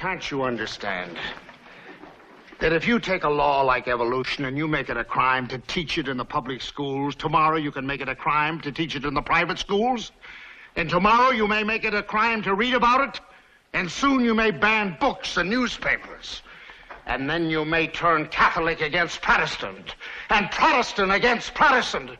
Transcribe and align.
Can't 0.00 0.30
you 0.30 0.44
understand? 0.44 1.18
That 2.58 2.72
if 2.72 2.88
you 2.88 2.98
take 2.98 3.24
a 3.24 3.28
law 3.28 3.60
like 3.60 3.86
evolution 3.86 4.46
and 4.46 4.56
you 4.56 4.66
make 4.66 4.88
it 4.88 4.96
a 4.96 5.04
crime 5.04 5.46
to 5.48 5.58
teach 5.58 5.98
it 5.98 6.08
in 6.08 6.16
the 6.16 6.24
public 6.24 6.62
schools, 6.62 7.14
tomorrow 7.14 7.58
you 7.58 7.70
can 7.70 7.86
make 7.86 8.00
it 8.00 8.08
a 8.08 8.14
crime 8.14 8.62
to 8.62 8.72
teach 8.72 8.96
it 8.96 9.04
in 9.04 9.12
the 9.12 9.20
private 9.20 9.58
schools? 9.58 10.10
And 10.74 10.88
tomorrow 10.88 11.32
you 11.32 11.46
may 11.46 11.64
make 11.64 11.84
it 11.84 11.92
a 11.92 12.02
crime 12.02 12.40
to 12.44 12.54
read 12.54 12.72
about 12.72 13.10
it? 13.10 13.20
And 13.74 13.90
soon 13.90 14.24
you 14.24 14.34
may 14.34 14.50
ban 14.50 14.96
books 14.98 15.36
and 15.36 15.50
newspapers. 15.50 16.40
And 17.04 17.28
then 17.28 17.50
you 17.50 17.66
may 17.66 17.86
turn 17.86 18.26
Catholic 18.28 18.80
against 18.80 19.20
Protestant, 19.20 19.96
and 20.30 20.50
Protestant 20.50 21.12
against 21.12 21.52
Protestant, 21.52 22.12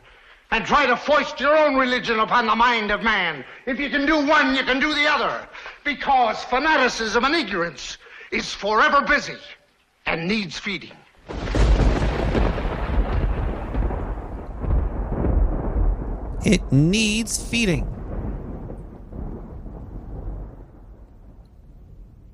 and 0.51 0.65
try 0.65 0.85
to 0.85 0.95
foist 0.95 1.39
your 1.39 1.57
own 1.57 1.75
religion 1.77 2.19
upon 2.19 2.45
the 2.45 2.55
mind 2.55 2.91
of 2.91 3.01
man. 3.01 3.43
If 3.65 3.79
you 3.79 3.89
can 3.89 4.05
do 4.05 4.23
one, 4.23 4.53
you 4.53 4.61
can 4.65 4.79
do 4.79 4.93
the 4.93 5.07
other. 5.07 5.47
Because 5.83 6.43
fanaticism 6.43 7.25
and 7.25 7.33
ignorance 7.33 7.97
is 8.31 8.53
forever 8.53 9.01
busy 9.01 9.37
and 10.05 10.27
needs 10.27 10.59
feeding. 10.59 10.91
It 16.45 16.71
needs 16.71 17.41
feeding. 17.41 17.87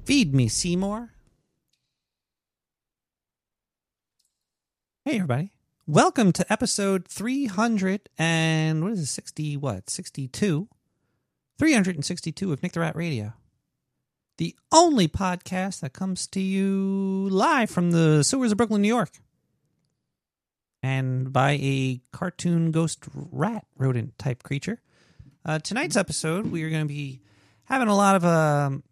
Feed 0.06 0.34
me, 0.34 0.48
Seymour. 0.48 1.14
Hey, 5.06 5.16
everybody. 5.16 5.52
Welcome 5.86 6.34
to 6.34 6.52
episode 6.52 7.08
300 7.08 8.10
and 8.18 8.84
what 8.84 8.92
is 8.92 9.00
it, 9.00 9.06
60, 9.06 9.56
what, 9.58 9.90
62? 9.90 10.68
362 11.58 12.54
of 12.54 12.62
Nick 12.62 12.74
the 12.74 12.80
Rat 12.82 12.96
Radio. 12.96 13.34
The 14.38 14.56
only 14.72 15.08
podcast 15.08 15.80
that 15.80 15.94
comes 15.94 16.28
to 16.28 16.40
you 16.40 17.28
live 17.32 17.70
from 17.72 17.92
the 17.92 18.24
sewers 18.24 18.52
of 18.52 18.58
Brooklyn, 18.58 18.84
New 18.84 18.88
York. 18.88 19.10
And 20.84 21.34
by 21.34 21.54
a 21.54 22.02
cartoon 22.12 22.72
ghost 22.72 23.04
rat 23.14 23.66
rodent 23.76 24.18
type 24.20 24.44
creature. 24.44 24.80
Uh, 25.44 25.58
tonight's 25.58 25.96
episode, 25.96 26.48
we 26.48 26.64
are 26.64 26.70
going 26.70 26.84
to 26.84 26.94
be 26.94 27.22
having 27.64 27.88
a 27.88 27.96
lot 27.96 28.16
of. 28.16 28.24
Um, 28.24 28.84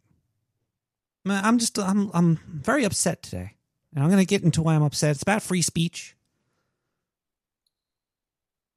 I'm 1.27 1.59
just. 1.59 1.77
I'm. 1.77 2.09
I'm 2.13 2.39
very 2.47 2.83
upset 2.83 3.21
today, 3.21 3.55
and 3.93 4.03
I'm 4.03 4.09
going 4.09 4.21
to 4.21 4.25
get 4.25 4.43
into 4.43 4.63
why 4.63 4.73
I'm 4.73 4.81
upset. 4.81 5.11
It's 5.11 5.21
about 5.21 5.43
free 5.43 5.61
speech, 5.61 6.15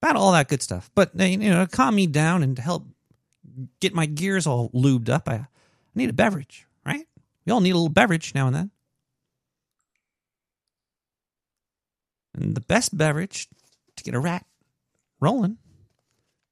about 0.02 0.16
all 0.16 0.32
that 0.32 0.48
good 0.48 0.62
stuff. 0.62 0.90
But 0.94 1.18
you 1.18 1.36
know, 1.38 1.64
to 1.64 1.70
calm 1.70 1.94
me 1.94 2.06
down 2.06 2.42
and 2.42 2.56
to 2.56 2.62
help 2.62 2.84
get 3.80 3.94
my 3.94 4.06
gears 4.06 4.46
all 4.46 4.70
lubed 4.70 5.08
up, 5.08 5.28
I, 5.28 5.46
need 5.94 6.10
a 6.10 6.14
beverage, 6.14 6.66
right? 6.86 7.06
We 7.44 7.52
all 7.52 7.60
need 7.60 7.70
a 7.70 7.74
little 7.74 7.88
beverage 7.88 8.34
now 8.34 8.46
and 8.46 8.56
then. 8.56 8.70
And 12.34 12.54
the 12.54 12.60
best 12.60 12.96
beverage 12.96 13.48
to 13.96 14.04
get 14.04 14.14
a 14.14 14.20
rat 14.20 14.46
rolling 15.20 15.58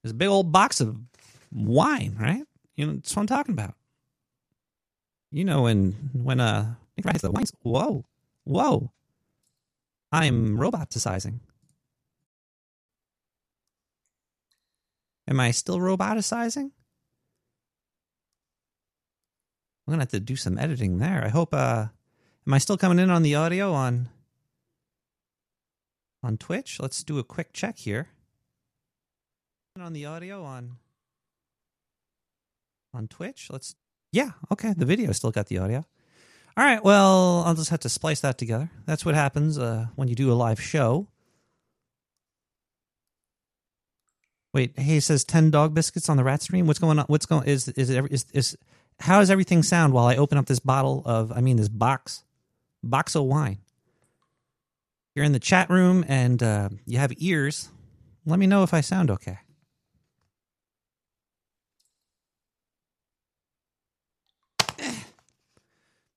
is 0.03 0.11
a 0.11 0.14
big 0.14 0.28
old 0.28 0.50
box 0.50 0.80
of 0.80 0.98
wine, 1.53 2.16
right? 2.19 2.42
You 2.75 2.86
know, 2.86 2.94
that's 2.94 3.14
what 3.14 3.22
I'm 3.22 3.27
talking 3.27 3.53
about. 3.53 3.75
You 5.31 5.44
know, 5.44 5.62
when 5.62 5.92
when 6.12 6.41
uh 6.41 6.75
Nick 6.97 7.19
the 7.19 7.31
wines. 7.31 7.53
Whoa, 7.62 8.05
whoa! 8.44 8.91
I'm 10.10 10.56
roboticizing. 10.56 11.41
Am 15.28 15.41
I 15.41 15.50
still 15.50 15.78
roboticizing? 15.78 16.70
I'm 19.87 19.92
gonna 19.92 20.03
have 20.03 20.11
to 20.11 20.20
do 20.20 20.37
some 20.37 20.59
editing 20.59 20.98
there. 20.98 21.25
I 21.25 21.29
hope. 21.29 21.55
uh 21.55 21.87
Am 22.47 22.55
I 22.55 22.59
still 22.59 22.77
coming 22.77 23.01
in 23.01 23.11
on 23.11 23.23
the 23.23 23.34
audio 23.34 23.73
on 23.73 24.09
on 26.23 26.37
Twitch? 26.37 26.78
Let's 26.81 27.03
do 27.03 27.19
a 27.19 27.25
quick 27.25 27.53
check 27.53 27.78
here. 27.78 28.09
On 29.81 29.93
the 29.93 30.06
audio 30.06 30.43
on 30.44 30.77
on 32.94 33.09
Twitch. 33.09 33.49
Let's 33.50 33.75
yeah, 34.12 34.31
okay. 34.50 34.72
The 34.77 34.87
video 34.87 35.12
still 35.12 35.31
got 35.33 35.47
the 35.49 35.59
audio. 35.59 35.84
All 36.56 36.65
right. 36.65 36.83
Well, 36.83 37.43
I'll 37.44 37.55
just 37.55 37.71
have 37.71 37.81
to 37.81 37.89
splice 37.89 38.21
that 38.21 38.39
together. 38.39 38.71
That's 38.87 39.05
what 39.05 39.15
happens 39.15 39.59
uh, 39.59 39.87
when 39.97 40.09
you 40.09 40.15
do 40.15 40.33
a 40.33 40.34
live 40.34 40.60
show. 40.60 41.09
Wait, 44.55 44.78
hey, 44.78 44.97
it 44.97 45.03
says 45.03 45.25
ten 45.25 45.50
dog 45.50 45.75
biscuits 45.75 46.09
on 46.09 46.16
the 46.16 46.25
rat 46.25 46.41
stream. 46.43 46.66
What's 46.66 46.78
going 46.78 46.99
on? 46.99 47.05
What's 47.09 47.27
going? 47.27 47.47
Is 47.47 47.69
is 47.69 47.91
is 47.91 48.25
is 48.33 48.56
how 49.01 49.21
does 49.21 49.31
everything 49.31 49.62
sound 49.62 49.93
while 49.93 50.07
I 50.07 50.17
open 50.17 50.39
up 50.39 50.47
this 50.47 50.61
bottle 50.61 51.03
of? 51.05 51.33
I 51.33 51.41
mean, 51.41 51.57
this 51.57 51.69
box, 51.69 52.25
box 52.83 53.15
of 53.15 53.25
wine. 53.25 53.59
You're 55.15 55.25
in 55.25 55.33
the 55.33 55.39
chat 55.41 55.71
room 55.71 56.05
and 56.09 56.43
uh, 56.43 56.69
you 56.84 56.99
have 56.99 57.12
ears. 57.19 57.71
Let 58.27 58.39
me 58.39 58.47
know 58.47 58.62
if 58.62 58.75
I 58.75 58.81
sound 58.81 59.11
okay. 59.11 59.39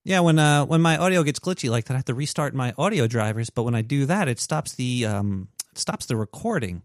Yeah, 0.03 0.21
when 0.21 0.39
uh, 0.39 0.65
when 0.65 0.81
my 0.81 0.97
audio 0.97 1.21
gets 1.23 1.39
glitchy 1.39 1.69
like 1.69 1.85
that, 1.85 1.93
I 1.93 1.97
have 1.97 2.05
to 2.05 2.15
restart 2.15 2.55
my 2.55 2.73
audio 2.77 3.05
drivers. 3.05 3.49
But 3.51 3.63
when 3.63 3.75
I 3.75 3.83
do 3.83 4.07
that, 4.07 4.27
it 4.27 4.39
stops 4.39 4.73
the 4.73 5.05
um, 5.05 5.49
it 5.71 5.77
stops 5.77 6.07
the 6.07 6.15
recording. 6.15 6.83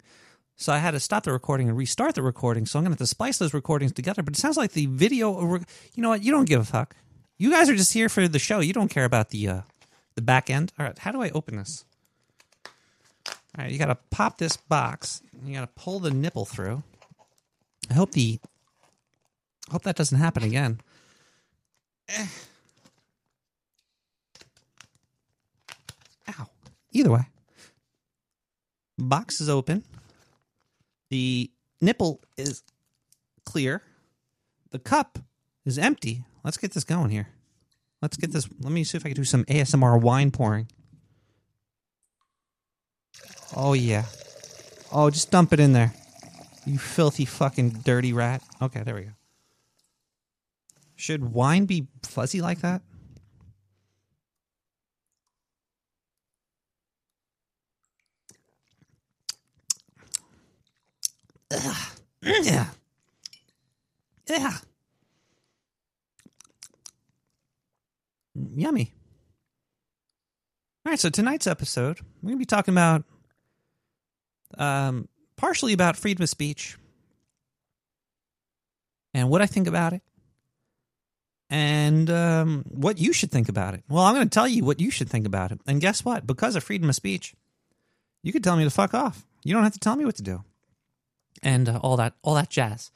So 0.56 0.72
I 0.72 0.78
had 0.78 0.92
to 0.92 1.00
stop 1.00 1.24
the 1.24 1.32
recording 1.32 1.68
and 1.68 1.76
restart 1.76 2.14
the 2.14 2.22
recording. 2.22 2.64
So 2.66 2.78
I'm 2.78 2.84
going 2.84 2.92
to 2.94 2.94
have 2.94 2.98
to 2.98 3.06
splice 3.06 3.38
those 3.38 3.54
recordings 3.54 3.92
together. 3.92 4.22
But 4.22 4.34
it 4.34 4.40
sounds 4.40 4.56
like 4.56 4.72
the 4.72 4.86
video. 4.86 5.40
You 5.94 6.02
know 6.02 6.10
what? 6.10 6.22
You 6.22 6.30
don't 6.30 6.48
give 6.48 6.60
a 6.60 6.64
fuck. 6.64 6.94
You 7.38 7.50
guys 7.50 7.68
are 7.68 7.74
just 7.74 7.92
here 7.92 8.08
for 8.08 8.28
the 8.28 8.38
show. 8.38 8.60
You 8.60 8.72
don't 8.72 8.88
care 8.88 9.04
about 9.04 9.30
the 9.30 9.48
uh, 9.48 9.60
the 10.14 10.22
back 10.22 10.50
end. 10.50 10.72
All 10.78 10.86
right, 10.86 10.96
how 10.98 11.10
do 11.10 11.22
I 11.22 11.30
open 11.30 11.56
this? 11.56 11.84
All 12.66 13.64
right, 13.64 13.70
you 13.70 13.78
got 13.78 13.86
to 13.86 13.98
pop 14.10 14.38
this 14.38 14.56
box. 14.56 15.22
You 15.44 15.54
got 15.54 15.62
to 15.62 15.82
pull 15.82 15.98
the 15.98 16.10
nipple 16.10 16.44
through. 16.44 16.82
I 17.90 17.94
hope 17.94 18.12
the 18.12 18.38
hope 19.70 19.82
that 19.82 19.96
doesn't 19.96 20.18
happen 20.18 20.44
again. 20.44 20.80
Eh. 22.08 22.26
Ow. 26.38 26.46
Either 26.92 27.10
way, 27.10 27.26
box 28.96 29.40
is 29.40 29.48
open. 29.48 29.82
The 31.14 31.48
nipple 31.80 32.20
is 32.36 32.64
clear. 33.44 33.82
The 34.72 34.80
cup 34.80 35.20
is 35.64 35.78
empty. 35.78 36.24
Let's 36.42 36.56
get 36.56 36.72
this 36.72 36.82
going 36.82 37.10
here. 37.10 37.28
Let's 38.02 38.16
get 38.16 38.32
this. 38.32 38.48
Let 38.58 38.72
me 38.72 38.82
see 38.82 38.96
if 38.96 39.06
I 39.06 39.10
can 39.10 39.14
do 39.14 39.22
some 39.22 39.44
ASMR 39.44 40.00
wine 40.00 40.32
pouring. 40.32 40.66
Oh, 43.54 43.74
yeah. 43.74 44.06
Oh, 44.90 45.08
just 45.08 45.30
dump 45.30 45.52
it 45.52 45.60
in 45.60 45.72
there. 45.72 45.94
You 46.66 46.78
filthy 46.78 47.26
fucking 47.26 47.82
dirty 47.84 48.12
rat. 48.12 48.42
Okay, 48.60 48.82
there 48.82 48.96
we 48.96 49.02
go. 49.02 49.12
Should 50.96 51.32
wine 51.32 51.66
be 51.66 51.86
fuzzy 52.02 52.40
like 52.40 52.60
that? 52.62 52.82
Yeah. 62.22 62.66
Yeah. 64.28 64.52
Yummy. 68.56 68.92
All 70.86 70.90
right, 70.90 70.98
so 70.98 71.08
tonight's 71.08 71.46
episode, 71.46 72.00
we're 72.22 72.28
going 72.28 72.36
to 72.36 72.38
be 72.38 72.44
talking 72.44 72.74
about 72.74 73.04
um, 74.58 75.08
partially 75.36 75.72
about 75.72 75.96
freedom 75.96 76.22
of 76.22 76.28
speech 76.28 76.76
and 79.14 79.30
what 79.30 79.40
I 79.40 79.46
think 79.46 79.66
about 79.66 79.92
it 79.92 80.02
and 81.48 82.10
um, 82.10 82.64
what 82.68 82.98
you 82.98 83.12
should 83.12 83.30
think 83.30 83.48
about 83.48 83.74
it. 83.74 83.84
Well, 83.88 84.04
I'm 84.04 84.14
going 84.14 84.28
to 84.28 84.34
tell 84.34 84.48
you 84.48 84.64
what 84.64 84.80
you 84.80 84.90
should 84.90 85.08
think 85.08 85.26
about 85.26 85.52
it. 85.52 85.60
And 85.66 85.80
guess 85.80 86.04
what? 86.04 86.26
Because 86.26 86.56
of 86.56 86.64
freedom 86.64 86.88
of 86.88 86.94
speech, 86.94 87.34
you 88.22 88.32
could 88.32 88.44
tell 88.44 88.56
me 88.56 88.64
to 88.64 88.70
fuck 88.70 88.92
off. 88.92 89.24
You 89.44 89.54
don't 89.54 89.62
have 89.62 89.72
to 89.74 89.78
tell 89.78 89.96
me 89.96 90.04
what 90.04 90.16
to 90.16 90.22
do, 90.22 90.42
and 91.42 91.68
uh, 91.68 91.78
all 91.82 91.96
that, 91.96 92.14
all 92.22 92.34
that 92.34 92.50
jazz. 92.50 92.90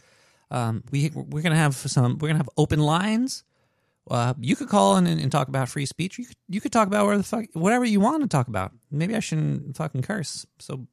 Um, 0.50 0.82
we 0.90 1.10
we're 1.14 1.42
gonna 1.42 1.56
have 1.56 1.74
some. 1.74 2.18
We're 2.18 2.28
gonna 2.28 2.38
have 2.38 2.50
open 2.56 2.80
lines. 2.80 3.44
Uh, 4.10 4.32
you 4.40 4.56
could 4.56 4.68
call 4.68 4.96
in 4.96 5.06
and, 5.06 5.20
and, 5.20 5.30
talk 5.30 5.48
about 5.48 5.68
free 5.68 5.84
speech. 5.84 6.18
You 6.18 6.24
could, 6.24 6.36
you 6.48 6.62
could 6.62 6.72
talk 6.72 6.86
about 6.86 7.04
where 7.04 7.18
the 7.18 7.22
fuck, 7.22 7.44
whatever 7.52 7.84
you 7.84 8.00
want 8.00 8.22
to 8.22 8.28
talk 8.28 8.48
about. 8.48 8.72
Maybe 8.90 9.14
I 9.14 9.20
shouldn't 9.20 9.76
fucking 9.76 10.00
curse. 10.00 10.46
So, 10.58 10.86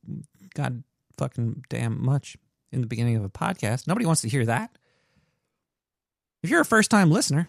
God 0.54 0.84
fucking 1.18 1.64
damn 1.70 2.04
much 2.04 2.36
in 2.74 2.82
the 2.82 2.88
beginning 2.88 3.16
of 3.16 3.24
a 3.24 3.30
podcast. 3.30 3.88
Nobody 3.88 4.06
wants 4.06 4.22
to 4.24 4.30
hear 4.30 4.46
that. 4.46 4.78
If 6.44 6.50
you're 6.50 6.62
a 6.62 6.66
first 6.66 6.92
time 6.92 7.10
listener, 7.10 7.48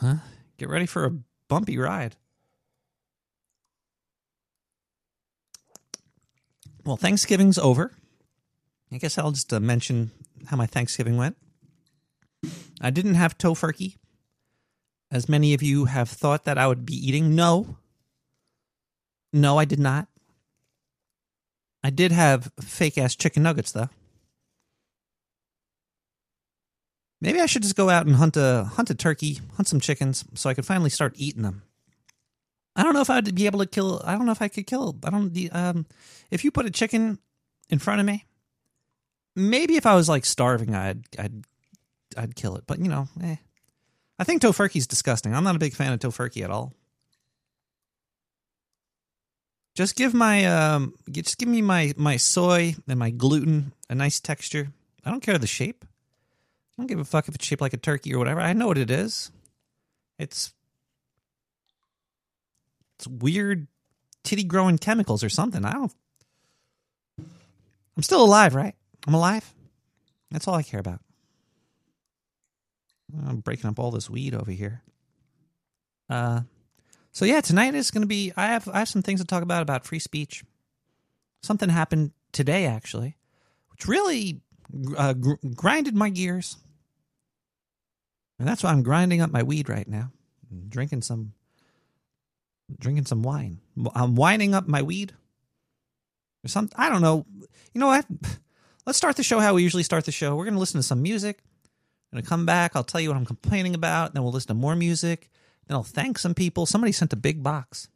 huh, 0.00 0.16
get 0.56 0.68
ready 0.68 0.86
for 0.86 1.04
a 1.04 1.12
bumpy 1.48 1.76
ride. 1.76 2.14
Well, 6.84 6.96
Thanksgiving's 6.96 7.58
over. 7.58 7.92
I 8.92 8.98
guess 8.98 9.18
I'll 9.18 9.32
just 9.32 9.52
uh, 9.52 9.60
mention 9.60 10.10
how 10.46 10.56
my 10.56 10.66
Thanksgiving 10.66 11.16
went. 11.16 11.36
I 12.80 12.90
didn't 12.90 13.14
have 13.14 13.36
tofurkey. 13.36 13.96
as 15.10 15.28
many 15.28 15.54
of 15.54 15.62
you 15.62 15.86
have 15.86 16.08
thought 16.08 16.44
that 16.44 16.58
I 16.58 16.66
would 16.66 16.84
be 16.84 16.94
eating. 16.94 17.34
No. 17.34 17.76
No, 19.32 19.58
I 19.58 19.64
did 19.64 19.78
not. 19.78 20.08
I 21.82 21.90
did 21.90 22.12
have 22.12 22.52
fake 22.60 22.98
ass 22.98 23.14
chicken 23.14 23.42
nuggets, 23.42 23.72
though. 23.72 23.88
Maybe 27.20 27.40
I 27.40 27.46
should 27.46 27.62
just 27.62 27.76
go 27.76 27.90
out 27.90 28.06
and 28.06 28.16
hunt 28.16 28.36
a 28.36 28.64
hunt 28.74 28.90
a 28.90 28.94
turkey, 28.94 29.40
hunt 29.56 29.66
some 29.66 29.80
chickens, 29.80 30.24
so 30.34 30.48
I 30.48 30.54
could 30.54 30.66
finally 30.66 30.90
start 30.90 31.14
eating 31.16 31.42
them. 31.42 31.62
I 32.76 32.84
don't 32.84 32.94
know 32.94 33.00
if 33.00 33.10
I'd 33.10 33.34
be 33.34 33.46
able 33.46 33.58
to 33.58 33.66
kill. 33.66 34.00
I 34.04 34.14
don't 34.14 34.24
know 34.24 34.32
if 34.32 34.42
I 34.42 34.48
could 34.48 34.66
kill. 34.66 34.96
I 35.02 35.10
don't. 35.10 35.36
Um, 35.52 35.86
if 36.30 36.44
you 36.44 36.52
put 36.52 36.66
a 36.66 36.70
chicken 36.70 37.18
in 37.70 37.80
front 37.80 37.98
of 38.00 38.06
me, 38.06 38.24
maybe 39.38 39.76
if 39.76 39.86
I 39.86 39.94
was 39.94 40.08
like 40.08 40.24
starving, 40.24 40.74
I'd 40.74 41.04
I'd 41.18 41.44
I'd 42.16 42.34
kill 42.34 42.56
it. 42.56 42.64
But 42.66 42.78
you 42.80 42.88
know, 42.88 43.08
eh. 43.22 43.36
I 44.18 44.24
think 44.24 44.42
tofurkey's 44.42 44.86
disgusting. 44.86 45.34
I'm 45.34 45.44
not 45.44 45.56
a 45.56 45.60
big 45.60 45.74
fan 45.74 45.92
of 45.92 46.00
tofurkey 46.00 46.42
at 46.42 46.50
all. 46.50 46.72
Just 49.74 49.94
give 49.94 50.12
my 50.12 50.44
um, 50.46 50.94
just 51.10 51.38
give 51.38 51.48
me 51.48 51.62
my 51.62 51.92
my 51.96 52.16
soy 52.16 52.74
and 52.88 52.98
my 52.98 53.10
gluten 53.10 53.72
a 53.88 53.94
nice 53.94 54.18
texture. 54.18 54.68
I 55.04 55.10
don't 55.10 55.22
care 55.22 55.38
the 55.38 55.46
shape. 55.46 55.84
I 55.84 56.82
don't 56.82 56.88
give 56.88 56.98
a 56.98 57.04
fuck 57.04 57.28
if 57.28 57.34
it's 57.34 57.46
shaped 57.46 57.62
like 57.62 57.74
a 57.74 57.78
turkey 57.78 58.12
or 58.12 58.18
whatever. 58.18 58.40
I 58.40 58.52
know 58.54 58.66
what 58.66 58.78
it 58.78 58.90
is. 58.90 59.30
It's 60.18 60.52
it's 62.98 63.06
weird 63.06 63.68
titty 64.24 64.42
growing 64.42 64.78
chemicals 64.78 65.22
or 65.22 65.28
something. 65.28 65.64
I 65.64 65.72
don't. 65.72 65.92
I'm 67.96 68.02
still 68.02 68.24
alive, 68.24 68.56
right? 68.56 68.74
I'm 69.08 69.14
alive. 69.14 69.54
That's 70.30 70.46
all 70.46 70.54
I 70.54 70.62
care 70.62 70.80
about. 70.80 71.00
I'm 73.26 73.38
breaking 73.38 73.70
up 73.70 73.78
all 73.78 73.90
this 73.90 74.10
weed 74.10 74.34
over 74.34 74.50
here. 74.50 74.82
Uh, 76.10 76.42
so 77.10 77.24
yeah, 77.24 77.40
tonight 77.40 77.74
is 77.74 77.90
going 77.90 78.02
to 78.02 78.06
be. 78.06 78.34
I 78.36 78.48
have 78.48 78.68
I 78.68 78.80
have 78.80 78.88
some 78.90 79.00
things 79.00 79.20
to 79.20 79.26
talk 79.26 79.42
about 79.42 79.62
about 79.62 79.86
free 79.86 79.98
speech. 79.98 80.44
Something 81.42 81.70
happened 81.70 82.12
today 82.32 82.66
actually, 82.66 83.16
which 83.70 83.88
really 83.88 84.42
uh, 84.98 85.14
gr- 85.14 85.36
grinded 85.54 85.96
my 85.96 86.10
gears, 86.10 86.58
and 88.38 88.46
that's 88.46 88.62
why 88.62 88.72
I'm 88.72 88.82
grinding 88.82 89.22
up 89.22 89.30
my 89.30 89.42
weed 89.42 89.70
right 89.70 89.88
now, 89.88 90.12
I'm 90.50 90.68
drinking 90.68 91.00
some, 91.00 91.32
drinking 92.78 93.06
some 93.06 93.22
wine. 93.22 93.60
I'm 93.94 94.16
winding 94.16 94.54
up 94.54 94.68
my 94.68 94.82
weed. 94.82 95.14
Or 96.44 96.48
some 96.48 96.68
I 96.76 96.90
don't 96.90 97.00
know. 97.00 97.24
You 97.72 97.80
know 97.80 97.86
what? 97.86 98.04
Let's 98.88 98.96
start 98.96 99.16
the 99.16 99.22
show 99.22 99.38
how 99.38 99.52
we 99.52 99.62
usually 99.62 99.82
start 99.82 100.06
the 100.06 100.12
show. 100.12 100.34
We're 100.34 100.46
going 100.46 100.54
to 100.54 100.60
listen 100.60 100.78
to 100.78 100.82
some 100.82 101.02
music. 101.02 101.40
I'm 101.44 102.16
going 102.16 102.24
to 102.24 102.28
come 102.28 102.46
back. 102.46 102.74
I'll 102.74 102.82
tell 102.82 103.02
you 103.02 103.10
what 103.10 103.18
I'm 103.18 103.26
complaining 103.26 103.74
about. 103.74 104.14
Then 104.14 104.22
we'll 104.22 104.32
listen 104.32 104.48
to 104.48 104.54
more 104.54 104.74
music. 104.74 105.28
Then 105.66 105.76
I'll 105.76 105.82
thank 105.82 106.18
some 106.18 106.32
people. 106.32 106.64
Somebody 106.64 106.92
sent 106.92 107.12
a 107.12 107.16
big 107.16 107.42
box. 107.42 107.90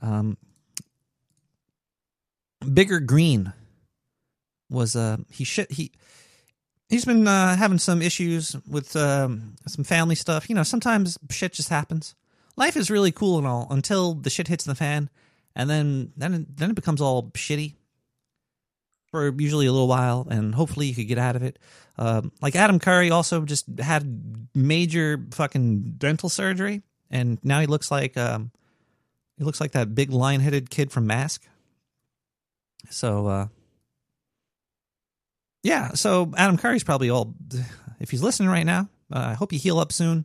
Um, 0.00 0.38
Bigger 2.72 2.98
Green 2.98 3.52
was 4.70 4.96
uh 4.96 5.18
he 5.28 5.44
shit 5.44 5.70
he 5.70 5.92
he's 6.88 7.04
been 7.04 7.28
uh, 7.28 7.54
having 7.54 7.76
some 7.76 8.00
issues 8.00 8.56
with 8.66 8.96
um, 8.96 9.56
some 9.66 9.84
family 9.84 10.14
stuff. 10.14 10.48
You 10.48 10.54
know, 10.54 10.62
sometimes 10.62 11.18
shit 11.30 11.52
just 11.52 11.68
happens. 11.68 12.14
Life 12.56 12.78
is 12.78 12.90
really 12.90 13.12
cool 13.12 13.36
and 13.36 13.46
all 13.46 13.66
until 13.68 14.14
the 14.14 14.30
shit 14.30 14.48
hits 14.48 14.64
the 14.64 14.74
fan, 14.74 15.10
and 15.54 15.68
then 15.68 16.12
then 16.16 16.46
then 16.48 16.70
it 16.70 16.74
becomes 16.74 17.02
all 17.02 17.24
shitty 17.32 17.74
for 19.12 19.32
usually 19.38 19.66
a 19.66 19.72
little 19.72 19.86
while, 19.86 20.26
and 20.28 20.52
hopefully 20.54 20.86
you 20.86 20.94
could 20.94 21.06
get 21.06 21.18
out 21.18 21.36
of 21.36 21.44
it. 21.44 21.58
Um, 21.98 22.32
like 22.40 22.56
Adam 22.56 22.80
Curry 22.80 23.10
also 23.10 23.42
just 23.42 23.66
had 23.78 24.48
major 24.54 25.24
fucking 25.30 25.94
dental 25.98 26.28
surgery, 26.28 26.82
and 27.10 27.38
now 27.44 27.60
he 27.60 27.66
looks 27.66 27.90
like 27.90 28.16
um, 28.16 28.50
he 29.38 29.44
looks 29.44 29.60
like 29.60 29.72
that 29.72 29.94
big 29.94 30.10
lion-headed 30.10 30.70
kid 30.70 30.90
from 30.90 31.06
Mask. 31.06 31.46
So, 32.90 33.26
uh, 33.26 33.46
yeah. 35.62 35.92
So 35.92 36.32
Adam 36.36 36.56
Curry's 36.56 36.82
probably 36.82 37.10
all. 37.10 37.34
If 38.00 38.10
he's 38.10 38.22
listening 38.22 38.48
right 38.48 38.66
now, 38.66 38.88
uh, 39.12 39.18
I 39.18 39.34
hope 39.34 39.52
you 39.52 39.58
heal 39.58 39.78
up 39.78 39.92
soon. 39.92 40.24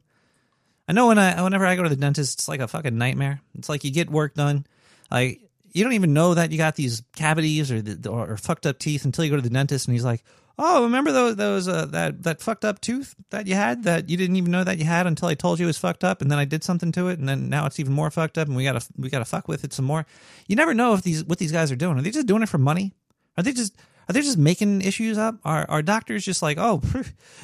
I 0.88 0.94
know 0.94 1.08
when 1.08 1.20
I 1.20 1.42
whenever 1.42 1.66
I 1.66 1.76
go 1.76 1.84
to 1.84 1.90
the 1.90 1.98
dentist, 1.98 2.40
it's 2.40 2.48
like 2.48 2.62
a 2.62 2.68
fucking 2.68 2.98
nightmare. 2.98 3.42
It's 3.58 3.68
like 3.68 3.84
you 3.84 3.92
get 3.92 4.10
work 4.10 4.34
done, 4.34 4.66
like 5.12 5.42
you 5.78 5.84
don't 5.84 5.94
even 5.94 6.14
know 6.14 6.34
that 6.34 6.52
you 6.52 6.58
got 6.58 6.76
these 6.76 7.04
cavities 7.16 7.72
or, 7.72 7.82
the, 7.82 8.10
or, 8.10 8.32
or 8.32 8.38
fucked 8.38 8.66
up 8.66 8.80
teeth 8.80 9.06
until 9.06 9.24
you 9.24 9.30
go 9.30 9.36
to 9.36 9.42
the 9.42 9.50
dentist 9.50 9.88
and 9.88 9.94
he's 9.94 10.04
like, 10.04 10.24
"Oh, 10.58 10.84
remember 10.84 11.12
those 11.12 11.36
those 11.36 11.68
uh, 11.68 11.86
that 11.88 12.24
that 12.24 12.42
fucked 12.42 12.66
up 12.66 12.82
tooth 12.82 13.16
that 13.30 13.46
you 13.46 13.54
had 13.54 13.84
that 13.84 14.10
you 14.10 14.18
didn't 14.18 14.36
even 14.36 14.52
know 14.52 14.64
that 14.64 14.80
you 14.80 14.86
had 14.86 15.06
until 15.06 15.28
I 15.28 15.36
told 15.36 15.60
you 15.60 15.66
it 15.66 15.68
was 15.68 15.78
fucked 15.78 16.04
up, 16.04 16.22
and 16.22 16.32
then 16.32 16.40
I 16.40 16.46
did 16.46 16.64
something 16.64 16.92
to 16.94 17.10
it, 17.10 17.20
and 17.20 17.30
then 17.30 17.50
now 17.50 17.66
it's 17.66 17.80
even 17.80 17.94
more 17.94 18.10
fucked 18.10 18.38
up, 18.38 18.48
and 18.48 18.58
we 18.58 18.64
gotta 18.64 18.86
we 18.98 19.10
gotta 19.10 19.26
fuck 19.26 19.48
with 19.48 19.64
it 19.64 19.74
some 19.74 19.86
more." 19.86 20.06
You 20.48 20.56
never 20.56 20.74
know 20.74 20.94
if 20.94 21.04
these 21.04 21.24
what 21.24 21.38
these 21.38 21.52
guys 21.52 21.72
are 21.72 21.76
doing. 21.76 21.98
Are 21.98 22.02
they 22.02 22.12
just 22.12 22.28
doing 22.28 22.44
it 22.44 22.50
for 22.50 22.58
money? 22.58 22.94
Are 23.38 23.44
they 23.44 23.54
just 23.54 23.76
are 24.10 24.14
they 24.14 24.22
just 24.22 24.38
making 24.38 24.82
issues 24.82 25.18
up? 25.18 25.36
Are 25.44 25.70
are 25.70 25.82
doctors 25.82 26.26
just 26.26 26.42
like, 26.42 26.58
"Oh, 26.58 26.82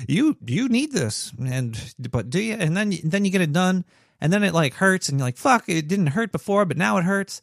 you 0.08 0.38
you 0.46 0.70
need 0.70 0.92
this," 0.92 1.32
and 1.40 1.80
but 2.12 2.30
do 2.30 2.42
you? 2.42 2.56
And 2.56 2.76
then 2.76 2.94
then 3.04 3.26
you 3.26 3.32
get 3.32 3.42
it 3.42 3.54
done, 3.54 3.86
and 4.20 4.32
then 4.32 4.44
it 4.44 4.54
like 4.54 4.74
hurts, 4.74 5.10
and 5.10 5.20
you're 5.20 5.28
like, 5.28 5.38
"Fuck, 5.38 5.66
it 5.68 5.88
didn't 5.88 6.08
hurt 6.08 6.32
before, 6.32 6.66
but 6.66 6.78
now 6.78 6.98
it 6.98 7.04
hurts." 7.04 7.42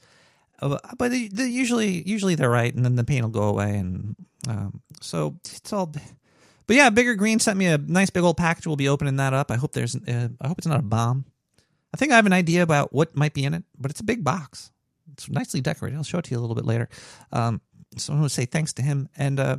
But 0.60 1.10
they, 1.10 1.28
they 1.28 1.46
usually 1.46 2.02
usually 2.08 2.34
they're 2.34 2.50
right, 2.50 2.74
and 2.74 2.84
then 2.84 2.96
the 2.96 3.04
pain 3.04 3.22
will 3.22 3.30
go 3.30 3.44
away, 3.44 3.76
and 3.76 4.14
um, 4.48 4.82
so 5.00 5.36
it's 5.44 5.72
all. 5.72 5.86
But 5.86 6.76
yeah, 6.76 6.90
Bigger 6.90 7.14
Green 7.14 7.40
sent 7.40 7.58
me 7.58 7.66
a 7.66 7.78
nice 7.78 8.10
big 8.10 8.22
old 8.22 8.36
package. 8.36 8.66
We'll 8.66 8.76
be 8.76 8.88
opening 8.88 9.16
that 9.16 9.32
up. 9.32 9.50
I 9.50 9.56
hope 9.56 9.72
there's. 9.72 9.96
Uh, 9.96 10.28
I 10.40 10.48
hope 10.48 10.58
it's 10.58 10.66
not 10.66 10.80
a 10.80 10.82
bomb. 10.82 11.24
I 11.92 11.96
think 11.96 12.12
I 12.12 12.16
have 12.16 12.26
an 12.26 12.32
idea 12.32 12.62
about 12.62 12.92
what 12.92 13.16
might 13.16 13.34
be 13.34 13.44
in 13.44 13.54
it, 13.54 13.64
but 13.78 13.90
it's 13.90 14.00
a 14.00 14.04
big 14.04 14.22
box. 14.22 14.70
It's 15.12 15.28
nicely 15.28 15.60
decorated. 15.60 15.96
I'll 15.96 16.04
show 16.04 16.18
it 16.18 16.26
to 16.26 16.30
you 16.30 16.38
a 16.38 16.40
little 16.40 16.54
bit 16.54 16.64
later. 16.64 16.88
Um, 17.32 17.60
so 17.96 18.12
I 18.12 18.16
want 18.16 18.28
to 18.28 18.34
say 18.34 18.44
thanks 18.44 18.74
to 18.74 18.82
him, 18.82 19.08
and 19.16 19.40
uh, 19.40 19.56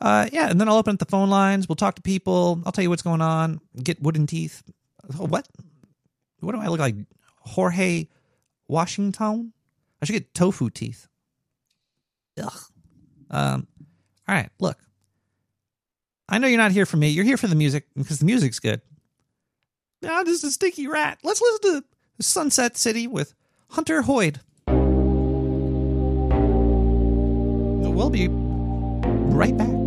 uh, 0.00 0.28
yeah, 0.32 0.50
and 0.50 0.60
then 0.60 0.68
I'll 0.68 0.76
open 0.76 0.94
up 0.94 0.98
the 0.98 1.06
phone 1.06 1.30
lines. 1.30 1.68
We'll 1.68 1.76
talk 1.76 1.94
to 1.96 2.02
people. 2.02 2.60
I'll 2.66 2.72
tell 2.72 2.82
you 2.82 2.90
what's 2.90 3.02
going 3.02 3.22
on. 3.22 3.60
Get 3.82 4.02
wooden 4.02 4.26
teeth. 4.26 4.62
Oh, 5.18 5.26
what? 5.26 5.48
What 6.40 6.54
do 6.54 6.60
I 6.60 6.68
look 6.68 6.80
like? 6.80 6.96
Jorge 7.40 8.08
Washington? 8.68 9.52
I 10.00 10.06
should 10.06 10.12
get 10.12 10.34
tofu 10.34 10.70
teeth. 10.70 11.06
Ugh. 12.42 12.60
Um, 13.30 13.66
all 14.26 14.34
right, 14.34 14.50
look. 14.58 14.78
I 16.28 16.38
know 16.38 16.46
you're 16.46 16.58
not 16.58 16.72
here 16.72 16.86
for 16.86 16.96
me. 16.96 17.08
You're 17.08 17.24
here 17.24 17.36
for 17.36 17.48
the 17.48 17.56
music 17.56 17.86
because 17.96 18.20
the 18.20 18.24
music's 18.24 18.60
good. 18.60 18.80
Now, 20.02 20.22
this 20.22 20.38
is 20.38 20.44
a 20.44 20.52
sticky 20.52 20.86
rat. 20.86 21.18
Let's 21.22 21.42
listen 21.42 21.82
to 21.82 21.84
Sunset 22.22 22.76
City 22.76 23.06
with 23.06 23.34
Hunter 23.70 24.02
Hoyd. 24.02 24.40
We'll 27.92 28.10
be 28.10 28.28
right 28.28 29.56
back. 29.56 29.79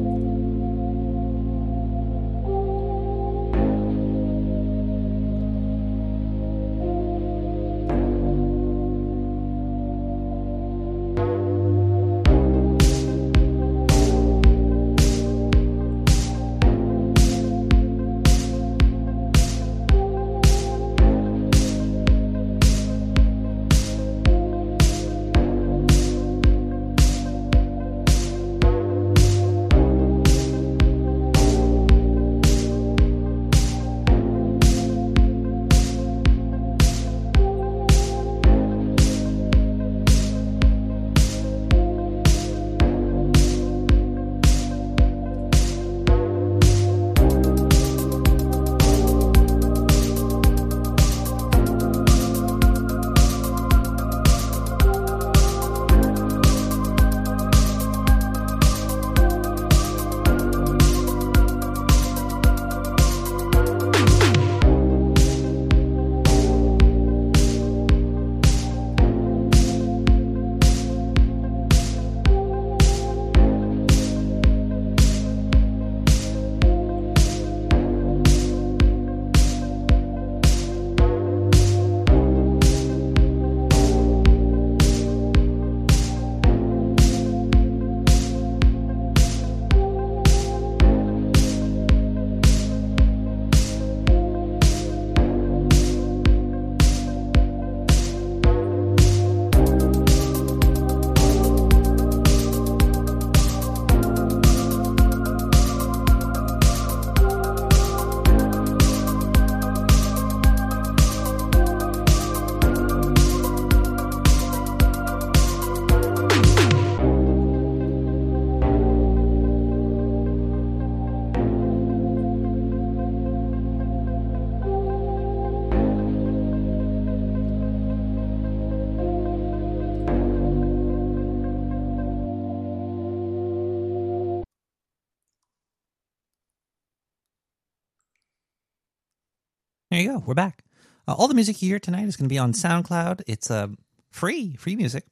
There 139.94 140.02
you 140.02 140.14
go. 140.14 140.24
We're 140.26 140.34
back. 140.34 140.64
Uh, 141.08 141.14
all 141.14 141.28
the 141.28 141.36
music 141.36 141.62
you 141.62 141.70
hear 141.70 141.78
tonight 141.78 142.08
is 142.08 142.18
going 142.18 142.28
to 142.28 142.34
be 142.34 142.40
on 142.40 142.54
SoundCloud. 142.54 143.22
It's 143.28 143.52
uh, 143.52 143.68
free, 144.10 144.56
free 144.56 144.76
music. 144.76 145.06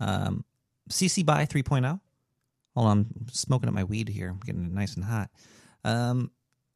Um, 0.00 0.46
CC 0.88 1.22
by 1.22 1.44
3.0. 1.44 2.00
Hold 2.74 2.88
on, 2.88 3.06
I'm 3.14 3.28
smoking 3.30 3.68
up 3.68 3.74
my 3.74 3.84
weed 3.84 4.08
here. 4.08 4.30
I'm 4.30 4.40
getting 4.40 4.64
it 4.64 4.72
nice 4.72 4.94
and 4.94 5.04
hot. 5.04 5.28
Um, 5.84 6.30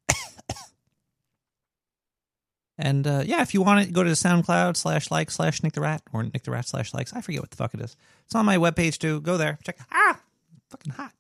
and 2.79 3.07
uh, 3.07 3.23
yeah, 3.25 3.41
if 3.41 3.55
you 3.55 3.63
want 3.63 3.89
it, 3.89 3.95
go 3.95 4.05
to 4.05 4.11
SoundCloud 4.11 4.77
slash 4.77 5.11
like 5.11 5.31
slash 5.31 5.63
Nick 5.63 5.73
the 5.73 5.81
Rat 5.81 6.03
or 6.13 6.25
Nick 6.25 6.43
the 6.43 6.51
Rat 6.51 6.69
slash 6.69 6.93
likes. 6.93 7.15
I 7.15 7.23
forget 7.23 7.41
what 7.41 7.53
the 7.53 7.57
fuck 7.57 7.73
it 7.73 7.81
is. 7.81 7.97
It's 8.27 8.35
on 8.35 8.45
my 8.45 8.59
webpage 8.59 8.99
too. 8.99 9.23
Go 9.23 9.39
there. 9.39 9.59
Check. 9.65 9.79
Ah, 9.91 10.21
fucking 10.69 10.93
hot. 10.93 11.13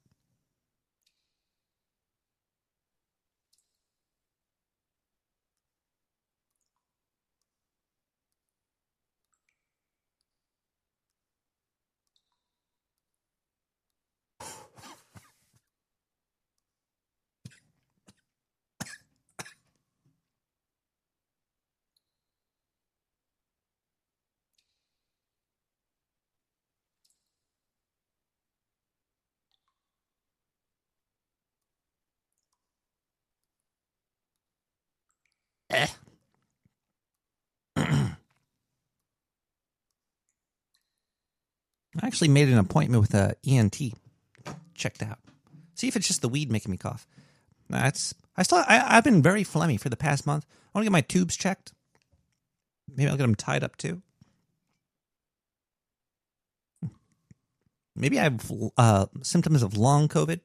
I 37.77 38.17
actually 42.03 42.29
made 42.29 42.49
an 42.49 42.59
appointment 42.59 43.01
with 43.01 43.15
a 43.15 43.37
ENT. 43.47 43.77
Checked 44.75 45.03
out. 45.03 45.19
See 45.75 45.89
if 45.89 45.97
it's 45.97 46.07
just 46.07 46.23
the 46.23 46.29
weed 46.29 46.51
making 46.51 46.71
me 46.71 46.77
cough. 46.77 47.07
That's 47.71 48.15
I 48.37 48.43
still 48.43 48.59
I, 48.59 48.97
I've 48.97 49.05
been 49.05 49.23
very 49.23 49.45
phlegmy 49.45 49.79
for 49.79 49.89
the 49.89 49.97
past 49.97 50.27
month. 50.27 50.45
I 50.51 50.79
want 50.79 50.85
to 50.85 50.91
get 50.91 50.93
my 50.93 51.01
tubes 51.01 51.37
checked. 51.37 51.73
Maybe 52.89 53.09
I'll 53.09 53.17
get 53.17 53.23
them 53.23 53.35
tied 53.35 53.65
up 53.65 53.77
too. 53.77 54.03
Maybe 57.97 58.19
I 58.19 58.25
have 58.25 58.53
uh, 58.77 59.07
symptoms 59.23 59.63
of 59.63 59.77
long 59.77 60.09
COVID. 60.09 60.41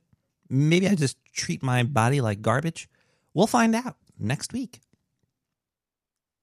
Maybe 0.49 0.87
I 0.87 0.95
just 0.95 1.17
treat 1.33 1.63
my 1.63 1.83
body 1.83 2.21
like 2.21 2.41
garbage. 2.41 2.87
We'll 3.33 3.47
find 3.47 3.75
out 3.75 3.97
next 4.19 4.53
week. 4.53 4.81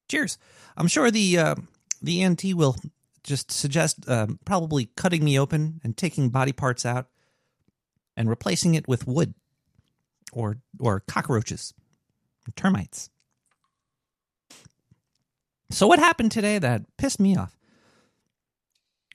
Cheers. 0.07 0.37
I'm 0.75 0.87
sure 0.87 1.11
the 1.11 1.37
uh, 1.37 1.55
the 2.01 2.21
ENT 2.21 2.43
will 2.53 2.75
just 3.23 3.51
suggest 3.51 4.07
uh, 4.07 4.27
probably 4.45 4.89
cutting 4.95 5.23
me 5.23 5.39
open 5.39 5.81
and 5.83 5.97
taking 5.97 6.29
body 6.29 6.53
parts 6.53 6.85
out 6.85 7.07
and 8.15 8.29
replacing 8.29 8.75
it 8.75 8.87
with 8.87 9.05
wood 9.07 9.33
or 10.31 10.57
or 10.79 11.01
cockroaches, 11.01 11.73
termites. 12.55 13.09
So 15.69 15.87
what 15.87 15.99
happened 15.99 16.31
today 16.31 16.59
that 16.59 16.83
pissed 16.97 17.19
me 17.19 17.35
off? 17.35 17.57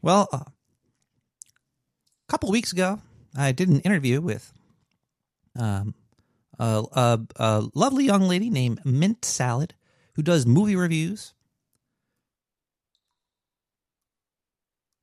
Well, 0.03 0.29
uh, 0.33 0.39
a 0.39 2.29
couple 2.29 2.51
weeks 2.51 2.73
ago, 2.73 3.01
I 3.37 3.53
did 3.53 3.69
an 3.69 3.81
interview 3.81 4.21
with 4.21 4.53
um, 5.57 5.95
a, 6.59 6.85
a, 6.93 7.21
a 7.37 7.65
lovely 7.75 8.05
young 8.05 8.23
lady 8.23 8.51
named 8.51 8.85
Mint 8.85 9.25
Salad 9.25 9.75
who 10.15 10.23
does 10.23 10.47
movie 10.47 10.77
reviews. 10.77 11.35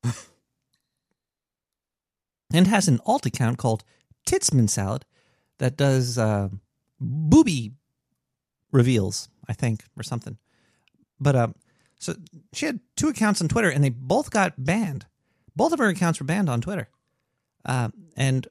and 2.54 2.68
has 2.68 2.88
an 2.88 3.00
alt 3.06 3.26
account 3.26 3.58
called 3.58 3.84
Titsman 4.26 4.70
Salad 4.70 5.06
that 5.58 5.76
does 5.78 6.18
uh, 6.18 6.50
booby 7.00 7.74
reveals, 8.72 9.30
I 9.48 9.54
think, 9.54 9.84
or 9.98 10.04
something. 10.04 10.38
But 11.20 11.36
um, 11.36 11.56
so 11.98 12.16
she 12.54 12.66
had 12.66 12.80
two 12.96 13.10
accounts 13.10 13.42
on 13.42 13.48
Twitter, 13.48 13.70
and 13.70 13.84
they 13.84 13.90
both 13.90 14.32
got 14.32 14.54
banned. 14.64 15.06
Both 15.56 15.74
of 15.74 15.80
her 15.80 15.88
accounts 15.88 16.20
were 16.20 16.26
banned 16.26 16.50
on 16.50 16.62
Twitter, 16.62 16.88
uh, 17.66 17.90
and 18.16 18.48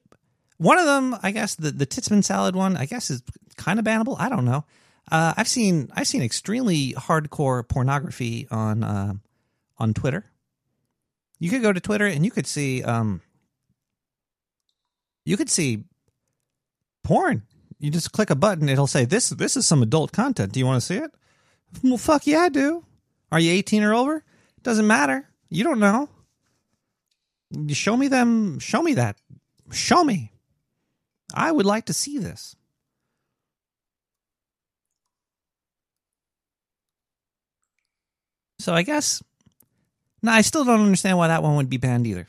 one 0.57 0.77
of 0.77 0.85
them, 0.85 1.15
I 1.23 1.31
guess, 1.31 1.55
the 1.55 1.71
the 1.71 1.87
Titsman 1.87 2.23
Salad 2.23 2.55
one, 2.55 2.77
I 2.77 2.85
guess, 2.85 3.09
is 3.09 3.23
kind 3.57 3.79
of 3.79 3.85
bannable. 3.85 4.15
I 4.19 4.29
don't 4.29 4.45
know. 4.45 4.65
Uh, 5.11 5.33
I've 5.35 5.47
seen 5.47 5.91
I've 5.95 6.07
seen 6.07 6.21
extremely 6.21 6.93
hardcore 6.93 7.67
pornography 7.67 8.47
on 8.51 8.83
uh, 8.83 9.13
on 9.77 9.93
Twitter. 9.93 10.25
You 11.39 11.49
could 11.49 11.61
go 11.61 11.73
to 11.73 11.79
Twitter 11.79 12.05
and 12.05 12.25
you 12.25 12.31
could 12.31 12.47
see 12.47 12.83
um, 12.83 13.21
you 15.25 15.37
could 15.37 15.49
see 15.49 15.83
porn. 17.03 17.43
You 17.79 17.89
just 17.89 18.11
click 18.11 18.29
a 18.29 18.35
button, 18.35 18.67
it'll 18.67 18.87
say 18.87 19.05
this 19.05 19.29
this 19.29 19.57
is 19.57 19.65
some 19.65 19.81
adult 19.81 20.11
content. 20.11 20.51
Do 20.51 20.59
you 20.59 20.65
want 20.65 20.81
to 20.81 20.85
see 20.85 20.97
it? 20.97 21.11
Well, 21.83 21.97
fuck 21.97 22.27
yeah, 22.27 22.41
I 22.41 22.49
do. 22.49 22.83
Are 23.31 23.39
you 23.39 23.51
18 23.51 23.83
or 23.83 23.93
over? 23.93 24.23
Doesn't 24.63 24.87
matter. 24.87 25.27
You 25.49 25.63
don't 25.63 25.79
know. 25.79 26.09
Show 27.69 27.95
me 27.95 28.07
them. 28.07 28.59
Show 28.59 28.81
me 28.81 28.95
that. 28.95 29.17
Show 29.71 30.03
me. 30.03 30.31
I 31.33 31.51
would 31.51 31.65
like 31.65 31.85
to 31.85 31.93
see 31.93 32.17
this. 32.17 32.55
So 38.59 38.73
I 38.73 38.83
guess. 38.83 39.23
No, 40.21 40.31
I 40.31 40.41
still 40.41 40.65
don't 40.65 40.81
understand 40.81 41.17
why 41.17 41.29
that 41.29 41.43
one 41.43 41.55
would 41.55 41.69
be 41.69 41.77
banned 41.77 42.05
either. 42.05 42.27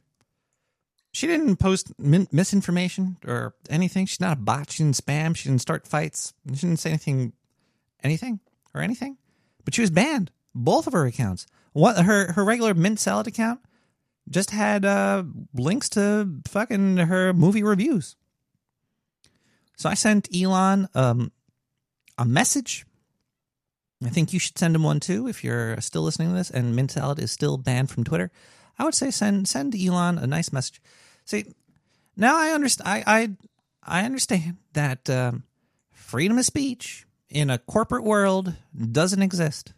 She 1.13 1.27
didn't 1.27 1.57
post 1.57 1.93
min- 1.99 2.29
misinformation 2.31 3.17
or 3.27 3.55
anything. 3.69 4.07
She's 4.07 4.21
not 4.21 4.39
a 4.39 4.41
bot. 4.41 4.71
She 4.71 4.85
didn't 4.85 4.97
spam. 4.97 5.35
She 5.35 5.49
didn't 5.49 5.61
start 5.61 5.89
fights. 5.89 6.33
She 6.47 6.61
didn't 6.61 6.79
say 6.79 6.91
anything, 6.91 7.33
anything 8.05 8.39
or 8.73 8.81
anything. 8.81 9.17
But 9.65 9.75
she 9.75 9.81
was 9.81 9.91
banned. 9.91 10.31
Both 10.55 10.87
of 10.87 10.93
her 10.93 11.07
accounts. 11.07 11.47
What 11.73 12.05
her 12.05 12.33
her 12.33 12.45
regular 12.45 12.75
mint 12.75 13.01
salad 13.01 13.27
account 13.27 13.61
just 14.29 14.51
had 14.51 14.85
uh, 14.85 15.25
links 15.55 15.89
to 15.91 16.29
fucking 16.47 16.97
her 16.99 17.33
movie 17.33 17.63
reviews. 17.63 18.17
So 19.77 19.89
I 19.89 19.95
sent 19.95 20.29
Elon 20.35 20.89
um, 20.95 21.33
a 22.19 22.25
message 22.25 22.87
I 24.05 24.09
think 24.09 24.33
you 24.33 24.39
should 24.39 24.59
send 24.59 24.75
him 24.75 24.83
one 24.83 25.01
too 25.01 25.29
if 25.29 25.45
you're 25.45 25.79
still 25.81 26.03
listening 26.03 26.31
to 26.31 26.35
this 26.35 26.51
and 26.51 26.75
Mint 26.75 26.93
Salad 26.93 27.19
is 27.19 27.31
still 27.31 27.59
banned 27.59 27.91
from 27.91 28.05
Twitter. 28.05 28.31
I 28.79 28.85
would 28.85 28.95
say 28.95 29.11
send 29.11 29.47
send 29.47 29.75
Elon 29.75 30.19
a 30.19 30.27
nice 30.27 30.53
message. 30.53 30.81
See, 31.27 31.45
now 32.17 32.39
I 32.39 32.51
understand. 32.51 32.89
I 32.89 33.05
I, 33.07 34.01
I 34.01 34.05
understand 34.05 34.57
that 34.73 35.11
um, 35.11 35.45
freedom 35.93 36.39
of 36.39 36.47
speech 36.47 37.07
in 37.29 37.51
a 37.51 37.59
corporate 37.59 38.05
world 38.05 38.55
doesn't 38.75 39.23
exist. 39.23 39.75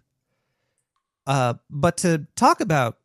Uh, 1.27 1.55
but 1.69 1.99
to 1.99 2.27
talk 2.37 2.61
about 2.61 2.99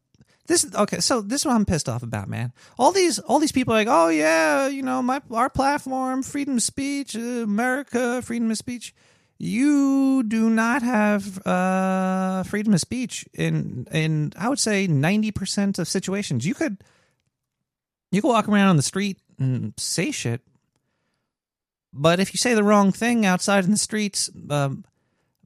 this, 0.48 0.66
okay, 0.74 1.00
so 1.02 1.22
this 1.22 1.42
is 1.42 1.46
what 1.46 1.56
I'm 1.56 1.66
pissed 1.66 1.90
off 1.90 2.04
about, 2.04 2.30
man. 2.30 2.54
All 2.78 2.92
these 2.92 3.20
all 3.20 3.40
these 3.40 3.52
people 3.52 3.74
are 3.74 3.78
like, 3.78 3.88
oh 3.90 4.10
yeah, 4.10 4.68
you 4.68 4.84
know, 4.84 5.02
my 5.02 5.22
our 5.32 5.50
platform, 5.50 6.24
freedom 6.24 6.58
of 6.58 6.64
speech, 6.64 7.16
America, 7.16 8.22
freedom 8.22 8.50
of 8.52 8.58
speech 8.58 8.94
you 9.40 10.24
do 10.24 10.50
not 10.50 10.82
have 10.82 11.46
uh, 11.46 12.44
freedom 12.44 12.74
of 12.74 12.80
speech 12.80 13.26
in 13.34 13.88
in 13.92 14.34
I 14.38 14.50
would 14.50 14.60
say 14.60 14.88
ninety 14.88 15.32
percent 15.32 15.80
of 15.80 15.88
situations. 15.88 16.46
You 16.46 16.54
could 16.54 16.84
you 18.12 18.22
could 18.22 18.30
walk 18.30 18.48
around 18.48 18.70
on 18.70 18.78
the 18.78 18.84
street 18.84 19.20
and 19.38 19.74
say 19.78 20.12
shit, 20.12 20.42
but 21.94 22.20
if 22.20 22.34
you 22.34 22.38
say 22.38 22.54
the 22.54 22.64
wrong 22.64 22.92
thing 22.92 23.26
outside 23.26 23.66
in 23.66 23.72
the 23.72 23.78
streets, 23.78 24.30
um, 24.50 24.86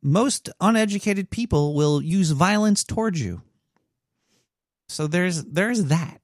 most 0.02 0.50
uneducated 0.60 1.30
people 1.30 1.74
will 1.74 2.02
use 2.02 2.32
violence 2.32 2.84
towards 2.84 3.22
you. 3.22 3.42
So 4.88 5.08
there's 5.08 5.44
there's 5.44 5.86
that. 5.86 6.22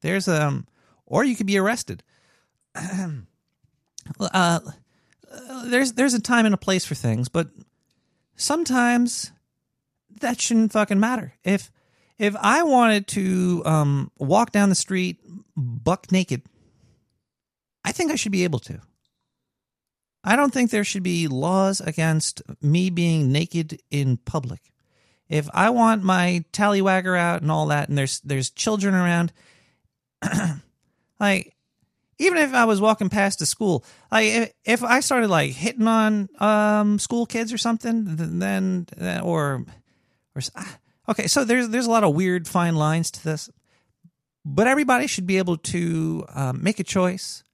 There's 0.00 0.28
um, 0.28 0.66
or 1.06 1.24
you 1.24 1.34
could 1.34 1.46
be 1.46 1.58
arrested. 1.58 2.02
there's 5.64 5.92
there's 5.92 6.14
a 6.14 6.20
time 6.20 6.46
and 6.46 6.54
a 6.54 6.58
place 6.58 6.84
for 6.84 6.94
things, 6.94 7.28
but 7.28 7.48
sometimes 8.36 9.32
that 10.20 10.40
shouldn't 10.40 10.72
fucking 10.72 11.00
matter. 11.00 11.34
If 11.44 11.70
if 12.18 12.34
I 12.36 12.62
wanted 12.62 13.06
to 13.08 13.62
um, 13.64 14.10
walk 14.18 14.52
down 14.52 14.68
the 14.68 14.74
street 14.74 15.18
buck 15.56 16.10
naked, 16.10 16.42
I 17.84 17.92
think 17.92 18.10
I 18.10 18.16
should 18.16 18.32
be 18.32 18.44
able 18.44 18.58
to. 18.60 18.80
I 20.24 20.36
don't 20.36 20.52
think 20.52 20.70
there 20.70 20.84
should 20.84 21.04
be 21.04 21.28
laws 21.28 21.80
against 21.80 22.42
me 22.60 22.90
being 22.90 23.30
naked 23.30 23.80
in 23.90 24.16
public. 24.16 24.60
If 25.28 25.48
I 25.52 25.70
want 25.70 26.02
my 26.02 26.44
tallywagger 26.52 27.18
out 27.18 27.42
and 27.42 27.50
all 27.50 27.66
that, 27.66 27.88
and 27.88 27.96
there's 27.96 28.20
there's 28.20 28.50
children 28.50 28.94
around, 28.94 29.32
like 31.20 31.54
even 32.18 32.38
if 32.38 32.52
I 32.52 32.64
was 32.64 32.80
walking 32.80 33.08
past 33.08 33.40
a 33.42 33.46
school, 33.46 33.84
like 34.10 34.54
if, 34.64 34.82
I 34.82 35.00
started 35.00 35.28
like 35.28 35.52
hitting 35.52 35.86
on 35.86 36.28
um 36.38 36.98
school 36.98 37.26
kids 37.26 37.52
or 37.52 37.58
something, 37.58 38.04
then 38.06 38.86
or 39.22 39.64
or 40.34 40.42
ah, 40.56 40.78
okay, 41.08 41.26
so 41.26 41.44
there's 41.44 41.68
there's 41.68 41.86
a 41.86 41.90
lot 41.90 42.04
of 42.04 42.14
weird 42.14 42.48
fine 42.48 42.74
lines 42.74 43.10
to 43.12 43.24
this, 43.24 43.50
but 44.44 44.66
everybody 44.66 45.06
should 45.06 45.26
be 45.26 45.38
able 45.38 45.56
to 45.58 46.24
um, 46.34 46.62
make 46.62 46.80
a 46.80 46.84
choice 46.84 47.44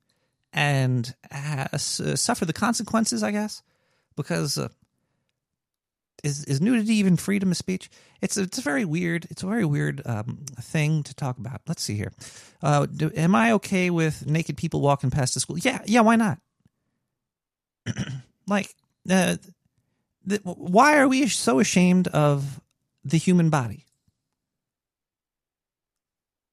and 0.52 1.14
uh, 1.30 1.76
suffer 1.76 2.44
the 2.44 2.52
consequences, 2.52 3.22
I 3.22 3.30
guess, 3.30 3.62
because. 4.16 4.58
Uh, 4.58 4.68
is 6.24 6.44
is 6.44 6.60
nudity 6.60 6.94
even 6.94 7.16
freedom 7.16 7.50
of 7.50 7.56
speech? 7.56 7.90
It's 8.20 8.36
it's 8.36 8.58
a 8.58 8.62
very 8.62 8.84
weird 8.84 9.26
it's 9.30 9.42
a 9.42 9.46
very 9.46 9.64
weird 9.64 10.02
um, 10.06 10.38
thing 10.60 11.02
to 11.04 11.14
talk 11.14 11.38
about. 11.38 11.60
Let's 11.68 11.82
see 11.82 11.94
here. 11.94 12.12
Uh, 12.62 12.86
do, 12.86 13.12
am 13.14 13.34
I 13.34 13.52
okay 13.52 13.90
with 13.90 14.26
naked 14.26 14.56
people 14.56 14.80
walking 14.80 15.10
past 15.10 15.34
the 15.34 15.40
school? 15.40 15.58
Yeah, 15.58 15.82
yeah. 15.84 16.00
Why 16.00 16.16
not? 16.16 16.38
like, 18.46 18.74
uh, 19.08 19.36
why 20.42 20.98
are 20.98 21.06
we 21.06 21.28
so 21.28 21.60
ashamed 21.60 22.08
of 22.08 22.60
the 23.04 23.18
human 23.18 23.50
body? 23.50 23.84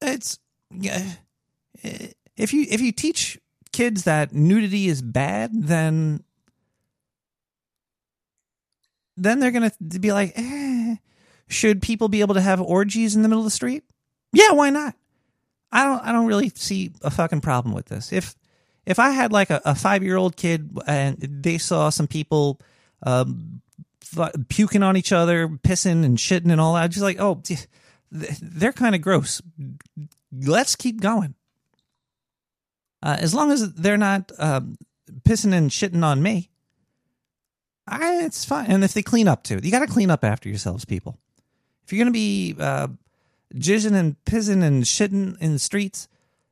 It's 0.01 0.37
uh, 0.73 0.99
if 2.35 2.53
you 2.53 2.65
if 2.69 2.81
you 2.81 2.91
teach 2.91 3.39
kids 3.71 4.03
that 4.03 4.33
nudity 4.33 4.87
is 4.87 5.01
bad, 5.01 5.51
then 5.53 6.23
then 9.17 9.39
they're 9.39 9.51
going 9.51 9.69
to 9.91 9.99
be 9.99 10.11
like, 10.11 10.33
eh, 10.35 10.95
should 11.47 11.81
people 11.81 12.07
be 12.09 12.21
able 12.21 12.35
to 12.35 12.41
have 12.41 12.61
orgies 12.61 13.15
in 13.15 13.21
the 13.21 13.29
middle 13.29 13.41
of 13.41 13.45
the 13.45 13.51
street? 13.51 13.83
Yeah, 14.33 14.51
why 14.51 14.69
not? 14.69 14.95
I 15.71 15.83
don't 15.85 16.03
I 16.03 16.11
don't 16.11 16.25
really 16.25 16.49
see 16.49 16.91
a 17.01 17.09
fucking 17.09 17.41
problem 17.41 17.73
with 17.73 17.85
this. 17.85 18.11
If 18.11 18.35
if 18.85 18.99
I 18.99 19.11
had 19.11 19.31
like 19.31 19.49
a, 19.49 19.61
a 19.63 19.75
five 19.75 20.03
year 20.03 20.17
old 20.17 20.35
kid 20.35 20.77
and 20.85 21.17
they 21.19 21.57
saw 21.57 21.89
some 21.89 22.07
people 22.07 22.59
um, 23.03 23.61
puking 24.49 24.83
on 24.83 24.97
each 24.97 25.11
other, 25.11 25.47
pissing 25.47 26.03
and 26.03 26.17
shitting 26.17 26.51
and 26.51 26.59
all 26.59 26.73
that, 26.73 26.91
just 26.91 27.03
like, 27.03 27.19
oh, 27.19 27.41
they're 28.11 28.73
kind 28.73 28.95
of 28.95 29.01
gross. 29.01 29.41
Let's 30.31 30.75
keep 30.75 31.01
going. 31.01 31.35
Uh, 33.03 33.17
as 33.19 33.33
long 33.33 33.51
as 33.51 33.73
they're 33.73 33.97
not 33.97 34.31
uh, 34.37 34.61
pissing 35.23 35.53
and 35.53 35.71
shitting 35.71 36.03
on 36.03 36.21
me, 36.21 36.50
I, 37.87 38.23
it's 38.23 38.45
fine. 38.45 38.67
And 38.67 38.83
if 38.83 38.93
they 38.93 39.01
clean 39.01 39.27
up 39.27 39.43
too, 39.43 39.59
you 39.61 39.71
got 39.71 39.79
to 39.79 39.87
clean 39.87 40.11
up 40.11 40.23
after 40.23 40.47
yourselves, 40.49 40.85
people. 40.85 41.17
If 41.83 41.91
you're 41.91 42.03
gonna 42.05 42.11
be 42.11 42.55
uh, 42.59 42.87
jizzing 43.55 43.93
and 43.93 44.15
pissing 44.25 44.63
and 44.63 44.83
shitting 44.83 45.37
in 45.41 45.53
the 45.53 45.59
streets, 45.59 46.07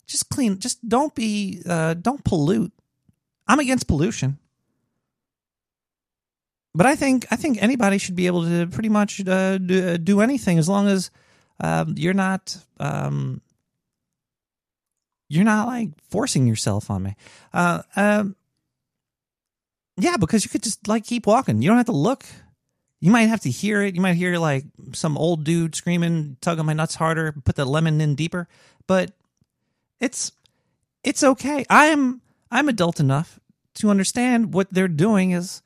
just 0.05 0.29
clean. 0.29 0.59
Just 0.59 0.87
don't 0.87 1.13
be. 1.15 1.61
Uh, 1.65 1.93
don't 1.93 2.23
pollute. 2.23 2.73
I'm 3.47 3.59
against 3.59 3.87
pollution, 3.87 4.37
but 6.75 6.85
I 6.85 6.95
think 6.95 7.27
I 7.31 7.35
think 7.35 7.61
anybody 7.61 7.97
should 7.97 8.15
be 8.15 8.27
able 8.27 8.43
to 8.43 8.67
pretty 8.67 8.89
much 8.89 9.25
uh, 9.25 9.57
do, 9.57 9.97
do, 9.97 10.21
anything 10.21 10.57
as 10.59 10.67
long 10.67 10.87
as 10.87 11.11
um, 11.59 11.93
you're 11.97 12.13
not. 12.13 12.57
Um, 12.79 13.41
you're 15.31 15.45
not 15.45 15.67
like 15.67 15.89
forcing 16.09 16.47
yourself 16.47 16.89
on 16.89 17.03
me. 17.03 17.15
Uh, 17.53 17.83
um, 17.95 18.35
yeah, 19.99 20.17
because 20.17 20.43
you 20.43 20.49
could 20.49 20.63
just 20.63 20.87
like 20.87 21.05
keep 21.05 21.27
walking. 21.27 21.61
You 21.61 21.69
don't 21.69 21.77
have 21.77 21.85
to 21.87 21.91
look. 21.91 22.25
You 22.99 23.11
might 23.11 23.27
have 23.27 23.41
to 23.41 23.49
hear 23.49 23.81
it. 23.81 23.95
You 23.95 24.01
might 24.01 24.15
hear 24.15 24.37
like 24.37 24.65
some 24.93 25.17
old 25.17 25.43
dude 25.43 25.75
screaming, 25.75 26.37
tug 26.41 26.59
on 26.59 26.65
my 26.65 26.73
nuts 26.73 26.95
harder, 26.95 27.33
put 27.43 27.55
the 27.55 27.65
lemon 27.65 28.01
in 28.01 28.15
deeper. 28.15 28.47
But 28.87 29.11
it's 29.99 30.31
it's 31.03 31.23
okay. 31.23 31.65
I'm 31.69 32.21
I'm 32.51 32.69
adult 32.69 32.99
enough 32.99 33.39
to 33.75 33.89
understand 33.89 34.53
what 34.53 34.67
they're 34.71 34.87
doing 34.87 35.31
is 35.31 35.61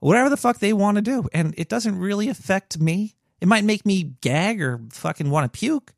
whatever 0.00 0.28
the 0.28 0.36
fuck 0.36 0.58
they 0.58 0.72
want 0.72 0.96
to 0.96 1.02
do. 1.02 1.28
And 1.32 1.54
it 1.56 1.68
doesn't 1.68 1.98
really 1.98 2.28
affect 2.28 2.78
me. 2.78 3.14
It 3.40 3.48
might 3.48 3.64
make 3.64 3.86
me 3.86 4.14
gag 4.20 4.60
or 4.60 4.80
fucking 4.90 5.30
want 5.30 5.50
to 5.50 5.58
puke. 5.58 5.92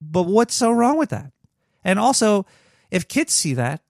But 0.00 0.24
what's 0.24 0.54
so 0.54 0.70
wrong 0.70 0.98
with 0.98 1.10
that? 1.10 1.32
And 1.84 1.98
also, 1.98 2.46
if 2.90 3.08
kids 3.08 3.32
see 3.32 3.54
that, 3.54 3.82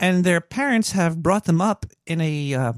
and 0.00 0.24
their 0.24 0.40
parents 0.40 0.92
have 0.92 1.22
brought 1.22 1.44
them 1.44 1.60
up 1.60 1.86
in 2.06 2.20
a 2.20 2.54
uh, 2.54 2.72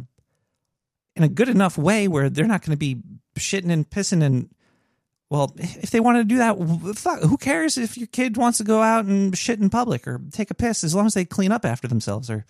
in 1.17 1.23
a 1.23 1.29
good 1.29 1.49
enough 1.49 1.79
way 1.79 2.09
where 2.09 2.29
they're 2.29 2.47
not 2.47 2.63
going 2.63 2.73
to 2.73 2.77
be 2.77 2.99
shitting 3.39 3.71
and 3.71 3.89
pissing 3.89 4.23
and 4.23 4.51
well, 5.31 5.55
if 5.57 5.91
they 5.91 6.01
want 6.01 6.19
to 6.19 6.25
do 6.25 6.37
that, 6.37 6.59
fuck, 6.95 7.23
who 7.23 7.39
cares 7.39 7.79
if 7.79 7.97
your 7.97 8.09
kid 8.09 8.37
wants 8.37 8.59
to 8.59 8.65
go 8.65 8.83
out 8.83 9.07
and 9.07 9.37
shit 9.39 9.59
in 9.59 9.71
public 9.71 10.07
or 10.07 10.21
take 10.31 10.51
a 10.51 10.55
piss 10.55 10.85
as 10.85 10.95
long 10.95 11.07
as 11.07 11.15
they 11.15 11.25
clean 11.25 11.51
up 11.51 11.65
after 11.65 11.89
themselves 11.89 12.29
or 12.29 12.45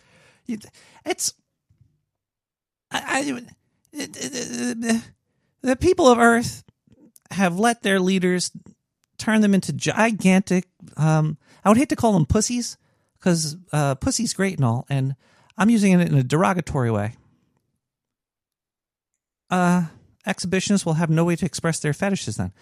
it's 1.05 1.35
I, 2.91 3.41
I 3.95 5.03
the 5.63 5.77
people 5.77 6.09
of 6.09 6.19
Earth 6.19 6.65
have 7.31 7.59
let 7.59 7.83
their 7.83 8.01
leaders 8.01 8.51
turn 9.17 9.41
them 9.41 9.55
into 9.55 9.73
gigantic. 9.73 10.67
Um, 10.97 11.39
I 11.65 11.69
would 11.69 11.79
hate 11.79 11.91
to 11.91 11.97
call 11.97 12.13
them 12.13 12.27
pussies, 12.27 12.77
because 13.23 13.57
uh, 13.73 13.95
pussy's 13.95 14.35
great 14.35 14.57
and 14.57 14.65
all, 14.65 14.85
and 14.89 15.15
I'm 15.57 15.71
using 15.71 15.93
it 15.93 16.09
in 16.09 16.19
a 16.19 16.25
derogatory 16.25 16.91
way. 16.91 17.15
Uh, 19.49 19.85
exhibitionists 20.27 20.85
will 20.85 20.95
have 20.95 21.09
no 21.11 21.25
way 21.25 21.37
to 21.37 21.47
express 21.47 21.79
their 21.79 21.93
fetishes 21.93 22.37
then. 22.37 22.53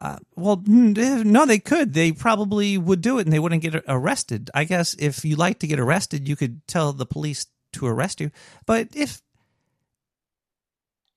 Uh, 0.00 0.18
well, 0.36 0.62
no, 0.66 1.46
they 1.46 1.58
could. 1.58 1.94
They 1.94 2.12
probably 2.12 2.78
would 2.78 3.00
do 3.00 3.18
it 3.18 3.26
and 3.26 3.32
they 3.32 3.38
wouldn't 3.38 3.62
get 3.62 3.82
arrested. 3.88 4.50
I 4.54 4.64
guess 4.64 4.94
if 4.98 5.24
you 5.24 5.36
like 5.36 5.58
to 5.60 5.66
get 5.66 5.80
arrested, 5.80 6.28
you 6.28 6.36
could 6.36 6.66
tell 6.66 6.92
the 6.92 7.06
police 7.06 7.46
to 7.72 7.86
arrest 7.86 8.20
you. 8.20 8.30
But 8.66 8.88
if, 8.94 9.22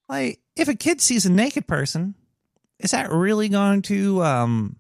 like, 0.08 0.40
if 0.56 0.68
a 0.68 0.76
kid 0.76 1.02
sees 1.02 1.26
a 1.26 1.32
naked 1.32 1.68
person, 1.68 2.16
is 2.80 2.92
that 2.92 3.12
really 3.12 3.50
going 3.50 3.82
to 3.84 4.24
um, 4.24 4.78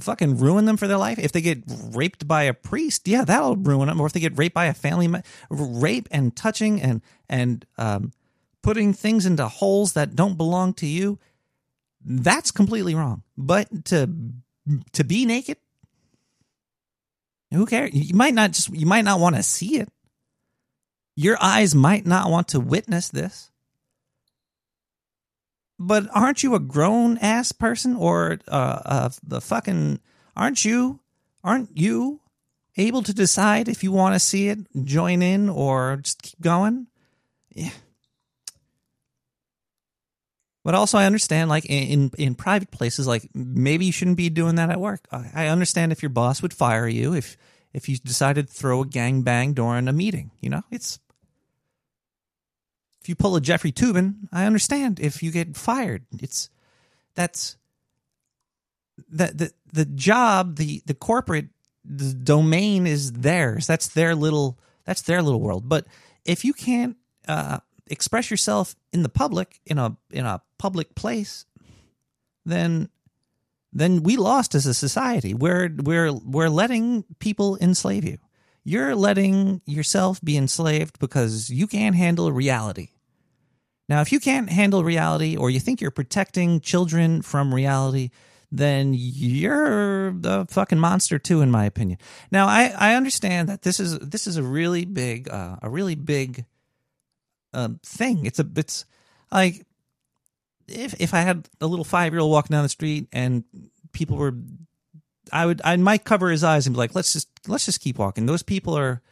fucking 0.00 0.38
ruin 0.38 0.64
them 0.64 0.76
for 0.76 0.86
their 0.86 0.98
life. 0.98 1.18
If 1.18 1.32
they 1.32 1.40
get 1.40 1.62
raped 1.66 2.26
by 2.26 2.44
a 2.44 2.54
priest, 2.54 3.06
yeah, 3.08 3.24
that'll 3.24 3.56
ruin 3.56 3.88
them. 3.88 4.00
Or 4.00 4.06
if 4.06 4.12
they 4.12 4.20
get 4.20 4.38
raped 4.38 4.54
by 4.54 4.66
a 4.66 4.74
family, 4.74 5.08
rape 5.50 6.08
and 6.10 6.34
touching 6.34 6.80
and 6.80 7.02
and 7.28 7.64
um, 7.78 8.12
putting 8.62 8.92
things 8.92 9.26
into 9.26 9.46
holes 9.48 9.92
that 9.94 10.14
don't 10.14 10.36
belong 10.36 10.74
to 10.74 10.86
you, 10.86 11.18
that's 12.04 12.50
completely 12.50 12.94
wrong. 12.94 13.22
But 13.36 13.84
to 13.86 14.10
to 14.92 15.04
be 15.04 15.26
naked, 15.26 15.58
who 17.52 17.66
cares? 17.66 17.90
You 17.92 18.14
might 18.14 18.34
not 18.34 18.52
just 18.52 18.74
you 18.74 18.86
might 18.86 19.04
not 19.04 19.20
want 19.20 19.36
to 19.36 19.42
see 19.42 19.78
it. 19.78 19.88
Your 21.16 21.36
eyes 21.40 21.74
might 21.74 22.06
not 22.06 22.30
want 22.30 22.48
to 22.48 22.60
witness 22.60 23.08
this 23.08 23.50
but 25.86 26.08
aren't 26.14 26.42
you 26.42 26.54
a 26.54 26.58
grown 26.60 27.18
ass 27.18 27.52
person 27.52 27.94
or 27.96 28.38
uh, 28.48 28.80
uh, 28.84 29.10
the 29.22 29.40
fucking 29.40 30.00
aren't 30.34 30.64
you 30.64 31.00
aren't 31.42 31.76
you 31.76 32.20
able 32.76 33.02
to 33.02 33.12
decide 33.12 33.68
if 33.68 33.84
you 33.84 33.92
want 33.92 34.14
to 34.14 34.18
see 34.18 34.48
it 34.48 34.58
join 34.84 35.22
in 35.22 35.48
or 35.48 35.98
just 36.02 36.22
keep 36.22 36.40
going? 36.40 36.86
Yeah. 37.50 37.70
But 40.64 40.74
also 40.74 40.96
i 40.96 41.04
understand 41.04 41.50
like 41.50 41.66
in 41.66 42.10
in 42.16 42.34
private 42.34 42.70
places 42.70 43.06
like 43.06 43.28
maybe 43.34 43.84
you 43.84 43.92
shouldn't 43.92 44.16
be 44.16 44.30
doing 44.30 44.54
that 44.54 44.70
at 44.70 44.80
work. 44.80 45.06
I 45.12 45.48
understand 45.48 45.92
if 45.92 46.02
your 46.02 46.10
boss 46.10 46.40
would 46.40 46.54
fire 46.54 46.88
you 46.88 47.12
if 47.14 47.36
if 47.74 47.88
you 47.88 47.98
decided 47.98 48.48
to 48.48 48.54
throw 48.54 48.80
a 48.82 48.86
gang 48.86 49.22
bang 49.22 49.52
during 49.52 49.88
a 49.88 49.92
meeting 49.92 50.30
you 50.40 50.48
know? 50.48 50.62
It's 50.70 50.98
if 53.04 53.08
you 53.10 53.14
pull 53.14 53.36
a 53.36 53.40
Jeffrey 53.42 53.70
Toobin, 53.70 54.14
I 54.32 54.46
understand 54.46 54.98
if 54.98 55.22
you 55.22 55.30
get 55.30 55.58
fired. 55.58 56.06
It's 56.20 56.48
that's 57.14 57.58
the 59.10 59.26
the 59.26 59.52
the 59.74 59.84
job, 59.84 60.56
the 60.56 60.82
the 60.86 60.94
corporate 60.94 61.48
the 61.84 62.14
domain 62.14 62.86
is 62.86 63.12
theirs. 63.12 63.66
That's 63.66 63.88
their 63.88 64.14
little 64.14 64.58
that's 64.86 65.02
their 65.02 65.20
little 65.20 65.42
world. 65.42 65.68
But 65.68 65.86
if 66.24 66.46
you 66.46 66.54
can't 66.54 66.96
uh, 67.28 67.58
express 67.88 68.30
yourself 68.30 68.74
in 68.90 69.02
the 69.02 69.10
public 69.10 69.60
in 69.66 69.78
a 69.78 69.98
in 70.10 70.24
a 70.24 70.40
public 70.56 70.94
place, 70.94 71.44
then 72.46 72.88
then 73.70 74.02
we 74.02 74.16
lost 74.16 74.54
as 74.54 74.64
a 74.64 74.72
society. 74.72 75.34
We're 75.34 75.68
we're 75.76 76.10
we're 76.10 76.48
letting 76.48 77.04
people 77.18 77.58
enslave 77.60 78.04
you. 78.04 78.16
You're 78.66 78.96
letting 78.96 79.60
yourself 79.66 80.22
be 80.22 80.38
enslaved 80.38 80.98
because 80.98 81.50
you 81.50 81.66
can't 81.66 81.94
handle 81.94 82.32
reality. 82.32 82.88
Now, 83.88 84.00
if 84.00 84.12
you 84.12 84.20
can't 84.20 84.48
handle 84.48 84.82
reality 84.82 85.36
or 85.36 85.50
you 85.50 85.60
think 85.60 85.80
you're 85.80 85.90
protecting 85.90 86.60
children 86.60 87.22
from 87.22 87.54
reality, 87.54 88.10
then 88.50 88.94
you're 88.94 90.12
the 90.12 90.46
fucking 90.48 90.78
monster 90.78 91.18
too, 91.18 91.42
in 91.42 91.50
my 91.50 91.64
opinion. 91.64 91.98
Now, 92.30 92.46
I, 92.46 92.72
I 92.78 92.94
understand 92.94 93.48
that 93.48 93.62
this 93.62 93.80
is 93.80 93.98
this 93.98 94.26
is 94.26 94.36
a 94.36 94.42
really 94.42 94.84
big 94.84 95.28
uh, 95.28 95.56
a 95.60 95.68
really 95.68 95.96
big 95.96 96.44
uh, 97.52 97.70
thing. 97.82 98.26
It's 98.26 98.38
a 98.38 98.46
it's 98.56 98.84
like 99.30 99.66
if 100.68 100.94
if 101.00 101.12
I 101.12 101.20
had 101.20 101.48
a 101.60 101.66
little 101.66 101.84
five 101.84 102.12
year 102.12 102.20
old 102.20 102.32
walking 102.32 102.54
down 102.54 102.62
the 102.62 102.68
street 102.68 103.08
and 103.12 103.44
people 103.92 104.16
were 104.16 104.34
I 105.32 105.46
would 105.46 105.60
I 105.64 105.76
might 105.76 106.04
cover 106.04 106.30
his 106.30 106.44
eyes 106.44 106.66
and 106.66 106.74
be 106.74 106.78
like, 106.78 106.94
let's 106.94 107.12
just 107.12 107.28
let's 107.46 107.66
just 107.66 107.80
keep 107.80 107.98
walking. 107.98 108.26
Those 108.26 108.42
people 108.42 108.76
are 108.78 109.02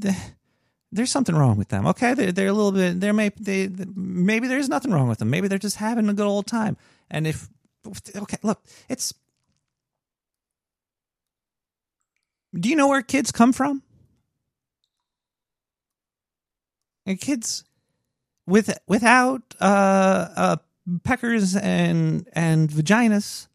there's 0.94 1.10
something 1.10 1.34
wrong 1.34 1.56
with 1.56 1.68
them. 1.68 1.86
Okay, 1.88 2.14
they're, 2.14 2.30
they're 2.30 2.48
a 2.48 2.52
little 2.52 2.70
bit. 2.70 3.00
There 3.00 3.12
may 3.12 3.30
they 3.30 3.68
maybe 3.96 4.46
there's 4.46 4.68
nothing 4.68 4.92
wrong 4.92 5.08
with 5.08 5.18
them. 5.18 5.28
Maybe 5.28 5.48
they're 5.48 5.58
just 5.58 5.76
having 5.76 6.08
a 6.08 6.14
good 6.14 6.26
old 6.26 6.46
time. 6.46 6.76
And 7.10 7.26
if 7.26 7.48
okay, 8.16 8.38
look, 8.42 8.62
it's. 8.88 9.12
Do 12.54 12.68
you 12.68 12.76
know 12.76 12.86
where 12.86 13.02
kids 13.02 13.32
come 13.32 13.52
from? 13.52 13.82
And 17.04 17.20
kids 17.20 17.64
with 18.46 18.78
without 18.86 19.42
uh, 19.60 20.28
uh, 20.36 20.56
peckers 21.02 21.60
and 21.60 22.28
and 22.34 22.70
vaginas, 22.70 23.48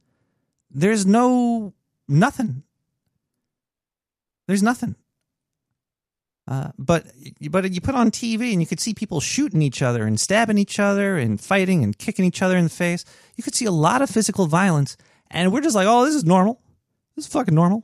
there's 0.70 1.06
no 1.06 1.74
nothing. 2.06 2.64
There's 4.48 4.62
nothing. 4.62 4.96
Uh, 6.50 6.72
but 6.80 7.06
but 7.52 7.72
you 7.72 7.80
put 7.80 7.94
on 7.94 8.10
TV 8.10 8.52
and 8.52 8.60
you 8.60 8.66
could 8.66 8.80
see 8.80 8.96
people 8.96 9.20
shooting 9.20 9.62
each 9.62 9.84
other 9.84 10.08
and 10.08 10.20
stabbing 10.20 10.58
each 10.58 10.80
other 10.80 11.16
and 11.16 11.40
fighting 11.40 11.84
and 11.84 11.96
kicking 11.96 12.26
each 12.26 12.42
other 12.42 12.58
in 12.58 12.64
the 12.64 12.72
face. 12.72 13.06
You 13.36 13.44
could 13.44 13.54
see 13.54 13.66
a 13.66 13.72
lot 13.72 14.02
of 14.02 14.10
physical 14.10 14.48
violence, 14.48 14.98
and 15.30 15.54
we're 15.54 15.62
just 15.62 15.76
like, 15.76 15.86
oh, 15.88 16.06
this 16.06 16.16
is 16.16 16.26
normal. 16.26 16.60
This 17.16 17.28
is 17.28 17.32
fucking 17.32 17.54
normal. 17.54 17.84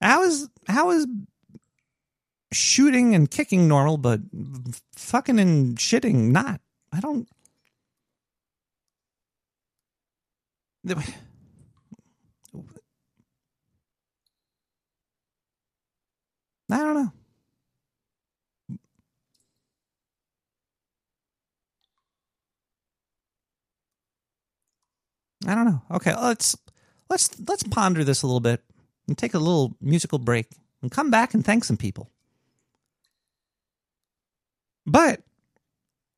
How 0.00 0.22
is 0.22 0.48
how 0.66 0.90
is 0.90 1.06
shooting 2.50 3.14
and 3.14 3.30
kicking 3.30 3.68
normal, 3.68 3.98
but 3.98 4.20
fucking 4.96 5.38
and 5.38 5.76
shitting 5.76 6.30
not? 6.30 6.62
I 6.94 7.00
don't. 7.00 7.28
I 16.70 16.78
don't 16.78 16.94
know. 16.94 17.12
I 25.46 25.54
don't 25.54 25.64
know. 25.64 25.82
Okay, 25.90 26.14
let's 26.14 26.56
let's 27.08 27.30
let's 27.48 27.62
ponder 27.64 28.04
this 28.04 28.22
a 28.22 28.26
little 28.26 28.40
bit 28.40 28.62
and 29.08 29.16
take 29.16 29.34
a 29.34 29.38
little 29.38 29.74
musical 29.80 30.18
break 30.18 30.46
and 30.82 30.90
come 30.90 31.10
back 31.10 31.34
and 31.34 31.44
thank 31.44 31.64
some 31.64 31.76
people. 31.76 32.10
But 34.86 35.22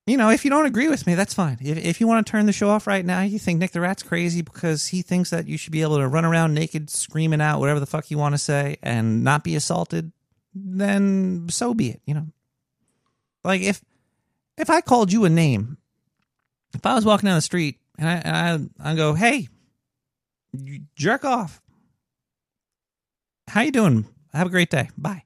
you 0.07 0.17
know, 0.17 0.31
if 0.31 0.45
you 0.45 0.51
don't 0.51 0.67
agree 0.67 0.89
with 0.89 1.07
me, 1.07 1.15
that's 1.15 1.33
fine. 1.33 1.59
If, 1.61 1.79
if 1.79 2.01
you 2.01 2.09
want 2.09 2.27
to 2.27 2.31
turn 2.31 2.47
the 2.47 2.53
show 2.53 2.69
off 2.69 2.89
right 2.89 3.05
now, 3.05 3.23
you 3.23 3.39
think 3.39 3.61
Nick 3.61 3.71
the 3.71 3.81
Rat's 3.81 4.03
crazy 4.03 4.43
because 4.43 4.89
he 4.89 5.01
thinks 5.01 5.31
that 5.31 5.47
you 5.47 5.57
should 5.57 5.73
be 5.73 5.83
able 5.83 5.99
to 5.99 6.09
run 6.09 6.25
around 6.25 6.55
naked, 6.55 6.91
screaming 6.91 7.41
out 7.41 7.61
whatever 7.61 7.79
the 7.79 7.87
fuck 7.87 8.11
you 8.11 8.19
want 8.19 8.35
to 8.35 8.39
say 8.39 8.79
and 8.83 9.23
not 9.23 9.45
be 9.45 9.55
assaulted, 9.55 10.11
then 10.55 11.47
so 11.49 11.75
be 11.75 11.91
it, 11.91 12.01
you 12.07 12.15
know. 12.15 12.27
Like 13.45 13.63
if 13.63 13.83
if 14.57 14.71
I 14.71 14.81
called 14.81 15.13
you 15.13 15.25
a 15.25 15.31
name, 15.31 15.79
if 16.75 16.85
I 16.87 16.95
was 16.95 17.05
walking 17.05 17.27
down 17.27 17.37
the 17.37 17.43
street 17.43 17.79
and 17.99 18.09
I 18.09 18.15
and 18.15 18.73
I, 18.81 18.91
I 18.93 18.95
go, 18.95 19.15
"Hey, 19.15 19.49
jerk 20.97 21.25
off." 21.25 21.61
How 23.49 23.63
you 23.63 23.73
doing? 23.73 24.07
Have 24.33 24.47
a 24.47 24.51
great 24.51 24.71
day. 24.71 24.89
Bye. 24.97 25.25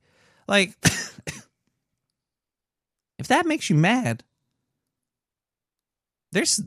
Like 0.49 0.75
if 3.19 3.29
that 3.29 3.47
makes 3.47 3.69
you 3.71 3.77
mad, 3.77 4.25
there's 6.33 6.61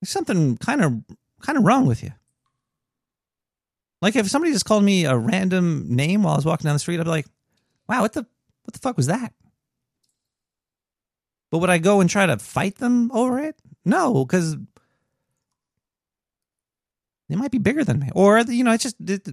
there's 0.00 0.10
something 0.10 0.56
kind 0.58 0.82
of 0.82 1.02
kind 1.40 1.58
of 1.58 1.64
wrong 1.64 1.86
with 1.86 2.02
you. 2.02 2.12
Like 4.02 4.16
if 4.16 4.28
somebody 4.28 4.52
just 4.52 4.64
called 4.64 4.84
me 4.84 5.04
a 5.04 5.16
random 5.16 5.86
name 5.88 6.22
while 6.22 6.34
I 6.34 6.36
was 6.36 6.44
walking 6.44 6.64
down 6.64 6.74
the 6.74 6.80
street, 6.80 7.00
I'd 7.00 7.04
be 7.04 7.10
like, 7.10 7.26
"Wow, 7.88 8.02
what 8.02 8.12
the 8.12 8.26
what 8.64 8.72
the 8.72 8.78
fuck 8.78 8.96
was 8.96 9.06
that?" 9.06 9.32
But 11.50 11.58
would 11.58 11.70
I 11.70 11.78
go 11.78 12.00
and 12.00 12.10
try 12.10 12.26
to 12.26 12.38
fight 12.38 12.76
them 12.76 13.10
over 13.12 13.38
it? 13.38 13.56
No, 13.84 14.24
because 14.24 14.56
they 17.28 17.36
might 17.36 17.50
be 17.50 17.58
bigger 17.58 17.84
than 17.84 17.98
me, 17.98 18.10
or 18.14 18.38
you 18.40 18.64
know, 18.64 18.72
it's 18.72 18.82
just. 18.82 18.96
It, 19.06 19.28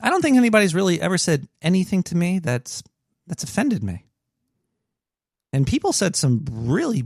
I 0.00 0.10
don't 0.10 0.22
think 0.22 0.36
anybody's 0.36 0.74
really 0.74 1.00
ever 1.00 1.18
said 1.18 1.48
anything 1.60 2.04
to 2.04 2.16
me 2.16 2.38
that's 2.38 2.82
that's 3.26 3.42
offended 3.42 3.82
me. 3.82 4.04
And 5.52 5.66
people 5.66 5.92
said 5.92 6.14
some 6.14 6.44
really 6.48 7.04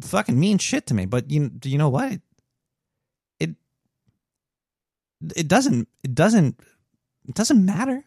fucking 0.00 0.38
mean 0.38 0.58
shit 0.58 0.86
to 0.86 0.94
me. 0.94 1.06
But 1.06 1.30
you 1.30 1.50
you 1.64 1.78
know 1.78 1.88
what? 1.88 2.20
It 3.38 3.50
it 5.36 5.48
doesn't 5.48 5.88
it 6.02 6.14
doesn't 6.14 6.60
it 7.28 7.34
doesn't 7.34 7.64
matter. 7.64 8.04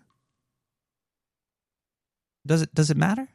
Does 2.45 2.61
it 2.61 2.73
does 2.73 2.89
it 2.89 2.97
matter? 2.97 3.27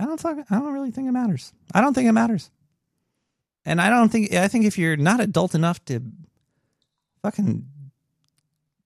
I 0.00 0.06
don't 0.06 0.18
fuck, 0.18 0.38
I 0.50 0.58
don't 0.58 0.72
really 0.72 0.90
think 0.90 1.08
it 1.08 1.12
matters. 1.12 1.52
I 1.74 1.82
don't 1.82 1.92
think 1.92 2.08
it 2.08 2.12
matters. 2.12 2.50
And 3.66 3.80
I 3.82 3.90
don't 3.90 4.08
think 4.08 4.32
I 4.32 4.48
think 4.48 4.64
if 4.64 4.78
you're 4.78 4.96
not 4.96 5.20
adult 5.20 5.54
enough 5.54 5.84
to 5.86 6.00
fucking 7.22 7.66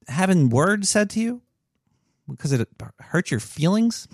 having 0.08 0.50
words 0.50 0.88
said 0.88 1.08
to 1.10 1.20
you 1.20 1.40
because 2.28 2.52
it 2.52 2.68
hurts 3.00 3.30
your 3.30 3.40
feelings, 3.40 4.08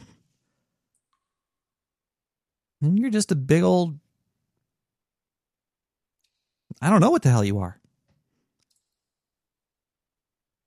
and 2.81 2.99
you're 2.99 3.11
just 3.11 3.33
a 3.33 3.37
big 3.37 3.63
old 3.63 3.99
I 6.81 6.89
don't 6.91 7.01
know 7.01 7.11
what 7.11 7.23
the 7.23 7.31
hell 7.31 7.45
you 7.45 7.59
are. 7.59 7.79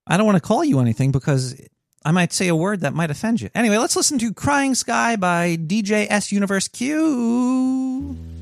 I 0.05 0.17
don't 0.17 0.25
want 0.25 0.35
to 0.35 0.47
call 0.47 0.63
you 0.63 0.79
anything 0.79 1.11
because 1.11 1.59
I 2.05 2.11
might 2.11 2.33
say 2.33 2.49
a 2.49 2.55
word 2.55 2.81
that 2.81 2.93
might 2.93 3.09
offend 3.09 3.41
you. 3.41 3.49
Anyway, 3.55 3.77
let's 3.77 3.95
listen 3.95 4.19
to 4.19 4.33
Crying 4.33 4.75
Sky 4.75 5.15
by 5.15 5.55
DJ 5.55 6.07
S 6.09 6.31
Universe 6.31 6.67
Q. 6.67 8.32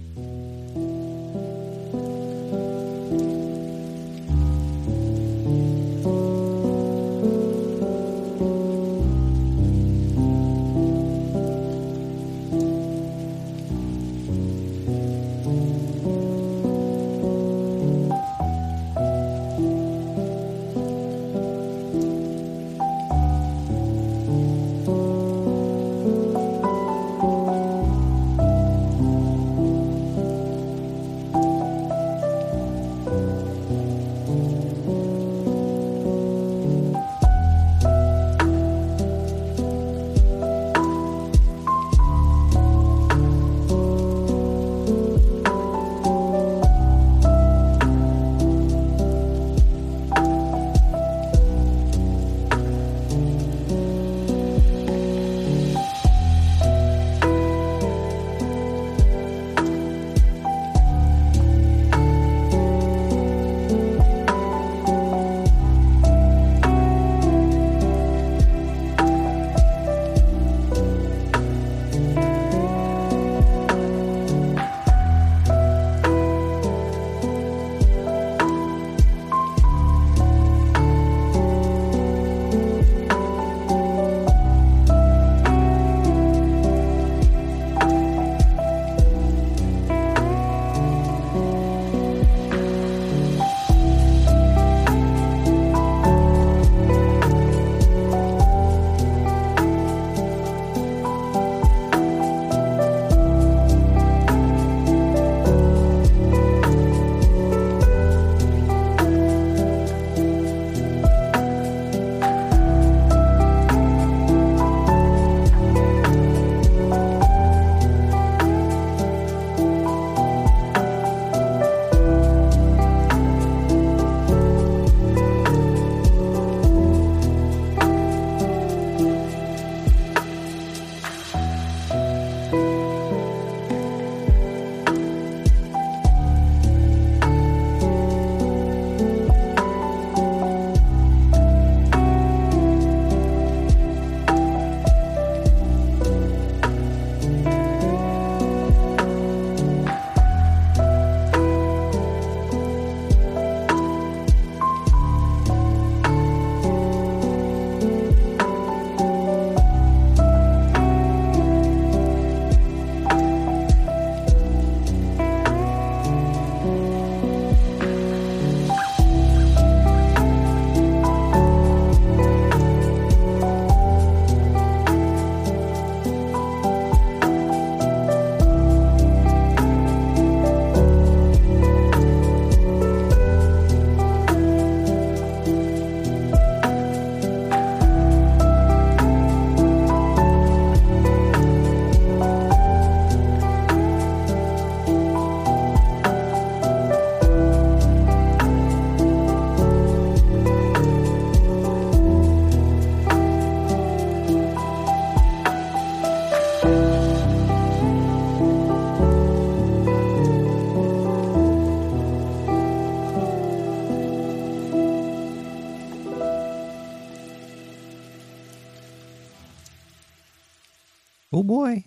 boy, 221.52 221.84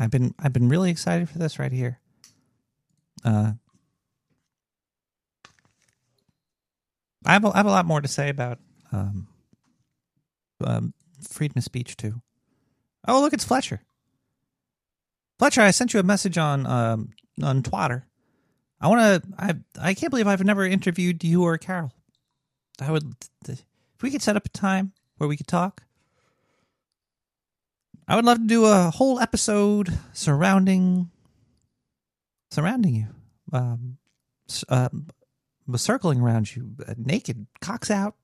I've 0.00 0.10
been 0.10 0.34
I've 0.38 0.54
been 0.54 0.70
really 0.70 0.90
excited 0.90 1.28
for 1.28 1.36
this 1.36 1.58
right 1.58 1.70
here. 1.70 2.00
Uh, 3.22 3.52
I 7.26 7.34
have 7.34 7.44
a, 7.44 7.48
I 7.48 7.58
have 7.58 7.66
a 7.66 7.70
lot 7.70 7.84
more 7.84 8.00
to 8.00 8.08
say 8.08 8.30
about 8.30 8.60
um, 8.92 9.28
um, 10.64 10.94
freedom 11.28 11.58
of 11.58 11.64
speech 11.64 11.98
too. 11.98 12.22
Oh, 13.06 13.20
look, 13.20 13.34
it's 13.34 13.44
Fletcher. 13.44 13.82
Fletcher, 15.38 15.60
I 15.60 15.70
sent 15.70 15.92
you 15.92 16.00
a 16.00 16.02
message 16.02 16.38
on 16.38 16.66
um, 16.66 17.10
on 17.42 17.62
Twitter. 17.62 18.06
I 18.80 18.88
want 18.88 19.22
to. 19.22 19.28
I 19.38 19.54
I 19.90 19.92
can't 19.92 20.12
believe 20.12 20.26
I've 20.26 20.42
never 20.42 20.64
interviewed 20.64 21.22
you 21.22 21.42
or 21.42 21.58
Carol. 21.58 21.92
I 22.80 22.90
would 22.90 23.14
if 23.46 23.62
we 24.00 24.10
could 24.10 24.22
set 24.22 24.36
up 24.36 24.46
a 24.46 24.48
time 24.48 24.92
where 25.18 25.28
we 25.28 25.36
could 25.36 25.46
talk. 25.46 25.82
I 28.06 28.16
would 28.16 28.24
love 28.24 28.38
to 28.38 28.46
do 28.46 28.66
a 28.66 28.90
whole 28.90 29.18
episode 29.18 29.96
surrounding 30.12 31.10
surrounding 32.50 32.94
you, 32.94 33.06
um, 33.52 33.96
uh, 34.68 34.88
circling 35.76 36.20
around 36.20 36.54
you, 36.54 36.70
uh, 36.86 36.94
naked, 36.96 37.46
cocks 37.60 37.90
out, 37.90 38.14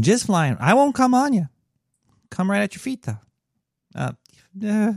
just 0.00 0.26
flying. 0.26 0.56
I 0.60 0.74
won't 0.74 0.94
come 0.94 1.14
on 1.14 1.32
you. 1.32 1.48
Come 2.30 2.50
right 2.50 2.62
at 2.62 2.74
your 2.74 2.80
feet, 2.80 3.02
though. 3.02 3.18
Uh, 3.94 4.12
uh, 4.64 4.92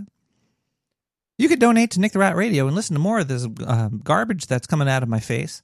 you 1.38 1.50
could 1.50 1.60
donate 1.60 1.92
to 1.92 2.00
Nick 2.00 2.12
the 2.12 2.20
Rat 2.20 2.36
Radio 2.36 2.68
and 2.68 2.76
listen 2.76 2.94
to 2.94 3.00
more 3.00 3.20
of 3.20 3.28
this 3.28 3.48
uh, 3.66 3.90
garbage 4.04 4.46
that's 4.46 4.68
coming 4.68 4.88
out 4.88 5.02
of 5.02 5.10
my 5.10 5.20
face 5.20 5.64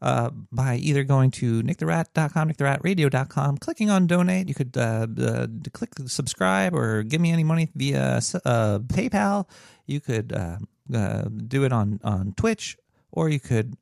uh, 0.00 0.30
by 0.52 0.76
either 0.76 1.04
going 1.04 1.30
to 1.32 1.62
nicktherat.com, 1.62 2.50
nicktheratradio.com, 2.50 3.58
clicking 3.58 3.90
on 3.90 4.06
donate. 4.06 4.48
You 4.48 4.54
could 4.54 4.76
uh, 4.76 5.06
uh, 5.20 5.46
click 5.72 5.90
subscribe 6.06 6.74
or 6.74 7.02
give 7.02 7.20
me 7.20 7.32
any 7.32 7.44
money 7.44 7.70
via 7.74 8.20
uh, 8.44 8.78
PayPal. 8.80 9.48
You 9.86 10.00
could 10.00 10.32
uh, 10.32 10.58
uh, 10.94 11.22
do 11.22 11.64
it 11.64 11.72
on, 11.72 12.00
on 12.04 12.34
Twitch, 12.36 12.76
or 13.10 13.28
you 13.28 13.40
could. 13.40 13.76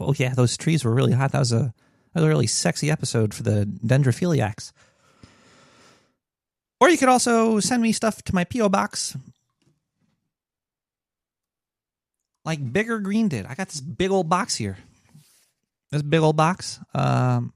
Oh, 0.00 0.14
yeah, 0.16 0.34
those 0.34 0.56
trees 0.56 0.84
were 0.84 0.94
really 0.94 1.12
hot. 1.12 1.32
That 1.32 1.40
was 1.40 1.52
a, 1.52 1.74
that 2.12 2.20
was 2.20 2.24
a 2.24 2.28
really 2.28 2.46
sexy 2.46 2.90
episode 2.90 3.34
for 3.34 3.42
the 3.42 3.66
dendrophiliacs. 3.84 4.72
Or 6.80 6.90
you 6.90 6.98
could 6.98 7.08
also 7.08 7.60
send 7.60 7.82
me 7.82 7.92
stuff 7.92 8.22
to 8.22 8.34
my 8.34 8.44
P.O. 8.44 8.68
Box, 8.68 9.16
like 12.44 12.72
Bigger 12.72 12.98
Green 12.98 13.28
did. 13.28 13.46
I 13.46 13.54
got 13.54 13.68
this 13.68 13.80
big 13.80 14.10
old 14.10 14.28
box 14.28 14.54
here. 14.54 14.76
This 15.90 16.02
big 16.02 16.20
old 16.20 16.36
box. 16.36 16.80
Um, 16.94 17.52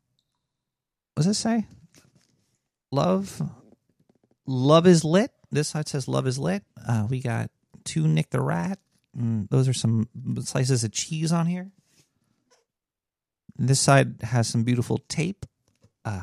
what 1.14 1.24
does 1.24 1.27
it 1.27 1.35
say? 1.35 1.66
Love, 2.90 3.42
love 4.46 4.87
is 4.87 5.05
lit. 5.05 5.31
This 5.51 5.68
side 5.68 5.88
says 5.88 6.09
love 6.09 6.27
is 6.27 6.38
lit. 6.38 6.62
Uh, 6.87 7.07
we 7.09 7.20
got 7.20 7.51
two 7.85 8.07
Nick 8.07 8.31
the 8.31 8.40
Rat. 8.40 8.79
Mm, 9.18 9.48
those 9.51 9.68
are 9.68 9.72
some 9.74 10.09
slices 10.40 10.85
of 10.85 10.92
cheese 10.92 11.33
on 11.33 11.46
here. 11.46 11.70
This 13.57 13.81
side 13.81 14.22
has 14.22 14.46
some 14.46 14.62
beautiful 14.62 14.98
tape. 15.09 15.44
Uh, 16.05 16.22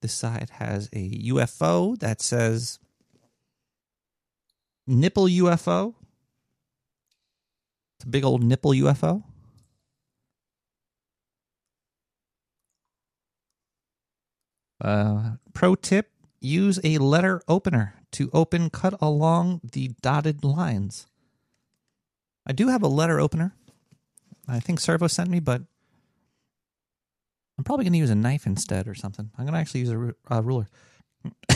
this 0.00 0.12
side 0.12 0.50
has 0.52 0.88
a 0.92 1.10
UFO 1.30 1.98
that 1.98 2.22
says 2.22 2.78
nipple 4.86 5.26
UFO. 5.26 5.94
It's 7.98 8.04
a 8.04 8.08
big 8.08 8.24
old 8.24 8.44
nipple 8.44 8.70
UFO. 8.70 9.24
Uh, 14.80 15.32
pro 15.52 15.74
tip 15.74 16.12
use 16.40 16.78
a 16.84 16.98
letter 16.98 17.42
opener 17.48 17.94
to 18.12 18.30
open 18.32 18.70
cut 18.70 18.94
along 19.00 19.60
the 19.72 19.88
dotted 20.00 20.44
lines. 20.44 21.08
I 22.46 22.52
do 22.52 22.68
have 22.68 22.84
a 22.84 22.88
letter 22.88 23.18
opener. 23.18 23.56
I 24.46 24.60
think 24.60 24.78
Servo 24.78 25.08
sent 25.08 25.28
me, 25.28 25.40
but 25.40 25.62
I'm 27.58 27.64
probably 27.64 27.84
going 27.84 27.94
to 27.94 27.98
use 27.98 28.10
a 28.10 28.14
knife 28.14 28.46
instead 28.46 28.86
or 28.86 28.94
something. 28.94 29.30
I'm 29.36 29.44
going 29.44 29.54
to 29.54 29.58
actually 29.60 29.80
use 29.80 29.90
a 29.90 30.40
ruler. 30.40 30.68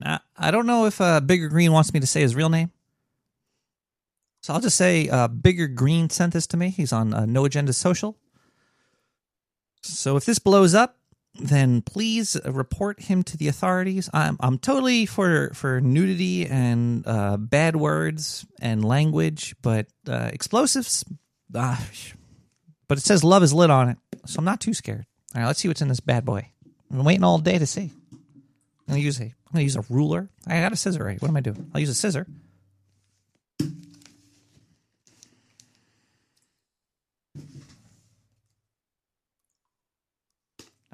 now, 0.00 0.20
I 0.36 0.52
don't 0.52 0.66
know 0.66 0.86
if 0.86 1.00
uh, 1.00 1.20
Bigger 1.20 1.48
Green 1.48 1.72
wants 1.72 1.92
me 1.92 1.98
to 1.98 2.06
say 2.06 2.20
his 2.20 2.36
real 2.36 2.48
name. 2.48 2.70
So 4.44 4.52
I'll 4.52 4.60
just 4.60 4.76
say 4.76 5.08
uh, 5.08 5.28
Bigger 5.28 5.66
Green 5.66 6.10
sent 6.10 6.34
this 6.34 6.46
to 6.48 6.58
me. 6.58 6.68
He's 6.68 6.92
on 6.92 7.14
uh, 7.14 7.24
No 7.24 7.46
Agenda 7.46 7.72
Social. 7.72 8.18
So 9.80 10.18
if 10.18 10.26
this 10.26 10.38
blows 10.38 10.74
up, 10.74 10.98
then 11.34 11.80
please 11.80 12.36
report 12.44 13.00
him 13.00 13.22
to 13.22 13.38
the 13.38 13.48
authorities. 13.48 14.10
I'm 14.12 14.36
I'm 14.40 14.58
totally 14.58 15.06
for 15.06 15.50
for 15.54 15.80
nudity 15.80 16.44
and 16.44 17.06
uh, 17.06 17.38
bad 17.38 17.74
words 17.74 18.44
and 18.60 18.84
language, 18.84 19.56
but 19.62 19.86
uh, 20.06 20.28
explosives. 20.30 21.06
Uh, 21.54 21.78
but 22.86 22.98
it 22.98 23.00
says 23.00 23.24
love 23.24 23.42
is 23.42 23.54
lit 23.54 23.70
on 23.70 23.88
it, 23.88 23.96
so 24.26 24.40
I'm 24.40 24.44
not 24.44 24.60
too 24.60 24.74
scared. 24.74 25.06
All 25.34 25.40
right, 25.40 25.46
let's 25.46 25.60
see 25.60 25.68
what's 25.68 25.80
in 25.80 25.88
this 25.88 26.00
bad 26.00 26.26
boy. 26.26 26.50
I'm 26.92 27.02
waiting 27.02 27.24
all 27.24 27.38
day 27.38 27.56
to 27.56 27.66
see. 27.66 27.92
I'm 28.12 28.20
gonna 28.88 29.00
use 29.00 29.18
a 29.20 29.24
I'm 29.24 29.34
gonna 29.54 29.62
use 29.62 29.76
a 29.76 29.84
ruler. 29.88 30.28
I 30.46 30.60
got 30.60 30.74
a 30.74 30.76
scissor 30.76 31.02
right. 31.02 31.22
What 31.22 31.28
am 31.28 31.36
I 31.38 31.40
doing? 31.40 31.70
I'll 31.72 31.80
use 31.80 31.88
a 31.88 31.94
scissor. 31.94 32.26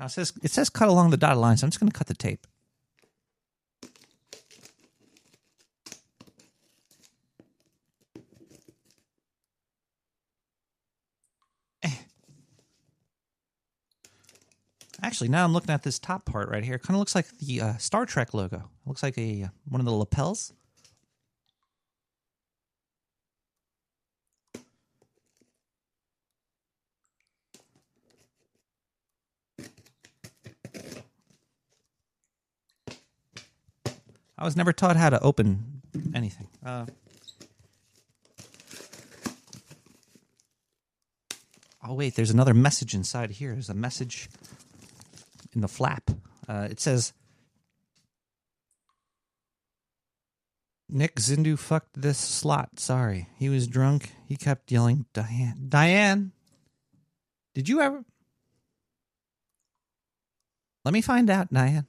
Now 0.01 0.07
it 0.07 0.13
says 0.13 0.33
it 0.43 0.51
says 0.51 0.71
cut 0.71 0.89
along 0.89 1.11
the 1.11 1.19
dotted 1.19 1.37
line, 1.37 1.59
so 1.59 1.67
I'm 1.67 1.71
just 1.71 1.79
going 1.79 1.93
to 1.93 1.97
cut 1.97 2.07
the 2.07 2.15
tape. 2.15 2.47
Eh. 11.83 11.91
Actually, 15.03 15.29
now 15.29 15.45
I'm 15.45 15.53
looking 15.53 15.69
at 15.69 15.83
this 15.83 15.99
top 15.99 16.25
part 16.25 16.49
right 16.49 16.65
here. 16.65 16.77
It 16.77 16.83
kind 16.83 16.97
of 16.97 16.99
looks 16.99 17.15
like 17.15 17.29
the 17.37 17.61
uh, 17.61 17.77
Star 17.77 18.07
Trek 18.07 18.33
logo. 18.33 18.57
It 18.57 18.89
looks 18.89 19.03
like 19.03 19.19
a 19.19 19.43
uh, 19.43 19.49
one 19.69 19.83
of 19.83 19.85
the 19.85 19.93
lapels. 19.93 20.55
I 34.41 34.45
was 34.45 34.57
never 34.57 34.73
taught 34.73 34.97
how 34.97 35.11
to 35.11 35.21
open 35.21 35.83
anything. 36.15 36.49
Uh, 36.65 36.87
oh 41.87 41.93
wait, 41.95 42.15
there's 42.15 42.31
another 42.31 42.55
message 42.55 42.95
inside 42.95 43.33
here. 43.33 43.53
There's 43.53 43.69
a 43.69 43.75
message 43.75 44.31
in 45.55 45.61
the 45.61 45.69
flap. 45.69 46.11
Uh, 46.49 46.69
it 46.71 46.81
says, 46.81 47.13
"Nick 50.89 51.17
Zindu 51.17 51.59
fucked 51.59 52.01
this 52.01 52.17
slot. 52.17 52.81
Sorry, 52.81 53.29
he 53.37 53.51
was 53.51 53.67
drunk. 53.67 54.13
He 54.27 54.37
kept 54.37 54.73
yelling, 54.73 55.05
Diane, 55.13 55.67
Diane. 55.69 56.33
Did 57.55 57.69
you 57.69 57.83
ever? 57.83 58.07
Let 60.83 60.95
me 60.95 61.03
find 61.03 61.29
out, 61.29 61.53
Diane." 61.53 61.87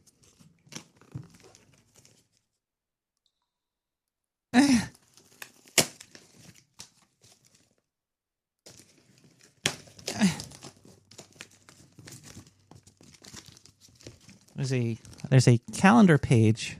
There's 14.61 14.73
a 14.73 14.97
there's 15.29 15.47
a 15.47 15.59
calendar 15.73 16.17
page 16.17 16.77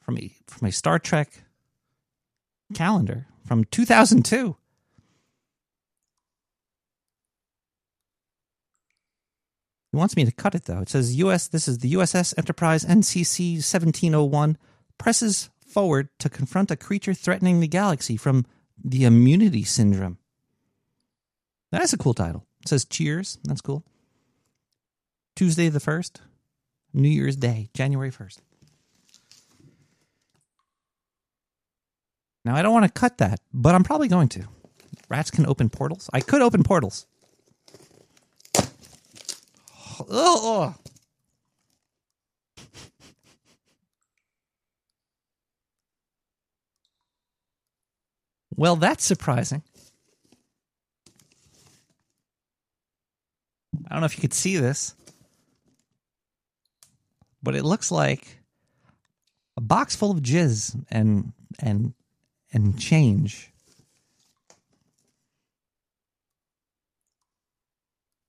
from 0.00 0.18
a 0.18 0.34
from 0.46 0.68
a 0.68 0.72
Star 0.72 0.98
Trek 0.98 1.44
calendar 2.74 3.26
from 3.46 3.64
2002. 3.64 4.56
He 9.92 9.96
wants 9.96 10.14
me 10.14 10.26
to 10.26 10.32
cut 10.32 10.54
it 10.54 10.64
though. 10.64 10.80
It 10.80 10.90
says 10.90 11.16
US 11.16 11.48
this 11.48 11.68
is 11.68 11.78
the 11.78 11.94
USS 11.94 12.34
Enterprise 12.36 12.84
NCC 12.84 13.54
1701 13.54 14.58
presses 14.98 15.48
forward 15.66 16.08
to 16.18 16.28
confront 16.28 16.70
a 16.70 16.76
creature 16.76 17.14
threatening 17.14 17.60
the 17.60 17.68
galaxy 17.68 18.16
from 18.16 18.46
the 18.82 19.04
immunity 19.04 19.64
syndrome. 19.64 20.18
That's 21.70 21.92
a 21.92 21.98
cool 21.98 22.14
title. 22.14 22.46
It 22.62 22.68
says 22.68 22.84
cheers. 22.84 23.38
That's 23.44 23.60
cool. 23.60 23.84
Tuesday 25.34 25.68
the 25.68 25.80
1st, 25.80 26.20
New 26.94 27.08
Year's 27.08 27.36
Day, 27.36 27.68
January 27.74 28.10
1st. 28.10 28.38
Now, 32.44 32.54
I 32.54 32.62
don't 32.62 32.72
want 32.72 32.86
to 32.86 33.00
cut 33.00 33.18
that, 33.18 33.40
but 33.52 33.74
I'm 33.74 33.84
probably 33.84 34.08
going 34.08 34.28
to. 34.30 34.44
Rats 35.08 35.30
can 35.30 35.46
open 35.46 35.68
portals. 35.68 36.08
I 36.12 36.20
could 36.20 36.42
open 36.42 36.62
portals. 36.62 37.06
Oh, 40.08 40.74
Well, 48.56 48.76
that's 48.76 49.04
surprising. 49.04 49.62
I 53.86 53.94
don't 53.94 54.00
know 54.00 54.06
if 54.06 54.16
you 54.16 54.22
could 54.22 54.34
see 54.34 54.56
this, 54.56 54.94
but 57.42 57.54
it 57.54 57.64
looks 57.64 57.92
like 57.92 58.38
a 59.56 59.60
box 59.60 59.94
full 59.94 60.10
of 60.10 60.20
jizz 60.20 60.84
and 60.90 61.32
and 61.60 61.92
and 62.52 62.78
change. 62.78 63.52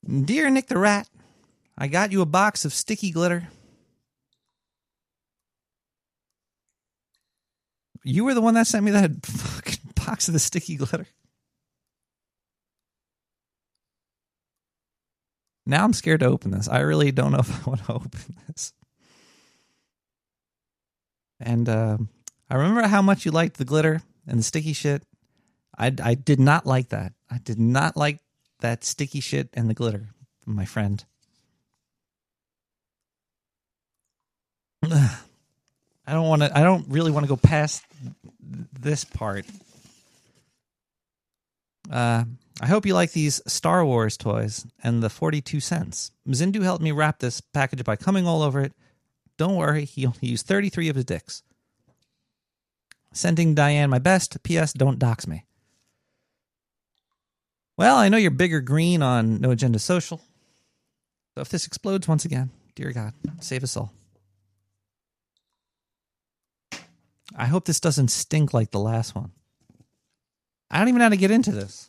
Dear 0.06 0.50
Nick 0.50 0.68
the 0.68 0.78
Rat, 0.78 1.08
I 1.78 1.88
got 1.88 2.12
you 2.12 2.22
a 2.22 2.26
box 2.26 2.66
of 2.66 2.74
sticky 2.74 3.12
glitter. 3.12 3.50
You 8.04 8.24
were 8.24 8.34
the 8.34 8.42
one 8.42 8.54
that 8.54 8.68
sent 8.68 8.86
me 8.86 8.92
that 8.92 9.12
box 10.08 10.28
of 10.30 10.34
the 10.34 10.40
sticky 10.40 10.78
glitter. 10.78 11.06
Now 15.66 15.84
I'm 15.84 15.92
scared 15.92 16.22
to 16.22 16.28
open 16.28 16.52
this. 16.52 16.70
I 16.70 16.80
really 16.80 17.12
don't 17.12 17.34
know 17.34 17.40
if 17.48 17.68
I 17.68 17.70
want 17.70 17.86
to 17.86 17.94
open 17.94 18.36
this. 18.48 18.74
And 21.42 21.68
uh, 21.68 21.98
I 22.50 22.56
remember 22.56 22.88
how 22.88 23.02
much 23.02 23.26
you 23.26 23.32
liked 23.32 23.58
the 23.58 23.66
glitter 23.66 24.02
and 24.26 24.40
the 24.40 24.44
sticky 24.44 24.74
shit. 24.74 25.04
I, 25.78 25.94
I 26.02 26.16
did 26.16 26.40
not 26.40 26.66
like 26.66 26.90
that. 26.90 27.12
I 27.30 27.40
did 27.40 27.60
not 27.60 27.98
like 27.98 28.20
that 28.62 28.86
sticky 28.86 29.20
shit 29.20 29.50
and 29.54 29.70
the 29.70 29.74
glitter, 29.74 30.08
my 30.46 30.66
friend. 30.66 31.04
I 34.84 36.14
don't 36.14 36.30
want 36.30 36.44
to. 36.44 36.58
I 36.58 36.64
don't 36.64 36.88
really 36.88 37.12
want 37.12 37.26
to 37.26 37.28
go 37.28 37.36
past 37.36 37.84
this 38.40 39.04
part. 39.04 39.46
Uh, 41.92 42.26
I 42.60 42.66
hope 42.66 42.86
you 42.86 42.94
like 42.94 43.12
these 43.12 43.42
Star 43.46 43.86
Wars 43.86 44.18
toys 44.18 44.66
and 44.84 45.04
the 45.04 45.10
42 45.10 45.60
cents. 45.60 46.12
Zindu 46.30 46.64
helped 46.64 46.84
me 46.84 46.92
wrap 46.92 47.20
this 47.20 47.40
package 47.40 47.84
by 47.84 47.96
coming 47.96 48.28
all 48.28 48.42
over 48.42 48.62
it. 48.62 48.74
Don't 49.38 49.56
worry, 49.56 49.86
he 49.86 50.06
only 50.06 50.20
used 50.22 50.48
33 50.48 50.90
of 50.90 50.96
his 50.96 51.06
dicks. 51.06 51.44
Sending 53.14 53.56
Diane 53.56 53.90
my 53.90 54.00
best. 54.00 54.42
P.S. 54.44 54.74
Don't 54.74 55.00
dox 55.00 55.28
me. 55.28 55.46
Well, 57.78 57.98
I 57.98 58.10
know 58.10 58.18
you're 58.18 58.32
bigger 58.32 58.60
green 58.60 59.02
on 59.04 59.40
No 59.40 59.52
Agenda 59.52 59.80
Social. 59.80 60.20
So 61.36 61.42
if 61.42 61.50
this 61.50 61.68
explodes 61.68 62.08
once 62.08 62.26
again, 62.26 62.50
dear 62.76 62.92
God, 62.92 63.14
save 63.40 63.64
us 63.64 63.78
all. 63.78 63.94
I 67.36 67.46
hope 67.46 67.66
this 67.66 67.80
doesn't 67.80 68.08
stink 68.10 68.54
like 68.54 68.72
the 68.72 68.80
last 68.80 69.14
one. 69.14 69.32
I 70.70 70.80
don't 70.80 70.90
even 70.90 71.00
know 71.00 71.06
how 71.06 71.10
to 71.10 71.18
get 71.18 71.32
into 71.32 71.52
this. 71.52 71.88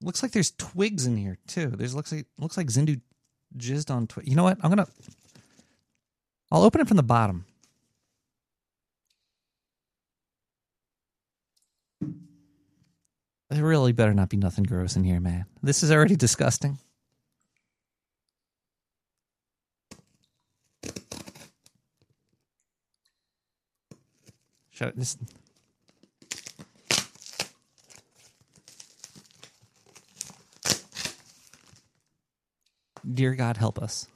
Looks 0.00 0.22
like 0.22 0.32
there's 0.32 0.52
twigs 0.52 1.06
in 1.06 1.16
here 1.16 1.38
too. 1.46 1.70
There's 1.70 1.94
looks 1.94 2.12
like 2.12 2.26
looks 2.38 2.56
like 2.56 2.68
Zindu 2.68 3.00
jizzed 3.56 3.90
on 3.90 4.06
twigs. 4.06 4.28
You 4.28 4.36
know 4.36 4.44
what? 4.44 4.58
I'm 4.62 4.70
gonna. 4.70 4.86
I'll 6.52 6.62
open 6.62 6.80
it 6.80 6.88
from 6.88 6.96
the 6.96 7.02
bottom. 7.02 7.44
There 13.50 13.64
really 13.64 13.92
better 13.92 14.14
not 14.14 14.28
be 14.28 14.36
nothing 14.36 14.64
gross 14.64 14.94
in 14.94 15.04
here, 15.04 15.20
man. 15.20 15.46
This 15.62 15.82
is 15.82 15.90
already 15.90 16.16
disgusting. 16.16 16.78
Shut 24.78 24.94
this. 24.94 25.18
Dear 33.12 33.34
God, 33.34 33.56
help 33.56 33.80
us. 33.82 34.06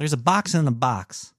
There's 0.00 0.14
a 0.14 0.16
box 0.16 0.54
in 0.54 0.64
the 0.64 0.70
box. 0.70 1.34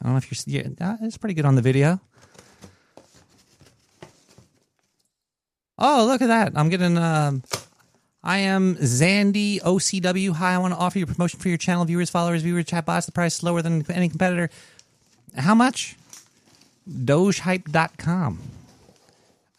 I 0.00 0.04
don't 0.04 0.12
know 0.12 0.16
if 0.16 0.46
you're. 0.46 0.62
Yeah, 0.62 0.96
it's 1.02 1.18
pretty 1.18 1.34
good 1.34 1.44
on 1.44 1.56
the 1.56 1.60
video. 1.60 2.00
Oh, 5.76 6.06
look 6.06 6.22
at 6.22 6.28
that! 6.28 6.52
I'm 6.54 6.70
getting. 6.70 6.96
Um, 6.96 7.42
I 8.24 8.38
am 8.38 8.76
Zandy 8.76 9.60
OCW. 9.60 10.32
Hi, 10.36 10.54
I 10.54 10.58
want 10.58 10.72
to 10.72 10.80
offer 10.80 10.98
you 10.98 11.04
a 11.04 11.06
promotion 11.06 11.38
for 11.38 11.50
your 11.50 11.58
channel 11.58 11.84
viewers, 11.84 12.08
followers, 12.08 12.40
viewers, 12.40 12.64
chat 12.64 12.86
bots. 12.86 13.04
The 13.04 13.12
price 13.12 13.34
is 13.34 13.42
lower 13.42 13.60
than 13.60 13.84
any 13.90 14.08
competitor. 14.08 14.48
How 15.36 15.54
much? 15.54 15.96
Dogehype.com. 16.88 18.38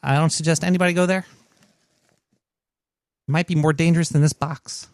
I 0.01 0.15
don't 0.15 0.31
suggest 0.31 0.63
anybody 0.63 0.93
go 0.93 1.05
there 1.05 1.27
might 3.30 3.47
be 3.47 3.55
more 3.55 3.73
dangerous 3.73 4.09
than 4.09 4.21
this 4.21 4.34
box. 4.34 4.88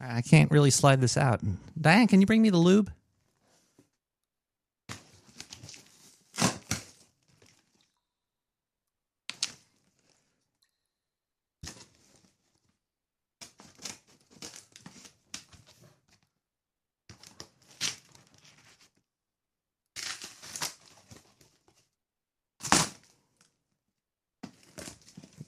I 0.00 0.20
can't 0.20 0.50
really 0.50 0.70
slide 0.70 1.00
this 1.00 1.16
out. 1.16 1.40
Diane, 1.80 2.06
can 2.08 2.20
you 2.20 2.26
bring 2.26 2.42
me 2.42 2.50
the 2.50 2.58
lube? 2.58 2.92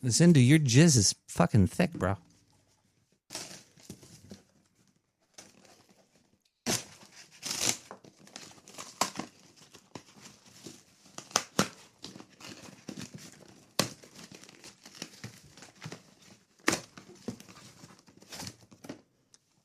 Zindu, 0.07 0.47
your 0.47 0.59
jizz 0.59 0.97
is 0.97 1.15
fucking 1.27 1.67
thick, 1.67 1.93
bro. 1.93 2.17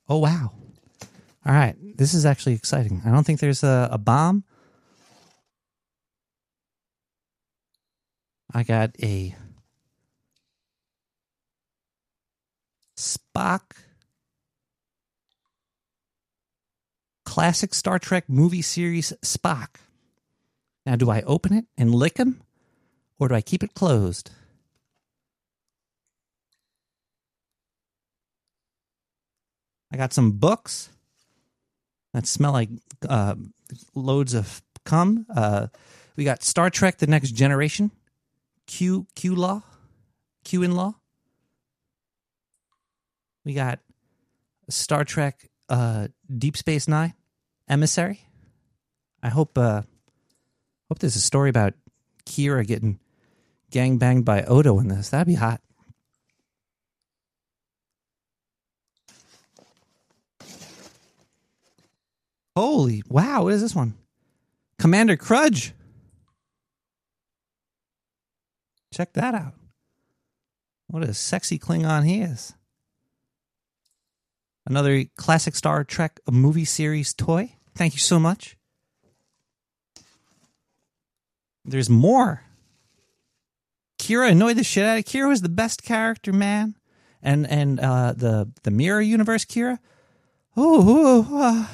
Oh 0.10 0.18
wow! 0.18 0.52
All 1.46 1.54
right, 1.54 1.76
this 1.98 2.14
is 2.14 2.26
actually 2.26 2.54
exciting. 2.54 3.02
I 3.06 3.12
don't 3.12 3.24
think 3.24 3.39
there's 3.39 3.64
a, 3.64 3.89
a 3.92 3.98
bomb. 3.98 4.44
I 8.54 8.64
got 8.64 8.92
a 9.02 9.34
Spock 13.42 13.62
classic 17.26 17.74
Star 17.74 17.98
Trek 17.98 18.26
movie 18.28 18.62
series 18.62 19.14
Spock. 19.24 19.78
Now, 20.86 20.96
do 20.96 21.10
I 21.10 21.22
open 21.22 21.54
it 21.54 21.66
and 21.78 21.94
lick 21.94 22.18
him, 22.18 22.42
or 23.20 23.30
do 23.30 23.36
I 23.36 23.42
keep 23.42 23.64
it 23.64 23.74
closed? 23.74 24.32
I 29.92 29.98
got 29.98 30.14
some 30.14 30.34
books 30.34 30.89
that 32.14 32.28
smell 32.28 32.52
like 32.52 32.70
uh, 33.08 33.36
loads 33.96 34.34
of 34.34 34.62
cum. 34.86 35.26
Uh, 35.34 35.68
we 36.16 36.24
got 36.24 36.44
Star 36.44 36.70
Trek: 36.70 36.98
The 36.98 37.08
Next 37.08 37.32
Generation, 37.32 37.92
Q 38.68 39.08
Q 39.16 39.36
Law, 39.36 39.64
Q 40.44 40.64
in 40.64 40.76
Law. 40.76 41.01
We 43.44 43.54
got 43.54 43.80
Star 44.70 45.04
Trek 45.04 45.50
uh, 45.70 46.08
Deep 46.36 46.58
Space 46.58 46.88
Nine, 46.88 47.14
Emissary. 47.68 48.22
I 49.24 49.30
hope 49.30 49.58
uh, 49.58 49.82
hope 50.89 51.00
there's 51.00 51.16
a 51.16 51.22
story 51.22 51.50
about 51.50 51.74
Kira 52.26 52.66
getting 52.66 53.00
gang 53.72 53.98
banged 53.98 54.26
by 54.26 54.44
Odo 54.44 54.80
in 54.80 54.88
this. 54.89 55.10
That'd 55.10 55.28
be 55.28 55.36
hot. 55.36 55.62
Holy 62.56 63.02
wow! 63.08 63.44
What 63.44 63.54
is 63.54 63.62
this 63.62 63.76
one? 63.76 63.96
Commander 64.78 65.16
Kruge. 65.16 65.72
Check 68.94 69.14
that 69.14 69.34
out. 69.34 69.54
What 70.88 71.04
a 71.04 71.14
sexy 71.14 71.58
Klingon 71.58 72.06
he 72.06 72.22
is. 72.22 72.54
Another 74.72 75.03
classic 75.17 75.53
Star 75.57 75.84
Trek 75.84 76.22
movie 76.32 76.63
series 76.63 77.13
toy. 77.13 77.51
Thank 77.76 77.93
you 77.93 77.99
so 77.99 78.17
much. 78.17 78.55
There's 81.65 81.89
more. 81.89 82.43
Kira 83.99 84.32
annoyed 84.32 84.55
the 84.55 84.63
shit 84.63 84.86
out 84.86 84.97
of 84.97 85.03
Kira 85.03 85.28
was 85.28 85.41
the 85.41 85.49
best 85.49 85.84
character, 85.84 86.32
man. 86.32 86.76
And 87.22 87.45
and 87.49 87.82
uh, 87.82 88.13
the 88.15 88.49
the 88.63 88.72
mirror 88.72 89.01
universe 89.01 89.43
Kira. 89.43 89.78
Oh, 90.55 91.28
uh. 91.34 91.67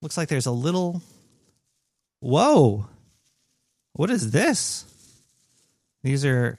looks 0.00 0.16
like 0.16 0.26
there's 0.26 0.46
a 0.46 0.50
little. 0.50 1.00
Whoa, 2.18 2.86
what 3.92 4.10
is 4.10 4.32
this? 4.32 4.84
These 6.02 6.24
are. 6.24 6.58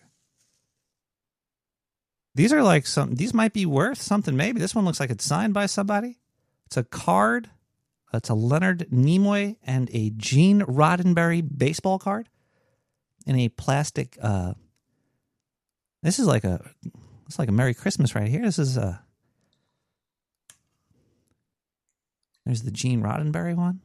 These 2.35 2.51
are 2.51 2.63
like 2.63 2.87
some. 2.87 3.15
These 3.15 3.33
might 3.33 3.53
be 3.53 3.65
worth 3.65 4.01
something. 4.01 4.35
Maybe 4.35 4.59
this 4.59 4.73
one 4.73 4.85
looks 4.85 4.99
like 4.99 5.11
it's 5.11 5.23
signed 5.23 5.53
by 5.53 5.67
somebody. 5.67 6.17
It's 6.65 6.77
a 6.77 6.83
card. 6.83 7.49
It's 8.13 8.29
a 8.29 8.33
Leonard 8.33 8.87
Nimoy 8.91 9.57
and 9.63 9.89
a 9.91 10.11
Gene 10.11 10.61
Roddenberry 10.61 11.47
baseball 11.57 11.99
card 11.99 12.29
in 13.25 13.37
a 13.37 13.49
plastic. 13.49 14.17
Uh, 14.21 14.53
this 16.01 16.19
is 16.19 16.27
like 16.27 16.43
a. 16.43 16.63
It's 17.27 17.39
like 17.39 17.49
a 17.49 17.53
Merry 17.53 17.73
Christmas 17.73 18.15
right 18.15 18.27
here. 18.27 18.41
This 18.41 18.59
is 18.59 18.77
a. 18.77 19.01
There's 22.45 22.63
the 22.63 22.71
Gene 22.71 23.01
Roddenberry 23.01 23.55
one. 23.55 23.79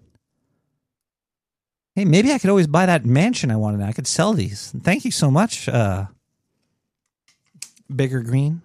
Hey, 1.95 2.05
maybe 2.05 2.33
I 2.33 2.39
could 2.39 2.51
always 2.51 2.67
buy 2.67 2.87
that 2.87 3.05
mansion 3.05 3.51
I 3.51 3.57
wanted. 3.57 3.83
I 3.83 3.93
could 3.93 4.07
sell 4.07 4.33
these. 4.33 4.73
Thank 4.83 5.05
you 5.05 5.11
so 5.11 5.31
much, 5.31 5.69
uh, 5.69 6.07
Bigger 7.95 8.21
Green. 8.21 8.63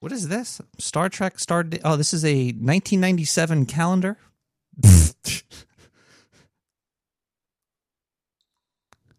What 0.00 0.12
is 0.12 0.28
this? 0.28 0.60
Star 0.78 1.08
Trek 1.08 1.38
Star. 1.38 1.64
Oh, 1.82 1.96
this 1.96 2.12
is 2.12 2.24
a 2.26 2.48
1997 2.48 3.64
calendar. 3.64 4.18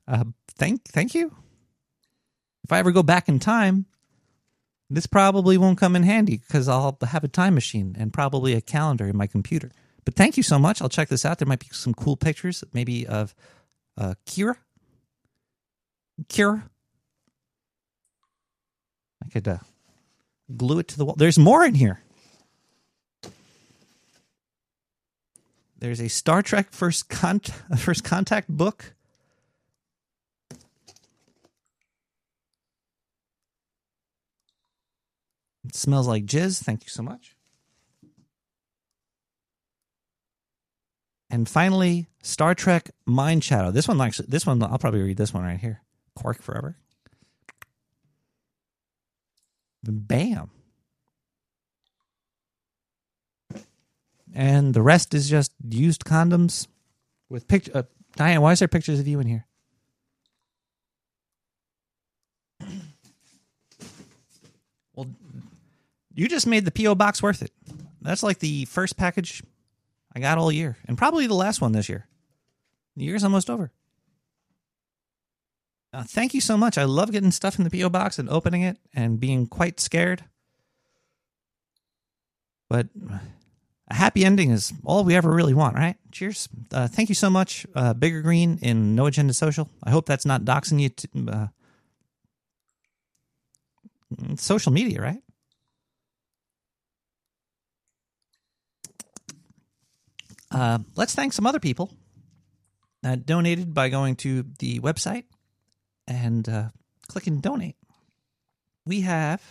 uh, 0.07 0.25
thank, 0.55 0.83
thank 0.83 1.15
you. 1.15 1.35
If 2.63 2.71
I 2.71 2.77
ever 2.77 2.91
go 2.91 3.01
back 3.01 3.27
in 3.27 3.39
time, 3.39 3.87
this 4.89 5.07
probably 5.07 5.57
won't 5.57 5.79
come 5.79 5.95
in 5.95 6.03
handy 6.03 6.37
because 6.37 6.67
I'll 6.67 6.97
have 7.01 7.23
a 7.23 7.27
time 7.27 7.55
machine 7.55 7.95
and 7.97 8.13
probably 8.13 8.53
a 8.53 8.61
calendar 8.61 9.07
in 9.07 9.17
my 9.17 9.25
computer. 9.25 9.71
But 10.03 10.13
thank 10.13 10.37
you 10.37 10.43
so 10.43 10.59
much. 10.59 10.81
I'll 10.81 10.89
check 10.89 11.09
this 11.09 11.25
out. 11.25 11.39
There 11.39 11.47
might 11.47 11.59
be 11.59 11.67
some 11.71 11.95
cool 11.95 12.15
pictures, 12.15 12.63
maybe 12.73 13.07
of 13.07 13.33
uh, 13.97 14.13
Kira. 14.27 14.57
Kira. 16.23 16.63
I 19.23 19.29
could 19.29 19.47
uh, 19.47 19.57
glue 20.55 20.79
it 20.79 20.87
to 20.89 20.97
the 20.97 21.05
wall. 21.05 21.15
There's 21.17 21.39
more 21.39 21.63
in 21.63 21.73
here. 21.73 22.01
There's 25.77 26.01
a 26.01 26.07
Star 26.07 26.41
Trek 26.41 26.71
First 26.71 27.09
Con- 27.09 27.39
First 27.77 28.03
Contact 28.03 28.49
book. 28.49 28.93
It 35.67 35.75
smells 35.75 36.07
like 36.07 36.25
jizz. 36.25 36.63
Thank 36.63 36.83
you 36.83 36.89
so 36.89 37.03
much. 37.03 37.35
And 41.29 41.49
finally, 41.49 42.07
Star 42.21 42.55
Trek 42.55 42.91
Mind 43.05 43.43
Shadow. 43.43 43.71
This 43.71 43.87
one 43.87 43.99
actually, 43.99 44.27
this 44.29 44.45
one 44.45 44.61
I'll 44.63 44.77
probably 44.77 45.01
read 45.01 45.17
this 45.17 45.33
one 45.33 45.43
right 45.43 45.59
here. 45.59 45.81
Quark 46.15 46.41
Forever. 46.41 46.77
Bam. 49.83 50.49
And 54.33 54.73
the 54.73 54.81
rest 54.81 55.13
is 55.13 55.29
just 55.29 55.53
used 55.69 56.03
condoms 56.03 56.67
with 57.29 57.47
picture. 57.47 57.71
Uh, 57.73 57.83
Diane, 58.15 58.41
why 58.41 58.51
is 58.51 58.59
there 58.59 58.67
pictures 58.67 58.99
of 58.99 59.07
you 59.07 59.19
in 59.19 59.27
here? 59.27 59.45
Well, 64.93 65.07
you 66.13 66.27
just 66.27 66.47
made 66.47 66.65
the 66.65 66.71
PO 66.71 66.95
box 66.95 67.21
worth 67.21 67.41
it. 67.41 67.51
That's 68.01 68.23
like 68.23 68.39
the 68.39 68.65
first 68.65 68.97
package 68.97 69.43
I 70.15 70.19
got 70.19 70.37
all 70.37 70.51
year, 70.51 70.77
and 70.87 70.97
probably 70.97 71.27
the 71.27 71.33
last 71.33 71.59
one 71.59 71.73
this 71.73 71.89
year. 71.89 72.07
The 72.95 73.03
year's 73.03 73.23
almost 73.23 73.49
over. 73.49 73.71
Uh, 75.95 76.03
thank 76.03 76.33
you 76.33 76.41
so 76.41 76.57
much. 76.57 76.77
I 76.77 76.83
love 76.83 77.13
getting 77.13 77.31
stuff 77.31 77.57
in 77.57 77.63
the 77.63 77.69
PO 77.69 77.87
box 77.87 78.19
and 78.19 78.29
opening 78.29 78.63
it 78.63 78.77
and 78.93 79.17
being 79.17 79.47
quite 79.47 79.79
scared. 79.79 80.25
But 82.69 82.87
a 83.87 83.93
happy 83.93 84.25
ending 84.25 84.51
is 84.51 84.73
all 84.83 85.05
we 85.05 85.15
ever 85.15 85.31
really 85.31 85.53
want, 85.53 85.77
right? 85.77 85.95
Cheers. 86.11 86.49
Uh, 86.73 86.89
thank 86.89 87.07
you 87.07 87.15
so 87.15 87.29
much, 87.29 87.65
uh, 87.75 87.93
Bigger 87.93 88.21
Green 88.21 88.59
in 88.61 88.93
No 88.93 89.05
Agenda 89.05 89.33
Social. 89.33 89.69
I 89.83 89.91
hope 89.91 90.05
that's 90.05 90.25
not 90.25 90.41
doxing 90.41 90.81
you. 90.81 90.89
To, 90.89 91.07
uh, 91.31 91.47
social 94.35 94.73
media, 94.73 95.01
right? 95.01 95.21
Uh, 100.51 100.79
let's 100.97 101.15
thank 101.15 101.31
some 101.31 101.47
other 101.47 101.61
people 101.61 101.89
that 103.01 103.25
donated 103.25 103.73
by 103.73 103.87
going 103.87 104.17
to 104.17 104.43
the 104.59 104.81
website 104.81 105.23
and 106.07 106.47
uh, 106.47 106.69
and 107.27 107.41
donate. 107.41 107.75
We 108.85 109.01
have 109.01 109.41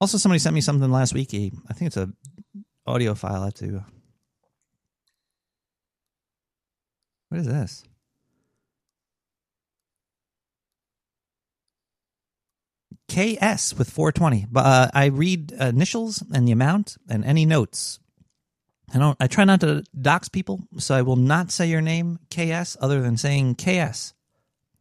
also 0.00 0.18
somebody 0.18 0.38
sent 0.38 0.54
me 0.54 0.60
something 0.60 0.90
last 0.90 1.14
week. 1.14 1.32
I 1.32 1.72
think 1.72 1.88
it's 1.88 1.96
a 1.96 2.12
audio 2.86 3.14
file. 3.14 3.42
I 3.42 3.44
have 3.46 3.54
to. 3.54 3.84
What 7.28 7.40
is 7.40 7.46
this? 7.46 7.84
KS 13.12 13.74
with 13.74 13.90
420. 13.90 14.46
But 14.50 14.64
uh, 14.64 14.90
I 14.94 15.06
read 15.06 15.52
initials 15.52 16.24
and 16.32 16.48
the 16.48 16.52
amount 16.52 16.96
and 17.08 17.24
any 17.24 17.44
notes. 17.44 18.00
I 18.94 18.98
don't. 18.98 19.16
I 19.20 19.26
try 19.26 19.44
not 19.44 19.60
to 19.60 19.84
dox 19.98 20.28
people, 20.28 20.60
so 20.78 20.94
I 20.94 21.02
will 21.02 21.16
not 21.16 21.50
say 21.50 21.66
your 21.66 21.82
name 21.82 22.18
KS 22.30 22.76
other 22.80 23.02
than 23.02 23.16
saying 23.16 23.56
KS 23.56 24.14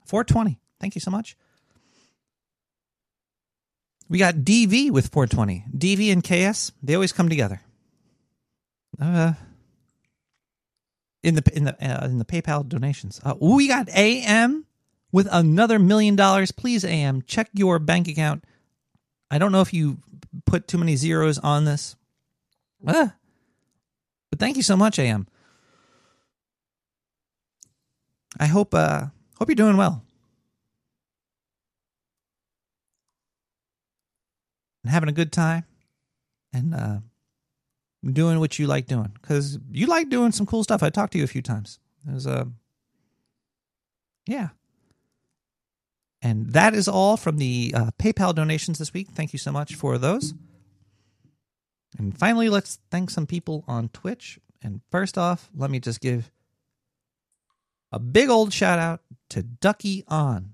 420. 0.06 0.60
Thank 0.80 0.96
you 0.96 1.02
so 1.02 1.12
much. 1.12 1.36
We 4.10 4.18
got 4.18 4.36
DV 4.36 4.92
with 4.92 5.08
420. 5.08 5.66
DV 5.78 6.12
and 6.12 6.24
KS, 6.24 6.74
they 6.84 6.96
always 6.96 7.14
come 7.14 7.30
together. 7.30 7.62
Uh, 9.00 9.34
in 11.24 11.36
the 11.36 11.44
in 11.54 11.66
the 11.66 12.02
uh, 12.02 12.06
in 12.06 12.18
the 12.18 12.26
PayPal 12.26 12.68
donations. 12.68 13.22
Uh, 13.24 13.36
we 13.40 13.68
got 13.68 13.90
AM 13.90 14.66
with 15.12 15.28
another 15.32 15.80
million 15.80 16.16
dollars. 16.16 16.52
Please, 16.52 16.84
AM, 16.86 17.22
check 17.24 17.50
your 17.54 17.80
bank 17.80 18.08
account. 18.08 18.44
I 19.30 19.38
don't 19.38 19.52
know 19.52 19.62
if 19.62 19.74
you 19.74 20.00
put 20.46 20.68
too 20.68 20.78
many 20.78 20.96
zeros 20.96 21.38
on 21.40 21.66
this. 21.66 21.96
Ah. 22.88 23.16
But 24.30 24.40
thank 24.40 24.58
you 24.58 24.64
so 24.64 24.78
much, 24.78 24.98
AM. 24.98 25.28
I 28.40 28.48
hope 28.48 28.74
uh 28.74 29.08
hope 29.38 29.50
you're 29.50 29.56
doing 29.56 29.78
well. 29.78 30.04
And 34.84 34.92
having 34.92 35.10
a 35.10 35.14
good 35.14 35.32
time 35.32 35.66
and 36.54 36.74
uh 36.74 37.00
doing 38.04 38.40
what 38.40 38.58
you 38.58 38.68
like 38.68 38.88
doing 38.88 39.16
cuz 39.22 39.60
you 39.70 39.86
like 39.86 40.10
doing 40.10 40.32
some 40.32 40.46
cool 40.46 40.64
stuff. 40.64 40.82
I 40.82 40.90
talked 40.90 41.14
to 41.14 41.20
you 41.20 41.26
a 41.26 41.28
few 41.28 41.42
times. 41.42 41.80
It 42.08 42.14
was 42.14 42.26
uh 42.26 42.46
yeah. 44.26 44.50
And 46.22 46.54
that 46.54 46.76
is 46.76 46.88
all 46.88 47.18
from 47.18 47.38
the 47.38 47.74
uh, 47.76 47.92
PayPal 47.98 48.36
donations 48.36 48.78
this 48.78 48.94
week. 48.94 49.10
Thank 49.10 49.34
you 49.34 49.40
so 49.40 49.52
much 49.52 49.76
for 49.76 49.98
those. 49.98 50.34
And 51.98 52.18
finally, 52.18 52.48
let's 52.50 52.80
thank 52.90 53.10
some 53.10 53.26
people 53.26 53.64
on 53.68 53.90
Twitch. 53.90 54.40
And 54.62 54.82
first 54.92 55.18
off, 55.18 55.50
let 55.56 55.72
me 55.72 55.80
just 55.80 56.00
give 56.00 56.32
a 57.92 58.00
big 58.00 58.30
old 58.30 58.54
shout 58.54 58.80
out 58.80 59.02
to 59.30 59.42
Ducky 59.42 60.04
On. 60.08 60.54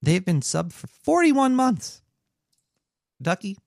They've 0.00 0.24
been 0.24 0.40
subbed 0.40 0.72
for 0.72 0.86
41 0.86 1.56
months. 1.56 2.02
Ducky. 3.20 3.58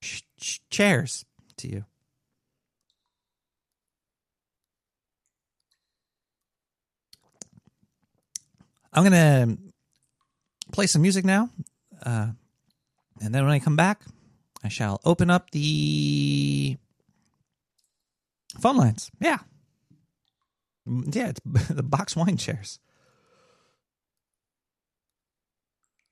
Sh- 0.00 0.22
chairs 0.70 1.24
to 1.58 1.68
you. 1.68 1.84
I'm 8.96 9.04
going 9.08 9.12
to 9.12 9.58
play 10.72 10.86
some 10.86 11.02
music 11.02 11.24
now. 11.24 11.50
Uh, 12.02 12.28
and 13.20 13.34
then 13.34 13.44
when 13.44 13.52
I 13.52 13.58
come 13.58 13.76
back, 13.76 14.02
I 14.64 14.68
shall 14.68 15.00
open 15.04 15.30
up 15.30 15.50
the 15.50 16.76
phone 18.60 18.76
lines. 18.76 19.10
Yeah. 19.20 19.38
Mm, 20.88 21.14
Yeah, 21.14 21.28
it's 21.28 21.40
the 21.68 21.82
box 21.82 22.16
wine 22.16 22.36
chairs. 22.36 22.78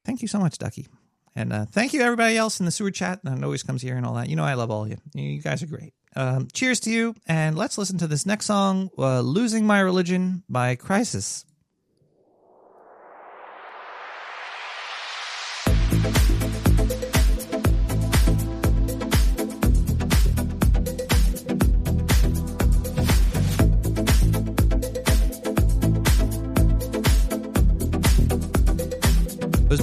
Thank 0.05 0.20
you 0.22 0.28
so 0.28 0.39
much, 0.39 0.59
Ducky. 0.59 0.87
And 1.35 1.53
uh, 1.53 1.64
thank 1.64 1.93
you, 1.95 2.03
everybody 2.03 2.37
else 2.37 2.61
in 2.61 2.66
the 2.66 2.70
sewer 2.72 2.91
chat 2.91 3.20
that 3.24 3.43
always 3.43 3.62
comes 3.62 3.82
here 3.82 3.97
and 3.97 4.07
all 4.07 4.14
that. 4.14 4.28
You 4.28 4.37
know, 4.37 4.45
I 4.45 4.55
love 4.55 4.70
all 4.70 4.85
of 4.85 4.91
you. 4.91 4.99
You 5.14 5.41
guys 5.41 5.62
are 5.62 5.66
great. 5.66 5.95
Um, 6.14 6.47
cheers 6.53 6.78
to 6.80 6.91
you. 6.91 7.14
And 7.26 7.57
let's 7.57 7.76
listen 7.76 7.99
to 7.99 8.07
this 8.07 8.24
next 8.24 8.47
song, 8.47 8.91
uh, 8.99 9.20
Losing 9.20 9.66
My 9.66 9.80
Religion 9.80 10.45
by 10.49 10.76
Crisis. 10.76 11.45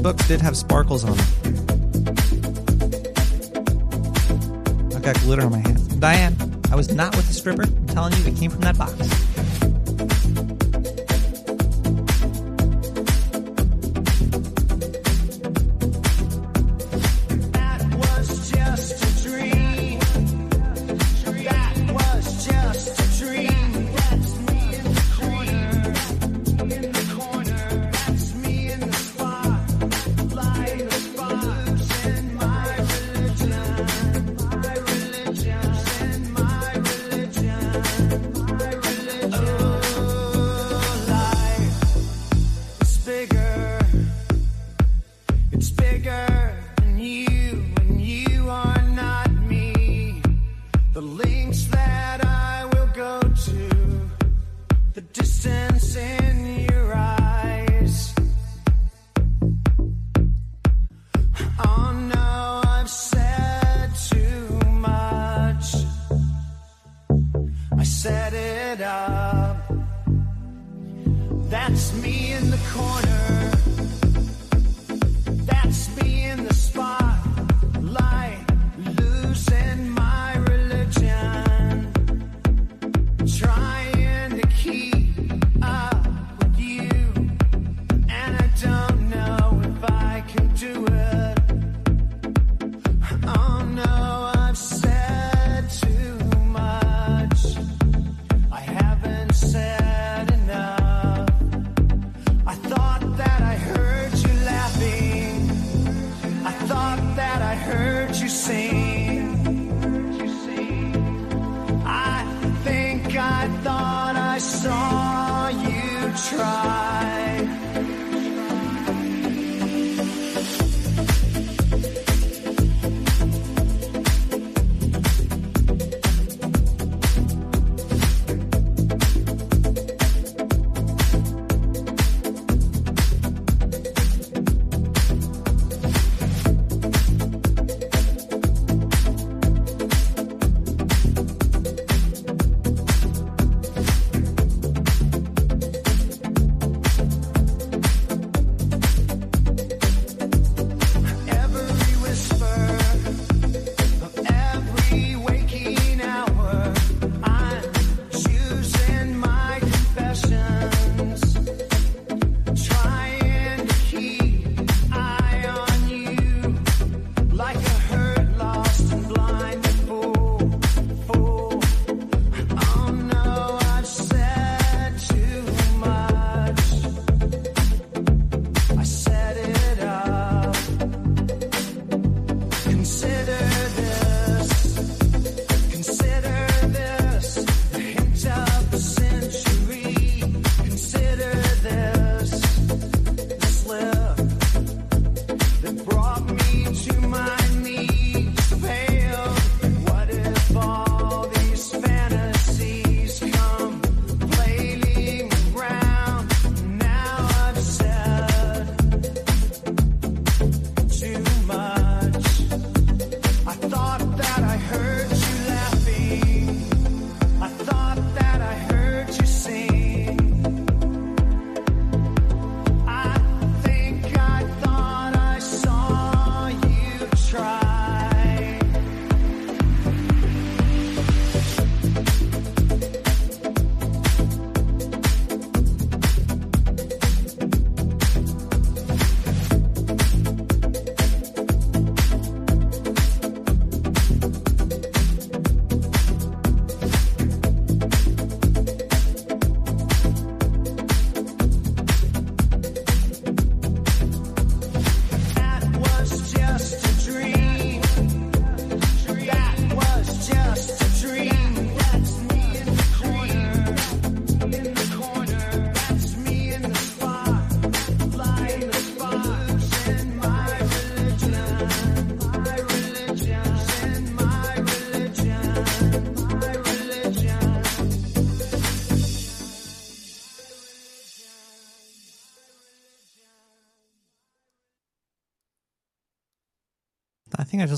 Books 0.02 0.28
did 0.28 0.42
have 0.42 0.58
sparkles 0.58 1.04
on 1.04 1.16
them. 1.16 1.26
I've 4.96 5.02
got 5.04 5.20
glitter 5.20 5.44
on 5.44 5.52
my 5.52 5.60
hand. 5.60 6.00
Diane, 6.00 6.36
I 6.72 6.76
was 6.76 6.94
not 6.94 7.16
with 7.16 7.28
the 7.28 7.34
stripper. 7.34 7.64
I'm 7.64 7.88
telling 7.88 8.14
you, 8.14 8.26
it 8.26 8.38
came 8.38 8.50
from 8.50 8.62
that 8.62 8.78
box. 8.78 8.94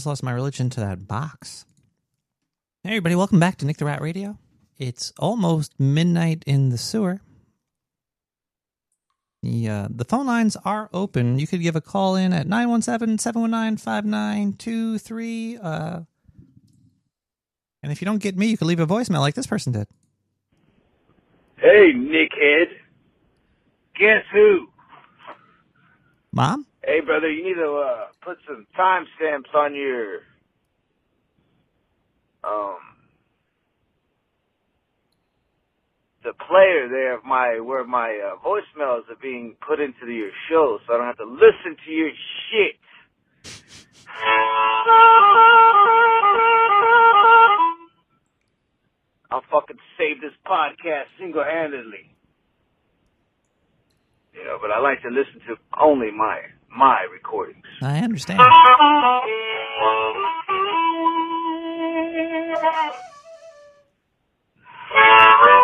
Just 0.04 0.08
lost 0.10 0.22
my 0.24 0.34
religion 0.34 0.70
to 0.70 0.82
that 0.82 1.08
box. 1.08 1.66
Hey, 2.84 2.89
everybody, 2.89 3.16
welcome 3.16 3.39
back 3.39 3.56
to 3.60 3.66
Nick 3.66 3.78
the 3.78 3.86
Rat 3.86 4.01
Radio. 4.01 4.38
It's 4.78 5.14
almost 5.18 5.80
midnight 5.80 6.43
in 6.45 6.68
the 6.68 6.78
sewer. 6.78 7.22
The, 9.41 9.70
uh, 9.70 9.88
the 9.89 10.04
phone 10.04 10.26
lines 10.26 10.58
are 10.66 10.89
open. 10.91 11.39
You 11.39 11.47
could 11.47 11.62
give 11.62 11.78
a 11.78 11.82
call 11.82 12.18
in 12.18 12.34
at 12.34 12.47
917 12.47 13.18
719 13.18 13.78
5923. 13.78 15.58
Uh, 15.58 16.01
And 17.82 17.89
if 17.93 18.01
you 18.01 18.06
don't 18.06 18.22
get 18.22 18.38
me, 18.38 18.47
you 18.47 18.58
could 18.58 18.68
leave 18.68 18.82
a 18.82 18.86
voicemail 18.88 19.22
like 19.22 19.36
this 19.36 19.47
person 19.47 19.72
did. 19.72 19.88
Hey, 21.56 21.93
Nickhead. 21.95 22.68
Guess 23.97 24.26
who? 24.34 24.68
Mom? 26.34 26.66
Hey, 26.86 26.99
brother, 26.99 27.31
you 27.31 27.45
need 27.45 27.55
to 27.55 27.75
uh, 27.75 28.07
put 28.21 28.39
some 28.45 28.67
timestamps 28.77 29.55
on 29.55 29.73
your 29.73 30.19
um 32.43 32.77
the 36.25 36.34
player 36.34 36.89
there 36.89 37.17
of 37.17 37.23
my 37.23 37.59
where 37.61 37.86
my 37.86 38.19
uh, 38.19 38.36
voicemails 38.45 39.09
are 39.09 39.21
being 39.21 39.55
put 39.65 39.79
into 39.79 40.11
your 40.11 40.31
show, 40.49 40.79
so 40.86 40.93
I 40.93 40.97
don't 40.97 41.05
have 41.05 41.17
to 41.17 41.25
listen 41.25 41.77
to 41.86 41.91
your 41.91 42.11
shit. 42.51 42.75
I'll 49.31 49.43
fucking 49.49 49.77
save 49.97 50.21
this 50.21 50.34
podcast 50.45 51.05
single-handedly. 51.17 52.11
You 54.34 54.43
know, 54.45 54.57
but 54.61 54.71
I 54.71 54.79
like 54.79 55.01
to 55.03 55.09
listen 55.09 55.41
to 55.47 55.55
only 55.81 56.11
my 56.11 56.41
my 56.76 57.05
recordings. 57.11 57.65
I 57.82 57.99
understand. 57.99 58.39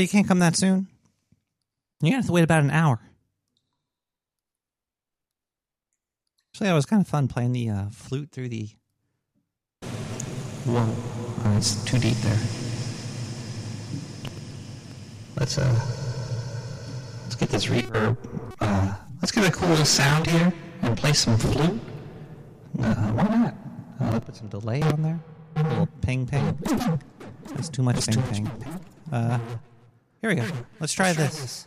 sorry, 0.00 0.06
you 0.06 0.08
can't 0.08 0.28
come 0.28 0.38
that 0.38 0.56
soon. 0.56 0.86
You're 2.00 2.12
gonna 2.12 2.16
have 2.16 2.26
to 2.26 2.32
wait 2.32 2.44
about 2.44 2.62
an 2.62 2.70
hour. 2.70 3.00
Actually, 6.52 6.68
that 6.68 6.74
was 6.74 6.86
kind 6.86 7.02
of 7.02 7.08
fun 7.08 7.28
playing 7.28 7.52
the 7.52 7.68
uh, 7.68 7.84
flute 7.90 8.30
through 8.32 8.48
the. 8.48 8.70
Whoa, 10.64 10.88
oh, 11.44 11.56
it's 11.56 11.84
too 11.84 11.98
deep 11.98 12.16
there. 12.18 12.40
Let's 15.38 15.58
uh, 15.58 15.80
let's 17.24 17.36
get 17.36 17.50
this 17.50 17.66
reverb. 17.66 18.16
Uh, 18.60 18.94
let's 19.20 19.32
get 19.32 19.46
a 19.46 19.52
cool 19.52 19.76
sound 19.84 20.26
here 20.26 20.52
and 20.82 20.96
play 20.96 21.12
some 21.12 21.36
flute. 21.36 21.80
Uh, 22.78 22.94
why 23.12 23.24
not? 23.24 23.54
Uh, 24.00 24.12
let's 24.12 24.24
put 24.24 24.36
some 24.36 24.48
delay 24.48 24.80
on 24.82 25.02
there. 25.02 25.20
A 25.56 25.62
little 25.62 25.88
ping 26.00 26.26
ping. 26.26 26.58
That's 27.54 27.68
too 27.68 27.82
much 27.82 28.06
ping 28.06 28.22
ping. 28.22 28.50
Uh, 29.12 29.38
here 30.20 30.30
we 30.30 30.36
go. 30.36 30.46
Let's 30.80 30.92
try 30.92 31.12
this. 31.12 31.66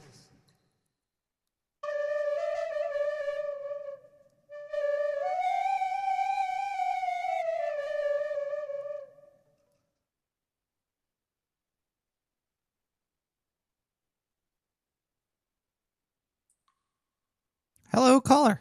Hello, 17.94 18.20
caller. 18.20 18.60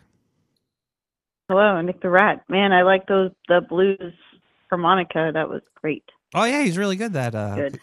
Hello, 1.49 1.81
Nick 1.81 2.03
the 2.03 2.11
Rat. 2.11 2.45
Man, 2.49 2.73
I 2.73 2.83
like 2.83 3.07
those 3.07 3.31
the 3.49 3.63
blues 3.67 4.13
harmonica. 4.69 5.31
That 5.33 5.49
was 5.49 5.63
great. 5.75 6.05
Oh 6.35 6.45
yeah, 6.45 6.63
he's 6.63 6.77
really 6.77 6.97
good. 6.97 7.15
That 7.15 7.35
uh, 7.35 7.57
Good. 7.57 7.81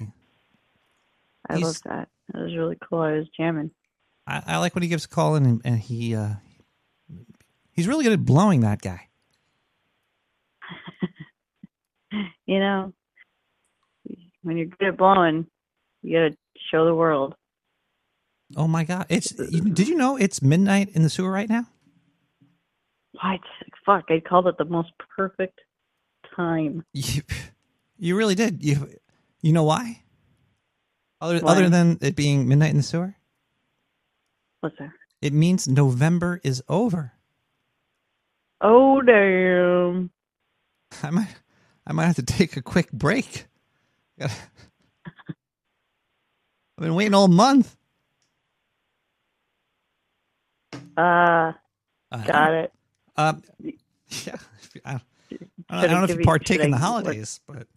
I 1.49 1.55
He's- 1.57 1.65
love 1.65 1.81
that. 1.85 2.09
That 2.33 2.43
was 2.43 2.55
really 2.55 2.77
cool. 2.87 2.99
I 2.99 3.13
was 3.13 3.27
jamming. 3.35 3.71
I, 4.27 4.43
I 4.45 4.57
like 4.57 4.75
when 4.75 4.83
he 4.83 4.87
gives 4.89 5.05
a 5.05 5.07
call 5.09 5.35
in 5.35 5.45
and, 5.45 5.61
and 5.65 5.79
he 5.79 6.13
uh, 6.15 6.33
he's 7.71 7.87
really 7.87 8.03
good 8.03 8.13
at 8.13 8.23
blowing 8.25 8.61
that 8.61 8.81
guy. 8.81 9.07
You 12.45 12.59
know, 12.59 12.93
when 14.41 14.57
you're 14.57 14.65
good 14.65 14.87
at 14.87 14.97
blowing, 14.97 15.45
you 16.01 16.17
gotta 16.17 16.35
show 16.71 16.83
the 16.85 16.95
world. 16.95 17.35
Oh 18.57 18.67
my 18.67 18.83
god! 18.83 19.05
It's 19.09 19.29
did 19.29 19.87
you 19.87 19.95
know 19.95 20.17
it's 20.17 20.41
midnight 20.41 20.89
in 20.95 21.03
the 21.03 21.09
sewer 21.11 21.31
right 21.31 21.47
now? 21.47 21.67
What? 23.21 23.41
Fuck! 23.85 24.05
I 24.09 24.19
called 24.27 24.47
it 24.47 24.57
the 24.57 24.65
most 24.65 24.91
perfect 25.15 25.59
time. 26.35 26.83
You, 26.93 27.21
you 27.99 28.15
really 28.17 28.33
did. 28.35 28.63
You 28.63 28.89
you 29.43 29.53
know 29.53 29.63
why? 29.63 30.01
Other 31.21 31.41
other 31.43 31.69
than 31.69 31.97
it 32.01 32.15
being 32.15 32.47
midnight 32.47 32.71
in 32.71 32.77
the 32.77 32.83
sewer, 32.83 33.15
What's 34.61 34.77
that? 34.79 34.91
it 35.21 35.33
means 35.33 35.67
November 35.67 36.39
is 36.43 36.63
over. 36.69 37.13
Oh 38.61 39.01
damn! 39.01 40.11
I 41.03 41.09
might 41.09 41.27
I 41.85 41.93
might 41.93 42.05
have 42.05 42.15
to 42.17 42.23
take 42.23 42.55
a 42.57 42.61
quick 42.61 42.91
break. 42.91 43.45
I've 44.21 44.31
been 46.77 46.95
waiting 46.95 47.13
all 47.13 47.27
month. 47.27 47.75
Uh, 50.95 51.53
Uh, 52.11 52.23
got 52.25 52.53
it. 52.53 52.73
Um, 53.15 53.43
yeah, 53.63 54.35
I, 54.85 54.99
I 55.69 55.87
don't, 55.87 55.91
know 55.91 56.03
if 56.05 56.17
you 56.17 56.23
partake 56.23 56.59
in 56.61 56.71
the 56.71 56.77
holidays, 56.77 57.39
but 57.47 57.67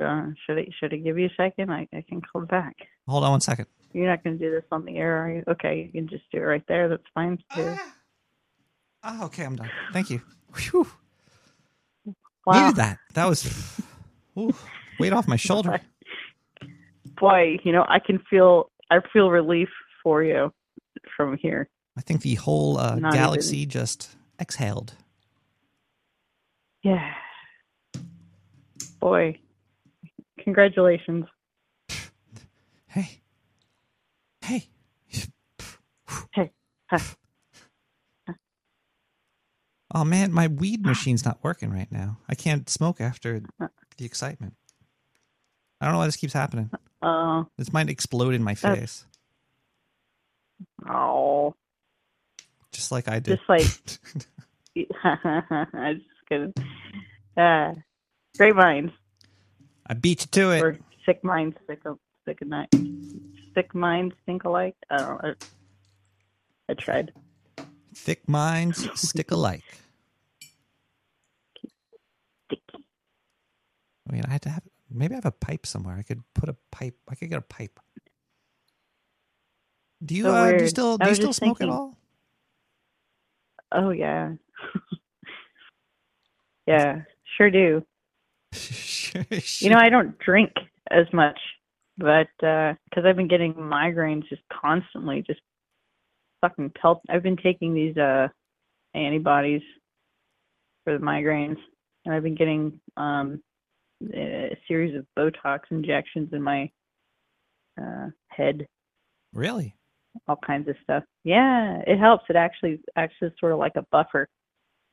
Uh, 0.00 0.26
should 0.46 0.58
I 0.58 0.68
should 0.78 0.92
I 0.92 0.96
give 0.96 1.18
you 1.18 1.26
a 1.26 1.34
second? 1.36 1.70
I 1.72 1.88
I 1.94 2.04
can 2.08 2.20
call 2.20 2.42
back. 2.42 2.76
hold 3.06 3.24
on 3.24 3.30
one 3.32 3.40
second. 3.40 3.66
You're 3.92 4.06
not 4.08 4.22
gonna 4.22 4.36
do 4.36 4.50
this 4.50 4.64
on 4.70 4.84
the 4.84 4.96
air, 4.96 5.16
are 5.24 5.30
you? 5.30 5.44
Okay, 5.48 5.82
you 5.84 5.92
can 5.92 6.08
just 6.08 6.24
do 6.32 6.38
it 6.38 6.42
right 6.42 6.64
there. 6.68 6.88
That's 6.88 7.02
fine 7.14 7.38
too. 7.54 7.74
Oh, 9.02 9.24
okay, 9.26 9.44
I'm 9.44 9.56
done. 9.56 9.70
Thank 9.92 10.10
you. 10.10 10.20
Whew. 10.56 10.86
Wow. 12.46 12.62
Needed 12.66 12.76
that. 12.76 12.98
That 13.14 13.26
was 13.26 13.80
ooh, 14.38 14.54
weight 14.98 15.12
off 15.12 15.26
my 15.28 15.36
shoulder. 15.48 15.80
boy, 17.18 17.58
you 17.64 17.72
know, 17.72 17.84
I 17.88 17.98
can 17.98 18.18
feel 18.30 18.70
I 18.90 18.98
feel 19.12 19.30
relief 19.30 19.68
for 20.02 20.22
you 20.22 20.52
from 21.16 21.36
here. 21.36 21.68
I 21.96 22.02
think 22.02 22.22
the 22.22 22.34
whole 22.36 22.78
uh, 22.78 22.96
galaxy 22.96 23.66
just 23.66 24.08
exhaled. 24.40 24.94
Yeah. 26.82 27.12
Boy. 29.00 29.38
Congratulations. 30.44 31.26
Hey, 32.88 33.20
hey, 34.42 34.68
Hey. 36.34 36.52
Oh 39.92 40.04
man, 40.04 40.32
my 40.32 40.46
weed 40.48 40.84
machine's 40.86 41.24
not 41.24 41.38
working 41.42 41.70
right 41.72 41.90
now. 41.90 42.18
I 42.28 42.34
can't 42.34 42.68
smoke 42.70 43.00
after 43.00 43.42
the 43.98 44.04
excitement. 44.04 44.54
I 45.80 45.86
don't 45.86 45.94
know 45.94 45.98
why 45.98 46.06
this 46.06 46.16
keeps 46.16 46.32
happening. 46.32 46.70
Oh, 47.02 47.46
This 47.58 47.72
might 47.72 47.88
explode 47.90 48.34
in 48.34 48.42
my 48.44 48.54
face, 48.54 49.06
oh, 50.88 51.54
just 52.72 52.92
like 52.92 53.08
I 53.08 53.18
did. 53.20 53.38
just 53.38 53.48
like 53.48 53.66
I 55.04 55.94
just 55.94 56.06
gonna. 56.28 56.52
Uh, 57.36 57.74
great 58.38 58.54
minds 58.56 58.92
I 59.90 59.94
beat 59.94 60.20
you 60.20 60.26
to 60.28 60.52
it. 60.52 60.62
or 60.62 60.78
sick 61.04 61.24
minds 61.24 61.56
sick 61.66 61.82
sick 62.24 62.38
a 62.40 62.44
night. 62.44 62.68
Sick 63.54 63.74
minds 63.74 64.14
think 64.24 64.44
alike. 64.44 64.76
I 64.88 64.98
don't 64.98 65.08
know. 65.08 65.34
I, 66.68 66.70
I 66.70 66.74
tried. 66.74 67.12
Thick 67.96 68.28
minds 68.28 68.88
stick 68.94 69.32
alike. 69.32 69.64
Sticky. 72.46 72.86
I 74.08 74.12
mean, 74.12 74.22
I 74.24 74.30
had 74.30 74.42
to 74.42 74.50
have 74.50 74.62
maybe 74.88 75.14
I 75.14 75.16
have 75.16 75.26
a 75.26 75.32
pipe 75.32 75.66
somewhere. 75.66 75.96
I 75.96 76.02
could 76.02 76.22
put 76.34 76.48
a 76.48 76.54
pipe. 76.70 76.94
I 77.08 77.16
could 77.16 77.28
get 77.28 77.38
a 77.38 77.42
pipe. 77.42 77.80
Do 80.04 80.14
you 80.14 80.22
So 80.22 80.30
uh, 80.32 80.52
do 80.52 80.62
you 80.62 80.68
still 80.68 80.98
do 80.98 81.08
you 81.08 81.14
still 81.16 81.32
smoke 81.32 81.58
thinking- 81.58 81.74
at 81.74 81.74
all? 81.74 81.98
Oh 83.72 83.90
yeah. 83.90 84.34
yeah, 86.68 87.00
sure 87.36 87.50
do. 87.50 87.84
You 89.60 89.70
know, 89.70 89.78
I 89.78 89.88
don't 89.88 90.18
drink 90.18 90.52
as 90.90 91.06
much, 91.12 91.38
but 91.98 92.28
because 92.38 93.04
I've 93.04 93.16
been 93.16 93.28
getting 93.28 93.54
migraines 93.54 94.28
just 94.28 94.42
constantly, 94.52 95.22
just 95.26 95.40
fucking 96.40 96.72
pelt. 96.80 97.00
I've 97.08 97.22
been 97.22 97.36
taking 97.36 97.74
these 97.74 97.96
uh 97.96 98.28
antibodies 98.94 99.62
for 100.84 100.96
the 100.96 101.04
migraines, 101.04 101.56
and 102.04 102.14
I've 102.14 102.22
been 102.22 102.34
getting 102.34 102.80
um 102.96 103.42
a 104.14 104.56
series 104.68 104.96
of 104.96 105.06
Botox 105.18 105.60
injections 105.70 106.30
in 106.32 106.42
my 106.42 106.70
uh 107.80 108.08
head, 108.28 108.66
really? 109.32 109.74
all 110.28 110.38
kinds 110.44 110.68
of 110.68 110.76
stuff. 110.82 111.04
Yeah, 111.24 111.82
it 111.86 111.98
helps. 111.98 112.24
It 112.28 112.36
actually 112.36 112.80
actually 112.96 113.28
is 113.28 113.34
sort 113.38 113.52
of 113.52 113.58
like 113.58 113.76
a 113.76 113.86
buffer. 113.90 114.28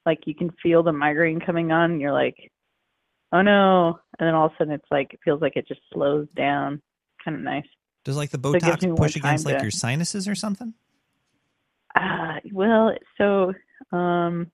Like 0.05 0.19
you 0.25 0.35
can 0.35 0.51
feel 0.63 0.83
the 0.83 0.93
migraine 0.93 1.39
coming 1.39 1.71
on, 1.71 1.91
and 1.91 2.01
you're 2.01 2.13
like, 2.13 2.35
oh 3.31 3.41
no, 3.41 3.99
and 4.19 4.27
then 4.27 4.35
all 4.35 4.47
of 4.47 4.51
a 4.53 4.55
sudden 4.57 4.73
it's 4.73 4.87
like 4.91 5.13
it 5.13 5.19
feels 5.23 5.41
like 5.41 5.55
it 5.55 5.67
just 5.67 5.81
slows 5.93 6.27
down. 6.35 6.81
Kind 7.23 7.37
of 7.37 7.43
nice. 7.43 7.65
Does 8.03 8.17
like 8.17 8.29
the 8.29 8.37
Botox 8.37 8.85
more 8.87 8.95
push 8.95 9.15
against 9.15 9.45
like 9.45 9.57
to- 9.57 9.63
your 9.63 9.71
sinuses 9.71 10.27
or 10.27 10.35
something? 10.35 10.73
Uh, 11.95 12.35
well, 12.51 12.95
so 13.17 13.53
um, 13.91 14.51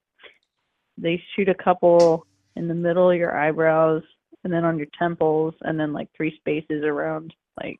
they 0.97 1.21
shoot 1.35 1.49
a 1.49 1.55
couple 1.55 2.25
in 2.55 2.67
the 2.67 2.73
middle 2.73 3.11
of 3.11 3.17
your 3.17 3.37
eyebrows, 3.37 4.03
and 4.43 4.53
then 4.53 4.63
on 4.63 4.77
your 4.77 4.87
temples, 4.97 5.53
and 5.61 5.79
then 5.79 5.93
like 5.93 6.09
three 6.15 6.35
spaces 6.37 6.83
around 6.83 7.33
like 7.61 7.79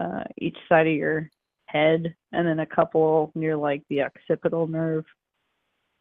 uh, 0.00 0.24
each 0.38 0.56
side 0.68 0.86
of 0.86 0.92
your 0.92 1.30
head, 1.66 2.14
and 2.32 2.46
then 2.46 2.60
a 2.60 2.66
couple 2.66 3.32
near 3.34 3.56
like 3.56 3.82
the 3.88 4.02
occipital 4.02 4.66
nerve, 4.66 5.04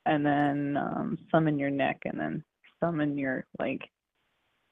and 0.05 0.25
then 0.25 0.77
um, 0.77 1.17
some 1.31 1.47
in 1.47 1.57
your 1.57 1.69
neck, 1.69 2.01
and 2.05 2.19
then 2.19 2.43
some 2.83 2.99
in 3.01 3.17
your 3.17 3.45
like 3.59 3.89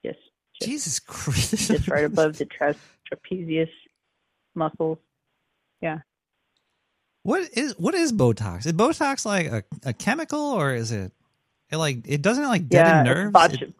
just 0.04 0.18
just, 0.60 0.68
Jesus 0.70 0.98
Christ! 0.98 1.68
just 1.68 1.88
right 1.88 2.04
above 2.12 2.36
the 2.38 2.44
tra- 2.46 2.74
trapezius 3.10 3.70
muscles. 4.54 4.98
Yeah. 5.80 5.98
What 7.22 7.48
is 7.54 7.78
what 7.78 7.94
is 7.94 8.12
Botox? 8.12 8.66
Is 8.66 8.72
Botox 8.72 9.24
like 9.26 9.46
a, 9.46 9.62
a 9.84 9.92
chemical 9.92 10.40
or 10.40 10.74
is 10.74 10.90
it, 10.92 11.12
it 11.70 11.76
like 11.76 11.98
it 12.06 12.22
doesn't 12.22 12.44
like 12.48 12.62
yeah, 12.70 13.02
deaden 13.04 13.06
it's 13.06 13.16
nerves? 13.16 13.32
bot- 13.32 13.62
It- 13.62 13.74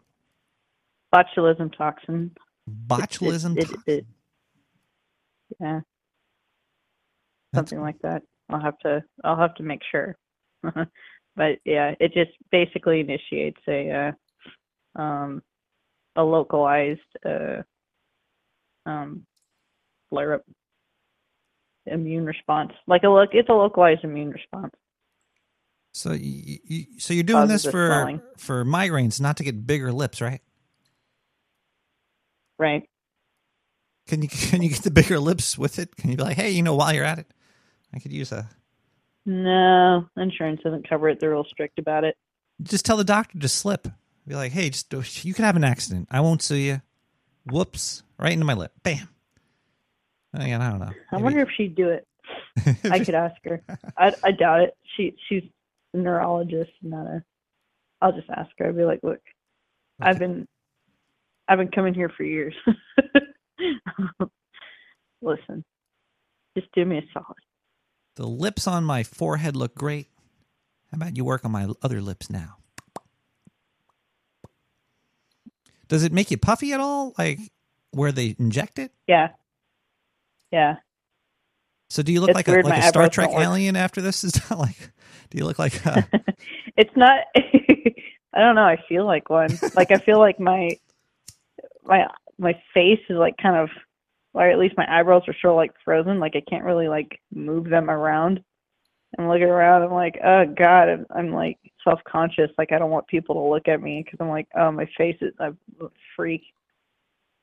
botulism 1.13 1.75
toxin. 1.77 2.31
botulism. 2.87 3.57
It, 3.57 3.63
it, 3.63 3.67
tox- 3.67 3.83
it, 3.87 3.91
it, 3.93 4.05
yeah, 5.59 5.65
That's- 7.51 7.69
something 7.69 7.81
like 7.81 7.99
that. 8.03 8.23
I'll 8.49 8.61
have 8.61 8.77
to. 8.79 9.03
I'll 9.23 9.37
have 9.37 9.55
to 9.55 9.63
make 9.63 9.81
sure. 9.91 10.17
but 11.35 11.59
yeah, 11.65 11.95
it 11.99 12.13
just 12.13 12.31
basically 12.51 12.99
initiates 12.99 13.59
a 13.67 14.13
uh, 14.97 15.01
um, 15.01 15.41
a 16.15 16.23
localized 16.23 16.99
uh, 17.25 17.61
um, 18.85 19.25
flare 20.09 20.35
up 20.35 20.43
immune 21.85 22.25
response. 22.25 22.71
Like 22.87 23.03
a 23.03 23.09
look, 23.09 23.29
it's 23.33 23.49
a 23.49 23.53
localized 23.53 24.03
immune 24.03 24.31
response. 24.31 24.73
So 25.93 26.13
you, 26.13 26.59
you 26.63 26.85
so 26.99 27.13
you're 27.13 27.23
doing 27.23 27.47
Causes 27.47 27.63
this 27.63 27.71
for 27.71 27.87
swelling. 27.87 28.21
for 28.37 28.63
migraines, 28.63 29.19
not 29.19 29.37
to 29.37 29.43
get 29.43 29.67
bigger 29.67 29.91
lips, 29.91 30.21
right? 30.21 30.41
Right. 32.57 32.83
Can 34.07 34.21
you 34.21 34.29
can 34.29 34.61
you 34.61 34.69
get 34.69 34.83
the 34.83 34.91
bigger 34.91 35.19
lips 35.19 35.57
with 35.57 35.79
it? 35.79 35.95
Can 35.95 36.11
you 36.11 36.17
be 36.17 36.23
like, 36.23 36.37
hey, 36.37 36.51
you 36.51 36.63
know, 36.63 36.75
while 36.75 36.93
you're 36.93 37.05
at 37.05 37.19
it, 37.19 37.27
I 37.93 37.99
could 37.99 38.11
use 38.11 38.31
a. 38.31 38.49
No, 39.25 40.07
insurance 40.17 40.61
doesn't 40.63 40.87
cover 40.87 41.09
it. 41.09 41.19
They're 41.19 41.31
real 41.31 41.45
strict 41.45 41.79
about 41.79 42.03
it. 42.03 42.15
Just 42.61 42.85
tell 42.85 42.97
the 42.97 43.03
doctor 43.03 43.39
to 43.39 43.47
slip. 43.47 43.87
Be 44.27 44.35
like, 44.35 44.51
hey, 44.51 44.69
just 44.69 45.25
you 45.25 45.33
could 45.33 45.45
have 45.45 45.55
an 45.55 45.63
accident. 45.63 46.07
I 46.11 46.19
won't 46.21 46.41
sue 46.41 46.55
you. 46.55 46.81
Whoops! 47.45 48.03
Right 48.19 48.33
into 48.33 48.45
my 48.45 48.53
lip. 48.53 48.71
Bam. 48.83 49.09
Again, 50.33 50.61
I 50.61 50.69
don't 50.69 50.79
know. 50.79 50.91
I 51.11 51.17
wonder 51.17 51.41
if 51.41 51.49
she'd 51.57 51.75
do 51.75 51.89
it. 51.89 52.07
I 52.91 52.99
could 52.99 53.15
ask 53.15 53.35
her. 53.45 53.61
I 53.97 54.13
I 54.23 54.31
doubt 54.31 54.61
it. 54.61 54.77
She 54.95 55.15
she's 55.27 55.43
a 55.93 55.97
neurologist, 55.97 56.71
not 56.81 57.07
a. 57.07 57.23
I'll 58.01 58.13
just 58.13 58.29
ask 58.29 58.49
her. 58.59 58.69
I'd 58.69 58.77
be 58.77 58.83
like, 58.83 59.01
look, 59.03 59.21
I've 59.99 60.17
been, 60.17 60.47
I've 61.47 61.59
been 61.59 61.69
coming 61.69 61.93
here 61.93 62.09
for 62.09 62.23
years. 62.23 62.55
Listen, 65.21 65.63
just 66.57 66.71
do 66.73 66.83
me 66.85 66.97
a 66.97 67.03
solid. 67.13 67.37
The 68.21 68.27
lips 68.27 68.67
on 68.67 68.83
my 68.83 69.01
forehead 69.01 69.55
look 69.55 69.73
great. 69.73 70.05
How 70.91 70.97
about 70.97 71.17
you 71.17 71.25
work 71.25 71.43
on 71.43 71.49
my 71.49 71.67
other 71.81 72.01
lips 72.03 72.29
now? 72.29 72.57
Does 75.87 76.03
it 76.03 76.13
make 76.13 76.29
you 76.29 76.37
puffy 76.37 76.71
at 76.71 76.79
all? 76.79 77.15
Like 77.17 77.39
where 77.89 78.11
they 78.11 78.35
inject 78.37 78.77
it? 78.77 78.91
Yeah, 79.07 79.29
yeah. 80.51 80.75
So 81.89 82.03
do 82.03 82.13
you 82.13 82.21
look 82.21 82.29
It's 82.29 82.35
like 82.35 82.47
a 82.47 82.57
like 82.61 82.83
a 82.83 82.83
Star 82.83 83.09
Trek 83.09 83.31
alien 83.33 83.75
after 83.75 84.01
this? 84.01 84.23
Is 84.23 84.33
that 84.33 84.55
like? 84.55 84.91
Do 85.31 85.39
you 85.39 85.45
look 85.45 85.57
like? 85.57 85.83
A, 85.83 86.07
it's 86.77 86.95
not. 86.95 87.21
I 87.35 88.39
don't 88.39 88.53
know. 88.53 88.61
I 88.61 88.77
feel 88.87 89.07
like 89.07 89.31
one. 89.31 89.49
Like 89.75 89.89
I 89.89 89.97
feel 89.97 90.19
like 90.19 90.39
my 90.39 90.77
my 91.83 92.05
my 92.37 92.53
face 92.71 93.01
is 93.09 93.17
like 93.17 93.37
kind 93.37 93.55
of, 93.55 93.71
or 94.33 94.49
at 94.49 94.59
least 94.59 94.75
my 94.77 94.85
eyebrows 94.89 95.23
are 95.27 95.35
sort 95.41 95.51
of 95.51 95.57
like 95.57 95.71
frozen. 95.83 96.19
Like 96.19 96.35
I 96.35 96.43
can't 96.49 96.63
really 96.63 96.87
like 96.87 97.19
move 97.33 97.69
them 97.69 97.89
around. 97.89 98.43
I'm 99.19 99.27
looking 99.27 99.43
around. 99.43 99.83
I'm 99.83 99.91
like, 99.93 100.17
oh 100.23 100.45
god. 100.57 100.89
I'm, 100.89 101.05
I'm 101.13 101.31
like 101.33 101.57
self 101.83 101.99
conscious. 102.09 102.49
Like 102.57 102.71
I 102.71 102.77
don't 102.79 102.91
want 102.91 103.07
people 103.07 103.35
to 103.35 103.49
look 103.53 103.67
at 103.67 103.81
me 103.81 104.01
because 104.03 104.17
I'm 104.21 104.29
like, 104.29 104.47
oh 104.55 104.71
my 104.71 104.87
face 104.97 105.17
is 105.21 105.33
I'm 105.39 105.57
a 105.81 105.87
freak. 106.15 106.43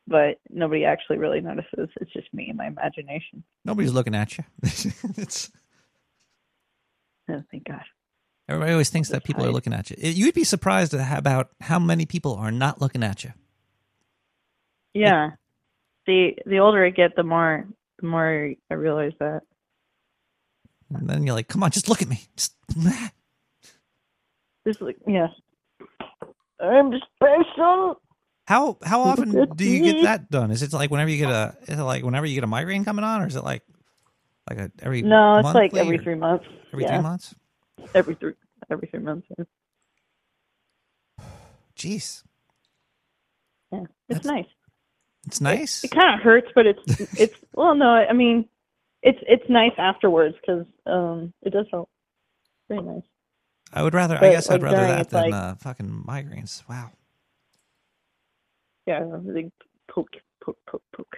But 0.07 0.41
nobody 0.49 0.87
actually 0.87 1.19
really 1.19 1.43
notices. 1.43 1.91
It's 2.01 2.13
just 2.15 2.33
me 2.33 2.49
and 2.49 2.57
my 2.57 2.67
imagination. 2.69 3.45
nobody's 3.65 3.93
looking 3.93 4.15
at 4.15 4.39
you. 4.39 4.45
it's 4.63 5.51
Oh, 7.31 7.43
thank 7.51 7.65
God. 7.65 7.83
everybody 8.49 8.73
always 8.73 8.89
thinks 8.89 9.11
that 9.11 9.23
people 9.23 9.45
are 9.45 9.51
looking 9.53 9.75
at 9.75 9.91
you. 9.91 9.97
You'd 10.01 10.35
be 10.35 10.45
surprised 10.45 10.95
about 10.95 11.51
how 11.61 11.79
many 11.79 12.07
people 12.07 12.35
are 12.37 12.51
not 12.51 12.81
looking 12.81 13.03
at 13.03 13.23
you. 13.23 13.33
Yeah. 14.95 15.33
The 16.09 16.35
the 16.47 16.59
older 16.59 16.83
I 16.87 16.89
get, 16.89 17.15
the 17.17 17.23
more 17.23 17.67
the 18.01 18.07
more 18.07 18.51
I 18.71 18.75
realize 18.75 19.13
that. 19.21 19.43
And 20.95 21.07
then 21.07 21.27
you're 21.27 21.35
like, 21.35 21.49
come 21.49 21.63
on, 21.63 21.71
just 21.71 21.87
look 21.91 22.01
at 22.01 22.09
me. 22.09 22.23
Just 22.35 22.55
Just 24.67 24.81
like 24.81 24.97
yeah. 25.07 25.27
I'm 26.61 26.91
just 26.93 27.05
special. 27.15 28.01
How 28.47 28.79
how 28.83 29.03
often 29.03 29.51
do 29.55 29.65
you 29.65 29.83
get 29.83 30.03
that 30.05 30.31
done? 30.31 30.51
Is 30.51 30.63
it 30.63 30.73
like 30.73 30.91
whenever 30.91 31.11
you 31.11 31.19
get 31.19 31.29
a 31.31 31.55
is 31.67 31.79
it 31.79 31.83
like 31.83 32.03
whenever 32.03 32.25
you 32.25 32.35
get 32.35 32.45
a 32.45 32.47
migraine 32.49 32.87
coming 32.87 33.05
on, 33.05 33.21
or 33.21 33.27
is 33.27 33.37
it 33.37 33.45
like 33.45 33.63
like 34.49 34.59
a 34.59 34.73
every 34.81 35.03
No, 35.03 35.41
it's 35.41 35.53
like 35.55 35.77
every 35.77 35.99
three 35.99 36.15
months. 36.15 36.47
every 36.73 36.85
yeah, 36.85 36.95
three 36.95 37.03
months? 37.03 37.35
every 37.95 38.15
three 38.15 38.33
every 38.71 38.89
three 38.89 39.01
months. 39.01 39.27
Yeah, 39.37 39.45
Jeez, 41.77 42.23
yeah. 43.71 43.81
it's 44.09 44.21
That's- 44.21 44.25
nice. 44.25 44.47
It's 45.29 45.41
nice. 45.41 45.85
It 45.85 45.91
kind 45.91 46.15
of 46.15 46.21
hurts, 46.21 46.49
but 46.55 46.67
it's 46.67 46.83
it's 47.21 47.35
well, 47.55 47.75
no, 47.75 47.87
I 47.87 48.13
mean, 48.13 48.49
it's 49.03 49.19
it's 49.29 49.49
nice 49.49 49.73
afterwards 49.79 50.35
because 50.41 50.67
um 50.87 51.33
it 51.43 51.51
does 51.53 51.67
help. 51.71 51.89
Very 52.69 52.83
nice. 52.83 53.03
I 53.73 53.83
would 53.83 53.95
rather. 53.95 54.17
I 54.17 54.21
but, 54.21 54.31
guess 54.33 54.51
I'd 54.51 54.63
rather 54.63 54.77
that 54.87 55.11
than 55.11 55.31
like- 55.31 55.35
uh, 55.35 55.55
fucking 55.57 56.05
migraines. 56.09 56.63
Wow. 56.69 56.91
Yeah, 58.87 59.05
they 59.23 59.51
poke, 59.91 60.09
poke, 60.43 60.59
poke, 60.67 60.83
poke. 60.97 61.17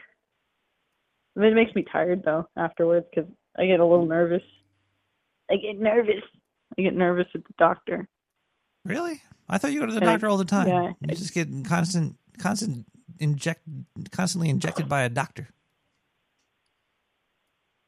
I 1.36 1.40
mean, 1.40 1.52
it 1.52 1.54
makes 1.54 1.74
me 1.74 1.84
tired 1.90 2.22
though 2.24 2.48
afterwards 2.56 3.06
because 3.14 3.30
I 3.56 3.66
get 3.66 3.80
a 3.80 3.86
little 3.86 4.06
nervous. 4.06 4.42
I 5.50 5.54
get 5.56 5.78
nervous. 5.78 6.22
I 6.78 6.82
get 6.82 6.94
nervous 6.94 7.26
at 7.34 7.44
the 7.44 7.54
doctor. 7.58 8.08
Really? 8.84 9.20
I 9.48 9.58
thought 9.58 9.72
you 9.72 9.80
go 9.80 9.86
to 9.86 9.92
the 9.92 10.00
And 10.00 10.08
I- 10.08 10.12
doctor 10.14 10.28
all 10.28 10.36
the 10.36 10.44
time. 10.44 10.68
yeah. 10.68 10.92
You 11.00 11.14
just 11.14 11.34
get 11.34 11.48
constant, 11.64 12.16
constant 12.38 12.86
inject, 13.20 13.62
constantly 14.10 14.48
injected 14.48 14.88
by 14.88 15.02
a 15.02 15.08
doctor. 15.08 15.48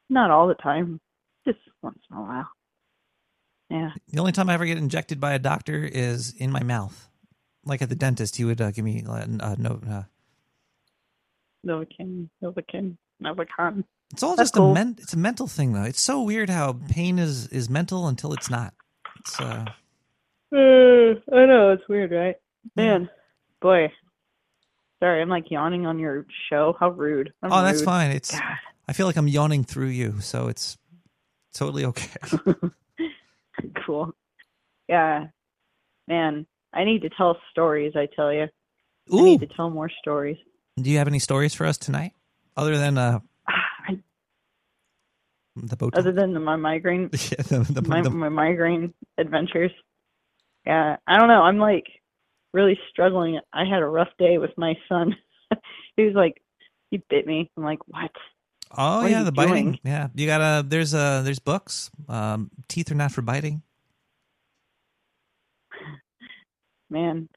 Not 0.09 0.31
all 0.31 0.47
the 0.47 0.53
time, 0.55 0.99
just 1.45 1.59
once 1.81 1.99
in 2.11 2.17
a 2.17 2.21
while. 2.21 2.47
Yeah. 3.69 3.91
The 4.09 4.19
only 4.19 4.31
time 4.31 4.49
I 4.49 4.53
ever 4.53 4.65
get 4.65 4.77
injected 4.77 5.19
by 5.19 5.33
a 5.33 5.39
doctor 5.39 5.83
is 5.83 6.33
in 6.37 6.51
my 6.51 6.61
mouth. 6.63 7.09
Like 7.65 7.81
at 7.81 7.89
the 7.89 7.95
dentist, 7.95 8.35
he 8.35 8.45
would 8.45 8.61
uh, 8.61 8.71
give 8.71 8.85
me 8.85 9.03
uh, 9.07 9.25
uh, 9.39 9.55
no. 9.57 9.79
Uh, 9.89 10.03
Novocaine, 11.65 12.29
Novocaine, 12.43 12.97
Novocaine. 13.23 13.85
it's 14.11 14.21
all 14.21 14.35
That's 14.35 14.49
just 14.51 14.55
cool. 14.55 14.71
a 14.71 14.73
men- 14.73 14.97
It's 14.99 15.13
a 15.13 15.17
mental 15.17 15.47
thing, 15.47 15.71
though. 15.71 15.83
It's 15.83 16.01
so 16.01 16.21
weird 16.21 16.49
how 16.49 16.73
pain 16.89 17.17
is 17.17 17.47
is 17.47 17.69
mental 17.69 18.07
until 18.07 18.33
it's 18.33 18.49
not. 18.49 18.73
It's 19.19 19.39
uh, 19.39 19.65
Uh, 20.53 20.55
I 21.35 21.45
know 21.45 21.71
it's 21.71 21.87
weird, 21.87 22.11
right? 22.11 22.35
Man, 22.75 23.09
boy. 23.61 23.91
Sorry, 25.03 25.21
I'm 25.21 25.27
like 25.27 25.51
yawning 25.51 25.85
on 25.85 25.99
your 25.99 26.25
show. 26.49 26.77
How 26.79 26.89
rude. 26.89 27.33
I'm 27.43 27.51
oh, 27.51 27.61
that's 27.61 27.81
fine. 27.81 28.11
It's. 28.11 28.31
God. 28.31 28.41
I 28.87 28.93
feel 28.93 29.05
like 29.05 29.17
I'm 29.17 29.27
yawning 29.27 29.65
through 29.65 29.87
you, 29.87 30.21
so 30.21 30.47
it's 30.47 30.77
totally 31.53 31.83
okay. 31.83 32.09
cool. 33.85 34.13
Yeah, 34.87 35.27
man. 36.07 36.45
I 36.71 36.85
need 36.85 37.01
to 37.01 37.09
tell 37.09 37.37
stories. 37.51 37.97
I 37.97 38.07
tell 38.15 38.31
you, 38.31 38.43
I 38.43 39.21
need 39.21 39.41
to 39.41 39.47
tell 39.47 39.69
more 39.69 39.89
stories. 39.89 40.37
do 40.77 40.89
you 40.89 40.99
have 40.99 41.09
any 41.09 41.19
stories 41.19 41.53
for 41.53 41.65
us 41.65 41.77
tonight, 41.77 42.13
other 42.55 42.77
than 42.77 42.97
uh 42.97 43.19
I, 43.45 43.99
the 45.57 45.75
boat? 45.75 45.95
other 45.97 46.13
than 46.13 46.33
the, 46.33 46.39
my 46.39 46.55
migraine, 46.55 47.09
yeah, 47.11 47.41
the, 47.41 47.67
the, 47.69 47.81
my, 47.81 48.01
the- 48.01 48.09
my 48.09 48.29
migraine 48.29 48.93
adventures. 49.17 49.71
Yeah, 50.65 50.95
I 51.05 51.17
don't 51.19 51.27
know. 51.27 51.41
I'm 51.41 51.57
like 51.57 51.87
really 52.53 52.79
struggling. 52.89 53.39
I 53.51 53.65
had 53.65 53.81
a 53.81 53.87
rough 53.87 54.09
day 54.17 54.37
with 54.37 54.51
my 54.57 54.75
son. 54.87 55.15
he 55.97 56.03
was 56.03 56.15
like, 56.15 56.41
he 56.91 57.03
bit 57.09 57.25
me. 57.25 57.51
I'm 57.57 57.63
like, 57.63 57.79
what? 57.87 58.11
oh 58.77 59.01
what 59.01 59.11
yeah, 59.11 59.23
the 59.23 59.31
biting. 59.31 59.79
Yeah, 59.83 60.07
you 60.15 60.27
gotta. 60.27 60.65
There's 60.67 60.93
uh 60.93 61.21
there's 61.23 61.39
books. 61.39 61.91
Um, 62.07 62.51
teeth 62.67 62.91
are 62.91 62.95
not 62.95 63.11
for 63.11 63.21
biting. 63.21 63.63
Man, 66.89 67.27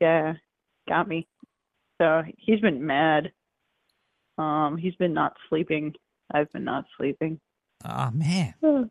yeah, 0.00 0.34
got 0.88 1.08
me. 1.08 1.26
So 2.00 2.22
he's 2.36 2.60
been 2.60 2.84
mad. 2.84 3.32
Um, 4.36 4.76
he's 4.76 4.94
been 4.96 5.14
not 5.14 5.36
sleeping. 5.48 5.94
I've 6.32 6.52
been 6.52 6.64
not 6.64 6.84
sleeping. 6.96 7.40
Oh 7.84 8.10
man. 8.10 8.54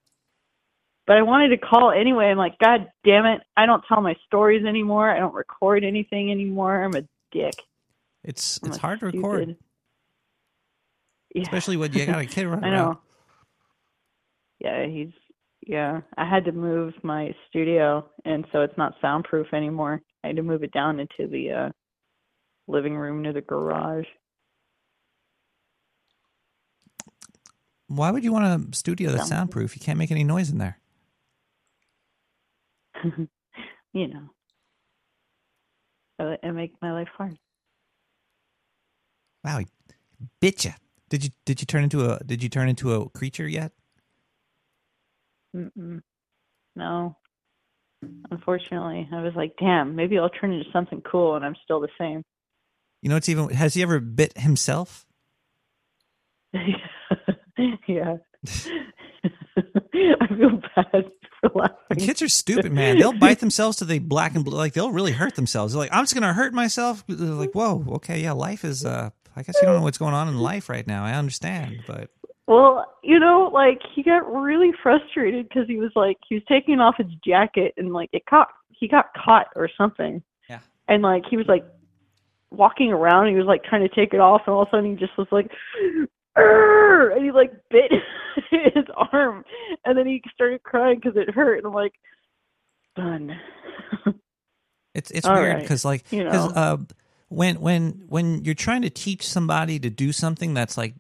But 1.08 1.18
I 1.18 1.24
wanted 1.24 1.50
to 1.50 1.58
call 1.58 1.92
anyway. 1.92 2.26
I'm 2.28 2.38
like, 2.38 2.58
God 2.60 2.88
damn 3.04 3.26
it! 3.26 3.42
I 3.58 3.66
don't 3.66 3.84
tell 3.88 4.02
my 4.02 4.16
stories 4.28 4.66
anymore. 4.66 5.10
I 5.10 5.20
don't 5.20 5.34
record 5.34 5.84
anything 5.84 6.32
anymore. 6.32 6.84
I'm 6.84 6.96
a 6.96 7.04
dick. 7.32 7.56
It's 8.24 8.60
I'm 8.64 8.70
it's 8.70 8.78
hard 8.78 9.00
to 9.02 9.08
record, 9.08 9.56
Yeah. 11.34 11.42
especially 11.44 11.78
when 11.78 11.92
you 11.94 12.06
got 12.06 12.20
a 12.22 12.26
kid 12.26 12.48
running 12.48 12.74
I 12.74 12.76
around. 12.76 12.98
Yeah, 14.60 14.86
he's 14.88 15.12
yeah. 15.66 16.02
I 16.18 16.30
had 16.30 16.46
to 16.46 16.52
move 16.52 16.94
my 17.04 17.34
studio, 17.50 18.08
and 18.26 18.46
so 18.52 18.62
it's 18.62 18.78
not 18.78 18.94
soundproof 19.02 19.48
anymore. 19.54 20.02
I 20.24 20.28
had 20.28 20.36
to 20.38 20.44
move 20.44 20.64
it 20.64 20.72
down 20.72 21.00
into 21.00 21.28
the 21.30 21.52
uh, 21.52 21.70
living 22.68 22.96
room 22.96 23.24
near 23.24 23.34
the 23.34 23.42
garage. 23.42 24.06
Why 27.88 28.12
would 28.12 28.24
you 28.24 28.32
want 28.32 28.72
a 28.74 28.76
studio 28.76 29.12
that's 29.12 29.28
soundproof? 29.30 29.76
You 29.76 29.82
can't 29.82 30.00
make 30.00 30.12
any 30.12 30.24
noise 30.24 30.50
in 30.50 30.60
there. 30.60 30.78
you 33.94 34.08
know, 34.08 34.30
I, 36.20 36.38
I 36.44 36.52
make 36.52 36.74
my 36.82 36.92
life 36.92 37.10
hard. 37.18 37.38
Wow, 39.44 39.60
he 39.60 39.68
bit 40.40 40.66
you. 40.66 40.72
Uh, 40.72 40.74
did 41.10 41.26
you 41.26 41.32
did 41.46 41.62
you 41.62 41.66
turn 41.66 41.84
into 41.84 42.10
a 42.10 42.20
did 42.24 42.42
you 42.42 42.50
turn 42.50 42.70
into 42.70 42.94
a 42.94 43.10
creature 43.10 43.48
yet? 43.48 43.74
Mm-mm. 45.56 46.02
No, 46.76 47.18
unfortunately, 48.30 49.10
I 49.12 49.22
was 49.22 49.34
like, 49.36 49.54
damn, 49.60 49.96
maybe 49.96 50.18
I'll 50.18 50.30
turn 50.30 50.54
into 50.54 50.70
something 50.72 51.02
cool, 51.02 51.36
and 51.36 51.46
I'm 51.46 51.56
still 51.64 51.82
the 51.82 51.90
same. 52.00 52.24
You 53.02 53.10
know, 53.10 53.16
it's 53.16 53.30
even 53.30 53.50
has 53.50 53.74
he 53.74 53.82
ever 53.82 54.00
bit 54.00 54.38
himself? 54.38 55.06
yeah. 56.54 58.18
I 59.58 60.28
feel 60.28 60.62
bad 60.76 61.12
for 61.42 61.50
laughing. 61.54 61.98
Kids 61.98 62.22
are 62.22 62.28
stupid, 62.30 62.72
man. 62.72 62.98
They'll 62.98 63.14
bite 63.20 63.40
themselves 63.40 63.78
to 63.78 63.86
the 63.86 64.00
black 64.00 64.36
and 64.36 64.46
blue. 64.46 64.58
Like 64.58 64.74
they'll 64.74 64.92
really 64.92 65.12
hurt 65.12 65.36
themselves. 65.36 65.74
They're 65.74 65.82
like, 65.82 65.94
I'm 65.94 66.04
just 66.04 66.14
gonna 66.14 66.34
hurt 66.34 66.54
myself. 66.54 67.04
They're 67.08 67.28
like, 67.30 67.54
whoa, 67.54 67.84
okay, 67.96 68.22
yeah, 68.22 68.32
life 68.34 68.64
is. 68.64 68.86
uh 68.86 69.10
I 69.36 69.44
guess 69.44 69.56
you 69.62 69.66
don't 69.66 69.78
know 69.78 69.84
what's 69.84 69.98
going 69.98 70.14
on 70.14 70.28
in 70.28 70.38
life 70.38 70.68
right 70.68 70.86
now. 70.86 71.06
I 71.06 71.14
understand, 71.14 71.84
but 71.88 72.10
Well, 72.48 72.86
you 73.02 73.18
know, 73.18 73.50
like 73.54 73.80
he 73.96 74.04
got 74.04 74.30
really 74.32 74.72
frustrated 74.84 75.48
because 75.48 75.68
he 75.68 75.78
was 75.78 75.92
like 75.96 76.18
he 76.28 76.36
was 76.36 76.44
taking 76.50 76.80
off 76.82 76.96
his 76.98 77.08
jacket 77.26 77.74
and 77.78 77.94
like 77.94 78.10
it 78.12 78.26
caught 78.26 78.50
he 78.70 78.88
got 78.88 79.14
caught 79.14 79.48
or 79.56 79.70
something. 79.78 80.22
Yeah. 80.50 80.60
And 80.90 81.02
like 81.02 81.24
he 81.30 81.38
was 81.38 81.48
like 81.48 81.66
walking 82.52 82.92
around 82.92 83.30
he 83.30 83.36
was 83.36 83.46
like 83.46 83.64
trying 83.64 83.88
to 83.88 83.96
take 83.96 84.14
it 84.14 84.20
off 84.20 84.42
and 84.46 84.54
all 84.54 84.64
of 84.64 84.68
a 84.68 84.72
sudden 84.72 84.92
he 84.92 84.96
just 84.98 85.18
was 85.18 85.28
like 85.32 85.50
"Arr!" 86.36 87.12
and 87.12 87.24
he 87.26 87.32
like 87.32 87.52
bit 87.70 87.92
his 88.50 88.86
arm 89.12 89.44
and 89.86 89.98
then 89.98 90.06
he 90.08 90.22
started 90.34 90.64
crying 90.64 91.00
because 91.02 91.18
it 91.18 91.34
hurt 91.34 91.58
and 91.58 91.68
I'm 91.68 91.74
like 91.74 91.94
done. 92.96 93.40
It's 94.94 95.10
it's 95.12 95.26
All 95.26 95.34
weird 95.36 95.54
right. 95.56 95.62
because 95.62 95.86
like 95.86 96.04
You 96.12 96.26
'cause, 96.26 96.54
know. 96.54 96.62
uh, 96.62 96.78
when 97.30 97.62
when 97.62 98.04
when 98.08 98.44
you're 98.44 98.54
trying 98.54 98.82
to 98.82 98.90
teach 98.90 99.26
somebody 99.26 99.80
to 99.80 99.90
do 99.90 100.12
something 100.12 100.54
that's 100.54 100.78
like 100.78 100.96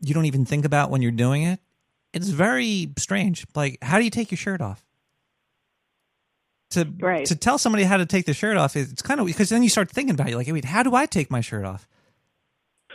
you 0.00 0.14
don't 0.14 0.26
even 0.26 0.44
think 0.44 0.64
about 0.64 0.88
when 0.90 1.02
you're 1.02 1.10
doing 1.10 1.42
it, 1.42 1.58
it's 2.12 2.28
very 2.28 2.90
strange. 2.96 3.44
Like 3.56 3.78
how 3.82 3.98
do 3.98 4.04
you 4.04 4.10
take 4.10 4.30
your 4.30 4.38
shirt 4.38 4.60
off? 4.60 4.84
To 6.70 6.86
Right. 7.00 7.26
to 7.26 7.34
tell 7.34 7.58
somebody 7.58 7.82
how 7.82 7.96
to 7.96 8.06
take 8.06 8.24
the 8.26 8.34
shirt 8.34 8.56
off, 8.56 8.76
it's 8.76 9.02
kind 9.02 9.18
of 9.18 9.26
because 9.26 9.48
then 9.48 9.64
you 9.64 9.68
start 9.68 9.90
thinking 9.90 10.14
about 10.14 10.28
it. 10.28 10.30
You're 10.30 10.38
like, 10.38 10.52
wait, 10.52 10.64
how 10.66 10.84
do 10.84 10.94
I 10.94 11.04
take 11.06 11.28
my 11.28 11.40
shirt 11.40 11.64
off? 11.64 11.88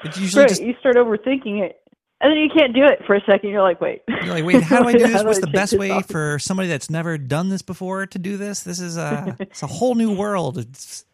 It's 0.03 0.17
usually 0.17 0.43
right, 0.43 0.49
just 0.49 0.61
you 0.61 0.75
start 0.79 0.95
overthinking 0.95 1.61
it. 1.61 1.77
And 2.21 2.31
then 2.31 2.37
you 2.37 2.49
can't 2.53 2.73
do 2.73 2.83
it 2.83 3.01
for 3.07 3.15
a 3.15 3.21
second. 3.21 3.49
You're 3.49 3.61
like, 3.61 3.79
wait. 3.79 4.01
you're 4.07 4.33
like, 4.33 4.43
wait, 4.43 4.61
how 4.61 4.81
do 4.81 4.89
I 4.89 4.91
do 4.97 5.07
this? 5.07 5.21
Do 5.21 5.27
What's 5.27 5.39
the 5.39 5.47
best 5.47 5.77
way 5.77 5.91
off? 5.91 6.07
for 6.07 6.37
somebody 6.37 6.67
that's 6.67 6.89
never 6.89 7.17
done 7.17 7.47
this 7.47 7.61
before 7.61 8.05
to 8.07 8.19
do 8.19 8.35
this? 8.35 8.63
This 8.63 8.79
is 8.81 8.97
a 8.97 9.37
it's 9.39 9.63
a 9.63 9.67
whole 9.67 9.95
new 9.95 10.13
world. 10.13 10.57
It's 10.57 11.05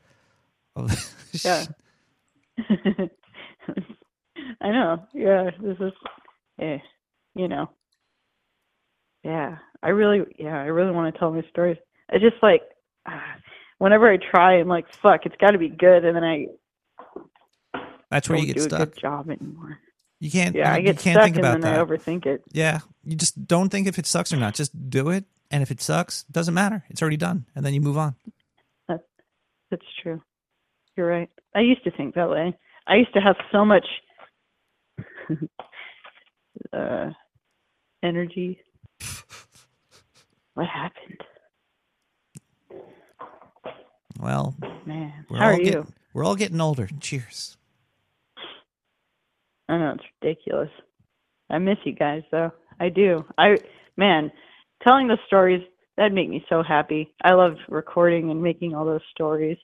Yeah. 1.44 1.66
I 4.62 4.72
know. 4.72 5.06
Yeah, 5.14 5.52
this 5.62 5.78
is, 5.80 5.94
eh, 6.60 6.78
you 7.36 7.48
know. 7.48 7.70
Yeah, 9.24 9.58
I 9.82 9.90
really, 9.90 10.24
yeah, 10.38 10.58
I 10.60 10.66
really 10.66 10.92
want 10.92 11.14
to 11.14 11.20
tell 11.20 11.32
my 11.32 11.42
stories. 11.50 11.78
I 12.12 12.20
just 12.20 12.36
like, 12.42 12.62
ah, 13.08 13.36
whenever 13.80 14.12
I 14.12 14.18
try, 14.18 14.60
I'm 14.60 14.68
like, 14.68 14.86
fuck, 14.94 15.26
it's 15.26 15.36
got 15.42 15.52
to 15.52 15.58
be 15.58 15.70
good, 15.70 16.06
and 16.06 16.16
then 16.16 16.24
I 16.24 16.48
That's 18.12 18.30
where 18.30 18.38
don't 18.38 18.48
you 18.48 18.54
get 18.54 18.60
do 18.60 18.66
a 18.66 18.70
stuck. 18.70 18.92
good 18.94 18.98
job 19.02 19.30
anymore. 19.30 19.80
You 20.20 20.32
can't. 20.32 20.56
Yeah, 20.56 20.72
you, 20.72 20.78
I 20.78 20.82
get 20.82 21.00
stuck, 21.00 21.24
think 21.24 21.36
and 21.36 21.46
about 21.46 21.52
then 21.62 21.62
that. 21.62 21.80
I 21.80 21.84
overthink 21.84 22.26
it. 22.26 22.44
yeah, 22.52 22.80
you 23.04 23.16
just 23.16 23.46
don't 23.48 23.70
think 23.70 23.88
if 23.88 24.00
it 24.00 24.06
sucks 24.06 24.32
or 24.32 24.38
not. 24.38 24.54
Just 24.56 24.90
do 24.90 25.10
it, 25.10 25.26
and 25.52 25.62
if 25.62 25.72
it 25.72 25.82
sucks, 25.82 26.24
doesn't 26.24 26.54
matter. 26.54 26.84
It's 26.90 27.02
already 27.02 27.18
done, 27.18 27.46
and 27.56 27.66
then 27.66 27.74
you 27.74 27.82
move 27.82 27.98
on. 27.98 28.16
That's 29.72 29.84
true. 30.02 30.22
You're 30.96 31.08
right. 31.08 31.30
I 31.56 31.62
used 31.62 31.84
to 31.86 31.92
think 31.92 32.14
that 32.16 32.30
way. 32.30 32.56
I 32.88 32.96
used 32.98 33.14
to 33.16 33.20
have 33.20 33.36
so 33.52 33.66
much 33.66 33.86
uh, 36.74 37.10
energy. 38.04 38.60
What 40.54 40.68
happened, 40.68 41.20
Well, 44.18 44.56
man? 44.86 45.26
How 45.30 45.48
are 45.48 45.62
you? 45.62 45.86
we're 46.14 46.24
all 46.24 46.38
getting 46.38 46.62
older. 46.62 46.88
Cheers. 47.02 47.58
I 49.68 49.78
know 49.78 49.96
it's 49.96 50.04
ridiculous. 50.22 50.70
I 51.50 51.58
miss 51.60 51.78
you 51.86 51.94
guys 51.94 52.24
though. 52.32 52.52
I 52.80 52.90
do. 52.90 53.26
I 53.38 53.58
man, 53.98 54.32
telling 54.84 55.08
the 55.08 55.18
stories 55.28 55.62
that'd 55.98 56.14
make 56.14 56.30
me 56.30 56.46
so 56.50 56.64
happy. 56.64 57.14
I 57.24 57.34
love 57.34 57.56
recording 57.70 58.32
and 58.32 58.42
making 58.42 58.76
all 58.76 58.86
those 58.86 59.02
stories. 59.12 59.58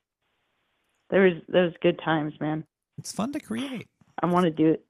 There 1.10 1.22
was 1.22 1.34
those 1.50 1.74
good 1.82 2.00
times, 2.04 2.34
man. 2.40 2.64
It's 2.98 3.12
fun 3.12 3.34
to 3.34 3.40
create. 3.40 3.88
I 4.22 4.28
want 4.28 4.46
to 4.46 4.52
do 4.52 4.72
it. 4.72 4.86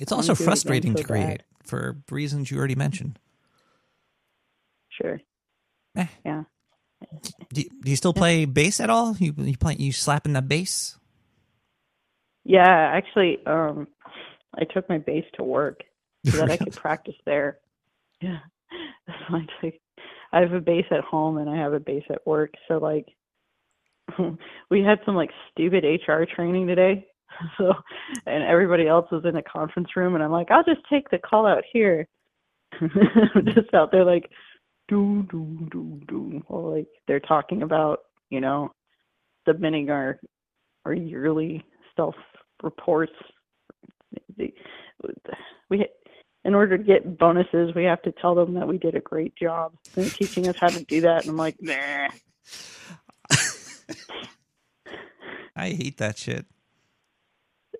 It's 0.00 0.12
also 0.12 0.34
do 0.34 0.42
it 0.42 0.44
frustrating 0.44 0.92
so 0.96 1.02
to 1.02 1.04
create 1.04 1.26
bad. 1.26 1.44
for 1.64 1.98
reasons 2.10 2.50
you 2.50 2.58
already 2.58 2.74
mentioned. 2.74 3.18
Sure. 4.90 5.20
Eh. 5.96 6.06
Yeah. 6.24 6.44
Do 7.52 7.60
you, 7.60 7.70
do 7.84 7.90
you 7.90 7.96
still 7.96 8.12
play 8.12 8.44
bass 8.44 8.80
at 8.80 8.90
all? 8.90 9.16
You 9.16 9.32
you 9.36 9.56
play 9.56 9.76
you 9.78 9.92
slapping 9.92 10.32
the 10.32 10.42
bass? 10.42 10.96
Yeah, 12.44 12.66
actually, 12.66 13.38
um, 13.46 13.86
I 14.58 14.64
took 14.64 14.88
my 14.88 14.98
bass 14.98 15.24
to 15.34 15.44
work 15.44 15.82
so 16.26 16.38
that 16.38 16.50
I 16.50 16.56
could 16.56 16.72
practice 16.76 17.14
there. 17.24 17.58
Yeah, 18.20 18.38
I 19.08 19.46
took. 19.60 19.74
I 20.32 20.40
have 20.40 20.52
a 20.52 20.60
bass 20.60 20.84
at 20.90 21.00
home 21.04 21.38
and 21.38 21.48
I 21.48 21.56
have 21.56 21.72
a 21.72 21.80
bass 21.80 22.02
at 22.10 22.26
work. 22.26 22.52
So 22.68 22.78
like 22.78 23.06
we 24.70 24.82
had 24.82 24.98
some 25.04 25.14
like 25.14 25.30
stupid 25.50 25.84
HR 25.84 26.24
training 26.24 26.66
today. 26.66 27.06
So 27.58 27.72
and 28.26 28.42
everybody 28.44 28.88
else 28.88 29.06
was 29.12 29.24
in 29.24 29.36
a 29.36 29.42
conference 29.42 29.88
room 29.96 30.14
and 30.14 30.24
I'm 30.24 30.32
like, 30.32 30.50
I'll 30.50 30.64
just 30.64 30.80
take 30.90 31.08
the 31.10 31.18
call 31.18 31.46
out 31.46 31.62
here. 31.72 32.06
I'm 32.80 33.46
just 33.54 33.72
out 33.74 33.92
there 33.92 34.04
like 34.04 34.30
do 34.88 35.26
do 35.30 35.68
do 35.70 36.00
do 36.08 36.42
while 36.46 36.74
like 36.76 36.88
they're 37.06 37.20
talking 37.20 37.62
about, 37.62 38.00
you 38.30 38.40
know, 38.40 38.72
submitting 39.46 39.90
our 39.90 40.18
our 40.84 40.94
yearly 40.94 41.64
self 41.96 42.14
reports. 42.62 43.12
We 45.70 45.86
in 46.44 46.54
order 46.54 46.78
to 46.78 46.82
get 46.84 47.18
bonuses, 47.18 47.74
we 47.74 47.84
have 47.84 48.00
to 48.02 48.12
tell 48.12 48.34
them 48.34 48.54
that 48.54 48.66
we 48.66 48.78
did 48.78 48.94
a 48.94 49.00
great 49.00 49.34
job. 49.36 49.72
They're 49.94 50.08
teaching 50.08 50.48
us 50.48 50.56
how 50.58 50.68
to 50.68 50.82
do 50.84 51.02
that, 51.02 51.22
and 51.22 51.30
I'm 51.30 51.36
like, 51.36 51.56
nah. 51.60 52.08
I 55.56 55.70
hate 55.70 55.98
that 55.98 56.16
shit. 56.18 56.46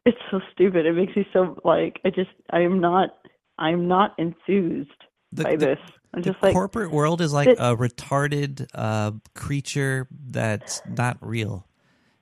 It's 0.05 0.19
so 0.31 0.41
stupid. 0.53 0.87
It 0.87 0.93
makes 0.95 1.15
me 1.17 1.27
so 1.33 1.57
like 1.65 2.01
I 2.05 2.11
just 2.11 2.31
I 2.51 2.61
am 2.61 2.81
not 2.81 3.11
I'm 3.59 3.87
not 3.89 4.15
enthused 4.19 4.91
The, 5.33 5.45
by 5.45 5.57
the- 5.57 5.67
this. 5.67 5.79
I'm 6.15 6.23
the 6.23 6.31
just 6.33 6.43
like 6.43 6.55
corporate 6.55 6.91
world 6.91 7.21
is 7.21 7.33
like 7.35 7.49
It- 7.49 7.59
a 7.59 7.77
retarded 7.77 8.67
uh, 8.75 9.13
creature 9.35 10.09
that's 10.11 10.81
not 10.89 11.19
real. 11.21 11.67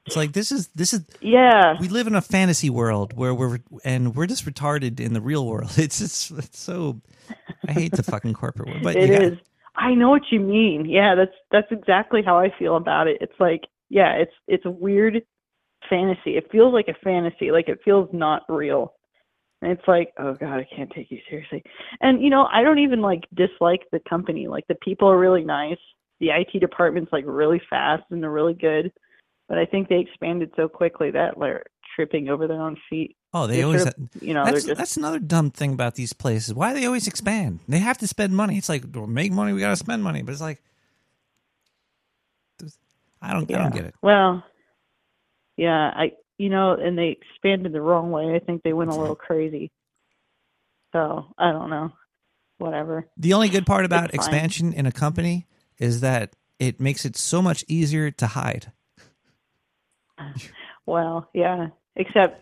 It's 0.07 0.17
like 0.17 0.33
this 0.33 0.53
is 0.53 0.69
this 0.69 0.93
is 0.93 1.05
yeah. 1.21 1.77
we 1.81 1.89
live 1.89 2.07
in 2.07 2.15
a 2.15 2.23
fantasy 2.23 2.71
world 2.71 3.13
where 3.17 3.35
we're 3.35 3.59
and 3.85 4.15
we're 4.15 4.27
just 4.27 4.47
retarded 4.47 5.01
in 5.01 5.13
the 5.13 5.21
real 5.21 5.47
world. 5.47 5.73
It's 5.79 5.99
just 5.99 6.31
it's 6.31 6.59
so 6.59 7.01
I 7.69 7.73
hate 7.73 7.93
the 7.93 8.03
fucking 8.03 8.35
corporate 8.35 8.69
world. 8.69 8.83
But 8.83 8.97
It 8.97 9.11
is. 9.11 9.39
I 9.77 9.95
know 9.95 10.09
what 10.09 10.23
you 10.31 10.41
mean. 10.41 10.87
Yeah, 10.87 11.15
that's 11.15 11.35
that's 11.51 11.71
exactly 11.71 12.23
how 12.25 12.39
I 12.39 12.53
feel 12.59 12.77
about 12.77 13.09
it. 13.09 13.19
It's 13.21 13.39
like, 13.39 13.65
yeah, 13.89 14.13
it's 14.13 14.33
it's 14.47 14.65
a 14.65 14.71
weird 14.71 15.23
fantasy. 15.89 16.37
It 16.37 16.51
feels 16.51 16.73
like 16.73 16.89
a 16.89 16.95
fantasy. 17.05 17.51
Like 17.51 17.69
it 17.69 17.81
feels 17.85 18.09
not 18.13 18.43
real. 18.49 18.95
And 19.63 19.73
it's 19.73 19.87
like, 19.89 20.13
oh 20.19 20.35
god, 20.35 20.59
I 20.59 20.69
can't 20.75 20.91
take 20.91 21.11
you 21.11 21.19
seriously. 21.29 21.63
And 22.01 22.23
you 22.23 22.31
know, 22.31 22.47
I 22.53 22.63
don't 22.63 22.79
even 22.79 23.01
like 23.01 23.25
dislike 23.35 23.83
the 23.93 24.01
company. 24.09 24.47
Like 24.47 24.67
the 24.69 24.77
people 24.77 25.09
are 25.09 25.19
really 25.19 25.45
nice. 25.45 25.79
The 26.21 26.31
IT 26.31 26.61
department's 26.61 27.13
like 27.13 27.25
really 27.27 27.61
fast 27.69 28.05
and 28.11 28.23
they're 28.23 28.31
really 28.31 28.55
good. 28.55 28.93
But 29.49 29.59
I 29.59 29.65
think 29.67 29.89
they 29.89 30.01
expanded 30.01 30.51
so 30.57 30.69
quickly 30.69 31.11
that 31.13 31.35
they're 31.39 31.65
tripping 31.95 32.29
over 32.29 32.47
their 32.47 32.61
own 32.61 32.77
feet. 32.91 33.17
oh, 33.33 33.47
they 33.47 33.63
always 33.63 33.83
sort 33.83 33.95
of- 33.97 34.23
you 34.23 34.35
know, 34.35 34.45
that's 34.45 34.65
just 34.65 34.79
that's 34.79 34.97
another 34.97 35.19
dumb 35.19 35.51
thing 35.51 35.73
about 35.73 35.95
these 35.95 36.13
places. 36.13 36.53
Why 36.55 36.73
do 36.73 36.81
they 36.81 36.87
always 36.87 37.07
expand? 37.07 37.61
They 37.69 37.79
have 37.79 37.99
to 37.99 38.07
spend 38.07 38.35
money. 38.37 38.57
It's 38.59 38.69
like 38.69 38.85
make 38.95 39.33
money, 39.33 39.53
we 39.53 39.61
got 39.61 39.71
to 39.71 39.77
spend 39.77 40.03
money. 40.03 40.23
But 40.23 40.33
it's 40.33 40.41
like 40.41 40.63
I 43.23 43.33
don't 43.33 43.51
I 43.51 43.59
don't 43.59 43.75
get 43.75 43.85
it. 43.87 43.95
Well, 44.03 44.45
yeah, 45.57 45.91
I 45.95 46.13
you 46.39 46.51
know, 46.51 46.73
and 46.73 46.99
they 46.99 47.09
expanded 47.21 47.73
the 47.73 47.81
wrong 47.81 48.11
way. 48.11 48.35
I 48.35 48.41
think 48.41 48.63
they 48.63 48.73
went 48.75 48.91
a 48.91 48.95
little 48.95 49.17
crazy. 49.17 49.71
So 50.93 51.27
I 51.39 51.51
don't 51.53 51.71
know. 51.71 51.93
Whatever. 52.59 53.07
The 53.17 53.33
only 53.35 53.49
good 53.49 53.67
part 53.67 53.85
about 53.85 54.15
expansion 54.15 54.73
in 54.73 54.87
a 54.87 54.93
company 54.93 55.47
is 55.79 56.01
that 56.01 56.35
it 56.59 56.81
makes 56.81 57.05
it 57.05 57.17
so 57.17 57.43
much 57.43 57.65
easier 57.69 58.11
to 58.11 58.27
hide. 58.29 58.73
Well, 60.87 61.29
yeah. 61.35 61.67
Except 61.97 62.41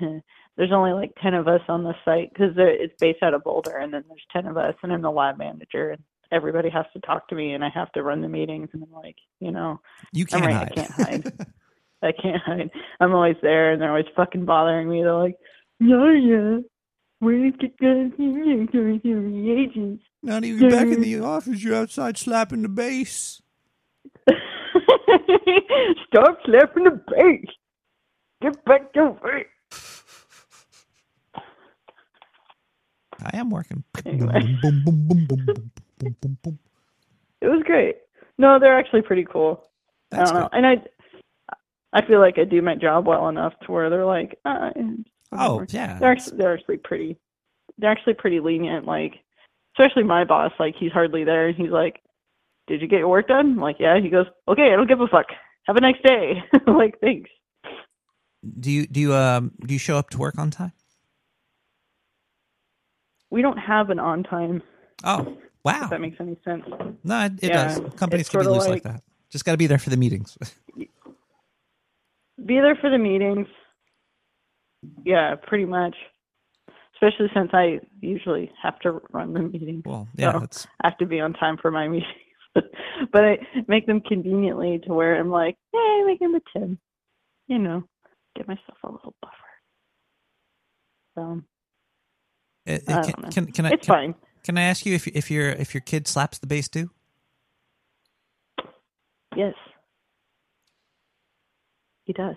eh, 0.00 0.20
there's 0.56 0.72
only 0.72 0.92
like 0.92 1.12
ten 1.20 1.34
of 1.34 1.48
us 1.48 1.62
on 1.68 1.82
the 1.82 1.94
site 2.04 2.32
because 2.32 2.52
it's 2.56 2.94
based 3.00 3.22
out 3.22 3.34
of 3.34 3.42
Boulder, 3.42 3.76
and 3.76 3.92
then 3.92 4.04
there's 4.08 4.24
ten 4.32 4.46
of 4.46 4.56
us, 4.56 4.74
and 4.82 4.92
I'm 4.92 5.02
the 5.02 5.10
lab 5.10 5.36
manager, 5.36 5.90
and 5.90 6.02
everybody 6.30 6.70
has 6.70 6.86
to 6.92 7.00
talk 7.00 7.28
to 7.28 7.34
me, 7.34 7.54
and 7.54 7.64
I 7.64 7.70
have 7.74 7.90
to 7.92 8.02
run 8.02 8.20
the 8.20 8.28
meetings, 8.28 8.68
and 8.72 8.82
I'm 8.82 8.92
like, 8.92 9.16
you 9.40 9.50
know, 9.50 9.80
You 10.12 10.26
can't 10.26 10.44
right, 10.44 10.54
hide. 10.54 10.72
I 10.72 10.74
can't 10.74 10.90
hide. 10.90 11.46
I 12.02 12.12
can't 12.12 12.42
hide. 12.42 12.70
I'm 13.00 13.14
always 13.14 13.36
there, 13.42 13.72
and 13.72 13.80
they're 13.80 13.90
always 13.90 14.06
fucking 14.16 14.44
bothering 14.44 14.88
me. 14.88 15.02
They're 15.02 15.14
like, 15.14 15.36
yeah, 15.80 16.12
yeah. 16.12 16.58
Where's 17.20 17.52
the 17.60 17.70
reagents? 19.14 20.02
You 20.22 20.58
get 20.58 20.70
back 20.70 20.88
in 20.88 21.00
the 21.00 21.20
office, 21.24 21.62
you're 21.62 21.76
outside 21.76 22.18
slapping 22.18 22.62
the 22.62 22.68
bass. 22.68 23.40
Stop 26.08 26.38
slapping 26.44 26.84
the 26.84 27.00
bass. 27.08 27.46
Get 28.40 28.64
back 28.64 28.92
to 28.94 29.16
work. 29.22 29.46
I 33.24 33.36
am 33.36 33.50
working. 33.50 33.84
Anyway. 34.04 34.58
Boom, 34.62 34.82
boom, 34.84 35.06
boom, 35.06 35.26
boom, 35.26 35.44
boom, 35.46 35.70
boom, 35.98 36.16
boom, 36.20 36.38
boom, 36.42 36.58
It 37.40 37.46
was 37.46 37.62
great. 37.64 37.96
No, 38.38 38.58
they're 38.58 38.76
actually 38.76 39.02
pretty 39.02 39.24
cool. 39.24 39.64
That's 40.10 40.30
I 40.30 40.32
don't 40.32 40.34
good. 40.34 40.40
know. 40.40 40.48
And 40.58 40.66
I, 40.66 40.82
I 41.92 42.06
feel 42.06 42.18
like 42.20 42.38
I 42.38 42.44
do 42.44 42.62
my 42.62 42.74
job 42.74 43.06
well 43.06 43.28
enough 43.28 43.52
to 43.64 43.72
where 43.72 43.90
they're 43.90 44.04
like, 44.04 44.38
uh, 44.44 44.70
oh 45.32 45.64
yeah, 45.68 45.98
they're 45.98 46.10
actually, 46.10 46.38
they're 46.38 46.54
actually 46.54 46.78
pretty. 46.78 47.16
They're 47.78 47.90
actually 47.90 48.14
pretty 48.14 48.40
lenient. 48.40 48.86
Like, 48.86 49.14
especially 49.78 50.02
my 50.02 50.24
boss. 50.24 50.52
Like, 50.58 50.74
he's 50.78 50.92
hardly 50.92 51.24
there. 51.24 51.48
and 51.48 51.56
He's 51.56 51.70
like, 51.70 52.00
"Did 52.72 52.80
you 52.80 52.88
get 52.88 53.00
your 53.00 53.08
work 53.08 53.28
done?" 53.28 53.52
I'm 53.52 53.60
like, 53.60 53.76
"Yeah." 53.78 54.00
He 54.00 54.08
goes, 54.08 54.26
"Okay, 54.48 54.72
I 54.72 54.76
don't 54.76 54.88
give 54.88 55.00
a 55.02 55.06
fuck. 55.06 55.26
Have 55.66 55.76
a 55.76 55.80
nice 55.80 56.00
day." 56.02 56.42
Like, 56.66 56.98
thanks. 57.00 57.28
Do 58.58 58.70
you 58.70 58.86
do 58.86 58.98
you 58.98 59.14
um 59.14 59.52
do 59.66 59.74
you 59.74 59.78
show 59.78 59.96
up 59.98 60.08
to 60.10 60.18
work 60.18 60.38
on 60.38 60.50
time? 60.50 60.72
We 63.30 63.42
don't 63.42 63.58
have 63.58 63.90
an 63.90 63.98
on 63.98 64.22
time. 64.22 64.62
Oh 65.04 65.36
wow. 65.64 65.84
If 65.84 65.90
that 65.90 66.00
makes 66.00 66.16
any 66.20 66.36
sense. 66.44 66.64
No, 67.04 67.24
it, 67.26 67.32
it 67.42 67.48
Yeah, 67.50 67.68
does. 67.78 67.94
Companies 67.96 68.22
it's 68.26 68.30
can 68.30 68.40
be 68.40 68.46
loose 68.46 68.58
like, 68.66 68.70
like- 68.70 68.82
that. 68.84 69.02
Just 69.30 69.44
got 69.44 69.52
to 69.52 69.58
be 69.58 69.66
there 69.66 69.78
for 69.78 69.90
the 69.90 69.96
meetings. 69.96 70.36
Be 72.44 72.54
there 72.60 72.76
for 72.80 72.90
the 72.90 72.98
meetings. 72.98 73.46
Yeah, 75.04 75.36
pretty 75.36 75.64
much. 75.64 75.94
Especially 76.94 77.28
since 77.34 77.50
I 77.52 77.78
usually 78.00 78.50
have 78.62 78.78
to 78.80 79.00
run 79.12 79.32
the 79.32 79.40
meeting. 79.40 79.82
well, 79.86 80.08
yeah, 80.16 80.38
So, 80.50 80.68
I 80.82 80.88
have 80.88 80.98
to 80.98 81.06
be 81.06 81.20
on 81.20 81.32
time 81.34 81.56
for 81.56 81.70
my 81.70 81.86
meetings. 81.94 82.10
but 83.12 83.24
I 83.24 83.38
make 83.68 83.86
them 83.86 84.00
conveniently 84.00 84.80
to 84.86 84.92
where 84.92 85.18
I'm 85.18 85.30
like, 85.30 85.56
hey, 85.72 86.02
make 86.06 86.20
them 86.20 86.34
a 86.34 86.40
10. 86.58 86.78
You 87.48 87.58
know, 87.58 87.84
get 88.36 88.48
myself 88.48 88.78
a 88.84 88.90
little 88.90 89.14
buffer. 89.20 89.34
So 91.14 91.42
it, 92.66 92.82
it- 92.88 92.88
I 92.88 93.00
eh, 93.00 93.02
can, 93.02 93.30
can 93.30 93.52
can 93.52 93.66
I 93.66 93.70
it's 93.70 93.86
can, 93.86 93.92
fine. 93.94 94.14
can 94.44 94.58
I 94.58 94.62
ask 94.62 94.86
you 94.86 94.94
if 94.94 95.06
if 95.08 95.30
your 95.30 95.50
if 95.50 95.74
your 95.74 95.80
kid 95.80 96.06
slaps 96.06 96.38
the 96.38 96.46
bass 96.46 96.68
too? 96.68 96.90
Yes. 99.36 99.54
He 102.04 102.12
does. 102.12 102.36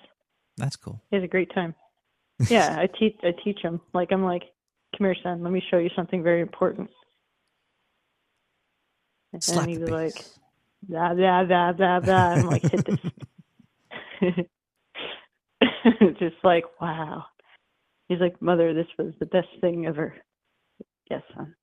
That's 0.58 0.76
cool. 0.76 1.02
He 1.10 1.18
has 1.18 1.24
a 1.24 1.28
great 1.28 1.54
time. 1.54 1.76
Yeah, 2.50 2.78
I 2.80 2.88
teach 3.00 3.18
I 3.24 3.32
teach 3.44 3.60
him. 3.62 3.82
Like 3.94 4.12
I'm 4.12 4.24
like, 4.24 4.44
come 4.98 5.06
here, 5.06 5.16
son, 5.24 5.44
let 5.44 5.52
me 5.52 5.62
show 5.70 5.78
you 5.78 5.90
something 5.96 6.24
very 6.24 6.42
important. 6.42 6.90
And 9.36 9.44
Slap 9.44 9.68
was 9.68 9.90
like, 9.90 10.16
blah 10.88 11.14
blah 11.14 11.44
blah 11.44 11.74
blah 11.74 12.00
blah. 12.00 12.14
I'm 12.14 12.46
like, 12.46 12.64
hit 12.72 12.86
this. 12.86 12.96
Just 16.20 16.38
like, 16.42 16.64
wow. 16.80 17.26
He's 18.08 18.22
like, 18.22 18.42
Mother, 18.42 18.74
this 18.74 18.88
was 18.98 19.14
the 19.20 19.26
best 19.26 19.50
thing 19.60 19.88
ever. 19.88 20.16
Yes, 21.12 21.22
son. 21.36 21.54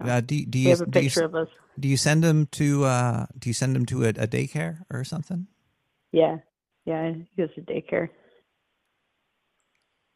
uh, 0.00 0.20
do, 0.20 0.44
do 0.46 0.58
you 0.58 0.70
have 0.70 0.80
a 0.80 0.86
do 0.86 0.98
you, 0.98 1.04
picture 1.04 1.26
of 1.26 1.36
us. 1.36 1.46
do 1.78 1.86
you 1.86 1.96
send 1.96 2.24
them 2.24 2.48
to 2.52 2.84
uh 2.84 3.26
do 3.38 3.48
you 3.48 3.54
send 3.54 3.76
them 3.76 3.86
to 3.86 4.06
a, 4.06 4.08
a 4.08 4.26
daycare 4.26 4.80
or 4.92 5.04
something? 5.04 5.46
Yeah, 6.10 6.38
yeah. 6.86 7.12
He 7.12 7.40
goes 7.40 7.54
to 7.54 7.60
daycare. 7.60 8.08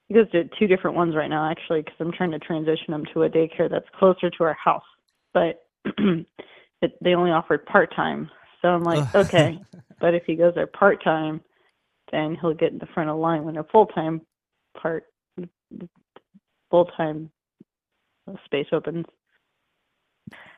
He 0.08 0.14
goes 0.14 0.28
to 0.32 0.48
two 0.58 0.66
different 0.66 0.96
ones 0.96 1.14
right 1.14 1.30
now, 1.30 1.48
actually, 1.48 1.82
because 1.82 1.94
I'm 2.00 2.10
trying 2.12 2.32
to 2.32 2.40
transition 2.40 2.92
him 2.94 3.06
to 3.14 3.22
a 3.22 3.30
daycare 3.30 3.70
that's 3.70 3.86
closer 3.96 4.28
to 4.28 4.42
our 4.42 4.54
house. 4.54 4.82
But 5.32 5.61
it, 6.82 6.92
they 7.02 7.14
only 7.14 7.30
offered 7.30 7.66
part 7.66 7.94
time, 7.94 8.30
so 8.60 8.68
I'm 8.68 8.84
like, 8.84 9.14
okay. 9.14 9.60
But 10.00 10.14
if 10.14 10.24
he 10.26 10.34
goes 10.34 10.52
there 10.56 10.66
part 10.66 11.02
time, 11.04 11.40
then 12.10 12.36
he'll 12.40 12.54
get 12.54 12.72
in 12.72 12.78
the 12.78 12.86
front 12.86 13.08
of 13.08 13.14
the 13.14 13.20
line 13.20 13.44
when 13.44 13.56
a 13.56 13.62
full 13.62 13.86
time 13.86 14.20
part, 14.76 15.04
full 16.72 16.86
time 16.86 17.30
space 18.44 18.66
opens. 18.72 19.06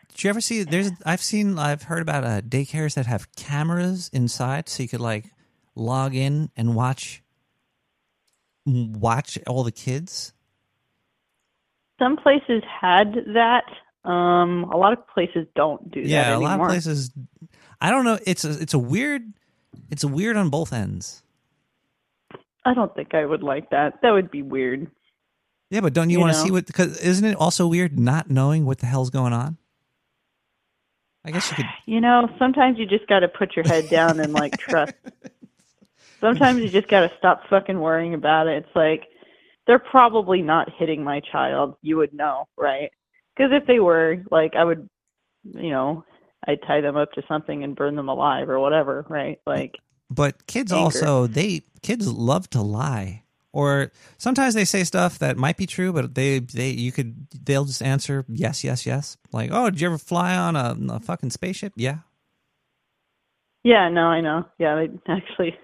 Did 0.08 0.24
you 0.24 0.30
ever 0.30 0.40
see? 0.40 0.62
There's 0.62 0.92
I've 1.04 1.20
seen 1.20 1.58
I've 1.58 1.82
heard 1.82 2.00
about 2.00 2.24
uh, 2.24 2.40
daycares 2.40 2.94
that 2.94 3.04
have 3.04 3.34
cameras 3.36 4.08
inside, 4.12 4.68
so 4.68 4.82
you 4.82 4.88
could 4.88 5.00
like 5.00 5.30
log 5.74 6.14
in 6.14 6.50
and 6.56 6.74
watch 6.74 7.22
watch 8.64 9.38
all 9.46 9.64
the 9.64 9.72
kids. 9.72 10.32
Some 11.98 12.16
places 12.16 12.62
had 12.80 13.14
that. 13.34 13.64
Um, 14.04 14.64
a 14.64 14.76
lot 14.76 14.92
of 14.92 15.06
places 15.08 15.46
don't 15.56 15.90
do 15.90 16.02
that 16.02 16.08
Yeah, 16.08 16.36
a 16.36 16.38
lot 16.38 16.60
of 16.60 16.68
places. 16.68 17.10
I 17.80 17.90
don't 17.90 18.04
know. 18.04 18.18
It's 18.26 18.44
a 18.44 18.50
it's 18.60 18.74
a 18.74 18.78
weird 18.78 19.32
it's 19.90 20.04
a 20.04 20.08
weird 20.08 20.36
on 20.36 20.50
both 20.50 20.72
ends. 20.72 21.22
I 22.64 22.74
don't 22.74 22.94
think 22.94 23.14
I 23.14 23.24
would 23.24 23.42
like 23.42 23.70
that. 23.70 24.00
That 24.02 24.12
would 24.12 24.30
be 24.30 24.42
weird. 24.42 24.90
Yeah, 25.70 25.80
but 25.80 25.92
don't 25.92 26.10
you, 26.10 26.18
You 26.18 26.20
want 26.20 26.34
to 26.34 26.40
see 26.40 26.50
what? 26.50 26.66
Because 26.66 26.98
isn't 27.00 27.24
it 27.24 27.36
also 27.36 27.66
weird 27.66 27.98
not 27.98 28.30
knowing 28.30 28.64
what 28.64 28.78
the 28.78 28.86
hell's 28.86 29.10
going 29.10 29.32
on? 29.32 29.58
I 31.24 31.30
guess 31.30 31.50
you 31.50 31.56
could. 31.56 31.66
You 31.86 32.00
know, 32.00 32.28
sometimes 32.38 32.78
you 32.78 32.86
just 32.86 33.06
got 33.06 33.20
to 33.20 33.28
put 33.28 33.54
your 33.56 33.64
head 33.66 33.88
down 33.90 34.18
and 34.20 34.32
like 34.32 34.58
trust. 34.58 34.94
Sometimes 36.20 36.62
you 36.62 36.70
just 36.70 36.88
got 36.88 37.00
to 37.00 37.12
stop 37.18 37.42
fucking 37.50 37.78
worrying 37.78 38.14
about 38.14 38.46
it. 38.46 38.64
It's 38.64 38.74
like 38.74 39.02
they're 39.66 39.78
probably 39.78 40.40
not 40.40 40.70
hitting 40.78 41.04
my 41.04 41.20
child. 41.20 41.76
You 41.82 41.98
would 41.98 42.14
know, 42.14 42.48
right? 42.56 42.90
Because 43.36 43.52
if 43.52 43.66
they 43.66 43.80
were, 43.80 44.22
like, 44.30 44.54
I 44.56 44.64
would, 44.64 44.88
you 45.44 45.70
know, 45.70 46.04
I'd 46.46 46.62
tie 46.62 46.80
them 46.80 46.96
up 46.96 47.12
to 47.12 47.22
something 47.26 47.64
and 47.64 47.74
burn 47.74 47.96
them 47.96 48.08
alive 48.08 48.48
or 48.48 48.60
whatever, 48.60 49.04
right? 49.08 49.40
Like, 49.46 49.76
But 50.10 50.46
kids 50.46 50.72
Anchor. 50.72 50.84
also 50.84 51.26
they 51.26 51.62
kids 51.82 52.06
love 52.06 52.48
to 52.50 52.62
lie. 52.62 53.22
Or 53.52 53.92
sometimes 54.18 54.54
they 54.54 54.64
say 54.64 54.82
stuff 54.82 55.20
that 55.20 55.36
might 55.36 55.56
be 55.56 55.66
true, 55.66 55.92
but 55.92 56.14
they 56.16 56.40
they 56.40 56.70
you 56.70 56.90
could 56.90 57.28
they'll 57.30 57.64
just 57.64 57.82
answer 57.82 58.24
yes 58.28 58.64
yes 58.64 58.84
yes. 58.84 59.16
Like 59.32 59.50
oh, 59.52 59.70
did 59.70 59.80
you 59.80 59.86
ever 59.86 59.98
fly 59.98 60.36
on 60.36 60.56
a, 60.56 60.76
a 60.90 61.00
fucking 61.00 61.30
spaceship? 61.30 61.72
Yeah. 61.76 61.98
yeah, 63.62 63.88
no, 63.88 64.06
I 64.06 64.20
know. 64.20 64.44
Yeah, 64.58 64.74
they 64.74 64.90
actually, 65.12 65.56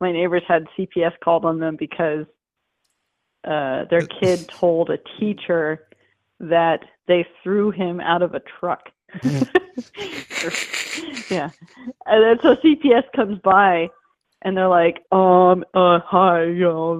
my 0.00 0.12
neighbors 0.12 0.42
had 0.46 0.66
CPS 0.78 1.12
called 1.24 1.46
on 1.46 1.60
them 1.60 1.76
because 1.78 2.26
uh, 3.44 3.84
their 3.90 4.02
kid 4.02 4.46
told 4.48 4.90
a 4.90 4.98
teacher 5.18 5.87
that 6.40 6.80
they 7.06 7.26
threw 7.42 7.70
him 7.70 8.00
out 8.00 8.22
of 8.22 8.34
a 8.34 8.40
truck. 8.40 8.90
yeah. 11.30 11.50
And 12.06 12.24
then 12.24 12.38
so 12.42 12.56
CPS 12.56 13.04
comes 13.14 13.38
by 13.40 13.90
and 14.42 14.56
they're 14.56 14.68
like, 14.68 15.04
um, 15.12 15.64
uh, 15.74 16.00
hi, 16.04 16.42
uh, 16.42 16.46
your, 16.46 16.96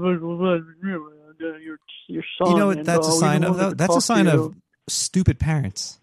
your 2.09 2.25
son. 2.39 2.51
you 2.51 2.57
know 2.57 2.69
what 2.69 2.79
and, 2.79 2.87
that's 2.87 3.07
uh, 3.07 3.11
a 3.11 3.15
sign 3.15 3.45
of 3.45 3.57
though. 3.57 3.73
That's 3.73 3.97
a 3.97 4.01
sign 4.01 4.27
of 4.27 4.55
stupid 4.89 5.39
parents. 5.39 6.01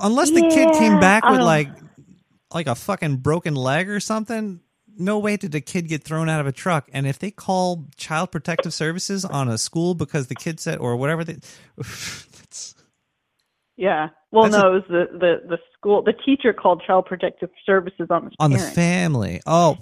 Unless 0.00 0.30
the 0.30 0.42
kid 0.42 0.72
came 0.74 1.00
back 1.00 1.28
with 1.28 1.40
like 1.40 1.68
like 2.52 2.66
a 2.66 2.74
fucking 2.74 3.18
broken 3.18 3.54
leg 3.54 3.88
or 3.88 4.00
something, 4.00 4.60
no 4.98 5.18
way 5.18 5.36
did 5.36 5.54
a 5.54 5.60
kid 5.60 5.88
get 5.88 6.02
thrown 6.02 6.28
out 6.28 6.40
of 6.40 6.46
a 6.46 6.52
truck. 6.52 6.88
And 6.92 7.06
if 7.06 7.18
they 7.18 7.30
call 7.30 7.86
child 7.96 8.30
protective 8.32 8.74
services 8.74 9.24
on 9.24 9.48
a 9.48 9.58
school 9.58 9.94
because 9.94 10.26
the 10.26 10.34
kid 10.34 10.60
said 10.60 10.78
or 10.78 10.96
whatever 10.96 11.24
they 11.24 11.34
that's 11.76 12.74
Yeah. 13.76 14.08
Well, 14.30 14.50
That's 14.50 14.62
no, 14.62 14.70
it 14.70 14.74
was 14.74 14.84
the, 14.88 15.18
the, 15.18 15.48
the 15.48 15.58
school, 15.76 16.02
the 16.02 16.12
teacher 16.12 16.52
called 16.52 16.82
Child 16.86 17.06
Protective 17.06 17.48
Services 17.64 18.08
on 18.10 18.26
the 18.26 18.30
on 18.38 18.50
the 18.50 18.58
family. 18.58 19.40
Oh, 19.46 19.78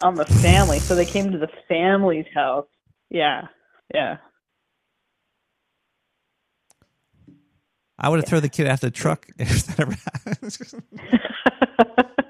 on 0.00 0.16
the 0.16 0.24
family. 0.24 0.80
So 0.80 0.94
they 0.94 1.04
came 1.04 1.30
to 1.30 1.38
the 1.38 1.50
family's 1.68 2.26
house. 2.34 2.66
Yeah. 3.10 3.42
Yeah. 3.92 4.16
I 7.98 8.08
would 8.08 8.20
have 8.20 8.28
thrown 8.28 8.42
the 8.42 8.48
kid 8.48 8.66
after 8.66 8.88
the 8.88 8.90
truck 8.90 9.26
if 9.38 9.66
that 9.66 9.80
ever 9.80 9.96
happened. 10.26 10.84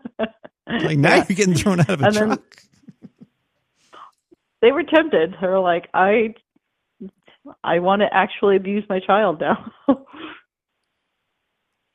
like 0.86 0.98
now 0.98 1.16
Yeah. 1.16 1.24
you're 1.28 1.36
getting 1.36 1.54
thrown 1.54 1.80
out 1.80 1.90
of 1.90 2.00
a 2.02 2.04
And 2.06 2.14
truck. 2.16 2.56
They 4.62 4.72
were 4.72 4.82
tempted. 4.82 5.34
They 5.40 5.46
were 5.46 5.60
like, 5.60 5.88
I, 5.92 6.34
I 7.62 7.78
want 7.80 8.00
to 8.00 8.08
actually 8.12 8.56
abuse 8.56 8.84
my 8.88 9.00
child 9.00 9.40
now. 9.40 9.70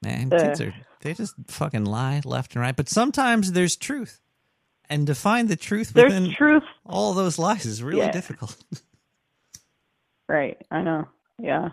Man, 0.04 0.32
Uh. 0.32 0.40
kids 0.40 0.62
are 0.62 0.74
they 1.02 1.14
just 1.14 1.34
fucking 1.48 1.86
lie 1.86 2.22
left 2.26 2.56
and 2.56 2.62
right. 2.62 2.76
But 2.76 2.90
sometimes 2.90 3.54
there's 3.54 3.76
truth. 3.78 4.20
And 4.90 5.06
to 5.08 5.16
find 5.16 5.48
the 5.48 5.56
truth 5.56 5.92
There's 5.94 6.12
within 6.14 6.34
truth. 6.34 6.64
all 6.86 7.14
those 7.14 7.38
lies 7.40 7.66
is 7.66 7.82
really 7.84 8.00
Yeah. 8.00 8.12
difficult. 8.12 8.56
Right. 10.28 10.58
I 10.70 10.84
know. 10.84 11.08
Yeah. 11.40 11.70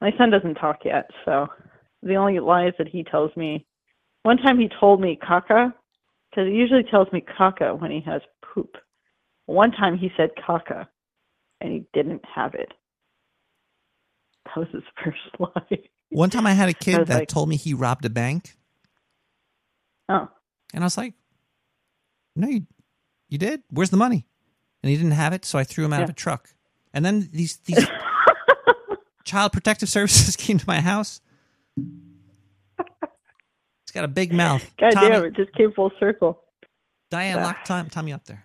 My 0.00 0.10
son 0.18 0.30
doesn't 0.30 0.56
talk 0.56 0.78
yet, 0.84 1.08
so 1.24 1.46
the 2.02 2.16
only 2.16 2.40
lies 2.40 2.72
that 2.78 2.88
he 2.88 3.04
tells 3.04 3.30
me. 3.36 3.64
One 4.24 4.38
time 4.38 4.58
he 4.58 4.68
told 4.80 5.00
me 5.00 5.16
caca, 5.22 5.72
because 6.32 6.48
he 6.48 6.54
usually 6.54 6.82
tells 6.82 7.12
me 7.12 7.20
caca 7.38 7.78
when 7.78 7.90
he 7.90 8.00
has 8.06 8.22
poop. 8.42 8.76
One 9.46 9.70
time 9.70 9.98
he 9.98 10.10
said 10.16 10.30
caca, 10.36 10.86
and 11.60 11.72
he 11.72 11.84
didn't 11.92 12.22
have 12.34 12.54
it. 12.54 12.72
That 14.46 14.56
was 14.56 14.68
his 14.72 14.82
first 15.04 15.18
lie. 15.38 15.78
One 16.08 16.30
time 16.30 16.46
I 16.46 16.52
had 16.52 16.68
a 16.68 16.74
kid 16.74 17.06
that 17.06 17.20
like- 17.20 17.28
told 17.28 17.48
me 17.48 17.56
he 17.56 17.74
robbed 17.74 18.04
a 18.04 18.10
bank. 18.10 18.56
Oh. 20.08 20.28
And 20.74 20.82
I 20.82 20.86
was 20.86 20.96
like, 20.96 21.14
No, 22.34 22.48
you 22.48 22.66
you 23.28 23.38
did? 23.38 23.62
Where's 23.70 23.90
the 23.90 23.96
money? 23.96 24.26
And 24.82 24.90
he 24.90 24.96
didn't 24.96 25.12
have 25.12 25.32
it, 25.32 25.44
so 25.44 25.58
I 25.58 25.64
threw 25.64 25.84
him 25.84 25.92
out 25.92 26.02
of 26.02 26.10
a 26.10 26.14
truck. 26.14 26.50
And 26.92 27.04
then 27.04 27.28
these 27.32 27.58
these 27.58 27.86
child 29.24 29.52
protective 29.52 29.88
services 29.88 30.36
came 30.44 30.58
to 30.58 30.64
my 30.66 30.80
house. 30.80 31.20
He's 33.92 34.00
got 34.00 34.04
a 34.06 34.08
big 34.08 34.32
mouth. 34.32 34.64
God 34.80 34.92
Tommy, 34.92 35.10
damn, 35.10 35.24
it 35.26 35.36
just 35.36 35.52
came 35.52 35.70
full 35.74 35.90
circle. 36.00 36.40
Diane, 37.10 37.36
Ah. 37.40 37.42
lock 37.42 37.64
Tom, 37.66 37.90
Tommy 37.90 38.14
up 38.14 38.24
there. 38.24 38.42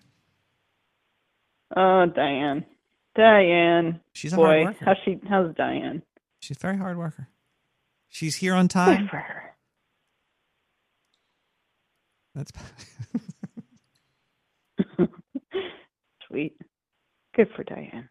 Oh, 1.73 2.05
Diane. 2.13 2.65
Diane. 3.15 4.01
She's 4.11 4.33
a 4.33 4.35
hard 4.35 4.65
worker. 4.65 4.83
how's 4.85 4.97
she 5.05 5.19
how's 5.29 5.55
Diane? 5.55 6.03
She's 6.41 6.57
a 6.57 6.59
very 6.59 6.75
hard 6.77 6.97
worker. 6.97 7.29
She's 8.09 8.35
here 8.35 8.55
on 8.55 8.67
time. 8.67 9.03
Good 9.03 9.09
for 9.09 9.17
her. 9.17 9.43
That's 12.35 12.51
Sweet. 16.27 16.57
Good 17.35 17.47
for 17.55 17.63
Diane. 17.63 18.09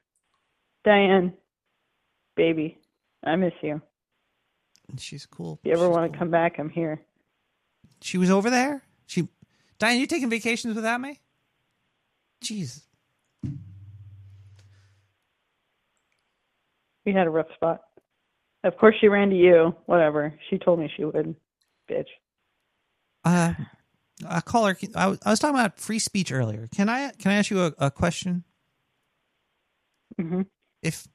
Diane, 0.87 1.35
baby, 2.35 2.79
I 3.25 3.37
miss 3.37 3.53
you. 3.63 3.83
she's 4.99 5.27
cool. 5.27 5.59
If 5.63 5.69
you 5.69 5.73
ever 5.75 5.83
She's 5.87 5.91
want 5.95 6.05
cool. 6.07 6.13
to 6.13 6.19
come 6.19 6.31
back, 6.31 6.59
I'm 6.59 6.71
here. 6.71 7.03
She 8.01 8.19
was 8.19 8.31
over 8.31 8.51
there. 8.51 8.83
She, 9.07 9.29
Diane, 9.79 9.99
you 9.99 10.07
taking 10.07 10.31
vacations 10.31 10.75
without 10.77 11.01
me? 11.01 11.21
Jeez. 12.45 12.83
We 17.05 17.13
had 17.13 17.27
a 17.27 17.31
rough 17.31 17.47
spot. 17.55 17.83
Of 18.65 18.77
course, 18.79 18.97
she 19.01 19.09
ran 19.09 19.31
to 19.31 19.37
you. 19.37 19.75
Whatever. 19.87 20.35
She 20.51 20.59
told 20.59 20.81
me 20.81 20.91
she 20.97 21.05
would. 21.05 21.37
Bitch. 21.91 22.07
Uh, 23.25 23.55
call 24.45 24.67
her. 24.67 24.77
I 24.95 25.07
was, 25.09 25.19
I 25.25 25.31
was 25.31 25.39
talking 25.39 25.55
about 25.57 25.79
free 25.79 25.99
speech 25.99 26.33
earlier. 26.33 26.69
Can 26.75 26.89
I 26.89 27.13
can 27.13 27.31
I 27.33 27.37
ask 27.37 27.51
you 27.51 27.63
a, 27.63 27.73
a 27.79 27.91
question? 27.91 28.45
hmm 30.19 30.43
If 30.83 31.07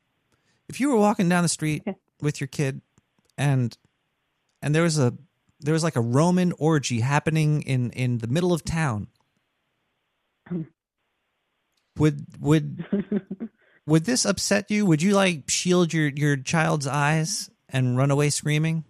if 0.70 0.80
you 0.80 0.90
were 0.90 0.98
walking 0.98 1.28
down 1.28 1.44
the 1.44 1.50
street 1.50 1.84
Yeah. 1.86 1.94
with 2.22 2.40
your 2.40 2.48
kid, 2.48 2.82
and 3.38 3.78
and 4.62 4.74
there 4.74 4.84
was 4.84 4.98
a 4.98 5.14
there 5.62 5.74
was 5.74 5.84
like 5.84 5.96
a 5.96 6.02
Roman 6.02 6.54
orgy 6.58 7.00
happening 7.00 7.62
in 7.62 7.92
in 7.92 8.20
the 8.20 8.28
middle 8.28 8.54
of 8.54 8.64
town, 8.64 9.08
would 11.98 12.26
would 12.40 12.86
would 13.86 14.06
this 14.06 14.26
upset 14.26 14.70
you? 14.70 14.86
Would 14.86 15.02
you 15.02 15.14
like 15.14 15.50
shield 15.50 15.94
your 15.94 16.10
your 16.10 16.38
child's 16.38 16.88
eyes 16.88 17.50
and 17.70 17.98
run 17.98 18.12
away 18.12 18.30
screaming? 18.30 18.86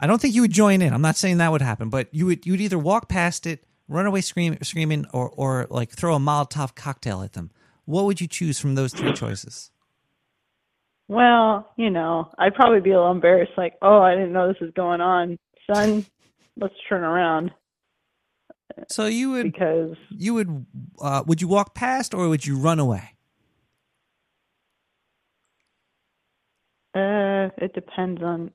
I 0.00 0.06
don't 0.06 0.20
think 0.20 0.34
you 0.34 0.42
would 0.42 0.52
join 0.52 0.82
in. 0.82 0.92
I'm 0.92 1.02
not 1.02 1.16
saying 1.16 1.38
that 1.38 1.52
would 1.52 1.62
happen, 1.62 1.88
but 1.88 2.08
you 2.12 2.26
would 2.26 2.44
you 2.46 2.52
would 2.52 2.60
either 2.60 2.78
walk 2.78 3.08
past 3.08 3.46
it, 3.46 3.64
run 3.88 4.06
away 4.06 4.20
scream, 4.20 4.58
screaming, 4.62 5.06
or 5.12 5.30
or 5.30 5.66
like 5.70 5.90
throw 5.90 6.14
a 6.14 6.18
Molotov 6.18 6.74
cocktail 6.74 7.22
at 7.22 7.32
them. 7.32 7.50
What 7.84 8.04
would 8.04 8.20
you 8.20 8.28
choose 8.28 8.58
from 8.58 8.74
those 8.74 8.92
three 8.92 9.12
choices? 9.12 9.71
Well, 11.12 11.70
you 11.76 11.90
know, 11.90 12.30
I'd 12.38 12.54
probably 12.54 12.80
be 12.80 12.90
a 12.90 12.96
little 12.96 13.10
embarrassed, 13.12 13.52
like, 13.58 13.74
oh, 13.82 14.00
I 14.00 14.14
didn't 14.14 14.32
know 14.32 14.48
this 14.48 14.60
was 14.60 14.70
going 14.74 15.02
on. 15.02 15.38
Son, 15.70 16.06
let's 16.56 16.74
turn 16.88 17.02
around 17.02 17.50
So 18.88 19.06
you 19.06 19.30
would 19.32 19.44
because 19.44 19.96
you 20.10 20.32
would 20.34 20.66
uh, 21.00 21.22
would 21.26 21.40
you 21.42 21.48
walk 21.48 21.74
past 21.74 22.14
or 22.14 22.28
would 22.28 22.46
you 22.46 22.58
run 22.58 22.78
away? 22.78 23.10
uh, 26.94 27.48
it 27.58 27.72
depends 27.74 28.22
on. 28.22 28.50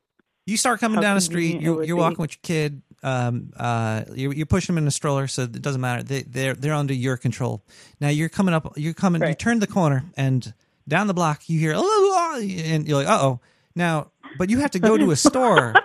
You 0.45 0.57
start 0.57 0.79
coming 0.79 1.01
down 1.01 1.15
the 1.15 1.21
street. 1.21 1.61
You're, 1.61 1.83
you're 1.83 1.97
walking 1.97 2.19
with 2.19 2.31
your 2.31 2.39
kid. 2.41 2.81
Um, 3.03 3.51
uh, 3.57 4.03
you're, 4.13 4.33
you're 4.33 4.45
pushing 4.45 4.75
them 4.75 4.83
in 4.83 4.87
a 4.87 4.91
stroller, 4.91 5.27
so 5.27 5.43
it 5.43 5.61
doesn't 5.61 5.81
matter. 5.81 6.03
They, 6.03 6.21
they're 6.23 6.53
they're 6.53 6.73
under 6.73 6.93
your 6.93 7.17
control. 7.17 7.63
Now 7.99 8.09
you're 8.09 8.29
coming 8.29 8.53
up. 8.53 8.73
You're 8.77 8.93
coming. 8.93 9.21
You 9.21 9.33
turn 9.35 9.59
the 9.59 9.67
corner 9.67 10.05
and 10.15 10.53
down 10.87 11.07
the 11.07 11.13
block. 11.13 11.49
You 11.49 11.59
hear 11.59 11.73
oh, 11.75 12.39
and 12.41 12.87
you're 12.87 12.97
like, 12.97 13.07
uh 13.07 13.19
oh. 13.21 13.39
Now, 13.75 14.11
but 14.37 14.49
you 14.49 14.59
have 14.59 14.71
to 14.71 14.79
go 14.79 14.97
to 14.97 15.11
a 15.11 15.15
store. 15.15 15.73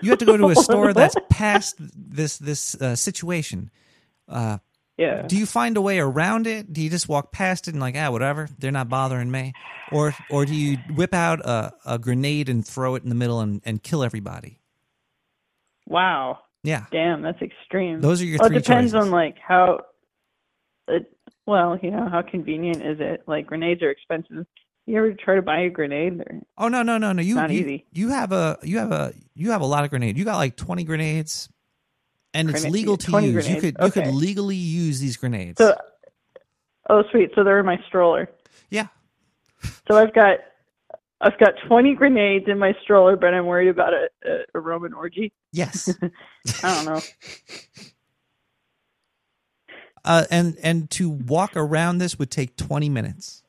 You 0.00 0.10
have 0.10 0.18
to 0.18 0.26
go 0.26 0.36
to 0.36 0.48
a 0.48 0.56
store 0.56 0.92
that's 0.92 1.14
past 1.30 1.76
this 1.78 2.38
this 2.38 2.74
uh, 2.80 2.96
situation. 2.96 3.70
Uh, 4.28 4.58
yeah. 4.96 5.22
do 5.22 5.36
you 5.36 5.46
find 5.46 5.76
a 5.76 5.80
way 5.80 5.98
around 6.00 6.46
it? 6.46 6.72
Do 6.72 6.82
you 6.82 6.90
just 6.90 7.08
walk 7.08 7.32
past 7.32 7.68
it 7.68 7.74
and 7.74 7.80
like, 7.80 7.94
ah, 7.96 8.10
whatever, 8.10 8.48
they're 8.58 8.72
not 8.72 8.88
bothering 8.88 9.30
me, 9.30 9.52
or 9.92 10.14
or 10.30 10.44
do 10.44 10.54
you 10.54 10.78
whip 10.94 11.14
out 11.14 11.40
a, 11.40 11.72
a 11.86 11.98
grenade 11.98 12.48
and 12.48 12.66
throw 12.66 12.96
it 12.96 13.04
in 13.04 13.08
the 13.08 13.14
middle 13.14 13.40
and, 13.40 13.62
and 13.64 13.82
kill 13.82 14.02
everybody? 14.02 14.58
Wow. 15.86 16.40
Yeah, 16.64 16.86
Damn, 16.90 17.22
that's 17.22 17.40
extreme. 17.40 18.00
those 18.00 18.20
are 18.20 18.26
your 18.26 18.38
well, 18.40 18.48
three 18.48 18.58
it 18.58 18.64
depends 18.64 18.92
choices. 18.92 19.06
on 19.06 19.12
like 19.12 19.36
how. 19.38 19.80
It, 20.88 21.10
well, 21.48 21.78
you 21.82 21.90
know, 21.90 22.08
how 22.08 22.22
convenient 22.22 22.84
is 22.84 22.98
it? 23.00 23.22
Like 23.26 23.46
grenades 23.46 23.82
are 23.82 23.90
expensive. 23.90 24.46
You 24.86 24.98
ever 24.98 25.12
try 25.14 25.34
to 25.36 25.42
buy 25.42 25.60
a 25.60 25.70
grenade? 25.70 26.20
Or, 26.20 26.40
Oh 26.56 26.68
no 26.68 26.82
no 26.82 26.98
no 26.98 27.12
no! 27.12 27.22
You 27.22 27.34
Not 27.34 27.50
you, 27.50 27.60
easy. 27.60 27.86
you 27.92 28.10
have 28.10 28.32
a 28.32 28.58
you 28.62 28.78
have 28.78 28.92
a 28.92 29.12
you 29.34 29.50
have 29.50 29.60
a 29.62 29.66
lot 29.66 29.84
of 29.84 29.90
grenades. 29.90 30.18
You 30.18 30.24
got 30.24 30.36
like 30.36 30.56
twenty 30.56 30.84
grenades, 30.84 31.48
and 32.34 32.48
it's 32.50 32.64
legal 32.66 32.96
to 32.96 33.06
20 33.06 33.26
use. 33.26 33.34
You 33.34 33.42
grenades, 33.60 33.78
could 33.78 33.84
you 33.84 33.90
could 33.90 34.14
legally 34.14 34.56
use 34.56 35.00
these 35.00 35.16
grenades. 35.16 35.58
so, 35.58 35.74
oh 36.90 37.02
sweet. 37.10 37.30
So 37.34 37.44
they're 37.44 37.60
in 37.60 37.66
my 37.66 37.78
stroller. 37.86 38.28
yeah, 38.70 38.88
So 39.90 39.96
I've 39.96 40.14
got 40.14 40.38
I've 41.20 41.38
got 41.38 41.54
20 41.66 41.94
grenades 41.94 42.44
in 42.48 42.58
my 42.58 42.74
stroller, 42.82 43.16
but 43.16 43.34
I'm 43.34 43.44
worried 43.46 43.68
about 43.68 43.92
a, 43.92 44.08
a, 44.24 44.38
a 44.54 44.60
Roman 44.60 44.92
orgy. 44.94 45.32
yes. 45.52 45.88
I 46.62 46.74
don't 46.74 46.84
know. 46.86 47.00
uh, 50.08 50.24
and 50.30 50.56
and 50.62 50.90
to 50.92 51.10
walk 51.10 51.52
around 51.54 51.98
this 51.98 52.18
would 52.18 52.30
take 52.30 52.56
twenty 52.56 52.88
minutes. 52.88 53.42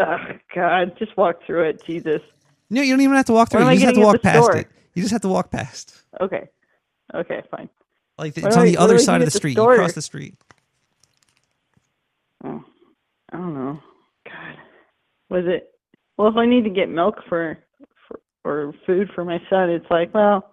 oh 0.00 0.16
God, 0.54 0.96
just 0.98 1.16
walk 1.16 1.36
through 1.46 1.68
it. 1.68 1.84
Jesus. 1.84 2.22
No, 2.70 2.80
you 2.82 2.94
don't 2.94 3.02
even 3.02 3.14
have 3.14 3.26
to 3.26 3.32
walk 3.32 3.50
through. 3.50 3.68
It. 3.68 3.74
You 3.74 3.80
just 3.80 3.84
have 3.84 3.94
to 3.94 4.00
walk 4.00 4.22
past 4.22 4.42
store? 4.42 4.56
it. 4.56 4.68
You 4.94 5.02
just 5.02 5.12
have 5.12 5.20
to 5.20 5.28
walk 5.28 5.50
past. 5.50 6.02
Okay. 6.20 6.48
Okay, 7.14 7.42
fine. 7.50 7.68
Like 8.16 8.36
it's 8.38 8.56
on 8.56 8.64
the 8.64 8.78
other 8.78 8.98
side 8.98 9.20
of 9.20 9.26
the 9.26 9.30
the 9.30 9.38
street. 9.38 9.56
You 9.56 9.64
cross 9.64 9.92
the 9.92 10.02
street. 10.02 10.34
Oh, 12.42 12.64
I 13.32 13.36
don't 13.36 13.54
know. 13.54 13.80
God, 14.24 14.56
was 15.30 15.44
it? 15.46 15.70
Well, 16.16 16.28
if 16.28 16.36
I 16.36 16.46
need 16.46 16.64
to 16.64 16.70
get 16.70 16.88
milk 16.88 17.16
for, 17.28 17.58
for 18.08 18.20
or 18.44 18.72
food 18.86 19.10
for 19.14 19.24
my 19.24 19.38
son, 19.50 19.68
it's 19.70 19.86
like, 19.90 20.14
well, 20.14 20.52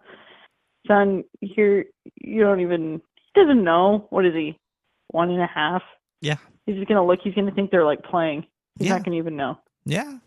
son, 0.88 1.24
here 1.40 1.86
you 2.22 2.42
don't 2.42 2.60
even. 2.60 3.02
He 3.34 3.42
doesn't 3.42 3.64
know. 3.64 4.08
What 4.10 4.26
is 4.26 4.34
he? 4.34 4.58
One 5.12 5.30
and 5.30 5.42
a 5.42 5.48
half. 5.48 5.82
Yeah, 6.22 6.38
He's 6.66 6.76
just 6.76 6.88
gonna 6.88 7.06
look. 7.06 7.20
He's 7.24 7.34
gonna 7.34 7.52
think 7.52 7.72
they're 7.72 7.86
like 7.86 8.04
playing. 8.04 8.46
He's 8.78 8.88
Yeah. 8.88 8.96
not 8.96 9.06
gonna 9.06 9.18
even 9.18 9.36
know. 9.38 9.58
yeah. 9.86 10.18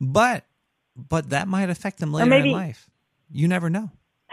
But 0.00 0.44
but 0.96 1.30
that 1.30 1.48
might 1.48 1.70
affect 1.70 2.00
him 2.02 2.12
later 2.12 2.28
maybe- 2.30 2.50
in 2.50 2.56
life. 2.56 2.88
You 3.30 3.46
never 3.48 3.68
know. 3.70 3.90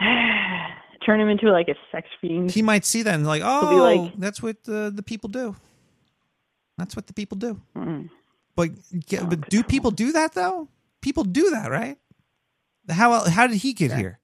Turn 1.04 1.20
him 1.20 1.28
into 1.28 1.50
like 1.50 1.68
a 1.68 1.74
sex 1.92 2.08
fiend. 2.20 2.50
He 2.50 2.62
might 2.62 2.84
see 2.84 3.02
that 3.02 3.14
and 3.14 3.26
like, 3.26 3.42
oh, 3.44 3.76
like- 4.02 4.16
that's 4.18 4.42
what 4.42 4.64
the 4.64 4.90
the 4.94 5.02
people 5.02 5.28
do. 5.28 5.54
That's 6.78 6.96
what 6.96 7.06
the 7.06 7.12
people 7.14 7.36
do. 7.38 7.60
Mm. 7.76 8.10
But 8.56 8.70
get, 9.06 9.22
Oh, 9.22 9.26
but 9.26 9.48
do 9.48 9.62
people 9.62 9.90
do 9.90 10.12
that 10.12 10.32
though? 10.32 10.68
People 11.02 11.24
do 11.24 11.50
that, 11.50 11.70
right? 11.70 11.98
How 12.88 13.28
how 13.28 13.46
did 13.46 13.58
he 13.58 13.72
get 13.72 13.92
here? 13.92 14.18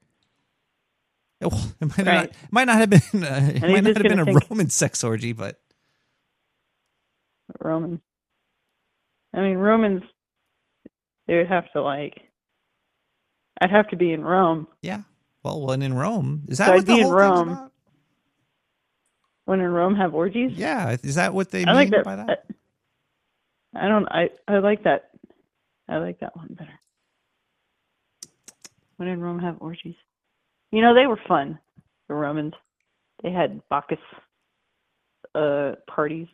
It, 1.42 1.50
well, 1.50 1.72
it 1.80 1.98
might, 1.98 2.04
not, 2.06 2.24
it 2.26 2.34
might 2.50 2.64
not 2.64 2.76
have 2.78 2.90
been 2.90 3.24
uh, 3.24 3.52
it 3.54 3.62
might 3.62 3.84
not 3.84 3.96
have 3.96 4.02
been 4.04 4.20
a 4.20 4.24
think- 4.24 4.50
Roman 4.50 4.70
sex 4.70 5.02
orgy, 5.04 5.32
but 5.32 5.60
Roman. 7.60 8.00
I 9.34 9.40
mean, 9.40 9.56
Romans. 9.58 10.02
They 11.26 11.36
would 11.36 11.48
have 11.48 11.70
to 11.72 11.82
like. 11.82 12.20
I'd 13.60 13.70
have 13.70 13.88
to 13.90 13.96
be 13.96 14.12
in 14.12 14.22
Rome. 14.24 14.66
yeah. 14.82 15.02
Well, 15.44 15.66
when 15.66 15.82
in 15.82 15.92
Rome, 15.94 16.42
is 16.48 16.58
that 16.58 16.66
So 16.66 16.72
what 16.72 16.80
I'd 16.80 16.86
the 16.86 16.94
be 16.94 17.00
in 17.00 17.06
whole 17.06 17.18
thing's 17.18 17.48
Rome. 17.48 17.70
When 19.44 19.60
in 19.60 19.66
Rome, 19.70 19.96
have 19.96 20.14
orgies. 20.14 20.52
Yeah, 20.54 20.96
is 21.02 21.16
that 21.16 21.34
what 21.34 21.50
they 21.50 21.62
I 21.62 21.66
mean 21.66 21.74
like 21.74 21.90
that. 21.90 22.04
by 22.04 22.16
that? 22.16 22.46
I 23.74 23.88
don't. 23.88 24.06
I 24.06 24.30
I 24.46 24.58
like 24.58 24.84
that. 24.84 25.10
I 25.88 25.96
like 25.98 26.20
that 26.20 26.36
one 26.36 26.48
better. 26.50 26.78
When 28.96 29.08
in 29.08 29.20
Rome, 29.20 29.40
have 29.40 29.56
orgies. 29.60 29.96
You 30.72 30.80
know, 30.82 30.94
they 30.94 31.06
were 31.06 31.20
fun. 31.28 31.58
The 32.08 32.14
Romans. 32.14 32.54
They 33.22 33.30
had 33.30 33.60
Bacchus 33.70 33.98
uh 35.34 35.72
parties. 35.88 36.28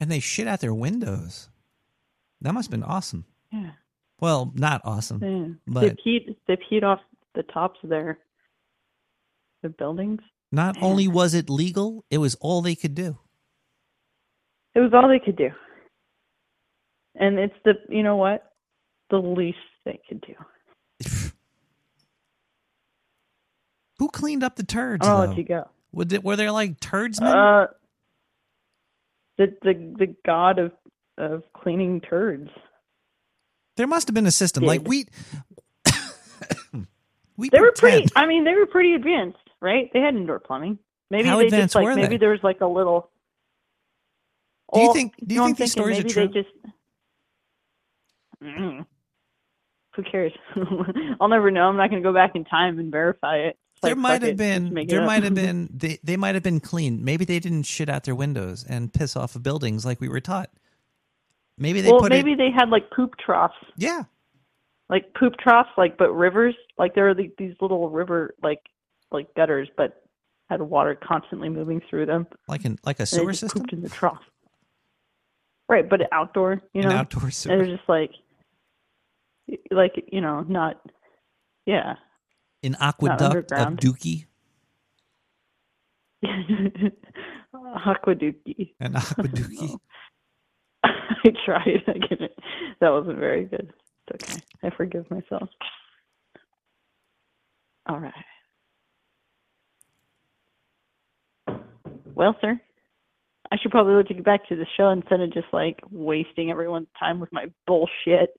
And 0.00 0.10
they 0.10 0.20
shit 0.20 0.48
out 0.48 0.60
their 0.60 0.74
windows. 0.74 1.48
That 2.40 2.52
must 2.52 2.66
have 2.66 2.72
been 2.78 2.82
awesome. 2.88 3.24
Yeah. 3.52 3.70
Well, 4.20 4.52
not 4.54 4.80
awesome. 4.84 5.22
yeah. 5.22 5.54
But- 5.66 5.80
they 6.04 6.10
peed. 6.10 6.36
They 6.48 6.56
peed 6.56 6.82
off 6.82 7.00
the 7.34 7.42
tops 7.44 7.78
of 7.82 7.90
their 7.90 8.18
the 9.62 9.68
buildings. 9.68 10.20
Not 10.52 10.76
Man. 10.76 10.84
only 10.84 11.08
was 11.08 11.34
it 11.34 11.48
legal, 11.50 12.04
it 12.10 12.18
was 12.18 12.34
all 12.36 12.62
they 12.62 12.74
could 12.76 12.94
do. 12.94 13.18
It 14.74 14.80
was 14.80 14.92
all 14.92 15.08
they 15.08 15.18
could 15.24 15.36
do. 15.36 15.50
And 17.16 17.38
it's 17.38 17.54
the 17.64 17.74
you 17.88 18.02
know 18.02 18.16
what? 18.16 18.52
The 19.10 19.18
least 19.18 19.58
they 19.84 20.00
could 20.08 20.20
do. 20.20 20.34
Who 24.04 24.08
cleaned 24.10 24.44
up 24.44 24.56
the 24.56 24.64
turds? 24.64 25.06
I'll 25.08 25.22
though? 25.22 25.28
let 25.28 25.38
you 25.38 25.44
go. 25.44 25.66
Were 25.92 26.04
there, 26.04 26.20
were 26.20 26.36
there 26.36 26.50
like 26.52 26.78
turdsmen? 26.78 27.22
Uh 27.34 27.68
the 29.38 29.46
the 29.62 29.94
the 29.98 30.14
god 30.26 30.58
of 30.58 30.72
of 31.16 31.42
cleaning 31.54 32.02
turds. 32.02 32.50
there 33.78 33.86
must 33.86 34.06
have 34.08 34.14
been 34.14 34.26
a 34.26 34.30
system. 34.30 34.60
did. 34.62 34.66
Like 34.66 34.86
we, 34.86 35.06
we 37.38 37.48
They 37.48 37.60
were 37.60 37.72
pretty 37.72 38.06
I 38.14 38.26
mean, 38.26 38.44
they 38.44 38.52
were 38.52 38.66
pretty 38.66 38.92
advanced, 38.92 39.38
right? 39.62 39.88
They 39.94 40.00
had 40.00 40.14
indoor 40.14 40.38
plumbing. 40.38 40.78
Maybe 41.10 41.26
How 41.26 41.38
they 41.38 41.46
advanced 41.46 41.72
just 41.72 41.82
like 41.82 41.96
maybe 41.96 42.08
they? 42.08 42.18
there 42.18 42.30
was 42.30 42.40
like 42.42 42.60
a 42.60 42.66
little 42.66 43.10
Do 44.74 44.80
you 44.80 44.92
think- 44.92 45.14
do 45.26 45.34
you 45.34 45.40
no, 45.40 45.46
think 45.46 45.56
these 45.56 45.72
stories 45.72 45.98
are 46.00 46.02
true? 46.02 46.28
They 46.28 46.34
just 46.42 46.48
Mm. 48.42 48.84
Who 49.96 50.02
cares? 50.02 50.32
I'll 51.20 51.28
never 51.28 51.50
know. 51.50 51.62
I'm 51.68 51.76
not 51.78 51.88
going 51.88 52.02
to 52.02 52.06
go 52.06 52.12
back 52.12 52.32
in 52.34 52.44
time 52.44 52.78
and 52.78 52.92
verify 52.92 53.36
it. 53.36 53.56
There 53.84 53.96
might 53.96 54.22
have 54.22 54.36
been. 54.36 54.64
just 54.64 54.74
make 54.74 54.88
it 54.88 54.90
There 54.90 55.04
might 55.06 55.22
have 55.24 55.34
been. 55.34 55.68
They 55.72 55.98
they 56.02 56.16
might 56.16 56.34
have 56.34 56.42
been 56.44 56.60
clean. 56.60 57.04
Maybe 57.04 57.24
they 57.24 57.38
didn't 57.38 57.64
shit 57.64 57.88
out 57.88 58.04
their 58.04 58.14
windows 58.14 58.64
and 58.68 58.92
piss 58.92 59.16
off 59.16 59.34
of 59.36 59.42
buildings 59.42 59.84
like 59.84 60.00
we 60.00 60.08
were 60.08 60.20
taught. 60.20 60.50
Maybe 61.58 61.80
they 61.80 61.90
well, 61.90 62.00
put 62.00 62.10
maybe 62.10 62.32
it. 62.32 62.38
they 62.38 62.50
had 62.50 62.68
like 62.70 62.90
poop 62.90 63.12
troughs, 63.24 63.54
Yeah, 63.76 64.02
like 64.88 65.14
poop 65.14 65.34
troughs, 65.38 65.70
like 65.76 65.96
but 65.96 66.10
rivers. 66.12 66.54
Like 66.78 66.94
there 66.96 67.08
are 67.08 67.14
the, 67.14 67.30
these 67.38 67.54
little 67.60 67.88
river 67.90 68.34
like 68.42 68.60
like 69.12 69.32
gutters, 69.36 69.68
but 69.76 70.02
had 70.50 70.60
water 70.60 70.94
constantly 71.00 71.48
moving 71.48 71.80
through 71.88 72.06
them. 72.06 72.26
like 72.48 72.64
an 72.64 72.78
like 72.84 72.98
a 73.00 73.06
sewer 73.06 73.32
system, 73.32 73.60
pooped 73.62 73.72
in 73.72 73.82
the 73.82 73.88
trough. 73.88 74.20
Right, 75.68 75.88
but 75.88 76.00
outdoor, 76.12 76.60
you 76.74 76.82
an 76.82 76.88
know. 76.88 76.96
outdoor 76.96 77.24
And 77.24 77.34
sewer. 77.34 77.56
they're 77.56 77.76
just 77.76 77.88
like, 77.88 78.10
like 79.70 79.92
you 80.12 80.20
know, 80.20 80.40
not, 80.42 80.80
yeah. 81.66 81.94
An 82.64 82.76
aqueduct 82.80 83.52
of. 83.52 83.74
Dookie. 83.76 84.24
Aquaduki. 87.54 88.72
An 88.80 88.94
aqueducty. 88.94 89.76
I 90.84 91.30
tried. 91.44 91.82
I 91.86 91.92
it. 92.10 92.38
That 92.80 92.90
wasn't 92.90 93.18
very 93.18 93.44
good. 93.44 93.72
It's 94.08 94.24
okay. 94.24 94.40
I 94.62 94.70
forgive 94.76 95.10
myself. 95.10 95.48
All 97.86 98.00
right. 98.00 98.12
Well, 102.14 102.36
sir, 102.40 102.58
I 103.50 103.56
should 103.60 103.70
probably 103.72 103.94
let 103.94 104.08
you 104.08 104.16
get 104.16 104.24
back 104.24 104.48
to 104.48 104.56
the 104.56 104.66
show 104.76 104.90
instead 104.90 105.20
of 105.20 105.32
just 105.32 105.48
like 105.52 105.80
wasting 105.90 106.50
everyone's 106.50 106.88
time 106.98 107.20
with 107.20 107.32
my 107.32 107.46
bullshit. 107.66 108.38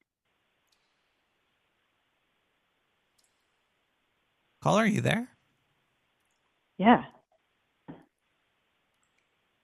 Caller, 4.65 4.81
are 4.81 4.87
you 4.87 5.01
there? 5.01 5.27
Yeah. 6.79 7.03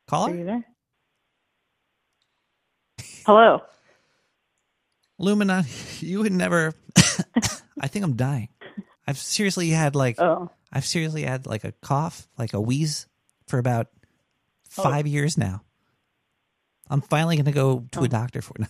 Caller? 0.07 0.31
Are 0.31 0.35
you 0.35 0.45
there? 0.45 0.63
Hello. 3.25 3.61
Lumina, 5.17 5.65
you 6.01 6.19
would 6.19 6.31
never. 6.31 6.75
I 7.81 7.87
think 7.87 8.05
I'm 8.05 8.15
dying. 8.15 8.49
I've 9.07 9.17
seriously 9.17 9.69
had 9.71 9.95
like 9.95 10.21
Oh. 10.21 10.51
I've 10.71 10.85
seriously 10.85 11.23
had 11.23 11.47
like 11.47 11.63
a 11.63 11.71
cough, 11.81 12.27
like 12.37 12.53
a 12.53 12.61
wheeze, 12.61 13.07
for 13.47 13.57
about 13.57 13.87
Oh. 14.77 14.83
five 14.83 15.07
years 15.07 15.35
now. 15.35 15.63
I'm 16.91 17.01
finally 17.01 17.37
going 17.37 17.45
to 17.45 17.51
go 17.51 17.87
to 17.93 18.01
Oh. 18.01 18.03
a 18.03 18.07
doctor 18.07 18.43
for 18.43 18.53
it. 18.59 18.67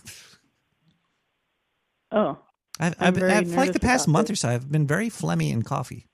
Oh. 2.10 2.38
I've, 2.80 2.94
I've, 2.98 3.22
I've 3.22 3.48
like 3.50 3.74
the 3.74 3.80
past 3.80 4.08
month 4.08 4.30
or 4.30 4.34
so, 4.34 4.48
I've 4.48 4.72
been 4.72 4.86
very 4.86 5.10
phlegmy 5.10 5.52
and 5.52 5.62
coffee. 5.62 6.06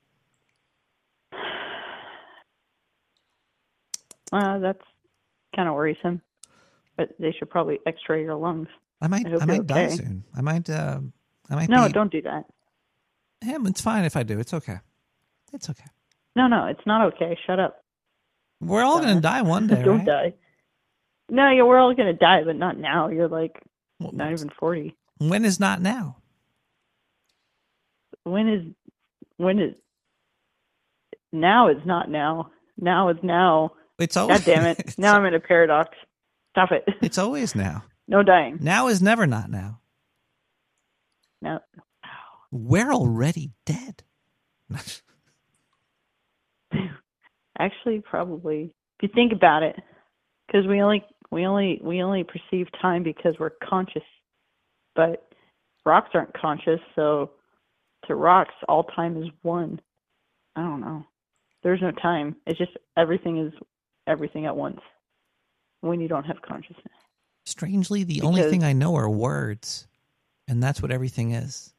Uh, 4.31 4.59
that's 4.59 4.83
kind 5.55 5.67
of 5.67 5.75
worrisome. 5.75 6.21
But 6.97 7.09
they 7.19 7.33
should 7.37 7.49
probably 7.49 7.79
X-ray 7.85 8.23
your 8.23 8.35
lungs. 8.35 8.67
I 9.01 9.07
might, 9.07 9.25
I 9.25 9.37
I, 9.41 9.45
might 9.45 9.67
die 9.67 9.85
okay. 9.85 9.95
soon. 9.95 10.23
I 10.35 10.41
might, 10.41 10.69
uh, 10.69 10.99
I 11.49 11.55
might. 11.55 11.69
No, 11.69 11.87
be, 11.87 11.93
don't 11.93 12.11
do 12.11 12.21
that. 12.23 12.45
Him, 13.41 13.65
it's 13.65 13.79
fine 13.79 14.03
if 14.03 14.17
I 14.17 14.23
do. 14.23 14.37
It's 14.39 14.53
okay. 14.53 14.79
It's 15.53 15.69
okay. 15.69 15.85
No, 16.35 16.47
no, 16.47 16.65
it's 16.65 16.85
not 16.85 17.13
okay. 17.13 17.37
Shut 17.47 17.59
up. 17.59 17.83
We're 18.59 18.83
all 18.83 18.99
going 18.99 19.15
to 19.15 19.21
die 19.21 19.41
one 19.41 19.67
day, 19.67 19.81
don't 19.81 19.99
right? 19.99 20.05
die. 20.05 20.33
No, 21.29 21.49
yeah, 21.49 21.63
we're 21.63 21.77
all 21.77 21.93
gonna 21.93 22.13
die, 22.13 22.43
but 22.43 22.55
not 22.55 22.77
now. 22.77 23.09
You're 23.09 23.27
like 23.27 23.61
Well, 23.99 24.11
not 24.13 24.31
even 24.31 24.49
forty. 24.59 24.95
When 25.19 25.45
is 25.45 25.59
not 25.59 25.81
now? 25.81 26.17
When 28.23 28.49
is 28.49 28.63
when 29.37 29.59
is 29.59 29.75
now 31.31 31.69
is 31.69 31.85
not 31.85 32.09
now. 32.09 32.51
Now 32.79 33.09
is 33.09 33.17
now. 33.21 33.73
It's 33.99 34.17
always. 34.17 34.39
God 34.39 34.45
damn 34.45 34.65
it. 34.65 34.95
Now 34.97 35.15
I'm 35.15 35.25
in 35.25 35.33
a 35.33 35.39
paradox. 35.39 35.89
Stop 36.51 36.71
it. 36.71 36.83
it's 37.01 37.17
always 37.17 37.55
now. 37.55 37.83
No 38.07 38.23
dying. 38.23 38.57
Now 38.61 38.87
is 38.87 39.01
never 39.01 39.27
not 39.27 39.49
now. 39.51 39.79
No. 41.41 41.59
We're 42.51 42.91
already 42.91 43.51
dead. 43.65 44.03
Actually, 47.59 48.01
probably. 48.01 48.73
If 48.99 49.03
you 49.03 49.09
think 49.13 49.31
about 49.33 49.63
it, 49.63 49.75
because 50.47 50.65
we 50.67 50.81
only 50.81 51.03
we 51.31 51.45
only 51.45 51.79
we 51.83 52.01
only 52.01 52.23
perceive 52.23 52.67
time 52.81 53.03
because 53.03 53.35
we're 53.39 53.51
conscious, 53.63 54.01
but 54.95 55.29
rocks 55.85 56.09
aren't 56.13 56.33
conscious. 56.33 56.79
So 56.95 57.31
to 58.07 58.15
rocks, 58.15 58.53
all 58.67 58.83
time 58.83 59.21
is 59.21 59.29
one. 59.43 59.79
I 60.55 60.61
don't 60.63 60.81
know. 60.81 61.05
There's 61.63 61.81
no 61.81 61.91
time. 61.91 62.35
It's 62.47 62.57
just 62.57 62.71
everything 62.97 63.37
is 63.45 63.53
everything 64.09 64.45
at 64.45 64.55
once 64.55 64.81
when 65.81 66.01
you 66.01 66.07
don't 66.07 66.25
have 66.25 66.41
consciousness. 66.41 66.93
Strangely, 67.45 68.03
the 68.03 68.21
only 68.21 68.41
thing 68.43 68.63
I 68.63 68.73
know 68.73 68.95
are 68.95 69.09
words, 69.09 69.87
and 70.47 70.61
that's 70.61 70.81
what 70.81 70.91
everything 70.91 71.31
is. 71.31 71.73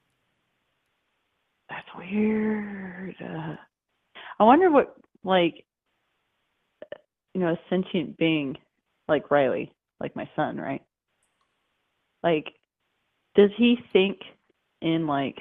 That's 1.69 1.87
weird. 1.97 3.15
Uh, 3.23 3.57
I 4.39 4.45
wonder 4.45 4.71
what, 4.71 4.97
like, 5.23 5.65
you 7.35 7.41
know, 7.41 7.49
a 7.49 7.59
sentient 7.69 8.17
being 8.17 8.57
like 9.09 9.31
Riley, 9.31 9.73
like 10.01 10.17
my 10.17 10.29
son, 10.35 10.57
right? 10.57 10.83
Like, 12.23 12.53
does 13.37 13.51
he 13.57 13.79
think 13.93 14.19
in 14.81 15.07
like 15.07 15.39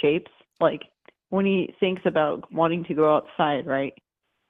shapes? 0.00 0.30
Like, 0.60 0.82
when 1.30 1.46
he 1.46 1.74
thinks 1.80 2.02
about 2.04 2.52
wanting 2.52 2.84
to 2.84 2.94
go 2.94 3.16
outside, 3.16 3.66
right? 3.66 3.94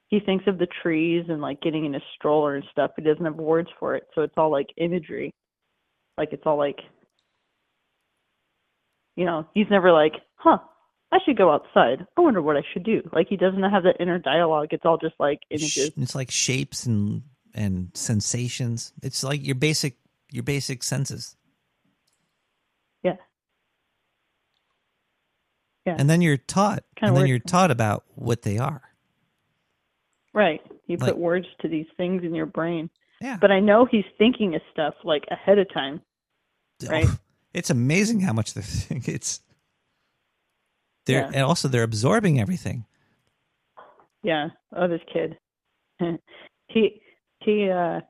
He 0.09 0.21
thinks 0.21 0.47
of 0.47 0.59
the 0.59 0.69
trees 0.83 1.25
and 1.29 1.41
like 1.41 1.61
getting 1.61 1.85
in 1.87 1.95
a 1.95 2.01
stroller 2.15 2.55
and 2.55 2.65
stuff. 2.71 2.93
He 2.97 3.03
doesn't 3.03 3.25
have 3.25 3.37
words 3.37 3.69
for 3.79 3.97
it, 3.97 4.05
so 4.15 4.23
it's 4.23 4.35
all 4.37 4.51
like 4.51 4.69
imagery. 4.77 5.33
Like, 6.17 6.33
it's 6.33 6.45
all 6.47 6.59
like, 6.59 6.79
you 9.17 9.25
know, 9.25 9.47
he's 9.55 9.67
never 9.71 9.93
like, 9.93 10.13
huh, 10.37 10.59
I 11.15 11.19
should 11.25 11.39
go 11.39 11.53
outside. 11.53 12.05
I 12.17 12.21
wonder 12.21 12.43
what 12.43 12.57
I 12.57 12.63
should 12.73 12.83
do. 12.83 13.09
Like 13.13 13.29
he 13.29 13.37
doesn't 13.37 13.63
have 13.63 13.85
that 13.85 13.97
inner 14.01 14.19
dialogue. 14.19 14.69
It's 14.73 14.85
all 14.85 14.99
just 14.99 15.15
like 15.21 15.39
images. 15.49 15.93
It's 15.97 16.15
like 16.15 16.31
shapes 16.31 16.87
and 16.87 17.23
and 17.55 17.91
sensations. 17.95 18.93
It's 19.01 19.23
like 19.23 19.47
your 19.47 19.55
basic 19.55 19.97
your 20.31 20.43
basic 20.43 20.83
senses. 20.83 21.37
Yeah. 23.05 23.15
Yeah. 25.87 25.95
And 25.99 26.11
then 26.11 26.21
you're 26.21 26.37
taught, 26.37 26.83
Kinda 26.97 27.13
and 27.13 27.17
then 27.17 27.29
you're 27.29 27.39
taught 27.39 27.71
about 27.71 28.05
what 28.17 28.43
they 28.43 28.59
are. 28.59 28.83
Right. 30.35 30.61
You 30.87 30.97
Like- 30.99 31.11
put 31.13 31.19
words 31.19 31.47
to 31.61 31.69
these 31.69 31.87
things 31.97 32.23
in 32.25 32.35
your 32.35 32.47
brain. 32.47 32.91
Yeah. 33.21 33.39
But 33.41 33.51
I 33.53 33.61
know 33.61 33.87
he's 33.87 34.05
thinking 34.19 34.55
of 34.55 34.61
stuff 34.73 34.95
like 35.05 35.25
ahead 35.31 35.59
of 35.59 35.73
time. 35.73 36.03
Right. 36.91 37.07
It's 37.55 37.71
amazing 37.71 38.21
how 38.21 38.33
much 38.35 38.53
they 38.55 38.61
think. 38.63 39.09
It's 39.09 39.41
they're 41.07 41.21
Yeah. 41.23 41.31
and 41.33 41.43
also 41.45 41.69
they're 41.69 41.83
absorbing 41.85 42.41
everything. 42.41 42.85
Yeah. 44.23 44.49
Oh, 44.75 44.89
this 44.89 45.01
kid. 45.13 45.39
he 46.69 47.01
he 47.41 47.71
uh 47.71 48.01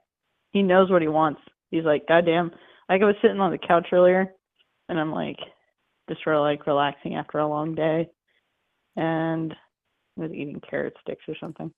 he 0.53 0.63
knows 0.63 0.91
what 0.91 1.03
he 1.03 1.09
wants. 1.09 1.41
He's 1.71 1.85
like, 1.85 2.07
goddamn. 2.09 2.53
Like 2.89 3.03
I 3.03 3.05
was 3.05 3.17
sitting 3.21 3.41
on 3.41 3.51
the 3.51 3.59
couch 3.59 3.89
earlier, 3.93 4.33
and 4.89 4.99
I'm 4.99 5.13
like, 5.13 5.39
just 6.09 6.23
sort 6.23 6.37
of 6.37 6.43
like 6.43 6.67
relaxing 6.67 7.17
after 7.17 7.39
a 7.39 7.49
long 7.49 7.75
day, 7.75 8.09
and 8.97 9.53
I 10.17 10.21
was 10.23 10.31
eating 10.33 10.61
carrot 10.69 10.95
sticks 11.03 11.25
or 11.29 11.35
something. 11.41 11.73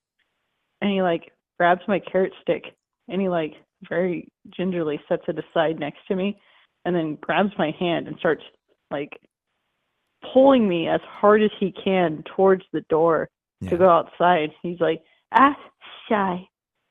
And 0.86 0.94
he 0.94 1.02
like 1.02 1.32
grabs 1.58 1.80
my 1.88 1.98
carrot 1.98 2.32
stick, 2.42 2.62
and 3.08 3.20
he 3.20 3.28
like 3.28 3.54
very 3.88 4.28
gingerly 4.56 5.00
sets 5.08 5.24
it 5.26 5.36
aside 5.36 5.80
next 5.80 5.98
to 6.06 6.14
me, 6.14 6.38
and 6.84 6.94
then 6.94 7.18
grabs 7.20 7.50
my 7.58 7.72
hand 7.72 8.06
and 8.06 8.16
starts 8.20 8.44
like 8.92 9.18
pulling 10.32 10.68
me 10.68 10.86
as 10.86 11.00
hard 11.04 11.42
as 11.42 11.50
he 11.58 11.72
can 11.72 12.22
towards 12.36 12.62
the 12.72 12.82
door 12.82 13.28
Yeah. 13.60 13.70
to 13.70 13.76
go 13.78 13.90
outside. 13.90 14.52
He's 14.62 14.78
like, 14.80 15.02
ah, 15.32 15.56
shy, 16.08 16.46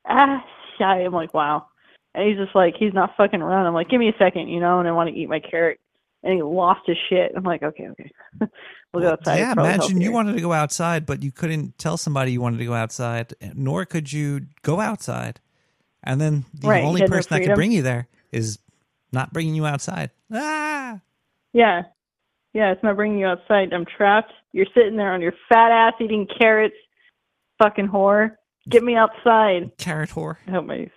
ah, 0.09 0.43
shy. 0.77 0.97
I'm 1.05 1.13
like, 1.13 1.34
wow. 1.34 1.65
And 2.15 2.27
he's 2.27 2.38
just 2.38 2.53
like, 2.53 2.76
he's 2.77 2.93
not 2.93 3.15
fucking 3.15 3.41
around. 3.41 3.65
I'm 3.65 3.73
like, 3.73 3.88
give 3.88 4.01
me 4.01 4.09
a 4.09 4.17
second, 4.19 4.49
you 4.49 4.59
know, 4.59 4.80
and 4.80 4.89
I 4.89 4.91
want 4.91 5.09
to 5.09 5.15
eat 5.15 5.30
my 5.30 5.39
carrot. 5.39 5.80
And 6.26 6.34
he 6.34 6.41
lost 6.41 6.81
his 6.88 6.97
shit. 7.07 7.31
I'm 7.38 7.43
like, 7.43 7.61
okay, 7.64 7.88
okay. 7.89 8.11
we'll 8.93 9.03
go 9.03 9.11
outside. 9.11 9.38
yeah, 9.38 9.52
imagine 9.53 9.81
you 10.02 10.06
healthier. 10.06 10.11
wanted 10.11 10.34
to 10.34 10.41
go 10.41 10.52
outside, 10.53 11.06
but 11.06 11.22
you 11.23 11.31
couldn't 11.31 11.77
tell 11.77 11.95
somebody 11.97 12.31
you 12.34 12.41
wanted 12.41 12.57
to 12.57 12.65
go 12.65 12.73
outside, 12.73 13.34
nor 13.53 13.85
could 13.85 14.11
you 14.11 14.47
go 14.64 14.80
outside. 14.81 15.39
And 16.03 16.19
then 16.19 16.45
the 16.53 16.68
Right, 16.68 16.84
only 16.84 17.02
no 17.02 17.07
person 17.07 17.38
that 17.38 17.45
could 17.45 17.56
bring 17.56 17.72
you 17.72 17.84
there 17.84 18.07
is 18.31 18.60
not 19.11 19.31
bringing 19.34 19.53
you 19.56 19.65
outside. 19.65 20.10
Ah, 20.34 20.99
Yeah. 21.53 21.84
Yeah, 22.53 22.72
it's 22.72 22.81
not 22.84 22.95
bringing 22.95 23.19
you 23.19 23.26
outside. 23.27 23.73
I'm 23.73 23.85
trapped. 23.85 24.31
You're 24.53 24.65
sitting 24.73 24.95
there 24.97 25.14
on 25.14 25.22
your 25.22 25.34
fat 25.49 25.72
ass 25.72 25.93
eating 26.02 26.26
carrots. 26.39 26.76
Fucking 27.61 27.88
whore. 27.89 28.35
Get 28.69 28.84
me 28.84 28.95
outside. 28.95 29.72
carrot 29.77 30.10
whore. 30.10 30.38
I 30.47 30.52
hope 30.52 30.65
my 30.65 30.89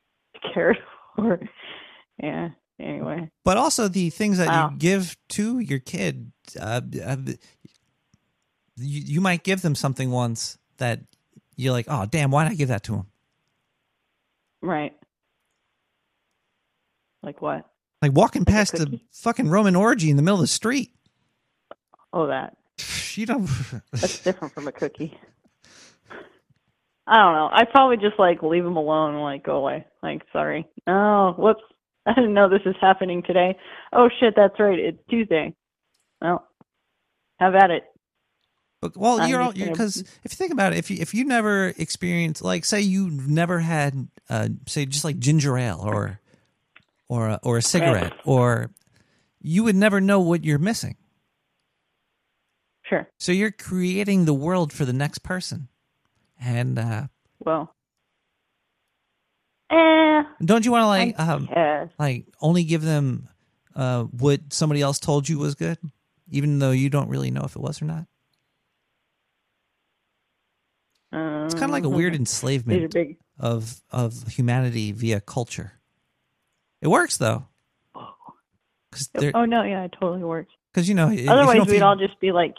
carrot 0.54 0.78
whore. 1.18 1.48
Yeah. 2.22 2.50
Anyway. 2.78 3.30
But 3.44 3.56
also 3.56 3.88
the 3.88 4.10
things 4.10 4.38
that 4.38 4.48
Wow. 4.48 4.70
you 4.70 4.76
give 4.78 5.16
to 5.30 5.58
your 5.60 5.78
kid, 5.78 6.32
uh, 6.60 6.80
uh, 7.04 7.16
you, 8.76 9.00
you 9.00 9.20
might 9.20 9.42
give 9.44 9.62
them 9.62 9.74
something 9.74 10.10
once 10.10 10.58
that 10.76 11.00
you're 11.56 11.72
like, 11.72 11.86
oh 11.88 12.04
damn, 12.06 12.30
why 12.30 12.44
did 12.44 12.52
I 12.52 12.56
give 12.56 12.68
that 12.68 12.82
to 12.84 12.94
him? 12.96 13.06
Right. 14.62 14.94
Like 17.22 17.40
what? 17.40 17.64
Like 18.02 18.12
walking 18.12 18.42
Like 18.42 18.48
past 18.54 18.74
a 18.74 18.78
cookie? 18.84 19.04
fucking 19.12 19.48
Roman 19.48 19.74
orgy 19.74 20.10
in 20.10 20.16
the 20.16 20.22
middle 20.22 20.36
of 20.38 20.42
the 20.42 20.46
street. 20.48 20.90
Oh, 22.12 22.26
that. 22.28 22.56
You 23.16 23.24
don't. 23.24 23.48
That's 23.92 24.18
different 24.22 24.52
from 24.52 24.68
a 24.68 24.72
cookie. 24.72 25.18
I 27.06 27.16
don't 27.16 27.32
know. 27.32 27.48
I'd 27.50 27.70
probably 27.70 27.96
just 27.96 28.18
like 28.18 28.42
leave 28.42 28.62
them 28.62 28.76
alone 28.76 29.14
and 29.14 29.22
like 29.22 29.42
go 29.42 29.56
away. 29.56 29.86
Like, 30.02 30.20
sorry. 30.34 30.68
Oh, 30.86 31.32
whoops. 31.38 31.62
I 32.08 32.14
didn't 32.14 32.34
know 32.34 32.48
this 32.48 32.62
is 32.64 32.76
happening 32.80 33.22
today. 33.22 33.56
Oh 33.92 34.08
shit, 34.20 34.34
that's 34.36 34.58
right. 34.60 34.78
It's 34.78 34.98
Tuesday. 35.10 35.54
Well, 36.20 36.46
have 37.38 37.54
at 37.54 37.70
it. 37.70 37.84
But, 38.80 38.96
well, 38.96 39.20
I'm 39.20 39.28
you're 39.28 39.40
all 39.40 39.52
because 39.52 39.96
if 39.96 40.32
you 40.32 40.36
think 40.36 40.52
about 40.52 40.72
it, 40.72 40.78
if 40.78 40.90
you 40.90 40.98
if 41.00 41.14
you 41.14 41.24
never 41.24 41.68
experienced 41.78 42.42
like 42.42 42.64
say 42.64 42.80
you've 42.80 43.28
never 43.28 43.58
had 43.58 44.08
uh 44.30 44.48
say 44.66 44.86
just 44.86 45.04
like 45.04 45.18
ginger 45.18 45.56
ale 45.58 45.80
or 45.82 46.20
or 47.08 47.28
a, 47.28 47.40
or 47.42 47.56
a 47.56 47.62
cigarette 47.62 48.12
or 48.24 48.70
you 49.40 49.64
would 49.64 49.76
never 49.76 50.00
know 50.00 50.20
what 50.20 50.44
you're 50.44 50.58
missing. 50.58 50.96
Sure. 52.84 53.08
So 53.18 53.32
you're 53.32 53.50
creating 53.50 54.26
the 54.26 54.34
world 54.34 54.72
for 54.72 54.84
the 54.84 54.92
next 54.92 55.18
person, 55.18 55.68
and 56.40 56.78
uh 56.78 57.06
Well. 57.40 57.75
Eh. 59.68 60.22
don't 60.44 60.64
you 60.64 60.70
want 60.70 60.82
to 60.82 60.86
I 60.86 61.04
like 61.04 61.18
um 61.20 61.46
guess. 61.46 61.88
like 61.98 62.26
only 62.40 62.62
give 62.64 62.82
them 62.82 63.28
uh 63.74 64.04
what 64.04 64.40
somebody 64.52 64.80
else 64.80 64.98
told 65.00 65.28
you 65.28 65.38
was 65.38 65.54
good, 65.56 65.78
even 66.30 66.58
though 66.60 66.70
you 66.70 66.88
don't 66.90 67.08
really 67.08 67.30
know 67.30 67.42
if 67.42 67.56
it 67.56 67.60
was 67.62 67.82
or 67.82 67.86
not. 67.86 68.06
It's 71.12 71.54
kind 71.54 71.64
of 71.64 71.70
like 71.70 71.84
a 71.84 71.88
weird 71.88 72.14
enslavement 72.14 72.92
big. 72.92 73.16
of 73.38 73.80
of 73.90 74.26
humanity 74.28 74.92
via 74.92 75.20
culture. 75.20 75.72
It 76.82 76.88
works 76.88 77.16
though, 77.16 77.46
because 78.90 79.08
Oh 79.34 79.44
no, 79.44 79.62
yeah, 79.62 79.84
it 79.84 79.94
totally 79.98 80.24
works. 80.24 80.52
because 80.72 80.88
you 80.88 80.94
know 80.94 81.10
if 81.10 81.20
you 81.20 81.30
Otherwise, 81.30 81.56
don't 81.58 81.70
we'd 81.70 81.82
all 81.82 81.96
just 81.96 82.18
be 82.20 82.32
like, 82.32 82.54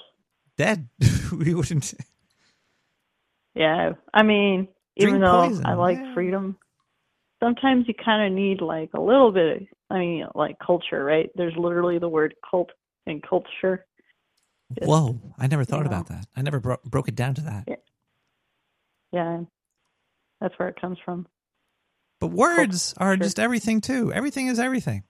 dead. 0.57 0.87
we 1.31 1.53
wouldn't. 1.53 1.93
yeah. 3.53 3.93
I 4.13 4.23
mean, 4.23 4.67
Drink 4.97 5.09
even 5.09 5.21
though 5.21 5.47
poison, 5.49 5.65
I 5.65 5.73
like 5.75 5.97
yeah. 5.99 6.13
freedom, 6.13 6.57
sometimes 7.41 7.85
you 7.87 7.93
kind 7.93 8.25
of 8.25 8.37
need 8.37 8.61
like 8.61 8.89
a 8.93 9.01
little 9.01 9.31
bit. 9.31 9.57
Of, 9.57 9.67
I 9.89 9.99
mean, 9.99 10.27
like 10.35 10.57
culture, 10.65 11.03
right? 11.03 11.29
There's 11.35 11.55
literally 11.57 11.99
the 11.99 12.09
word 12.09 12.35
cult 12.49 12.71
and 13.05 13.23
culture. 13.23 13.85
Just, 14.77 14.87
Whoa! 14.87 15.19
I 15.37 15.47
never 15.47 15.63
thought 15.63 15.81
you 15.81 15.85
about 15.85 16.07
that. 16.09 16.27
I 16.35 16.41
never 16.41 16.59
bro- 16.59 16.77
broke 16.83 17.07
it 17.07 17.15
down 17.15 17.35
to 17.35 17.41
that. 17.41 17.63
Yeah. 17.67 17.75
Yeah, 19.13 19.41
that's 20.41 20.53
where 20.59 20.67
it 20.67 20.79
comes 20.79 20.97
from. 21.05 21.27
But 22.19 22.27
words 22.27 22.93
are 22.97 23.15
just 23.15 23.39
everything 23.39 23.79
too. 23.79 24.11
Everything 24.11 24.47
is 24.47 24.59
everything. 24.59 25.03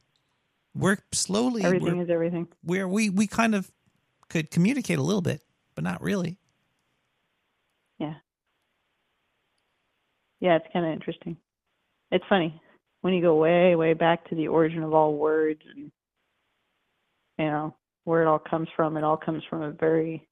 We're 0.75 0.97
slowly 1.11 1.63
Everything 1.63 1.97
we're, 1.97 2.03
is 2.03 2.09
everything. 2.09 2.47
we're 2.63 2.87
we 2.87 3.09
we 3.09 3.25
kind 3.25 3.55
of 3.55 3.71
could 4.29 4.51
communicate 4.51 4.99
a 4.99 5.01
little 5.01 5.21
bit, 5.21 5.41
but 5.73 5.83
not 5.83 6.01
really. 6.01 6.37
Yeah. 7.97 8.15
Yeah, 10.39 10.57
it's 10.57 10.67
kind 10.71 10.85
of 10.85 10.91
interesting. 10.91 11.37
It's 12.11 12.25
funny 12.29 12.59
when 13.01 13.13
you 13.13 13.21
go 13.21 13.35
way, 13.35 13.75
way 13.75 13.93
back 13.93 14.27
to 14.29 14.35
the 14.35 14.47
origin 14.47 14.83
of 14.83 14.93
all 14.93 15.15
words 15.15 15.61
and, 15.75 15.91
you 17.37 17.45
know, 17.45 17.75
where 18.05 18.21
it 18.21 18.27
all 18.27 18.39
comes 18.39 18.69
from. 18.75 18.97
It 18.97 19.03
all 19.03 19.17
comes 19.17 19.43
from 19.49 19.61
a 19.61 19.71
very 19.71 20.27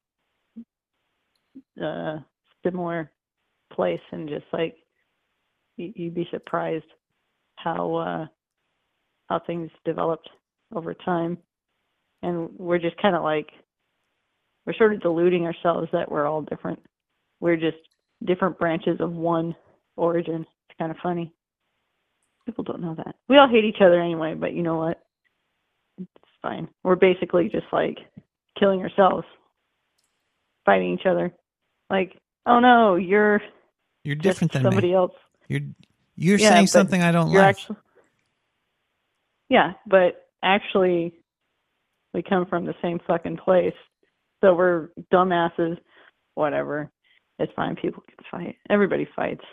uh, 1.82 2.18
similar 2.64 3.10
place, 3.72 4.00
and 4.12 4.28
just 4.28 4.46
like 4.52 4.76
you, 5.76 5.92
you'd 5.94 6.14
be 6.14 6.28
surprised 6.30 6.84
how 7.56 7.94
uh, 7.96 8.26
how 9.28 9.40
things 9.46 9.70
developed 9.84 10.28
over 10.74 10.94
time, 10.94 11.38
and 12.22 12.48
we're 12.58 12.78
just 12.78 13.00
kind 13.00 13.14
of 13.14 13.22
like 13.22 13.48
we're 14.66 14.74
sort 14.74 14.94
of 14.94 15.02
deluding 15.02 15.44
ourselves 15.44 15.88
that 15.92 16.10
we're 16.10 16.26
all 16.26 16.42
different. 16.42 16.80
We're 17.40 17.56
just 17.56 17.76
different 18.24 18.58
branches 18.58 18.96
of 19.00 19.12
one 19.12 19.54
origin. 19.96 20.46
It's 20.70 20.78
kind 20.78 20.90
of 20.90 20.96
funny. 21.02 21.32
People 22.46 22.64
don't 22.64 22.82
know 22.82 22.94
that. 22.96 23.16
We 23.28 23.38
all 23.38 23.48
hate 23.48 23.64
each 23.66 23.82
other 23.82 24.00
anyway, 24.02 24.34
but 24.34 24.54
you 24.54 24.62
know 24.62 24.78
what? 24.78 25.02
It's 26.00 26.08
fine. 26.42 26.68
We're 26.84 26.96
basically 26.96 27.48
just 27.50 27.66
like 27.72 27.98
killing 28.58 28.80
ourselves, 28.80 29.26
fighting 30.66 30.94
each 30.94 31.06
other. 31.06 31.32
Like, 31.90 32.12
oh 32.46 32.60
no, 32.60 32.96
you're 32.96 33.40
You're 34.04 34.16
different 34.16 34.52
than 34.52 34.68
somebody 34.68 34.92
me. 34.92 34.94
else. 34.94 35.12
You're 35.48 35.62
you're 36.16 36.38
Yeah, 36.38 36.50
saying 36.54 36.68
something 36.68 37.02
I 37.02 37.12
don't 37.12 37.32
like. 37.32 37.58
actually, 37.58 37.76
yeah, 39.50 39.72
but 39.86 40.26
actually, 40.42 41.14
we 42.14 42.22
come 42.22 42.46
from 42.46 42.66
the 42.66 42.74
same 42.82 43.00
fucking 43.06 43.38
place. 43.38 43.74
So 44.42 44.54
we're 44.54 44.90
dumbasses. 45.12 45.78
Whatever. 46.34 46.90
It's 47.38 47.52
fine. 47.56 47.76
People 47.76 48.02
can 48.08 48.24
fight. 48.30 48.56
Everybody 48.70 49.08
fights. 49.16 49.44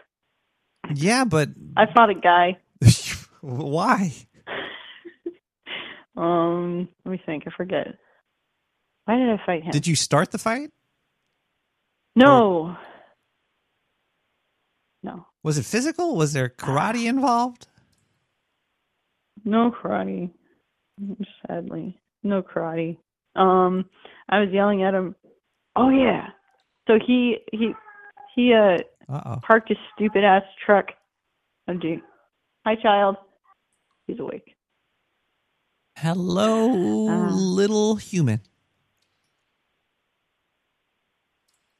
yeah, 0.89 1.25
but 1.25 1.49
I 1.77 1.85
fought 1.93 2.09
a 2.11 2.15
guy. 2.15 2.57
Why? 3.43 4.11
Um, 6.15 6.89
let 7.05 7.11
me 7.11 7.21
think. 7.25 7.45
I 7.47 7.51
forget. 7.57 7.87
Why 9.05 9.17
did 9.17 9.29
I 9.31 9.41
fight 9.47 9.63
him? 9.63 9.71
Did 9.71 9.87
you 9.87 9.95
start 9.95 10.29
the 10.29 10.37
fight? 10.37 10.69
No. 12.15 12.77
No. 15.01 15.25
Was 15.41 15.57
it 15.57 15.65
physical? 15.65 16.15
Was 16.15 16.33
there 16.33 16.49
karate 16.49 17.07
involved? 17.09 17.65
No 19.43 19.71
karate. 19.71 20.29
Sadly, 21.47 21.99
no 22.21 22.43
karate. 22.43 22.97
Um, 23.35 23.89
I 24.29 24.39
was 24.39 24.49
yelling 24.51 24.83
at 24.83 24.93
him. 24.93 25.15
Oh 25.75 25.89
yeah. 25.89 26.27
So 26.87 26.99
he 27.05 27.37
he 27.51 27.71
he 28.35 28.53
uh 28.53 28.77
Uh 29.11 29.21
oh. 29.25 29.39
parked 29.45 29.69
his 29.69 29.79
stupid 29.95 30.23
ass 30.23 30.43
truck. 30.63 30.89
Oh 31.67 31.73
gee. 31.73 32.01
Hi 32.67 32.75
child. 32.75 33.17
He's 34.07 34.19
awake. 34.19 34.55
Hello, 35.97 37.07
Uh. 37.07 37.31
little 37.31 37.95
human. 37.95 38.41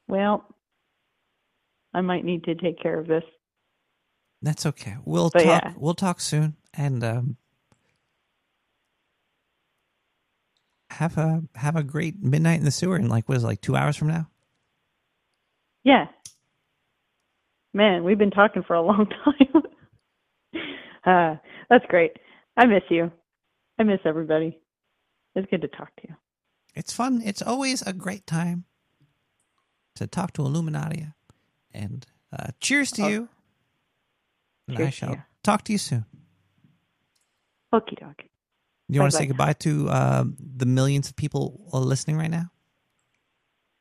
Well, 0.07 0.45
I 1.93 2.01
might 2.01 2.23
need 2.25 2.43
to 2.45 2.55
take 2.55 2.79
care 2.81 2.99
of 2.99 3.07
this. 3.07 3.23
That's 4.41 4.65
okay. 4.65 4.97
We'll 5.05 5.29
But 5.31 5.43
talk. 5.43 5.63
yeah. 5.63 5.73
We'll 5.77 5.93
talk 5.95 6.19
soon, 6.19 6.55
and 6.73 7.03
um, 7.03 7.37
have 10.91 11.17
a 11.17 11.43
have 11.55 11.75
a 11.75 11.83
great 11.83 12.21
midnight 12.21 12.59
in 12.59 12.65
the 12.65 12.71
sewer. 12.71 12.97
In 12.97 13.09
like 13.09 13.27
what 13.29 13.37
is 13.37 13.43
it, 13.43 13.47
like 13.47 13.61
two 13.61 13.75
hours 13.75 13.95
from 13.95 14.09
now? 14.09 14.29
Yeah. 15.83 16.07
Man, 17.73 18.03
we've 18.03 18.17
been 18.17 18.31
talking 18.31 18.63
for 18.63 18.75
a 18.75 18.81
long 18.81 19.07
time. 19.25 19.63
uh, 21.05 21.35
that's 21.73 21.85
great. 21.89 22.11
I 22.55 22.65
miss 22.67 22.83
you. 22.89 23.11
I 23.79 23.83
miss 23.83 23.99
everybody. 24.05 24.59
It's 25.35 25.49
good 25.49 25.61
to 25.63 25.67
talk 25.67 25.89
to 26.01 26.07
you. 26.09 26.15
It's 26.75 26.93
fun. 26.93 27.21
It's 27.25 27.41
always 27.41 27.81
a 27.81 27.93
great 27.93 28.27
time 28.27 28.65
to 29.95 30.05
talk 30.05 30.33
to 30.33 30.43
Illuminati. 30.43 31.07
And 31.73 32.05
uh, 32.31 32.49
cheers 32.59 32.91
to 32.93 33.01
Oh. 33.03 33.07
you. 33.07 33.29
And 34.67 34.77
I 34.77 34.81
Cheers 34.81 34.89
to 34.93 34.95
shall 34.97 35.09
you. 35.11 35.23
talk 35.43 35.63
to 35.63 35.71
you 35.71 35.79
soon. 35.79 36.05
Okie 37.73 37.97
dokie. 37.99 38.29
You 38.89 38.99
want 38.99 39.11
to 39.11 39.17
say 39.17 39.25
goodbye 39.25 39.53
to 39.53 39.89
uh, 39.89 40.23
the 40.57 40.67
millions 40.67 41.09
of 41.09 41.15
people 41.15 41.59
uh, 41.73 41.79
listening 41.79 42.17
right 42.17 42.29
now? 42.29 42.51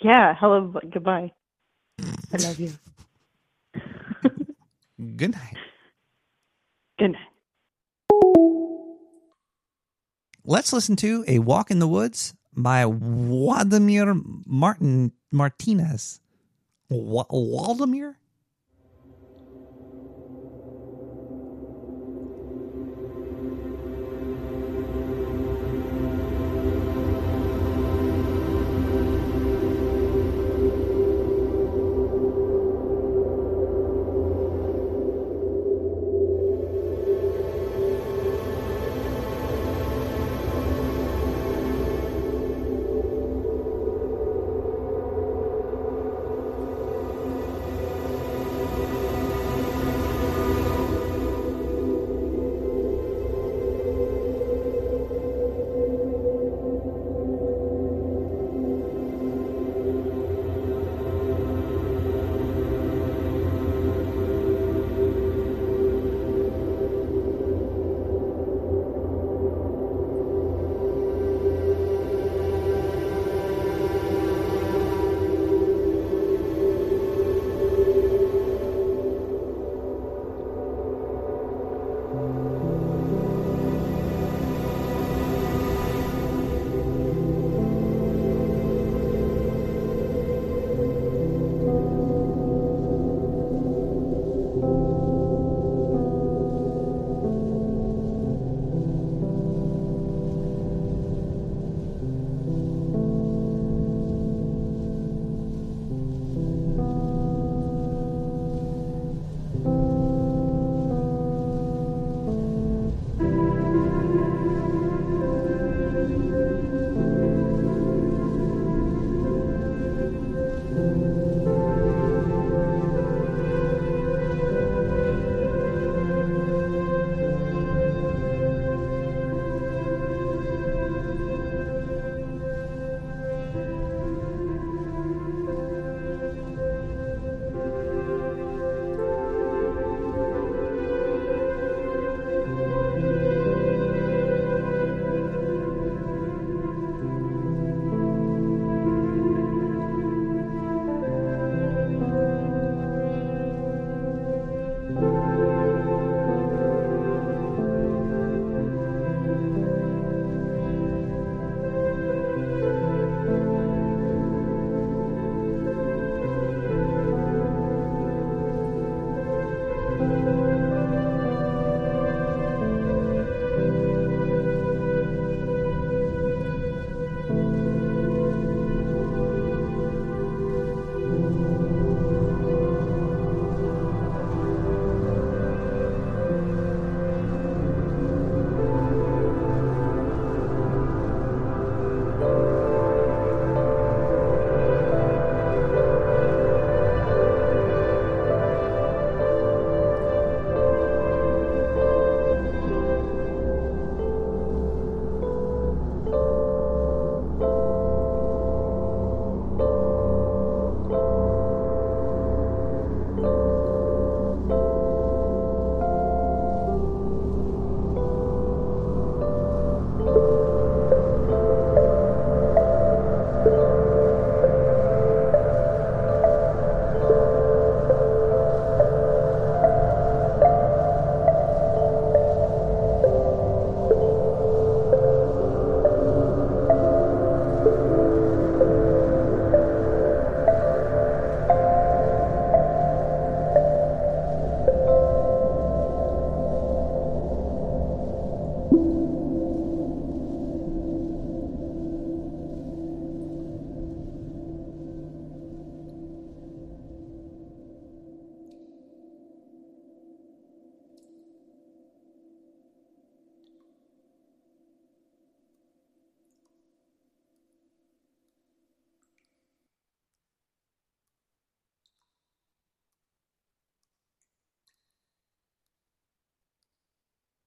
Yeah, 0.01 0.35
hello, 0.41 0.73
goodbye. 0.91 1.31
I 2.01 2.37
love 2.39 2.59
you. 2.59 2.73
Good 5.17 5.33
night. 5.33 5.57
Good 6.99 7.13
night. 7.13 7.32
Let's 10.45 10.73
listen 10.73 10.97
to 10.97 11.25
A 11.29 11.39
Walk 11.39 11.71
in 11.71 11.79
the 11.79 11.87
Woods 11.89 12.35
by 12.55 12.85
Waldemir 12.85 14.21
Martin 14.47 15.13
Martinez. 15.31 16.21
Wa- 16.89 17.27
Waldemir? 17.31 18.17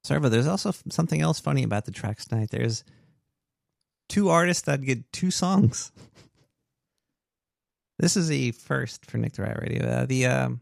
Servo, 0.06 0.30
there's 0.30 0.46
also 0.46 0.72
something 0.90 1.20
else 1.20 1.40
funny 1.40 1.64
about 1.64 1.86
the 1.86 1.92
tracks 1.92 2.26
tonight. 2.26 2.52
There's 2.52 2.84
two 4.08 4.30
artists 4.30 4.62
that 4.66 4.84
get 4.84 5.12
two 5.12 5.32
songs. 5.32 5.92
this 7.98 8.16
is 8.16 8.30
a 8.30 8.52
first 8.52 9.10
for 9.10 9.18
Nick 9.18 9.34
the 9.34 9.42
Rat 9.42 9.60
Radio. 9.60 9.84
Uh, 9.84 10.06
the 10.06 10.28
um, 10.28 10.62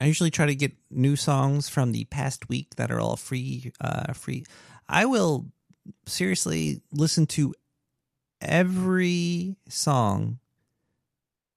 I 0.00 0.06
usually 0.06 0.30
try 0.30 0.46
to 0.46 0.54
get 0.54 0.72
new 0.90 1.14
songs 1.14 1.68
from 1.68 1.92
the 1.92 2.04
past 2.06 2.48
week 2.48 2.76
that 2.76 2.90
are 2.90 3.00
all 3.00 3.16
free. 3.16 3.70
Uh, 3.78 4.14
free. 4.14 4.46
I 4.88 5.04
will 5.04 5.48
seriously 6.06 6.80
listen 6.90 7.26
to 7.26 7.54
every 8.40 9.56
song 9.68 10.38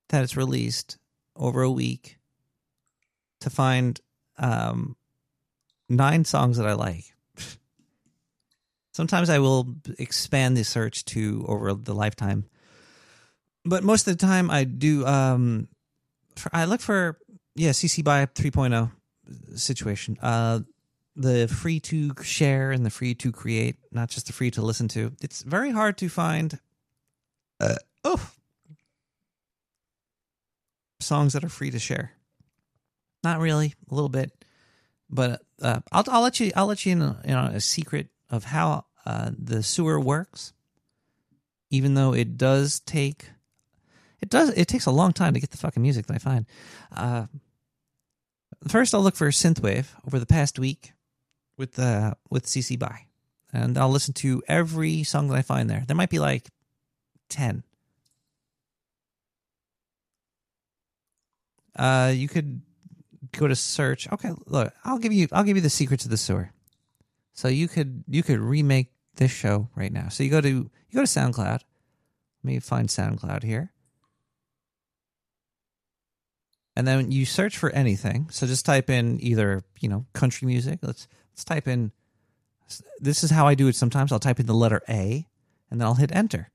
that 0.09 0.25
is 0.25 0.35
released 0.35 0.97
over 1.37 1.61
a 1.61 1.71
week 1.71 2.17
to 3.39 3.49
find 3.49 4.01
um, 4.37 4.97
nine 5.91 6.25
songs 6.25 6.57
that 6.57 6.65
I 6.65 6.73
like. 6.73 7.13
Sometimes 8.93 9.29
I 9.29 9.39
will 9.39 9.75
expand 9.99 10.57
the 10.57 10.63
search 10.63 11.05
to 11.05 11.45
over 11.47 11.73
the 11.73 11.93
lifetime, 11.93 12.45
but 13.63 13.83
most 13.83 14.07
of 14.07 14.17
the 14.17 14.25
time 14.25 14.49
I 14.49 14.63
do. 14.63 15.05
Um, 15.05 15.67
for, 16.35 16.49
I 16.53 16.65
look 16.65 16.81
for 16.81 17.17
yeah 17.55 17.71
CC 17.71 18.03
by 18.03 18.25
3.0 18.25 18.91
situation. 19.55 20.17
Uh, 20.21 20.59
the 21.15 21.47
free 21.47 21.79
to 21.79 22.11
share 22.21 22.71
and 22.71 22.85
the 22.85 22.89
free 22.89 23.13
to 23.15 23.31
create, 23.31 23.75
not 23.91 24.09
just 24.09 24.27
the 24.27 24.33
free 24.33 24.51
to 24.51 24.61
listen 24.61 24.87
to. 24.89 25.13
It's 25.21 25.41
very 25.41 25.71
hard 25.71 25.97
to 25.99 26.09
find. 26.09 26.59
Uh, 27.59 27.75
oh, 28.03 28.31
songs 30.99 31.33
that 31.33 31.43
are 31.43 31.49
free 31.49 31.71
to 31.71 31.79
share. 31.79 32.13
Not 33.23 33.39
really, 33.39 33.75
a 33.89 33.93
little 33.93 34.09
bit, 34.09 34.40
but 35.11 35.41
uh, 35.61 35.81
I'll 35.91 36.03
I'll 36.07 36.21
let 36.21 36.39
you 36.39 36.51
I'll 36.55 36.67
let 36.67 36.85
you 36.85 36.93
in 36.93 36.99
know, 36.99 37.17
a 37.25 37.59
secret 37.59 38.07
of 38.29 38.45
how 38.45 38.85
uh, 39.05 39.31
the 39.37 39.61
sewer 39.61 39.99
works. 39.99 40.53
Even 41.69 41.93
though 41.93 42.13
it 42.13 42.37
does 42.37 42.79
take, 42.81 43.29
it 44.21 44.29
does 44.29 44.49
it 44.49 44.67
takes 44.67 44.85
a 44.85 44.91
long 44.91 45.13
time 45.13 45.33
to 45.33 45.39
get 45.39 45.51
the 45.51 45.57
fucking 45.57 45.81
music 45.81 46.07
that 46.07 46.15
I 46.15 46.17
find. 46.17 46.45
Uh, 46.95 47.25
first, 48.67 48.93
I'll 48.93 49.01
look 49.01 49.15
for 49.15 49.29
synthwave 49.29 49.87
over 50.05 50.19
the 50.19 50.25
past 50.25 50.59
week 50.59 50.93
with 51.57 51.77
uh, 51.79 52.15
with 52.29 52.45
CC 52.45 52.77
by, 52.77 53.05
and 53.53 53.77
I'll 53.77 53.89
listen 53.91 54.13
to 54.15 54.41
every 54.47 55.03
song 55.03 55.27
that 55.27 55.35
I 55.37 55.41
find 55.41 55.69
there. 55.69 55.83
There 55.87 55.95
might 55.95 56.09
be 56.09 56.19
like 56.19 56.49
ten. 57.29 57.63
Uh, 61.73 62.11
you 62.13 62.27
could 62.27 62.61
go 63.31 63.47
to 63.47 63.55
search. 63.55 64.11
Okay, 64.11 64.31
look, 64.45 64.73
I'll 64.83 64.99
give 64.99 65.13
you 65.13 65.27
I'll 65.31 65.43
give 65.43 65.57
you 65.57 65.61
the 65.61 65.69
secrets 65.69 66.05
of 66.05 66.11
the 66.11 66.17
sewer. 66.17 66.51
So 67.33 67.47
you 67.47 67.67
could 67.67 68.03
you 68.07 68.23
could 68.23 68.39
remake 68.39 68.91
this 69.15 69.31
show 69.31 69.69
right 69.75 69.91
now. 69.91 70.09
So 70.09 70.23
you 70.23 70.29
go 70.29 70.41
to 70.41 70.49
you 70.49 70.69
go 70.93 71.01
to 71.01 71.07
SoundCloud. 71.07 71.59
Let 71.59 71.63
me 72.43 72.59
find 72.59 72.89
SoundCloud 72.89 73.43
here. 73.43 73.71
And 76.75 76.87
then 76.87 77.11
you 77.11 77.25
search 77.25 77.57
for 77.57 77.69
anything. 77.71 78.29
So 78.31 78.47
just 78.47 78.65
type 78.65 78.89
in 78.89 79.21
either, 79.21 79.63
you 79.79 79.89
know, 79.89 80.05
country 80.13 80.47
music. 80.47 80.79
Let's 80.81 81.07
let's 81.31 81.43
type 81.43 81.67
in 81.67 81.91
this 82.99 83.23
is 83.23 83.31
how 83.31 83.47
I 83.47 83.55
do 83.55 83.67
it 83.67 83.75
sometimes. 83.75 84.11
I'll 84.11 84.19
type 84.19 84.39
in 84.39 84.45
the 84.45 84.53
letter 84.53 84.81
A 84.87 85.27
and 85.69 85.79
then 85.79 85.87
I'll 85.87 85.95
hit 85.95 86.15
enter. 86.15 86.49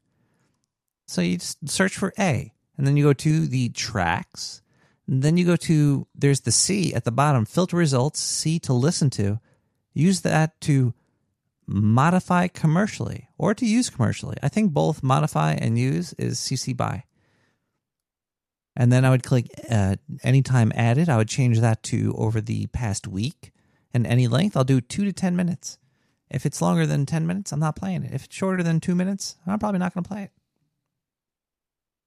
So 1.07 1.21
you 1.21 1.39
just 1.39 1.69
search 1.69 1.97
for 1.97 2.13
A 2.19 2.53
and 2.77 2.87
then 2.87 2.97
you 2.97 3.05
go 3.05 3.13
to 3.13 3.47
the 3.47 3.69
tracks 3.71 4.63
then 5.09 5.37
you 5.37 5.45
go 5.45 5.57
to 5.57 6.07
there's 6.15 6.41
the 6.41 6.53
C 6.53 6.95
at 6.95 7.05
the 7.05 7.13
bottom, 7.13 7.45
filter 7.45 7.77
results, 7.77 8.21
C 8.21 8.59
to 8.61 8.73
listen 8.73 9.11
to. 9.11 9.41
Use 9.95 10.23
that 10.23 10.61
to 10.63 10.95
modify 11.67 12.49
commercially 12.49 13.29
or 13.39 13.55
to 13.55 13.67
use 13.67 13.91
commercially. 13.91 14.37
I 14.43 14.49
think 14.49 14.73
both 14.73 15.03
modify 15.03 15.53
and 15.53 15.79
use 15.79 16.13
is 16.15 16.39
CC 16.39 16.77
by. 16.77 17.05
And 18.77 18.93
then 18.93 19.05
I 19.05 19.11
would 19.11 19.23
click 19.23 19.47
uh, 19.71 19.97
anytime 20.23 20.71
added. 20.75 21.09
I 21.09 21.17
would 21.17 21.29
change 21.29 21.61
that 21.61 21.83
to 21.85 22.15
over 22.19 22.41
the 22.41 22.67
past 22.67 23.09
week. 23.09 23.53
And 23.95 24.07
any 24.07 24.29
length, 24.29 24.57
I'll 24.57 24.65
do 24.65 24.83
two 24.83 25.07
to 25.07 25.13
10 25.13 25.35
minutes. 25.35 25.79
If 26.31 26.45
it's 26.45 26.61
longer 26.61 26.85
than 26.85 27.07
10 27.07 27.27
minutes, 27.27 27.53
I'm 27.53 27.61
not 27.61 27.77
playing 27.77 28.03
it. 28.03 28.13
If 28.13 28.25
it's 28.25 28.37
shorter 28.37 28.63
than 28.63 28.81
two 28.81 28.95
minutes, 28.95 29.37
I'm 29.47 29.59
probably 29.59 29.79
not 29.79 29.95
going 29.95 30.05
to 30.05 30.09
play 30.09 30.25
it. 30.25 30.33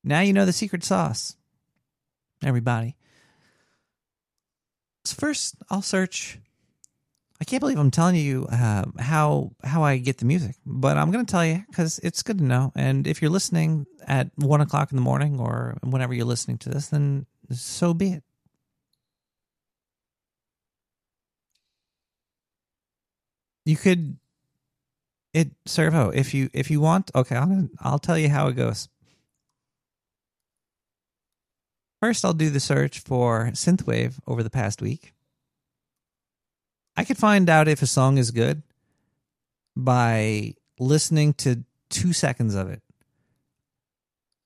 Now 0.03 0.19
you 0.19 0.31
know 0.31 0.45
the 0.45 0.53
secret 0.53 0.83
sauce 0.83 1.35
everybody. 2.43 2.95
So 5.05 5.15
first, 5.19 5.55
I'll 5.69 5.81
search. 5.81 6.39
I 7.41 7.45
can't 7.45 7.61
believe 7.61 7.79
I'm 7.79 7.91
telling 7.91 8.15
you 8.15 8.47
uh, 8.51 8.83
how 8.99 9.51
how 9.63 9.83
I 9.83 9.97
get 9.97 10.17
the 10.17 10.25
music, 10.25 10.55
but 10.65 10.97
I'm 10.97 11.11
going 11.11 11.25
to 11.25 11.31
tell 11.31 11.45
you 11.45 11.63
because 11.69 11.99
it's 11.99 12.21
good 12.21 12.37
to 12.39 12.43
know. 12.43 12.71
And 12.75 13.07
if 13.07 13.21
you're 13.21 13.31
listening 13.31 13.85
at 14.07 14.29
one 14.35 14.61
o'clock 14.61 14.91
in 14.91 14.97
the 14.97 15.01
morning 15.01 15.39
or 15.39 15.77
whenever 15.81 16.13
you're 16.13 16.25
listening 16.25 16.57
to 16.59 16.69
this, 16.69 16.87
then 16.87 17.25
so 17.51 17.93
be 17.93 18.13
it. 18.13 18.23
You 23.65 23.77
could 23.77 24.17
it 25.33 25.51
servo 25.65 26.09
if 26.09 26.33
you 26.33 26.49
if 26.53 26.69
you 26.71 26.81
want. 26.81 27.11
Okay, 27.15 27.35
I'll 27.35 27.69
I'll 27.79 27.99
tell 27.99 28.17
you 28.17 28.29
how 28.29 28.47
it 28.47 28.53
goes. 28.53 28.89
First, 32.01 32.23
I'll 32.23 32.33
do 32.33 32.49
the 32.49 32.59
search 32.59 32.99
for 32.99 33.49
synthwave 33.53 34.19
over 34.25 34.41
the 34.41 34.49
past 34.49 34.81
week. 34.81 35.13
I 36.95 37.03
could 37.03 37.17
find 37.17 37.49
out 37.49 37.67
if 37.67 37.81
a 37.81 37.87
song 37.87 38.17
is 38.17 38.31
good 38.31 38.63
by 39.75 40.55
listening 40.79 41.33
to 41.35 41.63
two 41.89 42.13
seconds 42.13 42.55
of 42.55 42.69
it. 42.69 42.81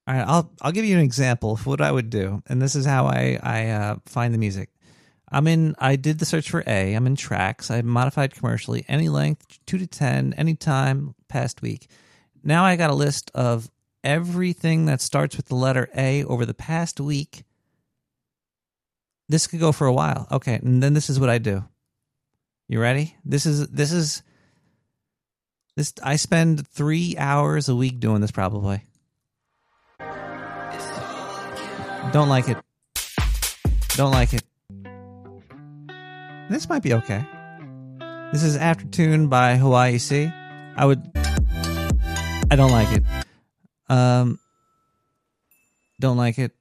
All 0.08 0.16
right, 0.16 0.28
I'll 0.28 0.52
I'll 0.62 0.72
give 0.72 0.86
you 0.86 0.98
an 0.98 1.04
example 1.04 1.54
of 1.54 1.66
what 1.66 1.80
I 1.80 1.92
would 1.92 2.10
do, 2.10 2.44
and 2.48 2.62
this 2.62 2.76
is 2.76 2.86
how 2.86 3.06
I 3.06 3.40
I 3.42 3.70
uh, 3.70 3.96
find 4.06 4.34
the 4.34 4.38
music. 4.38 4.70
I'm 5.32 5.48
in. 5.48 5.76
I 5.80 5.96
did 5.96 6.20
the 6.20 6.26
search 6.26 6.50
for 6.50 6.64
A. 6.68 6.94
I'm 6.94 7.08
in 7.08 7.16
tracks. 7.16 7.72
I 7.72 7.82
modified 7.82 8.36
commercially, 8.36 8.86
any 8.88 9.10
length, 9.10 9.60
two 9.66 9.78
to 9.78 9.88
ten, 9.88 10.34
any 10.38 10.56
time, 10.56 11.16
past 11.30 11.62
week. 11.62 11.88
Now 12.44 12.66
I 12.66 12.76
got 12.76 12.92
a 12.92 12.96
list 12.96 13.32
of 13.34 13.72
everything 14.04 14.86
that 14.86 15.02
starts 15.02 15.38
with 15.38 15.48
the 15.48 15.56
letter 15.56 15.90
A 15.96 16.24
over 16.26 16.46
the 16.46 16.54
past 16.54 17.00
week. 17.00 17.44
This 19.30 19.48
could 19.48 19.60
go 19.60 19.72
for 19.72 19.88
a 19.88 19.94
while. 19.94 20.28
Okay, 20.32 20.56
and 20.56 20.84
then 20.84 20.94
this 20.94 21.10
is 21.10 21.20
what 21.20 21.30
I 21.30 21.38
do. 21.38 21.64
You 22.68 22.80
ready? 22.80 23.16
This 23.26 23.46
is 23.46 23.68
this 23.70 23.92
is 23.92 24.24
this 25.76 25.94
I 26.04 26.18
spend 26.18 26.68
3 26.68 27.16
hours 27.18 27.70
a 27.70 27.76
week 27.76 28.00
doing 28.00 28.22
this 28.22 28.32
probably. 28.32 28.82
Don't 32.12 32.30
like 32.30 32.48
it. 32.48 32.58
Don't 33.96 34.12
like 34.12 34.34
it. 34.34 34.44
This 36.50 36.68
might 36.70 36.84
be 36.84 36.94
okay. 36.94 37.26
This 38.32 38.44
is 38.44 38.56
After 38.56 38.86
Tune 38.86 39.28
by 39.30 39.56
Hawaii 39.56 39.98
C. 39.98 40.32
I 40.76 40.86
would 40.86 41.02
I 42.52 42.56
don't 42.56 42.72
like 42.72 42.92
it. 42.96 43.04
Um, 43.94 44.40
don't 46.00 46.18
like 46.18 46.40
it. 46.40 46.52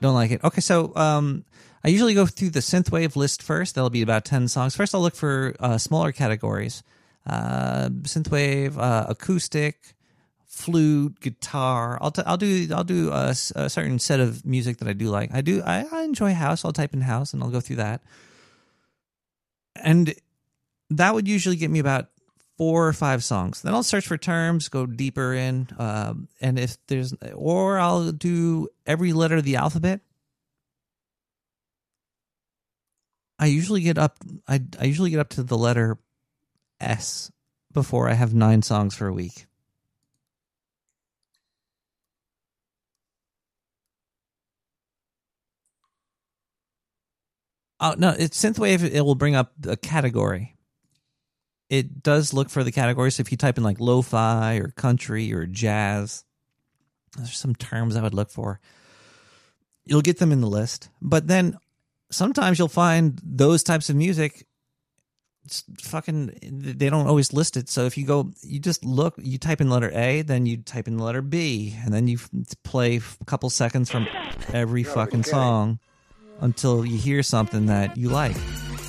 Don't 0.00 0.14
like 0.14 0.30
it. 0.30 0.44
Okay, 0.44 0.60
so 0.60 0.94
um, 0.94 1.44
I 1.82 1.88
usually 1.88 2.14
go 2.14 2.26
through 2.26 2.50
the 2.50 2.60
synthwave 2.60 3.16
list 3.16 3.42
first. 3.42 3.74
That'll 3.74 3.90
be 3.90 4.02
about 4.02 4.24
ten 4.24 4.46
songs. 4.48 4.76
First, 4.76 4.94
I'll 4.94 5.00
look 5.00 5.16
for 5.16 5.56
uh, 5.58 5.78
smaller 5.78 6.12
categories: 6.12 6.82
uh, 7.26 7.88
synthwave, 8.02 8.78
uh, 8.78 9.06
acoustic, 9.08 9.94
flute, 10.46 11.18
guitar. 11.20 11.98
I'll 12.00 12.12
t- 12.12 12.22
I'll 12.24 12.36
do 12.36 12.68
I'll 12.72 12.84
do 12.84 13.10
a, 13.10 13.34
certain 13.34 13.98
set 13.98 14.20
of 14.20 14.46
music 14.46 14.78
that 14.78 14.88
I 14.88 14.92
do 14.92 15.08
like. 15.08 15.34
I 15.34 15.40
do 15.40 15.62
I, 15.64 15.86
I 15.90 16.02
enjoy 16.02 16.34
house. 16.34 16.64
I'll 16.64 16.72
type 16.72 16.94
in 16.94 17.00
house 17.00 17.32
and 17.32 17.42
I'll 17.42 17.50
go 17.50 17.60
through 17.60 17.76
that, 17.76 18.02
and 19.76 20.14
that 20.90 21.14
would 21.14 21.26
usually 21.26 21.56
get 21.56 21.70
me 21.70 21.80
about 21.80 22.08
four 22.56 22.86
or 22.86 22.92
five 22.92 23.24
songs. 23.24 23.62
Then 23.62 23.74
I'll 23.74 23.82
search 23.82 24.06
for 24.06 24.16
terms, 24.16 24.68
go 24.68 24.86
deeper 24.86 25.34
in, 25.34 25.68
um, 25.78 26.28
and 26.40 26.58
if 26.58 26.76
there's, 26.86 27.14
or 27.34 27.78
I'll 27.78 28.12
do 28.12 28.68
every 28.86 29.12
letter 29.12 29.36
of 29.36 29.44
the 29.44 29.56
alphabet. 29.56 30.00
I 33.38 33.46
usually 33.46 33.80
get 33.82 33.98
up. 33.98 34.16
I 34.46 34.62
I 34.78 34.84
usually 34.84 35.10
get 35.10 35.18
up 35.20 35.30
to 35.30 35.42
the 35.42 35.58
letter 35.58 35.98
S 36.80 37.32
before 37.72 38.08
I 38.08 38.14
have 38.14 38.32
nine 38.32 38.62
songs 38.62 38.94
for 38.94 39.08
a 39.08 39.12
week. 39.12 39.46
Oh 47.80 47.94
no, 47.98 48.14
it's 48.16 48.40
synthwave. 48.42 48.82
It 48.84 49.02
will 49.02 49.16
bring 49.16 49.34
up 49.34 49.52
a 49.66 49.76
category 49.76 50.53
it 51.78 52.02
does 52.02 52.32
look 52.32 52.50
for 52.50 52.64
the 52.64 52.72
categories. 52.72 53.20
If 53.20 53.30
you 53.30 53.36
type 53.36 53.58
in 53.58 53.64
like 53.64 53.80
lo-fi 53.80 54.56
or 54.56 54.68
country 54.68 55.32
or 55.32 55.46
jazz, 55.46 56.24
there's 57.16 57.36
some 57.36 57.54
terms 57.54 57.96
I 57.96 58.02
would 58.02 58.14
look 58.14 58.30
for. 58.30 58.60
You'll 59.84 60.02
get 60.02 60.18
them 60.18 60.32
in 60.32 60.40
the 60.40 60.48
list, 60.48 60.88
but 61.02 61.26
then 61.26 61.58
sometimes 62.10 62.58
you'll 62.58 62.68
find 62.68 63.20
those 63.22 63.62
types 63.62 63.90
of 63.90 63.96
music 63.96 64.46
it's 65.44 65.62
fucking 65.82 66.38
they 66.42 66.88
don't 66.88 67.06
always 67.06 67.32
list 67.32 67.56
it. 67.56 67.68
So 67.68 67.84
if 67.84 67.98
you 67.98 68.06
go, 68.06 68.30
you 68.42 68.58
just 68.58 68.84
look, 68.84 69.14
you 69.18 69.36
type 69.38 69.60
in 69.60 69.68
letter 69.68 69.90
A, 69.92 70.22
then 70.22 70.46
you 70.46 70.56
type 70.56 70.88
in 70.88 70.96
the 70.96 71.04
letter 71.04 71.20
B, 71.20 71.76
and 71.84 71.92
then 71.92 72.08
you 72.08 72.18
play 72.62 72.96
a 72.96 73.24
couple 73.26 73.50
seconds 73.50 73.90
from 73.90 74.08
every 74.52 74.84
fucking 74.84 75.24
song 75.24 75.78
until 76.40 76.84
you 76.84 76.96
hear 76.96 77.22
something 77.22 77.66
that 77.66 77.96
you 77.96 78.08
like. 78.08 78.36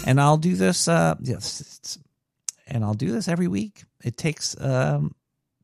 And 0.07 0.21
I'll 0.21 0.37
do 0.37 0.55
this. 0.55 0.87
Uh, 0.87 1.15
yes, 1.21 1.74
and 2.67 2.83
I'll 2.83 2.93
do 2.93 3.11
this 3.11 3.27
every 3.27 3.47
week. 3.47 3.83
It 4.03 4.17
takes 4.17 4.55
um, 4.59 5.15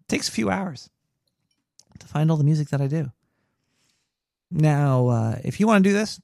takes 0.08 0.28
a 0.28 0.32
few 0.32 0.50
hours 0.50 0.90
to 2.00 2.08
find 2.08 2.30
all 2.30 2.38
the 2.38 2.44
music 2.44 2.70
that 2.70 2.82
I 2.82 2.88
do. 2.88 3.12
Now, 4.52 5.08
uh, 5.08 5.40
if 5.44 5.60
you 5.60 5.68
want 5.68 5.84
to 5.84 5.90
do 5.90 5.94
this, 5.94 6.20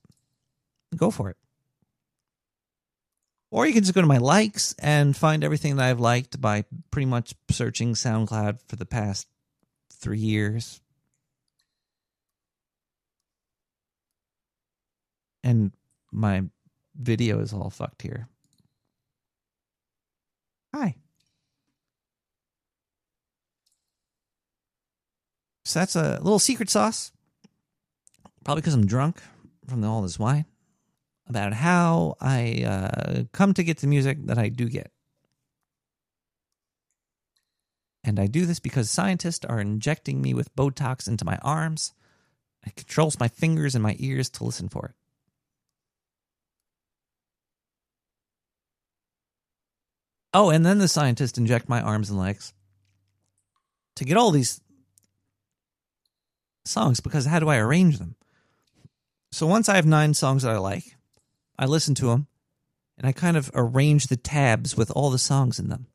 go 0.96 1.12
for 1.12 1.30
it. 1.30 1.38
Or 3.50 3.66
you 3.66 3.74
can 3.74 3.84
just 3.84 3.96
go 3.96 4.02
to 4.02 4.08
my 4.08 4.18
likes 4.18 4.76
and 4.78 5.16
find 5.16 5.44
everything 5.44 5.78
that 5.78 5.86
I've 5.86 6.02
liked 6.02 6.42
by 6.42 6.66
pretty 6.92 7.06
much 7.06 7.34
searching 7.50 7.94
SoundCloud 7.94 8.60
for 8.68 8.76
the 8.76 8.86
past 8.86 9.28
three 9.94 10.20
years. 10.20 10.82
And 15.44 15.72
my 16.12 16.44
video 16.94 17.40
is 17.40 17.54
all 17.54 17.70
fucked 17.70 18.02
here. 18.02 18.28
Hi. 20.78 20.96
So 25.66 25.80
that's 25.80 25.96
a 25.96 26.20
little 26.22 26.38
secret 26.38 26.70
sauce. 26.70 27.12
Probably 28.44 28.62
because 28.62 28.76
I'm 28.76 28.86
drunk 28.86 29.20
from 29.68 29.84
all 29.84 30.04
this 30.04 30.20
wine 30.20 30.46
about 31.28 31.54
how 31.54 32.16
I 32.22 32.64
uh, 32.64 33.24
come 33.34 33.56
to 33.56 33.64
get 33.64 33.80
the 33.80 33.88
music 33.88 34.24
that 34.28 34.38
I 34.38 34.50
do 34.50 34.70
get. 34.70 34.92
And 38.04 38.20
I 38.20 38.28
do 38.28 38.46
this 38.46 38.60
because 38.60 38.92
scientists 38.92 39.46
are 39.46 39.60
injecting 39.60 40.22
me 40.22 40.36
with 40.36 40.56
Botox 40.56 41.08
into 41.08 41.26
my 41.26 41.38
arms. 41.42 41.94
It 42.68 42.76
controls 42.76 43.20
my 43.20 43.28
fingers 43.28 43.74
and 43.74 43.82
my 43.82 43.96
ears 43.98 44.30
to 44.30 44.44
listen 44.44 44.70
for 44.70 44.86
it. 44.86 45.07
Oh, 50.34 50.50
and 50.50 50.66
then 50.66 50.78
the 50.80 50.88
scientists 50.88 51.38
inject 51.38 51.70
my 51.70 51.82
arms 51.82 52.10
and 52.10 52.20
legs 52.20 52.54
to 53.96 54.06
get 54.06 54.18
all 54.18 54.32
these 54.32 54.62
songs 56.66 57.00
because 57.00 57.26
how 57.26 57.40
do 57.40 57.50
I 57.50 57.58
arrange 57.58 57.98
them? 57.98 58.16
So 59.32 59.48
once 59.48 59.70
I 59.70 59.76
have 59.76 59.86
nine 59.86 60.14
songs 60.14 60.44
that 60.44 60.54
I 60.54 60.58
like, 60.58 60.96
I 61.58 61.66
listen 61.66 61.96
to 61.96 62.08
them 62.08 62.28
and 62.98 63.08
I 63.08 63.12
kind 63.12 63.38
of 63.38 63.52
arrange 63.54 64.08
the 64.08 64.18
tabs 64.18 64.76
with 64.76 64.92
all 64.92 65.10
the 65.10 65.18
songs 65.18 65.60
in 65.60 65.70
them 65.70 65.88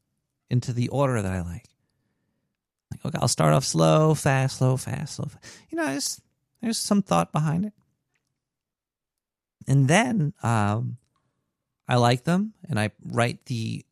into 0.51 0.73
the 0.73 0.89
order 0.89 1.21
that 1.21 1.33
I 1.33 1.41
like. 1.43 1.67
Like, 2.91 3.07
okay, 3.07 3.19
I'll 3.21 3.29
start 3.29 3.55
off 3.55 3.65
slow, 3.65 4.15
fast, 4.15 4.59
slow, 4.59 4.77
fast, 4.77 5.17
slow. 5.17 5.27
Fast. 5.27 5.45
You 5.71 5.79
know, 5.79 5.87
there's, 5.87 6.21
there's 6.61 6.79
some 6.79 7.03
thought 7.03 7.33
behind 7.33 7.65
it. 7.65 7.73
And 9.67 9.89
then 9.89 10.35
um, 10.43 10.99
I 11.89 11.97
like 11.97 12.25
them 12.25 12.55
and 12.69 12.79
I 12.79 12.91
write 13.05 13.47
the 13.47 13.85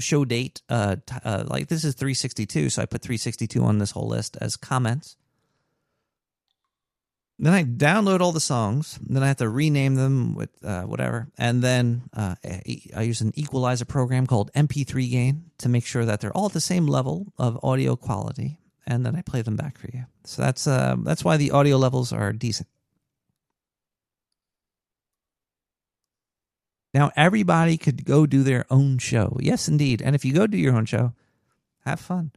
show 0.00 0.24
date. 0.24 0.62
Uh, 0.68 0.96
t- 1.04 1.16
uh, 1.24 1.44
like 1.46 1.68
this 1.68 1.84
is 1.84 1.94
362, 1.94 2.70
so 2.70 2.82
I 2.82 2.86
put 2.86 3.02
362 3.02 3.62
on 3.62 3.78
this 3.78 3.92
whole 3.92 4.08
list 4.08 4.36
as 4.40 4.56
comments. 4.56 5.16
Then 7.38 7.54
I 7.54 7.64
download 7.64 8.20
all 8.20 8.32
the 8.32 8.40
songs. 8.40 8.98
Then 9.02 9.22
I 9.22 9.28
have 9.28 9.38
to 9.38 9.48
rename 9.48 9.94
them 9.94 10.34
with 10.34 10.50
uh, 10.62 10.82
whatever, 10.82 11.28
and 11.38 11.62
then 11.62 12.02
uh, 12.12 12.34
I 12.44 13.02
use 13.02 13.22
an 13.22 13.32
equalizer 13.34 13.86
program 13.86 14.26
called 14.26 14.52
MP3 14.52 15.10
Gain 15.10 15.44
to 15.58 15.70
make 15.70 15.86
sure 15.86 16.04
that 16.04 16.20
they're 16.20 16.36
all 16.36 16.46
at 16.46 16.52
the 16.52 16.60
same 16.60 16.86
level 16.86 17.32
of 17.38 17.58
audio 17.62 17.96
quality, 17.96 18.58
and 18.86 19.06
then 19.06 19.16
I 19.16 19.22
play 19.22 19.40
them 19.40 19.56
back 19.56 19.78
for 19.78 19.88
you. 19.90 20.04
So 20.24 20.42
that's 20.42 20.66
uh, 20.66 20.96
that's 21.02 21.24
why 21.24 21.38
the 21.38 21.52
audio 21.52 21.78
levels 21.78 22.12
are 22.12 22.34
decent. 22.34 22.68
Now 26.92 27.10
everybody 27.16 27.76
could 27.76 28.04
go 28.04 28.26
do 28.26 28.42
their 28.42 28.66
own 28.70 28.98
show. 28.98 29.36
Yes, 29.40 29.68
indeed. 29.68 30.02
And 30.02 30.14
if 30.14 30.24
you 30.24 30.32
go 30.32 30.46
do 30.46 30.58
your 30.58 30.74
own 30.76 30.86
show, 30.86 31.12
have 31.84 32.00
fun. 32.00 32.32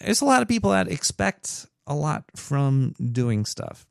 There's 0.00 0.20
a 0.20 0.26
lot 0.26 0.42
of 0.42 0.48
people 0.48 0.70
that 0.70 0.88
expect 0.88 1.66
a 1.86 1.94
lot 1.94 2.24
from 2.36 2.94
doing 3.12 3.44
stuff. 3.44 3.86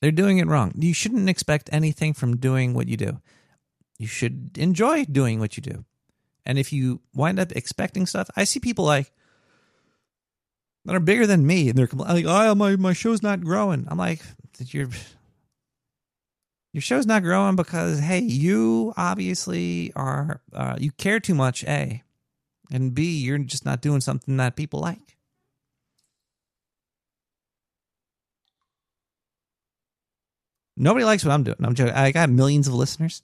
They're 0.00 0.12
doing 0.12 0.38
it 0.38 0.46
wrong. 0.46 0.72
You 0.76 0.92
shouldn't 0.92 1.28
expect 1.28 1.70
anything 1.72 2.12
from 2.12 2.36
doing 2.36 2.74
what 2.74 2.88
you 2.88 2.96
do. 2.96 3.20
You 3.98 4.06
should 4.06 4.58
enjoy 4.58 5.04
doing 5.06 5.40
what 5.40 5.56
you 5.56 5.62
do. 5.62 5.84
And 6.44 6.58
if 6.58 6.72
you 6.72 7.00
wind 7.14 7.38
up 7.38 7.52
expecting 7.52 8.06
stuff, 8.06 8.28
I 8.36 8.44
see 8.44 8.60
people 8.60 8.84
like 8.84 9.12
that 10.84 10.94
are 10.94 11.00
bigger 11.00 11.26
than 11.26 11.46
me, 11.46 11.70
and 11.70 11.78
they're 11.78 11.88
like, 11.92 12.26
"Oh, 12.26 12.54
my 12.54 12.76
my 12.76 12.92
show's 12.92 13.22
not 13.22 13.42
growing." 13.42 13.86
I'm 13.88 13.96
like, 13.96 14.20
"Your 14.58 14.88
your 16.74 16.82
show's 16.82 17.06
not 17.06 17.22
growing 17.22 17.54
because 17.54 18.00
hey, 18.00 18.18
you 18.18 18.92
obviously 18.96 19.92
are 19.94 20.40
uh, 20.52 20.74
you 20.76 20.90
care 20.90 21.20
too 21.20 21.34
much, 21.34 21.62
a, 21.64 22.02
and 22.70 22.92
b, 22.92 23.16
you're 23.18 23.38
just 23.38 23.64
not 23.64 23.80
doing 23.80 24.00
something 24.00 24.36
that 24.38 24.56
people 24.56 24.80
like." 24.80 25.16
Nobody 30.76 31.04
likes 31.04 31.24
what 31.24 31.30
I'm 31.30 31.44
doing. 31.44 31.58
I'm 31.62 31.74
joking. 31.76 31.94
I 31.94 32.10
got 32.10 32.28
millions 32.28 32.66
of 32.66 32.74
listeners, 32.74 33.22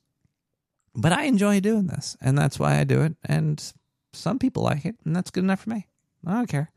but 0.95 1.11
I 1.11 1.25
enjoy 1.25 1.59
doing 1.59 1.89
this, 1.89 2.17
and 2.21 2.39
that's 2.39 2.57
why 2.61 2.79
I 2.79 2.85
do 2.85 3.03
it. 3.03 3.17
And 3.25 3.61
some 4.13 4.39
people 4.39 4.63
like 4.63 4.85
it, 4.85 4.95
and 5.05 5.17
that's 5.17 5.33
good 5.33 5.43
enough 5.43 5.63
for 5.63 5.71
me. 5.71 5.89
I 6.25 6.35
don't 6.35 6.47
care. 6.49 6.71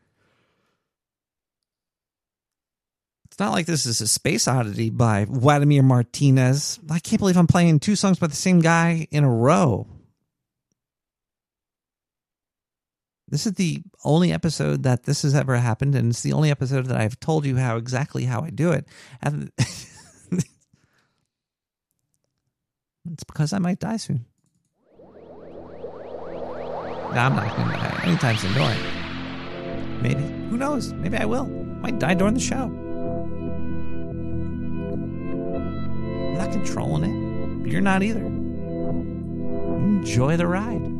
It's 3.34 3.40
not 3.40 3.52
like 3.52 3.66
this 3.66 3.88
is 3.88 4.00
a 4.00 4.08
space 4.08 4.48
oddity 4.48 4.92
by 4.92 5.26
Vladimir 5.26 5.82
Martinez. 5.82 6.80
I 6.88 7.00
can't 7.00 7.18
believe 7.18 7.36
I'm 7.36 7.48
playing 7.48 7.80
two 7.80 7.96
songs 7.96 8.20
by 8.20 8.28
the 8.28 8.36
same 8.36 8.60
guy 8.60 9.08
in 9.10 9.24
a 9.24 9.32
row. 9.32 9.88
This 13.30 13.48
is 13.48 13.54
the 13.54 13.82
only 14.04 14.32
episode 14.32 14.84
that 14.84 15.06
this 15.06 15.24
has 15.24 15.34
ever 15.34 15.56
happened, 15.56 15.96
and 15.96 16.12
it's 16.12 16.22
the 16.22 16.34
only 16.34 16.52
episode 16.52 16.86
that 16.86 16.98
I've 17.02 17.20
told 17.20 17.48
you 17.48 17.58
how 17.58 17.78
exactly 17.78 18.24
how 18.26 18.42
I 18.44 18.52
do 18.52 18.72
it. 18.72 18.88
And 19.24 19.52
it's 19.58 20.46
because 23.26 23.52
I 23.52 23.58
might 23.58 23.80
die 23.80 23.98
soon. 23.98 24.26
No, 25.02 25.10
I'm 27.16 27.36
not 27.36 27.56
going 27.56 27.70
to 27.70 27.74
die 27.78 28.02
anytime 28.04 28.38
soon, 28.38 28.54
don't 28.54 28.62
I? 28.62 30.00
Maybe. 30.04 30.22
Who 30.22 30.58
knows? 30.58 30.94
Maybe 30.94 31.18
I 31.18 31.26
will. 31.26 31.46
I 31.46 31.90
Might 31.90 31.98
die 31.98 32.14
during 32.14 32.36
the 32.36 32.40
show. 32.40 32.83
I'm 36.34 36.40
not 36.40 36.52
controlling 36.52 37.04
it. 37.04 37.72
You're 37.72 37.82
not 37.82 38.02
either. 38.02 38.26
Enjoy 39.86 40.36
the 40.36 40.48
ride. 40.48 40.93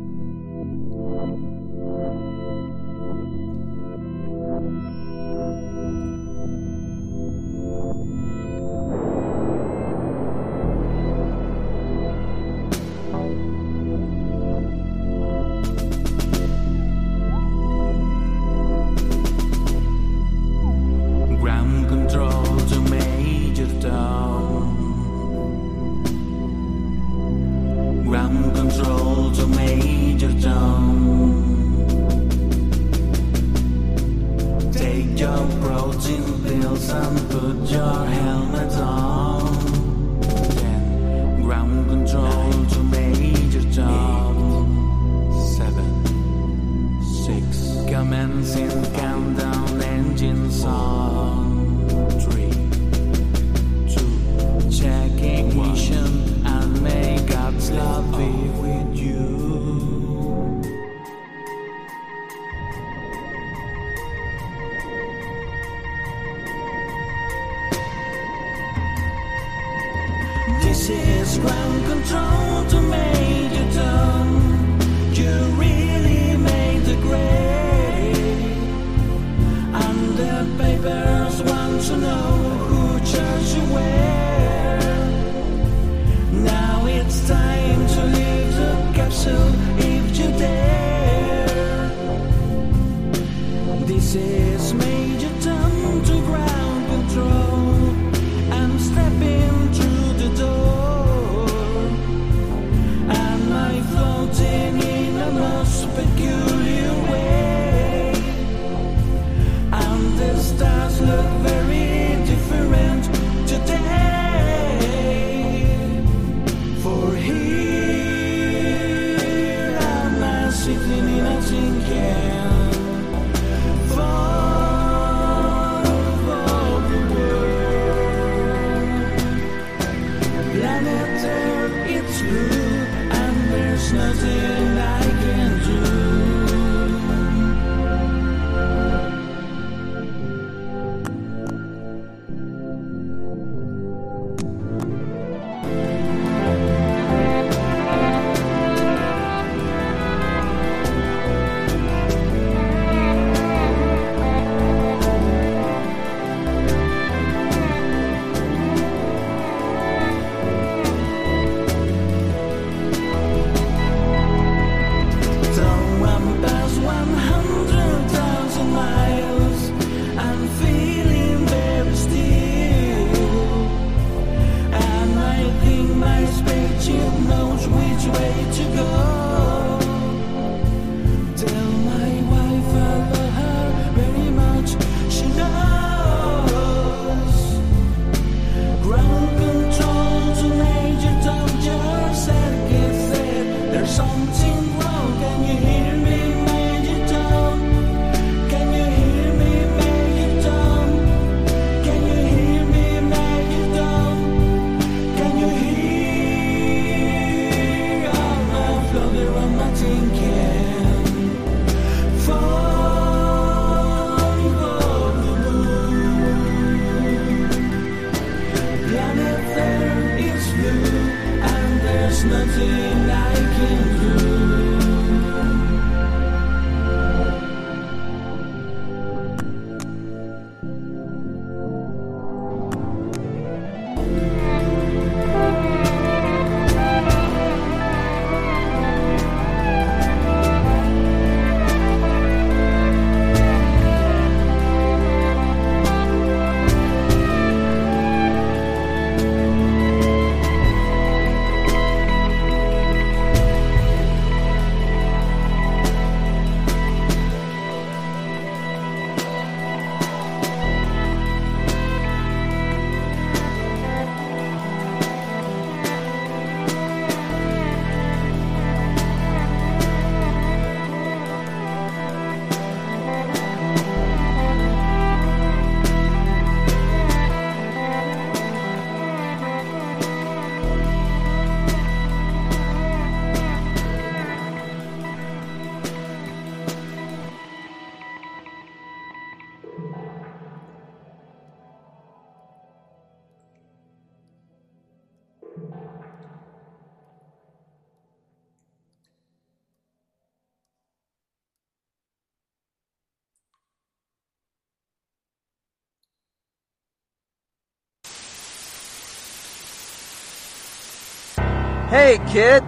Hey 312.04 312.18
kid, 312.28 312.62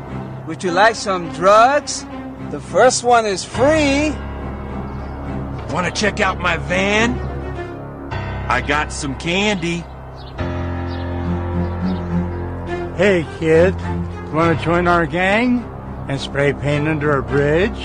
would 0.47 0.65
you 0.65 0.71
like 0.71 0.95
some 0.95 1.31
drugs? 1.35 2.07
The 2.51 2.59
first 2.59 3.05
one 3.05 3.27
is 3.27 3.45
free. 3.45 4.09
Want 5.75 5.85
to 5.87 5.93
check 5.93 6.21
out 6.21 6.39
my 6.39 6.57
van? 6.57 7.19
I 8.49 8.63
got 8.63 8.91
some 8.91 9.15
candy. 9.17 9.85
Hey, 12.97 13.27
kid, 13.39 13.75
want 14.33 14.59
to 14.59 14.65
join 14.65 14.89
our 14.89 15.05
gang 15.05 15.63
and 16.09 16.19
spray 16.19 16.55
paint 16.55 16.89
under 16.89 17.19
a 17.19 17.23
bridge? 17.23 17.79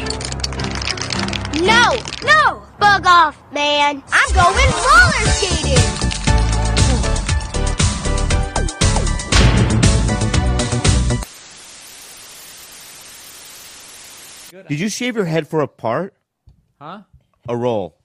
No, 1.60 1.98
no! 2.24 2.64
Bug 2.80 3.06
off, 3.06 3.38
man. 3.52 4.02
I'm 4.14 4.34
going 4.34 4.72
roller 4.88 5.28
skating. 5.34 5.61
Did 14.72 14.80
you 14.80 14.88
shave 14.88 15.18
your 15.18 15.26
head 15.26 15.50
for 15.50 15.60
a 15.60 15.68
part? 15.68 16.14
Huh? 16.80 17.02
A 17.50 17.58
role? 17.58 17.98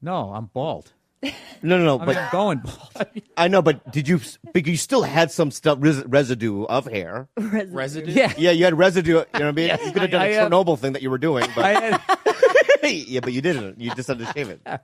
No, 0.00 0.32
I'm 0.32 0.46
bald. 0.46 0.90
No, 1.22 1.76
no, 1.76 1.84
no. 1.84 1.96
I 2.00 2.06
but 2.06 2.16
mean, 2.16 2.16
I'm 2.16 2.30
going 2.32 2.58
bald. 2.60 3.06
I 3.36 3.48
know, 3.48 3.60
but 3.60 3.92
did 3.92 4.08
you? 4.08 4.22
But 4.54 4.66
you 4.66 4.78
still 4.78 5.02
had 5.02 5.30
some 5.30 5.50
stuff 5.50 5.76
res- 5.82 6.02
residue 6.06 6.64
of 6.64 6.86
hair. 6.86 7.28
Residue? 7.36 8.10
Yeah. 8.10 8.32
yeah. 8.38 8.52
You 8.52 8.64
had 8.64 8.78
residue. 8.78 9.10
You 9.10 9.16
know 9.16 9.24
what 9.32 9.42
I 9.42 9.52
mean? 9.52 9.66
Yeah, 9.66 9.84
you 9.84 9.92
could 9.92 10.00
have 10.00 10.10
done 10.12 10.22
I- 10.22 10.26
a 10.28 10.38
I, 10.38 10.42
uh, 10.44 10.48
Chernobyl 10.48 10.78
thing 10.78 10.94
that 10.94 11.02
you 11.02 11.10
were 11.10 11.18
doing, 11.18 11.46
but 11.54 11.62
I 11.62 11.72
had- 11.78 12.00
yeah, 12.82 13.20
but 13.20 13.34
you 13.34 13.42
didn't. 13.42 13.78
You 13.82 13.94
just 13.94 14.08
had 14.08 14.18
to 14.20 14.32
shave 14.32 14.48
it. 14.48 14.62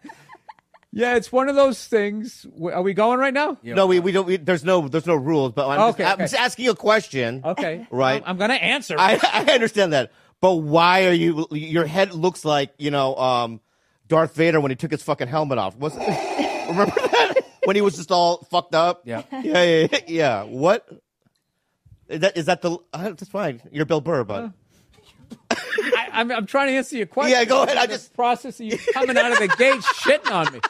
Yeah, 0.93 1.17
it's 1.17 1.31
one 1.31 1.51
of 1.51 1.57
those 1.57 1.85
things. 1.87 2.45
w- 2.45 2.75
Are 2.75 2.81
we 2.81 2.95
going 2.95 3.19
right 3.19 3.35
now? 3.35 3.59
No, 3.63 3.87
we, 3.87 4.01
we 4.01 4.13
don't. 4.13 4.25
We, 4.27 4.39
there's 4.39 4.65
no 4.65 4.89
there's 4.89 5.05
no 5.05 5.15
rules, 5.15 5.53
but 5.53 5.69
I'm, 5.69 5.81
Okay, 5.91 6.05
just, 6.05 6.09
I'm 6.09 6.15
okay. 6.15 6.23
just 6.25 6.35
asking 6.35 6.69
a 6.71 6.75
question. 6.75 7.43
Okay. 7.45 7.87
Right. 7.91 8.23
I'm, 8.25 8.31
I'm 8.31 8.37
going 8.39 8.49
to 8.49 8.57
answer. 8.65 8.97
I, 8.99 9.19
I 9.23 9.53
understand 9.53 9.93
that, 9.93 10.11
but 10.41 10.55
why 10.57 11.07
are 11.07 11.13
you? 11.13 11.47
Your 11.51 11.87
head 11.87 12.15
looks 12.15 12.45
like 12.45 12.73
you 12.79 12.91
know 12.91 13.15
um, 13.17 13.61
Darth 14.09 14.35
Vader 14.35 14.61
when 14.61 14.71
he 14.71 14.77
took 14.77 14.91
his 14.91 15.03
fucking 15.03 15.29
helmet 15.29 15.59
off. 15.59 15.77
Was 15.77 15.95
remember 16.69 16.95
that 16.95 17.35
when 17.65 17.77
he 17.77 17.83
was 17.83 17.97
just 17.97 18.11
all 18.11 18.39
fucked 18.51 18.75
up? 18.75 19.03
Yeah. 19.05 19.23
yeah, 19.33 19.63
yeah, 19.63 19.87
yeah. 19.91 19.99
yeah. 20.07 20.43
What? 20.45 20.89
Is 22.09 22.21
that 22.21 22.37
is 22.37 22.47
that 22.47 22.63
the? 22.63 22.79
Uh, 22.93 23.03
that's 23.11 23.29
fine. 23.29 23.61
You're 23.73 23.87
Bill 23.87 24.01
Burr, 24.01 24.25
but 24.25 24.53
I, 25.51 26.09
I'm, 26.13 26.31
I'm 26.31 26.47
trying 26.47 26.69
to 26.69 26.75
answer 26.75 26.97
your 26.97 27.07
question. 27.07 27.33
Yeah, 27.37 27.45
go 27.45 27.63
ahead. 27.65 27.77
I 27.77 27.87
The 27.87 27.95
just- 27.95 28.15
process 28.15 28.61
you 28.61 28.79
coming 28.93 29.17
out 29.17 29.33
of 29.33 29.39
the 29.39 29.49
gate 29.49 29.81
shitting 29.81 30.31
on 30.31 30.53
me. 30.53 30.61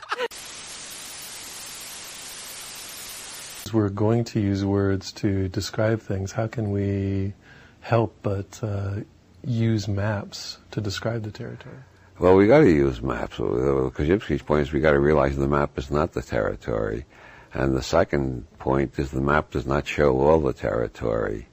We're 3.72 3.88
going 3.90 4.24
to 4.26 4.40
use 4.40 4.64
words 4.64 5.12
to 5.14 5.48
describe 5.48 6.00
things. 6.00 6.32
How 6.32 6.46
can 6.46 6.70
we 6.70 7.34
help 7.80 8.16
but 8.22 8.60
uh, 8.62 9.00
use 9.46 9.88
maps 9.88 10.58
to 10.72 10.80
describe 10.80 11.22
the 11.22 11.30
territory? 11.30 11.78
Well, 12.18 12.34
we 12.34 12.46
got 12.46 12.60
to 12.60 12.70
use 12.70 13.00
maps. 13.00 13.38
Uh, 13.38 13.90
Korzybski's 13.94 14.42
point 14.42 14.62
is 14.62 14.72
we 14.72 14.80
got 14.80 14.92
to 14.92 15.00
realize 15.00 15.36
the 15.36 15.46
map 15.46 15.78
is 15.78 15.90
not 15.90 16.12
the 16.12 16.22
territory. 16.22 17.04
And 17.52 17.76
the 17.76 17.82
second 17.82 18.46
point 18.58 18.98
is 18.98 19.10
the 19.10 19.20
map 19.20 19.50
does 19.50 19.66
not 19.66 19.86
show 19.86 20.18
all 20.20 20.40
the 20.40 20.52
territory. 20.52 21.48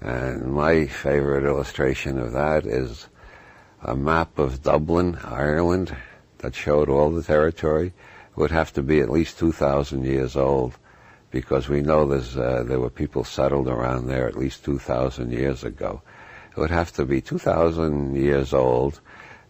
And 0.00 0.52
my 0.52 0.86
favorite 0.86 1.44
illustration 1.44 2.18
of 2.18 2.32
that 2.32 2.66
is 2.66 3.08
a 3.82 3.94
map 3.94 4.38
of 4.38 4.62
Dublin, 4.62 5.18
Ireland, 5.22 5.96
that 6.38 6.54
showed 6.54 6.88
all 6.88 7.10
the 7.10 7.22
territory. 7.22 7.88
It 7.88 8.36
would 8.36 8.50
have 8.50 8.72
to 8.74 8.82
be 8.82 9.00
at 9.00 9.10
least 9.10 9.38
2,000 9.38 10.04
years 10.04 10.36
old 10.36 10.76
because 11.30 11.68
we 11.68 11.80
know 11.80 12.10
uh, 12.10 12.62
there 12.62 12.80
were 12.80 12.90
people 12.90 13.24
settled 13.24 13.68
around 13.68 14.06
there 14.06 14.28
at 14.28 14.36
least 14.36 14.64
2,000 14.64 15.32
years 15.32 15.64
ago. 15.64 16.02
It 16.56 16.60
would 16.60 16.70
have 16.70 16.92
to 16.92 17.04
be 17.04 17.20
2,000 17.20 18.14
years 18.14 18.52
old, 18.52 19.00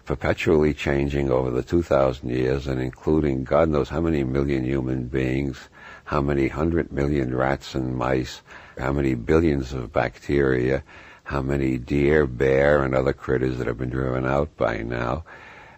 perpetually 0.07 0.73
changing 0.73 1.31
over 1.31 1.51
the 1.51 1.63
2,000 1.63 2.31
years 2.31 2.67
and 2.67 2.81
including 2.81 3.45
God 3.45 3.69
knows 3.69 3.91
how 3.91 4.01
many 4.01 4.25
million 4.25 4.65
human 4.65 5.09
beings, 5.09 5.69
how 6.05 6.23
many 6.23 6.49
hundred 6.49 6.93
million 6.93 7.37
rats 7.37 7.75
and 7.75 7.95
mice, 7.95 8.41
how 8.79 8.93
many 8.93 9.15
billions 9.15 9.75
of 9.75 9.93
bacteria, 9.93 10.83
how 11.25 11.43
many 11.43 11.77
deer, 11.77 12.27
bear, 12.27 12.83
and 12.83 12.95
other 12.95 13.13
critters 13.13 13.59
that 13.59 13.67
have 13.67 13.79
been 13.79 13.91
driven 13.91 14.25
out 14.25 14.57
by 14.57 14.79
now. 14.79 15.25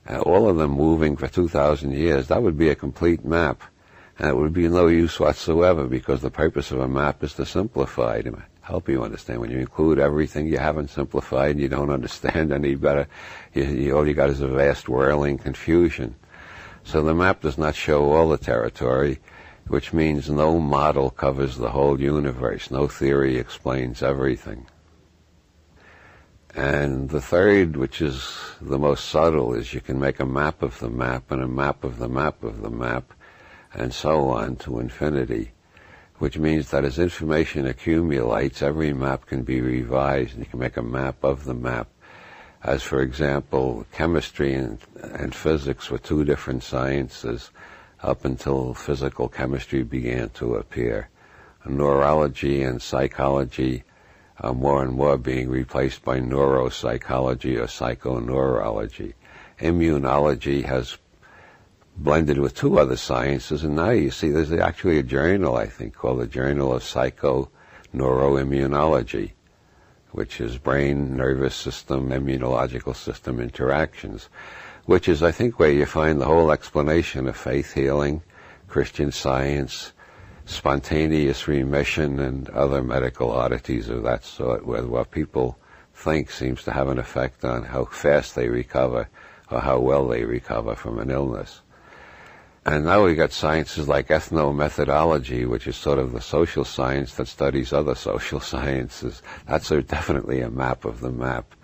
Uh, 0.08 0.20
all 0.20 0.48
of 0.48 0.56
them 0.56 0.70
moving 0.70 1.16
for 1.16 1.26
2,000 1.26 1.92
years. 1.92 2.28
That 2.28 2.42
would 2.42 2.56
be 2.56 2.68
a 2.68 2.76
complete 2.76 3.24
map. 3.24 3.62
And 4.18 4.28
it 4.28 4.36
would 4.36 4.52
be 4.52 4.68
no 4.68 4.86
use 4.86 5.18
whatsoever 5.18 5.88
because 5.88 6.22
the 6.22 6.30
purpose 6.30 6.70
of 6.70 6.78
a 6.78 6.86
map 6.86 7.24
is 7.24 7.34
to 7.34 7.44
simplify, 7.44 8.22
to 8.22 8.42
help 8.66 8.88
you 8.88 9.04
understand. 9.04 9.40
When 9.40 9.50
you 9.50 9.58
include 9.58 10.00
everything 10.00 10.48
you 10.48 10.58
haven't 10.58 10.90
simplified 10.90 11.52
and 11.52 11.60
you 11.60 11.68
don't 11.68 11.90
understand 11.90 12.52
any 12.52 12.74
better, 12.74 13.06
you, 13.54 13.64
you, 13.64 13.96
all 13.96 14.06
you 14.06 14.14
got 14.14 14.30
is 14.30 14.40
a 14.40 14.48
vast 14.48 14.88
whirling 14.88 15.38
confusion. 15.38 16.16
So 16.82 17.02
the 17.02 17.14
map 17.14 17.42
does 17.42 17.56
not 17.56 17.76
show 17.76 18.12
all 18.12 18.28
the 18.28 18.38
territory, 18.38 19.20
which 19.68 19.92
means 19.92 20.28
no 20.28 20.58
model 20.58 21.10
covers 21.10 21.56
the 21.56 21.70
whole 21.70 22.00
universe. 22.00 22.70
No 22.70 22.88
theory 22.88 23.36
explains 23.38 24.02
everything. 24.02 24.66
And 26.54 27.10
the 27.10 27.20
third, 27.20 27.76
which 27.76 28.00
is 28.00 28.36
the 28.60 28.78
most 28.78 29.04
subtle, 29.04 29.54
is 29.54 29.74
you 29.74 29.80
can 29.80 30.00
make 30.00 30.18
a 30.18 30.26
map 30.26 30.62
of 30.62 30.78
the 30.80 30.88
map 30.88 31.30
and 31.30 31.42
a 31.42 31.48
map 31.48 31.84
of 31.84 31.98
the 31.98 32.08
map 32.08 32.42
of 32.42 32.62
the 32.62 32.70
map 32.70 33.12
and 33.74 33.92
so 33.92 34.28
on 34.30 34.56
to 34.56 34.80
infinity, 34.80 35.52
which 36.18 36.38
means 36.38 36.70
that 36.70 36.84
as 36.84 36.98
information 36.98 37.66
accumulates, 37.66 38.62
every 38.62 38.92
map 38.92 39.26
can 39.26 39.42
be 39.42 39.60
revised 39.60 40.34
and 40.34 40.40
you 40.40 40.50
can 40.50 40.58
make 40.58 40.76
a 40.76 40.82
map 40.82 41.22
of 41.22 41.44
the 41.44 41.54
map. 41.54 41.88
As 42.62 42.82
for 42.82 43.00
example, 43.00 43.86
chemistry 43.92 44.54
and, 44.54 44.78
and 45.02 45.34
physics 45.34 45.90
were 45.90 45.98
two 45.98 46.24
different 46.24 46.62
sciences 46.62 47.50
up 48.02 48.24
until 48.24 48.74
physical 48.74 49.28
chemistry 49.28 49.82
began 49.82 50.30
to 50.30 50.56
appear. 50.56 51.08
Neurology 51.66 52.62
and 52.62 52.80
psychology 52.80 53.84
are 54.40 54.54
more 54.54 54.82
and 54.82 54.92
more 54.92 55.16
being 55.16 55.48
replaced 55.48 56.04
by 56.04 56.20
neuropsychology 56.20 57.56
or 57.56 57.66
psychoneurology. 57.66 59.14
Immunology 59.60 60.64
has 60.64 60.98
blended 61.98 62.38
with 62.38 62.54
two 62.54 62.78
other 62.78 62.96
sciences, 62.96 63.64
and 63.64 63.76
now 63.76 63.90
you 63.90 64.10
see 64.10 64.28
there's 64.28 64.52
actually 64.52 64.98
a 64.98 65.02
journal, 65.02 65.56
I 65.56 65.66
think, 65.66 65.94
called 65.94 66.20
the 66.20 66.26
Journal 66.26 66.74
of 66.74 66.82
Psychoneuroimmunology, 66.82 69.32
which 70.12 70.40
is 70.40 70.58
brain, 70.58 71.16
nervous 71.16 71.54
system, 71.54 72.10
immunological 72.10 72.94
system 72.94 73.40
interactions, 73.40 74.28
which 74.84 75.08
is, 75.08 75.22
I 75.22 75.32
think, 75.32 75.58
where 75.58 75.70
you 75.70 75.86
find 75.86 76.20
the 76.20 76.26
whole 76.26 76.52
explanation 76.52 77.26
of 77.26 77.36
faith 77.36 77.72
healing, 77.72 78.22
Christian 78.68 79.10
science, 79.10 79.92
spontaneous 80.44 81.48
remission, 81.48 82.20
and 82.20 82.48
other 82.50 82.82
medical 82.82 83.32
oddities 83.32 83.88
of 83.88 84.02
that 84.02 84.24
sort, 84.24 84.66
where 84.66 84.86
what 84.86 85.10
people 85.10 85.58
think 85.94 86.30
seems 86.30 86.62
to 86.64 86.72
have 86.72 86.88
an 86.88 86.98
effect 86.98 87.42
on 87.44 87.64
how 87.64 87.86
fast 87.86 88.34
they 88.34 88.48
recover 88.48 89.08
or 89.50 89.60
how 89.60 89.78
well 89.78 90.06
they 90.06 90.24
recover 90.24 90.74
from 90.74 90.98
an 90.98 91.10
illness. 91.10 91.62
And 92.66 92.84
now 92.84 93.04
we've 93.04 93.16
got 93.16 93.30
sciences 93.30 93.86
like 93.86 94.08
ethnomethodology, 94.08 95.46
which 95.46 95.68
is 95.68 95.76
sort 95.76 96.00
of 96.00 96.10
the 96.10 96.20
social 96.20 96.64
science 96.64 97.14
that 97.14 97.28
studies 97.28 97.72
other 97.72 97.94
social 97.94 98.40
sciences. 98.52 99.22
That's 99.46 99.70
a, 99.70 99.82
definitely 99.82 100.40
a 100.40 100.50
map 100.50 100.84
of 100.84 100.98
the 100.98 101.12
map. 101.12 101.54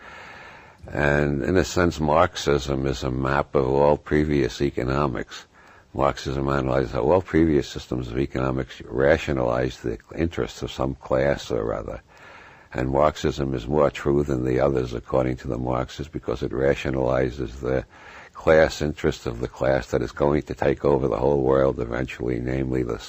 And 0.86 1.42
in 1.42 1.56
a 1.56 1.64
sense, 1.64 1.98
Marxism 1.98 2.86
is 2.86 3.02
a 3.02 3.10
map 3.10 3.56
of 3.56 3.66
all 3.66 3.96
previous 3.96 4.62
economics. 4.62 5.46
Marxism 5.92 6.48
analyzes 6.48 6.92
how 6.92 7.02
all 7.02 7.20
previous 7.20 7.68
systems 7.68 8.06
of 8.06 8.16
economics 8.16 8.80
rationalize 8.82 9.80
the 9.80 9.98
interests 10.16 10.62
of 10.62 10.70
some 10.70 10.94
class 10.94 11.50
or 11.50 11.74
other. 11.74 12.00
And 12.72 12.90
Marxism 12.90 13.54
is 13.54 13.66
more 13.66 13.90
true 13.90 14.22
than 14.22 14.44
the 14.44 14.60
others, 14.60 14.94
according 14.94 15.38
to 15.38 15.48
the 15.48 15.58
Marxists, 15.58 16.12
because 16.12 16.44
it 16.44 16.52
rationalizes 16.52 17.58
the 17.58 17.84
class 18.42 18.82
interest 18.82 19.24
of 19.24 19.38
the 19.38 19.46
class 19.46 19.86
that 19.92 20.02
is 20.02 20.10
going 20.10 20.42
to 20.42 20.52
take 20.52 20.84
over 20.84 21.06
the 21.06 21.16
whole 21.16 21.42
world 21.42 21.78
eventually, 21.78 22.40
namely 22.40 22.82
the 22.82 23.00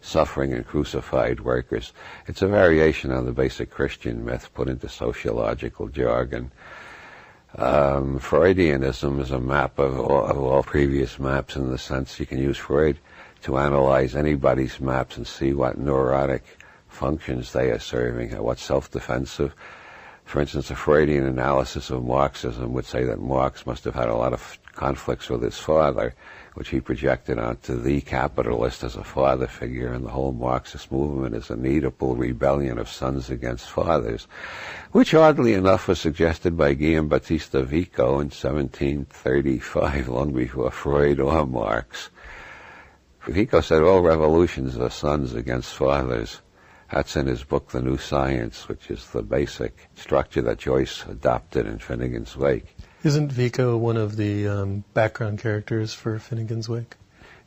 suffering 0.00 0.54
and 0.54 0.66
crucified 0.66 1.38
workers. 1.40 1.92
It's 2.26 2.40
a 2.40 2.48
variation 2.48 3.12
on 3.12 3.26
the 3.26 3.32
basic 3.32 3.68
Christian 3.68 4.24
myth 4.24 4.48
put 4.54 4.68
into 4.68 4.88
sociological 4.88 5.88
jargon. 5.88 6.50
Um, 7.56 8.18
Freudianism 8.20 9.20
is 9.20 9.32
a 9.32 9.38
map 9.38 9.78
of 9.78 10.00
all, 10.00 10.24
of 10.24 10.38
all 10.38 10.62
previous 10.62 11.18
maps 11.18 11.56
in 11.56 11.70
the 11.70 11.76
sense 11.76 12.18
you 12.18 12.24
can 12.24 12.38
use 12.38 12.56
Freud 12.56 12.96
to 13.42 13.58
analyze 13.58 14.16
anybody's 14.16 14.80
maps 14.80 15.18
and 15.18 15.26
see 15.26 15.52
what 15.52 15.76
neurotic 15.76 16.56
functions 16.88 17.52
they 17.52 17.70
are 17.70 17.78
serving, 17.78 18.34
what 18.42 18.58
self-defensive. 18.58 19.54
For 20.24 20.40
instance, 20.40 20.70
a 20.70 20.76
Freudian 20.76 21.26
analysis 21.26 21.90
of 21.90 22.04
Marxism 22.04 22.72
would 22.72 22.86
say 22.86 23.04
that 23.04 23.18
Marx 23.18 23.66
must 23.66 23.84
have 23.84 23.96
had 23.96 24.08
a 24.08 24.14
lot 24.14 24.32
of 24.32 24.59
conflicts 24.80 25.28
with 25.28 25.42
his 25.42 25.58
father, 25.58 26.14
which 26.54 26.70
he 26.70 26.80
projected 26.80 27.38
onto 27.38 27.78
the 27.78 28.00
capitalist 28.00 28.82
as 28.82 28.96
a 28.96 29.04
father 29.04 29.46
figure, 29.46 29.92
and 29.92 30.06
the 30.06 30.10
whole 30.10 30.32
Marxist 30.32 30.90
movement 30.90 31.34
is 31.34 31.50
a 31.50 31.54
Oedipal 31.54 32.18
rebellion 32.18 32.78
of 32.78 32.88
sons 32.88 33.28
against 33.28 33.70
fathers, 33.70 34.26
which 34.92 35.12
oddly 35.12 35.52
enough 35.52 35.86
was 35.86 36.00
suggested 36.00 36.56
by 36.56 36.72
Guillaume 36.72 37.10
Vico 37.10 38.20
in 38.20 38.30
1735, 38.30 40.08
long 40.08 40.32
before 40.32 40.70
Freud 40.70 41.20
or 41.20 41.46
Marx. 41.46 42.08
Vico 43.26 43.60
said 43.60 43.82
all 43.82 44.00
revolutions 44.00 44.78
are 44.78 44.88
sons 44.88 45.34
against 45.34 45.74
fathers. 45.74 46.40
That's 46.90 47.16
in 47.16 47.26
his 47.26 47.44
book, 47.44 47.68
The 47.68 47.82
New 47.82 47.98
Science, 47.98 48.66
which 48.66 48.90
is 48.90 49.10
the 49.10 49.22
basic 49.22 49.90
structure 49.94 50.40
that 50.40 50.56
Joyce 50.58 51.04
adopted 51.06 51.66
in 51.66 51.80
Finnegan's 51.80 52.34
Wake. 52.34 52.74
Isn't 53.02 53.32
Vico 53.32 53.78
one 53.78 53.96
of 53.96 54.16
the 54.16 54.46
um, 54.46 54.84
background 54.92 55.38
characters 55.38 55.94
for 55.94 56.18
Finnegan's 56.18 56.68
Wake? 56.68 56.96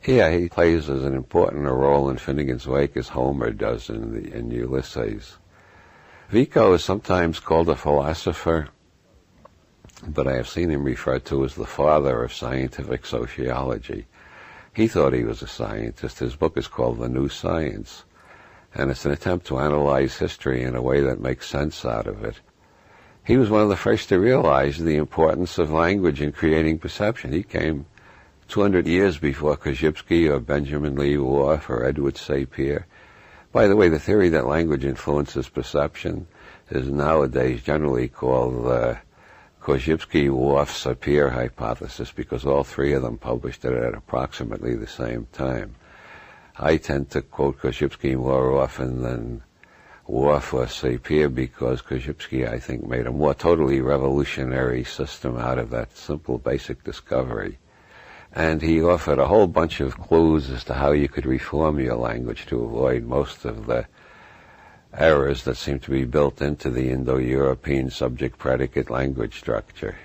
Yeah, 0.04 0.36
he 0.36 0.48
plays 0.48 0.90
as 0.90 1.04
an 1.04 1.14
important 1.14 1.62
role 1.62 2.10
in 2.10 2.18
Finnegan's 2.18 2.66
Wake 2.66 2.96
as 2.96 3.10
Homer 3.10 3.52
does 3.52 3.88
in, 3.88 4.14
the, 4.14 4.36
in 4.36 4.50
Ulysses. 4.50 5.36
Vico 6.28 6.72
is 6.72 6.82
sometimes 6.82 7.38
called 7.38 7.68
a 7.68 7.76
philosopher, 7.76 8.68
but 10.04 10.26
I 10.26 10.34
have 10.34 10.48
seen 10.48 10.70
him 10.70 10.82
referred 10.82 11.24
to 11.26 11.44
as 11.44 11.54
the 11.54 11.66
father 11.66 12.24
of 12.24 12.34
scientific 12.34 13.06
sociology. 13.06 14.06
He 14.74 14.88
thought 14.88 15.12
he 15.12 15.22
was 15.22 15.40
a 15.40 15.46
scientist. 15.46 16.18
His 16.18 16.34
book 16.34 16.56
is 16.56 16.66
called 16.66 16.98
The 16.98 17.08
New 17.08 17.28
Science, 17.28 18.02
and 18.74 18.90
it's 18.90 19.04
an 19.04 19.12
attempt 19.12 19.46
to 19.46 19.60
analyze 19.60 20.18
history 20.18 20.64
in 20.64 20.74
a 20.74 20.82
way 20.82 21.00
that 21.02 21.20
makes 21.20 21.46
sense 21.46 21.84
out 21.84 22.08
of 22.08 22.24
it. 22.24 22.40
He 23.24 23.38
was 23.38 23.48
one 23.48 23.62
of 23.62 23.70
the 23.70 23.76
first 23.76 24.10
to 24.10 24.20
realize 24.20 24.76
the 24.76 24.96
importance 24.96 25.56
of 25.56 25.70
language 25.70 26.20
in 26.20 26.30
creating 26.30 26.78
perception. 26.78 27.32
He 27.32 27.42
came 27.42 27.86
200 28.48 28.86
years 28.86 29.16
before 29.16 29.56
Korzybski 29.56 30.28
or 30.30 30.40
Benjamin 30.40 30.94
Lee 30.94 31.16
Whorf 31.16 31.70
or 31.70 31.86
Edward 31.86 32.16
Sapir. 32.16 32.84
By 33.50 33.66
the 33.66 33.76
way, 33.76 33.88
the 33.88 33.98
theory 33.98 34.28
that 34.28 34.46
language 34.46 34.84
influences 34.84 35.48
perception 35.48 36.26
is 36.70 36.90
nowadays 36.90 37.62
generally 37.62 38.08
called 38.08 38.66
uh, 38.66 38.68
the 38.68 38.98
Korzybski-Whorf-Sapir 39.62 41.32
hypothesis 41.32 42.12
because 42.12 42.44
all 42.44 42.62
three 42.62 42.92
of 42.92 43.00
them 43.00 43.16
published 43.16 43.64
it 43.64 43.72
at 43.72 43.94
approximately 43.94 44.74
the 44.74 44.86
same 44.86 45.28
time. 45.32 45.76
I 46.58 46.76
tend 46.76 47.08
to 47.10 47.22
quote 47.22 47.58
Korzybski 47.58 48.16
more 48.18 48.60
often 48.60 49.00
than 49.00 49.42
Whorf 50.06 50.44
for 50.44 50.66
Sapir 50.66 51.34
because 51.34 51.80
Korzybski, 51.80 52.46
I 52.46 52.58
think, 52.58 52.86
made 52.86 53.06
a 53.06 53.12
more 53.12 53.32
totally 53.32 53.80
revolutionary 53.80 54.84
system 54.84 55.38
out 55.38 55.58
of 55.58 55.70
that 55.70 55.96
simple 55.96 56.36
basic 56.36 56.84
discovery. 56.84 57.58
And 58.32 58.60
he 58.60 58.82
offered 58.82 59.18
a 59.18 59.28
whole 59.28 59.46
bunch 59.46 59.80
of 59.80 59.98
clues 59.98 60.50
as 60.50 60.64
to 60.64 60.74
how 60.74 60.92
you 60.92 61.08
could 61.08 61.24
reform 61.24 61.80
your 61.80 61.96
language 61.96 62.46
to 62.46 62.64
avoid 62.64 63.04
most 63.04 63.44
of 63.44 63.66
the 63.66 63.86
errors 64.92 65.44
that 65.44 65.56
seem 65.56 65.80
to 65.80 65.90
be 65.90 66.04
built 66.04 66.42
into 66.42 66.70
the 66.70 66.90
Indo-European 66.90 67.90
subject-predicate 67.90 68.90
language 68.90 69.38
structure. 69.38 69.96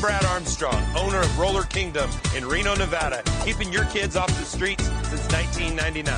I'm 0.00 0.06
Brad 0.06 0.24
Armstrong, 0.24 0.82
owner 0.96 1.18
of 1.18 1.38
Roller 1.38 1.64
Kingdom 1.64 2.08
in 2.34 2.46
Reno, 2.46 2.74
Nevada, 2.74 3.22
keeping 3.44 3.70
your 3.70 3.84
kids 3.84 4.16
off 4.16 4.28
the 4.28 4.46
streets 4.46 4.84
since 4.84 5.30
1999. 5.30 6.14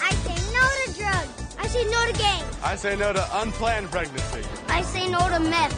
I 0.00 0.10
say 0.12 0.36
no 0.54 0.62
to 0.84 1.00
drugs. 1.00 1.56
I 1.58 1.66
say 1.66 1.84
no 1.90 2.06
to 2.06 2.12
gangs. 2.16 2.58
I 2.62 2.76
say 2.76 2.94
no 2.94 3.12
to 3.12 3.40
unplanned 3.40 3.90
pregnancy. 3.90 4.42
I 4.68 4.82
say 4.82 5.08
no 5.08 5.18
to 5.18 5.40
meth. 5.40 5.74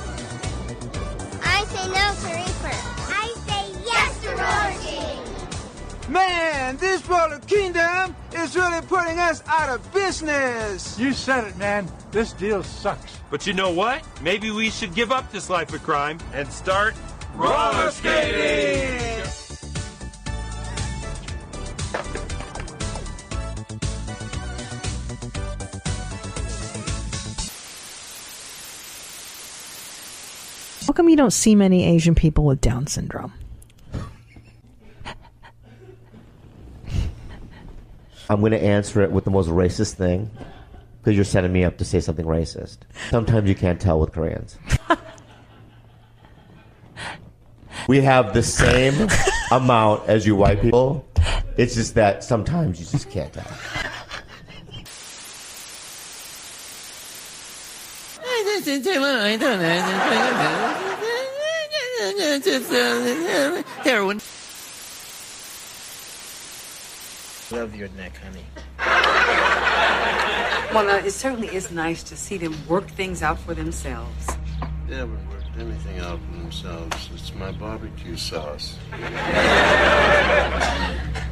I 1.43 1.65
say 1.65 1.87
no 1.89 2.05
to 2.21 2.35
reefer. 2.37 2.77
I 3.09 3.33
say 3.47 3.73
yes 3.87 4.21
to 4.21 4.29
roller 4.37 4.75
skating. 4.83 5.30
Man, 6.11 6.77
this 6.79 7.09
roller 7.09 7.39
kingdom 7.47 8.17
is 8.35 8.57
really 8.57 8.81
putting 8.83 9.19
us 9.21 9.45
out 9.47 9.69
of 9.69 9.95
business. 9.95 10.99
You 10.99 11.13
said 11.13 11.45
it, 11.45 11.57
man. 11.57 11.89
This 12.11 12.33
deal 12.33 12.65
sucks. 12.65 13.21
But 13.31 13.47
you 13.47 13.53
know 13.53 13.71
what? 13.71 14.03
Maybe 14.21 14.51
we 14.51 14.71
should 14.71 14.93
give 14.93 15.13
up 15.13 15.31
this 15.31 15.49
life 15.49 15.73
of 15.73 15.85
crime 15.85 16.19
and 16.35 16.53
start 16.53 16.95
Roller 17.37 17.91
skating! 17.93 19.23
How 30.87 30.93
come 30.93 31.09
you 31.09 31.17
don't 31.17 31.31
see 31.31 31.55
many 31.55 31.85
Asian 31.85 32.17
people 32.17 32.45
with 32.45 32.61
Down 32.61 32.89
syndrome? 32.89 33.33
I'm 38.31 38.39
going 38.39 38.53
to 38.53 38.63
answer 38.63 39.03
it 39.03 39.11
with 39.11 39.25
the 39.25 39.33
most 39.33 39.49
racist 39.49 39.95
thing 39.95 40.31
because 41.03 41.17
you're 41.17 41.25
setting 41.25 41.53
me 41.53 41.65
up 41.65 41.79
to 41.79 41.85
say 41.85 41.99
something 41.99 42.25
racist. 42.25 42.79
Sometimes 43.11 43.49
you 43.49 43.57
can't 43.57 43.81
tell 43.81 43.99
with 43.99 44.13
Koreans. 44.13 44.57
we 47.89 48.01
have 48.03 48.33
the 48.33 48.45
same 48.45 49.09
amount 49.51 50.09
as 50.09 50.29
you 50.29 50.37
white 50.37 50.63
people. 50.63 51.09
It's 51.57 51.75
just 51.75 51.97
that 51.97 52.23
sometimes 52.23 52.79
you 52.79 52.87
just 52.87 53.11
can't 53.11 53.33
tell. 53.33 53.43
Heroin. 63.83 64.21
Love 67.53 67.75
your 67.75 67.89
neck, 67.97 68.13
honey. 68.23 68.45
Well, 70.73 70.89
uh, 70.89 71.05
it 71.05 71.11
certainly 71.11 71.49
is 71.49 71.73
nice 71.73 72.05
to 72.05 72.17
see 72.17 72.39
them 72.39 72.55
work 72.69 72.89
things 72.91 73.25
out 73.25 73.41
for 73.41 73.55
themselves. 73.55 74.29
They 74.87 74.95
haven't 74.95 75.29
worked 75.31 75.59
anything 75.59 75.99
out 75.99 76.21
for 76.21 76.39
themselves. 76.39 77.11
It's 77.13 77.35
my 77.35 77.51
barbecue 77.51 78.17
sauce. 78.17 78.79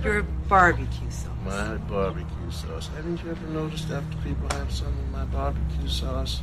Your 0.02 0.22
barbecue 0.48 1.10
sauce. 1.10 1.28
My 1.44 1.76
barbecue 1.88 2.50
sauce. 2.50 2.88
Haven't 2.96 3.22
you 3.22 3.30
ever 3.30 3.46
noticed 3.48 3.88
after 3.92 4.16
people 4.18 4.48
have 4.58 4.72
some 4.72 4.88
of 4.88 5.10
my 5.12 5.24
barbecue 5.26 5.88
sauce, 5.88 6.42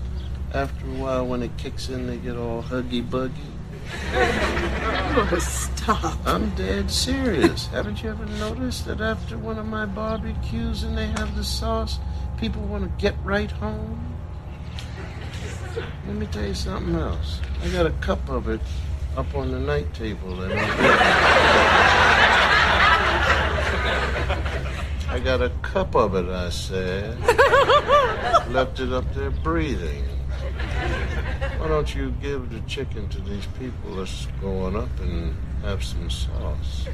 after 0.53 0.85
a 0.85 0.93
while 0.93 1.27
when 1.27 1.43
it 1.43 1.52
kicks 1.57 1.89
in, 1.89 2.07
they 2.07 2.15
get 2.15 2.38
all 2.38 2.64
huggy 2.64 3.02
buggy? 3.07 3.55
Oh, 5.18 5.38
stop. 5.40 6.18
I'm 6.26 6.49
dead 6.56 6.91
serious. 6.91 7.68
Haven't 7.68 8.03
you 8.03 8.10
ever 8.10 8.26
noticed 8.26 8.86
that 8.86 8.99
after 8.99 9.38
one 9.38 9.57
of 9.57 9.66
my 9.66 9.86
barbecues 9.86 10.84
and 10.84 10.98
they 10.98 11.07
have 11.07 11.36
the 11.36 11.44
sauce, 11.44 11.99
people 12.38 12.62
want 12.64 12.84
to 12.84 12.90
get 13.02 13.16
right 13.24 13.49
home? 13.49 14.14
Let 16.07 16.16
me 16.16 16.26
tell 16.28 16.45
you 16.45 16.53
something 16.53 16.95
else. 16.95 17.40
I 17.64 17.70
got 17.70 17.86
a 17.86 17.91
cup 18.02 18.28
of 18.30 18.49
it 18.49 18.62
up 19.16 19.34
on 19.36 19.52
the 19.52 19.60
night 19.60 19.94
table. 19.94 20.41
And 20.41 20.53
I 25.10 25.20
got 25.24 25.41
a 25.41 25.49
cup 25.62 25.95
of 25.95 26.16
it, 26.16 26.30
I 26.30 26.49
said. 26.49 27.20
Left 28.52 28.80
it 28.80 28.91
up 28.91 29.14
there 29.14 29.32
breathing. 29.32 30.03
Why 31.57 31.68
don't 31.68 31.95
you 31.95 32.11
give 32.22 32.52
the 32.52 32.60
chicken 32.61 33.07
to 33.10 33.22
these 33.22 33.48
people 33.60 33.95
that's 33.95 34.27
going 34.41 34.76
up 34.76 34.90
and 34.99 35.36
have 35.61 35.84
some 35.84 36.10
sauce? 36.10 36.86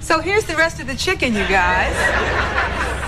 So 0.00 0.20
here's 0.20 0.44
the 0.44 0.54
rest 0.54 0.78
of 0.78 0.86
the 0.86 0.94
chicken, 0.94 1.34
you 1.34 1.46
guys. 1.48 3.02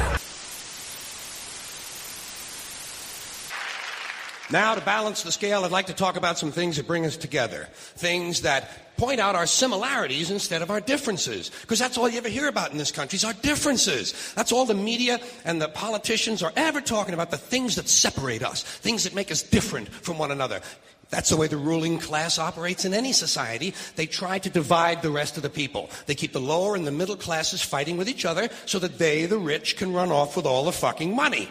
Now, 4.50 4.74
to 4.74 4.80
balance 4.80 5.24
the 5.24 5.32
scale, 5.32 5.64
I'd 5.64 5.70
like 5.70 5.88
to 5.88 5.94
talk 5.94 6.16
about 6.16 6.38
some 6.38 6.52
things 6.52 6.76
that 6.76 6.86
bring 6.86 7.04
us 7.04 7.18
together. 7.18 7.68
Things 7.72 8.42
that 8.42 8.96
point 8.96 9.20
out 9.20 9.36
our 9.36 9.46
similarities 9.46 10.30
instead 10.30 10.62
of 10.62 10.70
our 10.70 10.80
differences. 10.80 11.50
Because 11.60 11.78
that's 11.78 11.98
all 11.98 12.08
you 12.08 12.16
ever 12.16 12.30
hear 12.30 12.48
about 12.48 12.72
in 12.72 12.78
this 12.78 12.90
country 12.90 13.16
is 13.16 13.24
our 13.24 13.34
differences. 13.34 14.32
That's 14.34 14.50
all 14.50 14.64
the 14.64 14.74
media 14.74 15.20
and 15.44 15.60
the 15.60 15.68
politicians 15.68 16.42
are 16.42 16.52
ever 16.56 16.80
talking 16.80 17.12
about, 17.12 17.30
the 17.30 17.36
things 17.36 17.76
that 17.76 17.90
separate 17.90 18.42
us, 18.42 18.62
things 18.62 19.04
that 19.04 19.14
make 19.14 19.30
us 19.30 19.42
different 19.42 19.90
from 19.90 20.16
one 20.16 20.30
another. 20.30 20.62
That's 21.10 21.28
the 21.28 21.36
way 21.36 21.46
the 21.46 21.56
ruling 21.58 21.98
class 21.98 22.38
operates 22.38 22.86
in 22.86 22.94
any 22.94 23.12
society. 23.12 23.74
They 23.96 24.06
try 24.06 24.38
to 24.38 24.50
divide 24.50 25.02
the 25.02 25.10
rest 25.10 25.36
of 25.36 25.42
the 25.42 25.50
people. 25.50 25.90
They 26.06 26.14
keep 26.14 26.32
the 26.32 26.40
lower 26.40 26.74
and 26.74 26.86
the 26.86 26.90
middle 26.90 27.16
classes 27.16 27.62
fighting 27.62 27.98
with 27.98 28.08
each 28.08 28.24
other 28.24 28.48
so 28.64 28.78
that 28.78 28.98
they, 28.98 29.26
the 29.26 29.38
rich, 29.38 29.76
can 29.76 29.92
run 29.92 30.10
off 30.10 30.36
with 30.36 30.46
all 30.46 30.64
the 30.64 30.72
fucking 30.72 31.14
money 31.14 31.50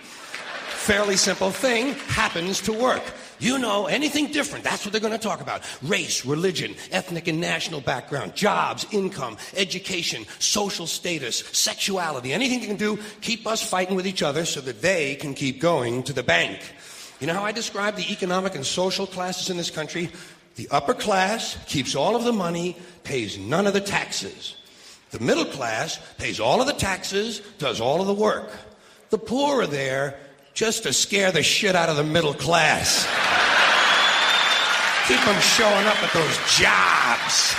fairly 0.88 1.18
simple 1.18 1.52
thing 1.52 1.96
happens 2.08 2.62
to 2.62 2.72
work. 2.72 3.04
You 3.40 3.58
know, 3.58 3.88
anything 3.88 4.32
different, 4.32 4.64
that's 4.64 4.86
what 4.86 4.94
they're 4.94 5.02
going 5.02 5.12
to 5.12 5.20
talk 5.20 5.42
about. 5.42 5.62
Race, 5.84 6.26
religion, 6.26 6.76
ethnic 6.92 7.28
and 7.28 7.42
national 7.42 7.82
background, 7.82 8.36
jobs, 8.36 8.86
income, 8.92 9.36
education, 9.58 10.26
social 10.40 10.88
status, 10.88 11.40
sexuality, 11.52 12.32
anything 12.32 12.62
they 12.62 12.68
can 12.68 12.78
do, 12.78 12.98
keep 13.20 13.46
us 13.46 13.70
fighting 13.70 13.98
with 13.98 14.08
each 14.08 14.24
other 14.24 14.46
so 14.46 14.62
that 14.62 14.82
they 14.82 15.16
can 15.16 15.34
keep 15.34 15.60
going 15.60 16.04
to 16.04 16.14
the 16.14 16.24
bank. 16.24 16.62
You 17.20 17.28
know 17.28 17.34
how 17.34 17.44
I 17.44 17.52
describe 17.52 17.98
the 17.98 18.10
economic 18.10 18.56
and 18.56 18.66
social 18.66 19.06
classes 19.06 19.50
in 19.50 19.58
this 19.58 19.70
country? 19.70 20.10
The 20.56 20.70
upper 20.72 20.94
class 20.94 21.58
keeps 21.68 21.96
all 21.96 22.16
of 22.16 22.24
the 22.24 22.32
money, 22.32 22.78
pays 23.04 23.38
none 23.38 23.68
of 23.68 23.74
the 23.74 23.82
taxes. 23.82 24.56
The 25.12 25.20
middle 25.20 25.44
class 25.44 26.00
pays 26.18 26.40
all 26.40 26.62
of 26.62 26.68
the 26.68 26.72
taxes, 26.72 27.42
does 27.58 27.82
all 27.82 28.00
of 28.00 28.08
the 28.08 28.14
work. 28.14 28.50
The 29.10 29.18
poor 29.18 29.64
are 29.64 29.68
there 29.68 30.18
just 30.58 30.82
to 30.82 30.92
scare 30.92 31.32
the 31.32 31.44
shit 31.44 31.76
out 31.76 31.88
of 31.88 31.98
the 31.98 32.04
middle 32.04 32.34
class. 32.34 33.06
Keep 35.08 35.22
them 35.24 35.40
showing 35.40 35.86
up 35.86 36.02
at 36.02 36.12
those 36.14 36.36
jobs. 36.58 37.54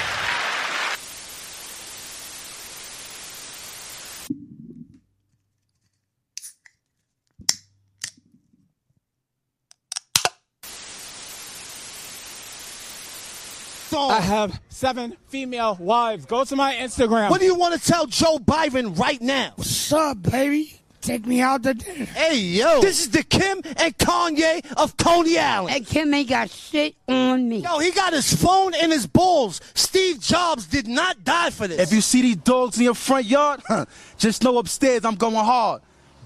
I 14.11 14.21
have 14.21 14.61
seven 14.71 15.17
female 15.29 15.77
wives. 15.81 16.25
Go 16.27 16.43
to 16.45 16.57
my 16.57 16.75
Instagram. 16.75 17.31
What 17.31 17.39
do 17.39 17.47
you 17.47 17.55
want 17.55 17.81
to 17.81 17.87
tell 17.87 18.07
Joe 18.07 18.39
Biden 18.39 18.99
right 18.99 19.21
now? 19.23 19.53
What's 19.55 19.93
up, 19.93 20.21
baby? 20.23 20.81
Take 21.09 21.27
me 21.27 21.41
out 21.41 21.63
to 21.63 21.73
dinner. 21.73 22.05
Hey, 22.05 22.37
yo. 22.37 22.83
This 22.83 23.01
is 23.01 23.11
the 23.11 23.23
Kim 23.23 23.63
and 23.65 23.97
Kanye 23.97 24.61
of 24.77 24.95
Coney 24.99 25.39
Island. 25.39 25.75
And 25.75 25.87
Kim 25.87 26.13
ain't 26.13 26.29
got 26.29 26.51
shit 26.51 26.97
on 27.09 27.49
me. 27.49 27.59
Yo, 27.59 27.79
he 27.79 27.91
got 27.93 28.13
his 28.13 28.31
phone 28.31 28.75
in 28.75 28.91
his 28.91 29.07
balls. 29.07 29.63
Steve 29.73 30.21
Jobs 30.21 30.67
did 30.67 30.87
not 30.87 31.25
die 31.25 31.49
for 31.49 31.67
this. 31.67 31.81
If 31.81 31.95
you 31.95 32.03
see 32.03 32.21
these 32.21 32.37
dogs 32.37 32.77
in 32.77 32.85
your 32.85 32.95
front 32.95 33.25
yard, 33.25 33.63
huh, 33.67 33.87
just 34.19 34.45
know 34.45 34.59
upstairs 34.59 35.07
I'm 35.07 35.15
going 35.15 35.35
hard. 35.35 35.81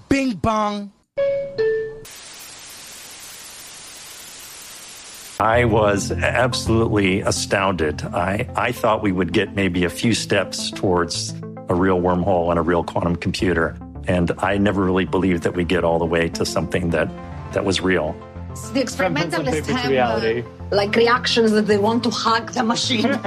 Bing 0.09 0.33
bong. 0.33 0.91
I 5.39 5.63
was 5.63 6.11
absolutely 6.11 7.21
astounded. 7.21 8.03
I, 8.03 8.49
I 8.55 8.73
thought 8.73 9.01
we 9.01 9.13
would 9.13 9.31
get 9.31 9.55
maybe 9.55 9.85
a 9.85 9.89
few 9.89 10.13
steps 10.13 10.71
towards 10.71 11.33
a 11.69 11.73
real 11.73 12.01
wormhole 12.01 12.49
and 12.49 12.59
a 12.59 12.61
real 12.61 12.83
quantum 12.83 13.15
computer. 13.15 13.77
And 14.07 14.31
I 14.39 14.57
never 14.57 14.83
really 14.83 15.05
believed 15.05 15.43
that 15.43 15.55
we'd 15.55 15.67
get 15.67 15.83
all 15.83 15.99
the 15.99 16.05
way 16.05 16.29
to 16.29 16.45
something 16.45 16.89
that, 16.91 17.09
that 17.53 17.65
was 17.65 17.81
real. 17.81 18.15
The 18.73 18.81
experimentalists 18.81 19.67
have 19.69 19.91
uh, 19.91 20.41
like 20.71 20.95
reactions 20.95 21.51
that 21.51 21.67
they 21.67 21.77
want 21.77 22.03
to 22.03 22.09
hug 22.09 22.51
the 22.51 22.63
machine. 22.63 23.05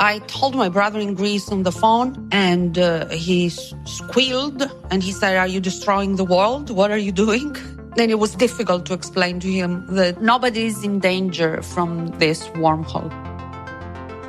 I 0.00 0.18
told 0.20 0.54
my 0.54 0.70
brother 0.70 0.98
in 0.98 1.14
Greece 1.14 1.50
on 1.50 1.62
the 1.62 1.72
phone, 1.72 2.28
and 2.32 2.78
uh, 2.78 3.08
he 3.08 3.50
squealed 3.50 4.62
and 4.90 5.02
he 5.02 5.12
said, 5.12 5.36
Are 5.36 5.46
you 5.46 5.60
destroying 5.60 6.16
the 6.16 6.24
world? 6.24 6.70
What 6.70 6.90
are 6.90 6.98
you 6.98 7.12
doing? 7.12 7.54
And 7.98 8.10
it 8.10 8.18
was 8.18 8.34
difficult 8.34 8.86
to 8.86 8.94
explain 8.94 9.40
to 9.40 9.48
him 9.48 9.84
that 9.94 10.22
nobody 10.22 10.66
is 10.66 10.82
in 10.84 11.00
danger 11.00 11.60
from 11.60 12.08
this 12.18 12.48
wormhole. 12.48 13.12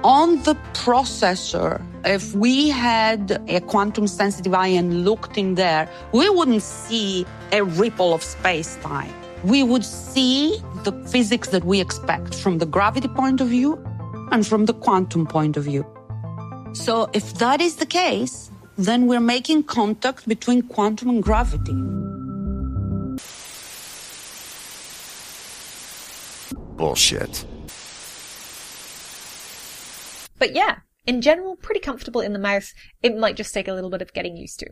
On 0.03 0.41
the 0.43 0.55
processor, 0.73 1.81
if 2.05 2.33
we 2.33 2.69
had 2.69 3.41
a 3.47 3.61
quantum 3.61 4.07
sensitive 4.07 4.53
eye 4.53 4.67
and 4.67 5.05
looked 5.05 5.37
in 5.37 5.55
there, 5.55 5.89
we 6.13 6.29
wouldn't 6.29 6.63
see 6.63 7.25
a 7.51 7.63
ripple 7.63 8.13
of 8.13 8.23
space 8.23 8.77
time. 8.77 9.13
We 9.43 9.63
would 9.63 9.85
see 9.85 10.59
the 10.83 10.91
physics 11.07 11.49
that 11.49 11.63
we 11.63 11.79
expect 11.79 12.35
from 12.35 12.57
the 12.57 12.65
gravity 12.65 13.07
point 13.07 13.41
of 13.41 13.47
view 13.47 13.83
and 14.31 14.45
from 14.45 14.65
the 14.65 14.73
quantum 14.73 15.27
point 15.27 15.57
of 15.57 15.65
view. 15.65 15.85
So, 16.73 17.09
if 17.13 17.33
that 17.35 17.59
is 17.59 17.75
the 17.75 17.85
case, 17.85 18.49
then 18.77 19.07
we're 19.07 19.19
making 19.19 19.63
contact 19.63 20.27
between 20.27 20.61
quantum 20.63 21.09
and 21.09 21.21
gravity. 21.21 21.73
Bullshit. 26.77 27.45
But 30.39 30.55
yeah, 30.55 30.77
in 31.05 31.21
general, 31.21 31.55
pretty 31.55 31.79
comfortable 31.79 32.21
in 32.21 32.33
the 32.33 32.39
mouth. 32.39 32.73
It 33.01 33.17
might 33.17 33.35
just 33.35 33.53
take 33.53 33.67
a 33.67 33.73
little 33.73 33.89
bit 33.89 34.01
of 34.01 34.13
getting 34.13 34.37
used 34.37 34.59
to. 34.59 34.67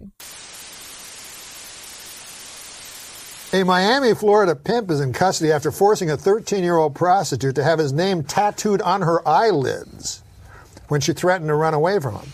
A 3.51 3.63
Miami, 3.63 4.13
Florida 4.13 4.55
pimp 4.55 4.91
is 4.91 4.99
in 5.01 5.11
custody 5.11 5.51
after 5.51 5.71
forcing 5.71 6.11
a 6.11 6.17
13 6.17 6.63
year 6.63 6.77
old 6.77 6.93
prostitute 6.93 7.55
to 7.55 7.63
have 7.63 7.79
his 7.79 7.91
name 7.91 8.23
tattooed 8.23 8.81
on 8.81 9.01
her 9.01 9.27
eyelids 9.27 10.21
when 10.87 11.01
she 11.01 11.13
threatened 11.13 11.47
to 11.47 11.55
run 11.55 11.73
away 11.73 11.99
from 11.99 12.15
him. 12.15 12.29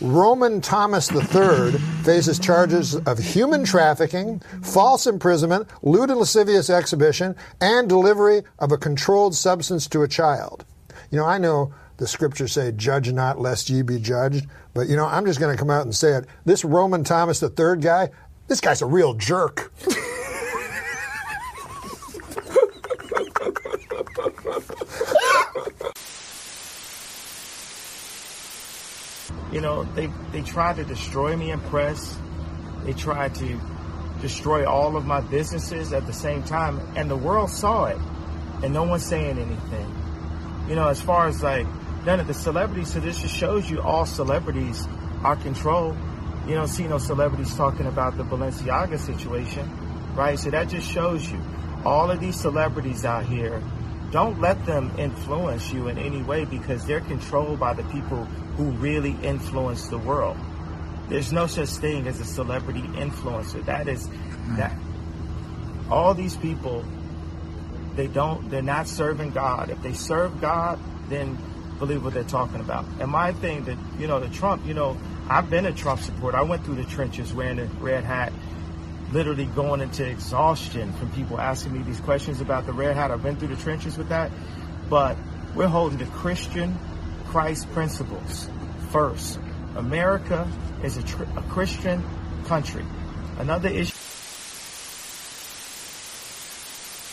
Roman 0.00 0.60
Thomas 0.60 1.10
III 1.10 1.72
faces 2.04 2.38
charges 2.38 2.94
of 2.94 3.18
human 3.18 3.64
trafficking, 3.64 4.40
false 4.62 5.06
imprisonment, 5.06 5.68
lewd 5.82 6.10
and 6.10 6.18
lascivious 6.18 6.70
exhibition, 6.70 7.36
and 7.60 7.88
delivery 7.88 8.42
of 8.58 8.72
a 8.72 8.78
controlled 8.78 9.34
substance 9.34 9.86
to 9.88 10.02
a 10.02 10.08
child. 10.08 10.64
You 11.10 11.18
know, 11.18 11.24
I 11.24 11.38
know 11.38 11.72
the 12.02 12.08
scriptures 12.08 12.50
say, 12.50 12.72
judge 12.72 13.12
not 13.12 13.40
lest 13.40 13.70
ye 13.70 13.80
be 13.80 13.96
judged, 13.96 14.44
but 14.74 14.88
you 14.88 14.96
know, 14.96 15.06
I'm 15.06 15.24
just 15.24 15.38
going 15.38 15.54
to 15.54 15.58
come 15.58 15.70
out 15.70 15.82
and 15.82 15.94
say 15.94 16.14
it. 16.14 16.26
This 16.44 16.64
Roman 16.64 17.04
Thomas 17.04 17.38
the 17.38 17.48
third 17.48 17.80
guy, 17.80 18.10
this 18.48 18.60
guy's 18.60 18.82
a 18.82 18.86
real 18.86 19.14
jerk. 19.14 19.72
You 29.52 29.60
know, 29.60 29.84
they 29.94 30.10
they 30.32 30.42
tried 30.42 30.76
to 30.76 30.84
destroy 30.84 31.36
me 31.36 31.52
in 31.52 31.60
press. 31.60 32.18
They 32.84 32.94
tried 32.94 33.36
to 33.36 33.60
destroy 34.20 34.68
all 34.68 34.96
of 34.96 35.06
my 35.06 35.20
businesses 35.20 35.92
at 35.92 36.08
the 36.08 36.12
same 36.12 36.42
time, 36.42 36.80
and 36.96 37.08
the 37.08 37.16
world 37.16 37.50
saw 37.50 37.84
it, 37.84 37.98
and 38.64 38.74
no 38.74 38.82
one's 38.82 39.06
saying 39.06 39.38
anything. 39.38 39.94
You 40.68 40.74
know, 40.74 40.88
as 40.88 41.00
far 41.00 41.28
as 41.28 41.42
like 41.44 41.66
none 42.04 42.20
of 42.20 42.26
the 42.26 42.34
celebrities, 42.34 42.92
so 42.92 43.00
this 43.00 43.20
just 43.20 43.34
shows 43.34 43.70
you 43.70 43.80
all 43.80 44.06
celebrities 44.06 44.86
are 45.22 45.36
controlled. 45.36 45.96
You 46.46 46.54
don't 46.54 46.68
see 46.68 46.86
no 46.88 46.98
celebrities 46.98 47.54
talking 47.54 47.86
about 47.86 48.16
the 48.16 48.24
Balenciaga 48.24 48.98
situation, 48.98 49.70
right? 50.14 50.38
So 50.38 50.50
that 50.50 50.68
just 50.68 50.90
shows 50.90 51.30
you 51.30 51.40
all 51.84 52.10
of 52.10 52.20
these 52.20 52.38
celebrities 52.38 53.04
out 53.04 53.24
here. 53.24 53.62
Don't 54.10 54.40
let 54.40 54.66
them 54.66 54.92
influence 54.98 55.72
you 55.72 55.88
in 55.88 55.98
any 55.98 56.22
way 56.22 56.44
because 56.44 56.84
they're 56.84 57.00
controlled 57.00 57.58
by 57.58 57.74
the 57.74 57.84
people 57.84 58.24
who 58.56 58.64
really 58.72 59.16
influence 59.22 59.86
the 59.86 59.98
world. 59.98 60.36
There's 61.08 61.32
no 61.32 61.46
such 61.46 61.70
thing 61.70 62.06
as 62.06 62.20
a 62.20 62.24
celebrity 62.24 62.82
influencer. 62.82 63.64
That 63.64 63.88
is 63.88 64.06
mm-hmm. 64.06 64.56
that 64.56 64.76
all 65.90 66.14
these 66.14 66.36
people 66.36 66.84
they 67.96 68.06
don't 68.06 68.48
they're 68.50 68.62
not 68.62 68.88
serving 68.88 69.30
God. 69.30 69.70
If 69.70 69.82
they 69.82 69.92
serve 69.92 70.40
God, 70.40 70.78
then 71.08 71.38
believe 71.82 72.04
what 72.04 72.14
they're 72.14 72.22
talking 72.22 72.60
about. 72.60 72.84
And 73.00 73.10
my 73.10 73.32
thing 73.32 73.64
that 73.64 73.76
you 73.98 74.06
know, 74.06 74.20
the 74.20 74.28
Trump, 74.28 74.64
you 74.64 74.72
know, 74.72 74.96
I've 75.28 75.50
been 75.50 75.66
a 75.66 75.72
Trump 75.72 76.00
supporter. 76.00 76.38
I 76.38 76.42
went 76.42 76.64
through 76.64 76.76
the 76.76 76.84
trenches 76.84 77.34
wearing 77.34 77.58
a 77.58 77.64
red 77.64 78.04
hat, 78.04 78.32
literally 79.10 79.46
going 79.46 79.80
into 79.80 80.08
exhaustion 80.08 80.92
from 80.92 81.10
people 81.10 81.40
asking 81.40 81.72
me 81.72 81.82
these 81.82 81.98
questions 81.98 82.40
about 82.40 82.66
the 82.66 82.72
red 82.72 82.94
hat. 82.94 83.10
I've 83.10 83.24
been 83.24 83.34
through 83.34 83.48
the 83.48 83.60
trenches 83.60 83.98
with 83.98 84.10
that. 84.10 84.30
But 84.88 85.16
we're 85.56 85.66
holding 85.66 85.98
the 85.98 86.06
Christian 86.06 86.78
Christ 87.26 87.68
principles 87.72 88.48
first. 88.90 89.40
America 89.74 90.48
is 90.84 90.98
a, 90.98 91.02
tr- 91.02 91.24
a 91.24 91.42
Christian 91.48 92.04
country. 92.46 92.84
Another 93.38 93.70
issue. 93.70 94.01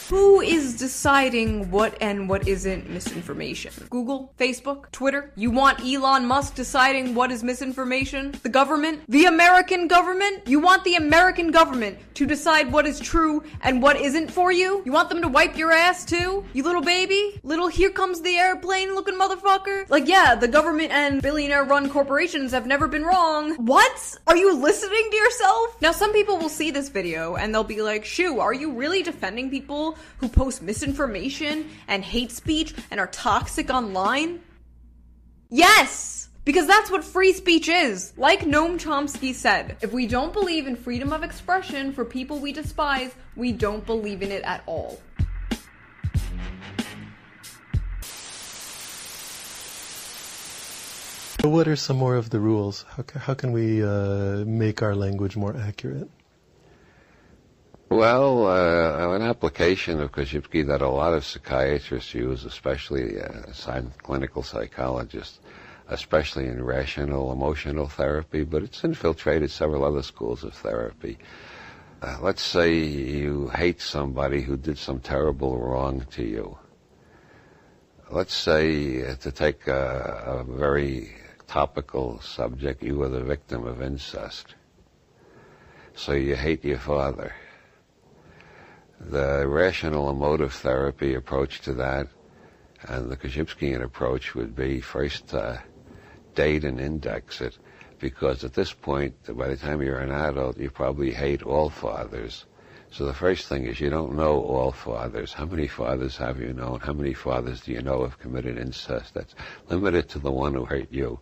Who 0.09 0.41
is 0.41 0.75
deciding 0.75 1.69
what 1.69 1.95
and 2.01 2.27
what 2.27 2.47
isn't 2.47 2.89
misinformation? 2.89 3.71
Google? 3.91 4.33
Facebook? 4.39 4.89
Twitter? 4.91 5.31
You 5.35 5.51
want 5.51 5.85
Elon 5.85 6.25
Musk 6.25 6.55
deciding 6.55 7.13
what 7.13 7.31
is 7.31 7.43
misinformation? 7.43 8.33
The 8.41 8.49
government? 8.49 9.03
The 9.07 9.25
American 9.25 9.87
government? 9.87 10.47
You 10.47 10.61
want 10.61 10.83
the 10.83 10.95
American 10.95 11.51
government 11.51 11.99
to 12.15 12.25
decide 12.25 12.71
what 12.71 12.87
is 12.87 12.99
true 12.99 13.43
and 13.61 13.83
what 13.83 14.01
isn't 14.01 14.31
for 14.31 14.51
you? 14.51 14.81
You 14.83 14.91
want 14.91 15.09
them 15.09 15.21
to 15.21 15.27
wipe 15.27 15.55
your 15.55 15.71
ass 15.71 16.05
too? 16.05 16.43
You 16.53 16.63
little 16.63 16.81
baby? 16.81 17.39
Little 17.43 17.67
here 17.67 17.91
comes 17.91 18.19
the 18.19 18.35
airplane 18.35 18.95
looking 18.95 19.13
motherfucker? 19.13 19.87
Like, 19.91 20.07
yeah, 20.07 20.33
the 20.33 20.47
government 20.47 20.91
and 20.91 21.21
billionaire 21.21 21.65
run 21.65 21.87
corporations 21.87 22.51
have 22.51 22.65
never 22.65 22.87
been 22.87 23.03
wrong. 23.03 23.53
What? 23.63 24.17
Are 24.25 24.35
you 24.35 24.55
listening 24.55 25.07
to 25.11 25.17
yourself? 25.17 25.79
Now, 25.83 25.91
some 25.91 26.13
people 26.13 26.39
will 26.39 26.49
see 26.49 26.71
this 26.71 26.89
video 26.89 27.35
and 27.35 27.53
they'll 27.53 27.63
be 27.63 27.83
like, 27.83 28.05
Shoo, 28.05 28.39
are 28.39 28.55
you 28.55 28.71
really 28.71 29.03
defending 29.03 29.51
people 29.51 29.98
who 30.17 30.29
post 30.29 30.61
misinformation 30.61 31.69
and 31.87 32.03
hate 32.03 32.31
speech 32.31 32.73
and 32.91 32.99
are 32.99 33.07
toxic 33.07 33.69
online? 33.69 34.41
Yes! 35.49 36.29
Because 36.45 36.65
that's 36.65 36.89
what 36.89 37.03
free 37.03 37.33
speech 37.33 37.69
is. 37.69 38.13
Like 38.17 38.39
Noam 38.41 38.79
Chomsky 38.79 39.35
said, 39.35 39.77
if 39.81 39.93
we 39.93 40.07
don't 40.07 40.33
believe 40.33 40.65
in 40.67 40.75
freedom 40.75 41.13
of 41.13 41.23
expression 41.23 41.93
for 41.93 42.05
people 42.05 42.39
we 42.39 42.51
despise, 42.51 43.13
we 43.35 43.51
don't 43.51 43.85
believe 43.85 44.21
in 44.21 44.31
it 44.31 44.43
at 44.43 44.63
all. 44.65 44.99
What 51.43 51.67
are 51.67 51.75
some 51.75 51.97
more 51.97 52.15
of 52.15 52.31
the 52.31 52.39
rules? 52.39 52.83
How, 52.89 53.03
how 53.17 53.33
can 53.33 53.51
we 53.53 53.81
uh, 53.81 54.43
make 54.45 54.81
our 54.81 54.93
language 54.93 55.37
more 55.37 55.55
accurate? 55.55 56.09
Well, 57.89 58.45
uh, 58.45 59.15
an 59.15 59.23
application 59.23 59.99
of 59.99 60.11
Korzybski 60.11 60.67
that 60.67 60.83
a 60.83 60.89
lot 60.89 61.15
of 61.15 61.25
psychiatrists 61.25 62.13
use, 62.13 62.45
especially 62.45 63.19
uh, 63.19 63.81
clinical 64.03 64.43
psychologists, 64.43 65.39
especially 65.87 66.45
in 66.45 66.63
rational 66.63 67.31
emotional 67.31 67.87
therapy, 67.87 68.43
but 68.43 68.61
it's 68.61 68.83
infiltrated 68.83 69.49
several 69.49 69.83
other 69.83 70.03
schools 70.03 70.43
of 70.43 70.53
therapy. 70.53 71.17
Uh, 72.03 72.19
let's 72.21 72.43
say 72.43 72.75
you 72.75 73.47
hate 73.47 73.81
somebody 73.81 74.41
who 74.41 74.55
did 74.55 74.77
some 74.77 74.99
terrible 74.99 75.57
wrong 75.57 76.05
to 76.11 76.23
you. 76.23 76.59
Let's 78.11 78.35
say, 78.35 79.03
uh, 79.03 79.15
to 79.15 79.31
take 79.31 79.65
a, 79.65 80.41
a 80.41 80.43
very 80.43 81.15
topical 81.47 82.21
subject, 82.21 82.83
you 82.83 82.99
were 82.99 83.09
the 83.09 83.23
victim 83.23 83.65
of 83.65 83.81
incest. 83.81 84.53
So 85.95 86.11
you 86.11 86.35
hate 86.35 86.63
your 86.63 86.77
father. 86.77 87.33
The 88.99 89.47
rational 89.47 90.09
emotive 90.09 90.53
therapy 90.53 91.13
approach 91.15 91.61
to 91.61 91.73
that 91.73 92.07
and 92.87 93.09
the 93.09 93.17
Korzybskian 93.17 93.81
approach 93.81 94.35
would 94.35 94.55
be 94.55 94.81
first 94.81 95.33
uh, 95.33 95.57
date 96.35 96.63
and 96.63 96.79
index 96.79 97.41
it, 97.41 97.57
because 97.99 98.43
at 98.43 98.53
this 98.53 98.71
point, 98.71 99.15
by 99.37 99.47
the 99.47 99.57
time 99.57 99.81
you're 99.81 99.99
an 99.99 100.11
adult, 100.11 100.57
you 100.57 100.69
probably 100.69 101.11
hate 101.11 101.43
all 101.43 101.69
fathers. 101.69 102.45
So 102.91 103.05
the 103.05 103.13
first 103.13 103.47
thing 103.47 103.65
is 103.65 103.79
you 103.79 103.89
don't 103.89 104.15
know 104.15 104.41
all 104.41 104.71
fathers. 104.71 105.33
How 105.33 105.45
many 105.45 105.67
fathers 105.67 106.17
have 106.17 106.39
you 106.39 106.53
known? 106.53 106.79
How 106.79 106.93
many 106.93 107.13
fathers 107.13 107.61
do 107.61 107.71
you 107.71 107.81
know 107.81 108.03
have 108.03 108.17
committed 108.17 108.57
incest? 108.57 109.13
That's 109.13 109.35
limited 109.69 110.09
to 110.09 110.19
the 110.19 110.31
one 110.31 110.53
who 110.53 110.65
hurt 110.65 110.91
you. 110.91 111.19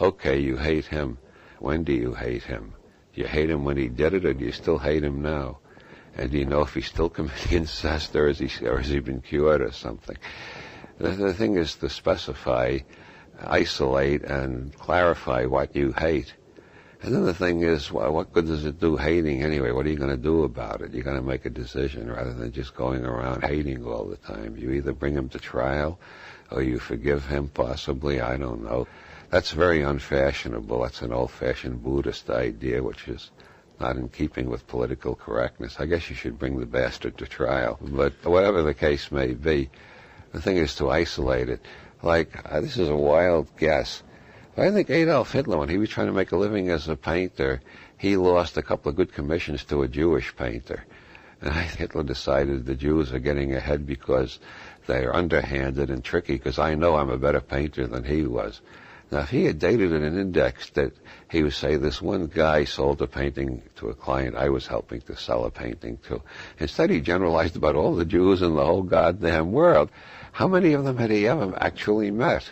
Okay, 0.00 0.38
you 0.38 0.56
hate 0.56 0.86
him. 0.86 1.18
When 1.58 1.84
do 1.84 1.92
you 1.92 2.14
hate 2.14 2.44
him? 2.44 2.74
Do 3.14 3.20
you 3.20 3.26
hate 3.26 3.50
him 3.50 3.64
when 3.64 3.76
he 3.76 3.88
did 3.88 4.14
it, 4.14 4.24
or 4.24 4.32
do 4.32 4.44
you 4.44 4.52
still 4.52 4.78
hate 4.78 5.04
him 5.04 5.20
now? 5.20 5.58
And 6.16 6.30
do 6.30 6.38
you 6.38 6.44
know 6.44 6.60
if 6.60 6.74
he's 6.74 6.86
still 6.86 7.08
committing 7.08 7.58
incest, 7.58 8.14
or 8.14 8.28
has 8.28 8.38
he, 8.38 8.66
or 8.66 8.78
has 8.78 8.88
he 8.88 9.00
been 9.00 9.22
cured 9.22 9.62
or 9.62 9.72
something? 9.72 10.16
The, 10.98 11.10
the 11.10 11.34
thing 11.34 11.56
is 11.56 11.74
to 11.76 11.88
specify, 11.88 12.78
isolate, 13.40 14.22
and 14.22 14.76
clarify 14.78 15.46
what 15.46 15.74
you 15.74 15.92
hate. 15.92 16.34
And 17.02 17.12
then 17.12 17.24
the 17.24 17.34
thing 17.34 17.62
is, 17.62 17.90
well, 17.90 18.12
what 18.12 18.32
good 18.32 18.46
does 18.46 18.64
it 18.64 18.78
do 18.78 18.96
hating 18.96 19.42
anyway? 19.42 19.72
What 19.72 19.86
are 19.86 19.90
you 19.90 19.96
going 19.96 20.10
to 20.10 20.16
do 20.16 20.44
about 20.44 20.82
it? 20.82 20.94
You're 20.94 21.02
going 21.02 21.16
to 21.16 21.22
make 21.22 21.44
a 21.44 21.50
decision 21.50 22.08
rather 22.08 22.32
than 22.32 22.52
just 22.52 22.76
going 22.76 23.04
around 23.04 23.42
hating 23.42 23.84
all 23.84 24.04
the 24.04 24.16
time. 24.16 24.56
You 24.56 24.70
either 24.70 24.92
bring 24.92 25.14
him 25.14 25.28
to 25.30 25.38
trial 25.40 25.98
or 26.52 26.62
you 26.62 26.78
forgive 26.78 27.26
him, 27.26 27.48
possibly. 27.48 28.20
I 28.20 28.36
don't 28.36 28.62
know. 28.62 28.86
That's 29.30 29.50
very 29.50 29.82
unfashionable. 29.82 30.82
That's 30.82 31.02
an 31.02 31.12
old-fashioned 31.12 31.82
Buddhist 31.82 32.30
idea, 32.30 32.82
which 32.82 33.08
is 33.08 33.30
not 33.80 33.96
in 33.96 34.08
keeping 34.08 34.48
with 34.48 34.66
political 34.66 35.14
correctness. 35.14 35.76
I 35.78 35.86
guess 35.86 36.08
you 36.08 36.16
should 36.16 36.38
bring 36.38 36.58
the 36.58 36.66
bastard 36.66 37.18
to 37.18 37.26
trial. 37.26 37.78
But 37.80 38.24
whatever 38.24 38.62
the 38.62 38.74
case 38.74 39.10
may 39.10 39.34
be, 39.34 39.70
the 40.32 40.40
thing 40.40 40.56
is 40.56 40.74
to 40.76 40.90
isolate 40.90 41.48
it. 41.48 41.60
Like, 42.02 42.38
uh, 42.44 42.60
this 42.60 42.76
is 42.76 42.88
a 42.88 42.96
wild 42.96 43.48
guess. 43.56 44.02
I 44.56 44.70
think 44.70 44.90
Adolf 44.90 45.32
Hitler, 45.32 45.56
when 45.56 45.68
he 45.68 45.78
was 45.78 45.88
trying 45.88 46.08
to 46.08 46.12
make 46.12 46.32
a 46.32 46.36
living 46.36 46.68
as 46.68 46.88
a 46.88 46.96
painter, 46.96 47.62
he 47.96 48.16
lost 48.16 48.56
a 48.56 48.62
couple 48.62 48.90
of 48.90 48.96
good 48.96 49.12
commissions 49.12 49.64
to 49.64 49.82
a 49.82 49.88
Jewish 49.88 50.34
painter. 50.36 50.84
And 51.40 51.52
Hitler 51.54 52.02
decided 52.02 52.66
the 52.66 52.74
Jews 52.74 53.12
are 53.12 53.18
getting 53.18 53.54
ahead 53.54 53.86
because 53.86 54.38
they're 54.86 55.14
underhanded 55.14 55.90
and 55.90 56.04
tricky, 56.04 56.34
because 56.34 56.58
I 56.58 56.74
know 56.74 56.96
I'm 56.96 57.10
a 57.10 57.16
better 57.16 57.40
painter 57.40 57.86
than 57.86 58.04
he 58.04 58.24
was. 58.24 58.60
Now, 59.12 59.18
if 59.18 59.28
he 59.28 59.44
had 59.44 59.58
dated 59.58 59.92
in 59.92 60.04
an 60.04 60.18
index 60.18 60.70
that 60.70 60.94
he 61.30 61.42
would 61.42 61.52
say, 61.52 61.76
this 61.76 62.00
one 62.00 62.28
guy 62.28 62.64
sold 62.64 63.02
a 63.02 63.06
painting 63.06 63.62
to 63.76 63.90
a 63.90 63.94
client 63.94 64.36
I 64.36 64.48
was 64.48 64.66
helping 64.66 65.02
to 65.02 65.16
sell 65.16 65.44
a 65.44 65.50
painting 65.50 65.98
to. 66.08 66.22
Instead, 66.58 66.88
he 66.88 67.02
generalized 67.02 67.54
about 67.54 67.76
all 67.76 67.94
the 67.94 68.06
Jews 68.06 68.40
in 68.40 68.54
the 68.54 68.64
whole 68.64 68.82
goddamn 68.82 69.52
world. 69.52 69.90
How 70.32 70.48
many 70.48 70.72
of 70.72 70.84
them 70.84 70.96
had 70.96 71.10
he 71.10 71.28
ever 71.28 71.54
actually 71.60 72.10
met? 72.10 72.50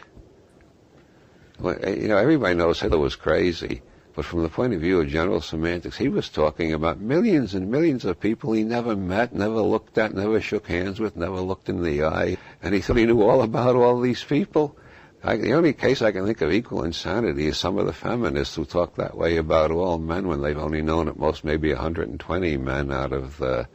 Well, 1.58 1.78
eh, 1.82 1.94
you 1.94 2.08
know, 2.08 2.18
everybody 2.18 2.54
knows 2.56 2.78
Hitler 2.78 2.98
was 2.98 3.16
crazy, 3.16 3.80
but 4.14 4.26
from 4.26 4.42
the 4.42 4.50
point 4.50 4.74
of 4.74 4.82
view 4.82 5.00
of 5.00 5.08
general 5.08 5.40
semantics, 5.40 5.96
he 5.96 6.10
was 6.10 6.28
talking 6.28 6.74
about 6.74 7.00
millions 7.00 7.54
and 7.54 7.70
millions 7.70 8.04
of 8.04 8.20
people 8.20 8.52
he 8.52 8.64
never 8.64 8.94
met, 8.94 9.34
never 9.34 9.62
looked 9.62 9.96
at, 9.96 10.12
never 10.12 10.42
shook 10.42 10.66
hands 10.66 11.00
with, 11.00 11.16
never 11.16 11.40
looked 11.40 11.70
in 11.70 11.82
the 11.82 12.04
eye, 12.04 12.36
and 12.62 12.74
he 12.74 12.82
thought 12.82 12.98
he 12.98 13.06
knew 13.06 13.22
all 13.22 13.40
about 13.40 13.76
all 13.76 13.98
these 13.98 14.22
people. 14.22 14.76
I, 15.22 15.36
the 15.36 15.52
only 15.52 15.74
case 15.74 16.00
I 16.00 16.12
can 16.12 16.24
think 16.24 16.40
of 16.40 16.50
equal 16.50 16.82
insanity 16.82 17.46
is 17.46 17.58
some 17.58 17.76
of 17.78 17.86
the 17.86 17.92
feminists 17.92 18.54
who 18.54 18.64
talk 18.64 18.96
that 18.96 19.16
way 19.16 19.36
about 19.36 19.70
all 19.70 19.98
men 19.98 20.28
when 20.28 20.40
they've 20.40 20.56
only 20.56 20.80
known 20.80 21.08
at 21.08 21.18
most 21.18 21.44
maybe 21.44 21.72
120 21.72 22.56
men 22.56 22.90
out 22.90 23.12
of 23.12 23.36
the 23.36 23.68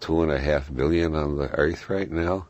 two 0.00 0.22
and 0.22 0.30
a 0.30 0.38
half 0.38 0.72
billion 0.72 1.14
on 1.14 1.36
the 1.36 1.48
earth 1.48 1.88
right 1.88 2.10
now. 2.10 2.46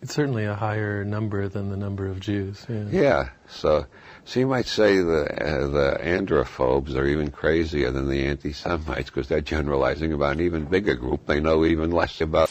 It's 0.00 0.14
certainly 0.14 0.44
a 0.44 0.54
higher 0.54 1.04
number 1.04 1.48
than 1.48 1.70
the 1.70 1.76
number 1.76 2.06
of 2.06 2.20
Jews. 2.20 2.64
Yeah. 2.68 2.84
Yeah. 2.90 3.28
So, 3.48 3.86
so 4.24 4.38
you 4.38 4.46
might 4.46 4.66
say 4.66 4.98
the 4.98 5.24
uh, 5.24 5.66
the 5.66 5.98
androphobes 6.00 6.94
are 6.94 7.04
even 7.04 7.32
crazier 7.32 7.90
than 7.90 8.08
the 8.08 8.26
anti-Semites 8.26 9.10
because 9.10 9.26
they're 9.26 9.40
generalizing 9.40 10.12
about 10.12 10.34
an 10.34 10.42
even 10.42 10.66
bigger 10.66 10.94
group 10.94 11.26
they 11.26 11.40
know 11.40 11.64
even 11.64 11.90
less 11.90 12.20
about. 12.20 12.48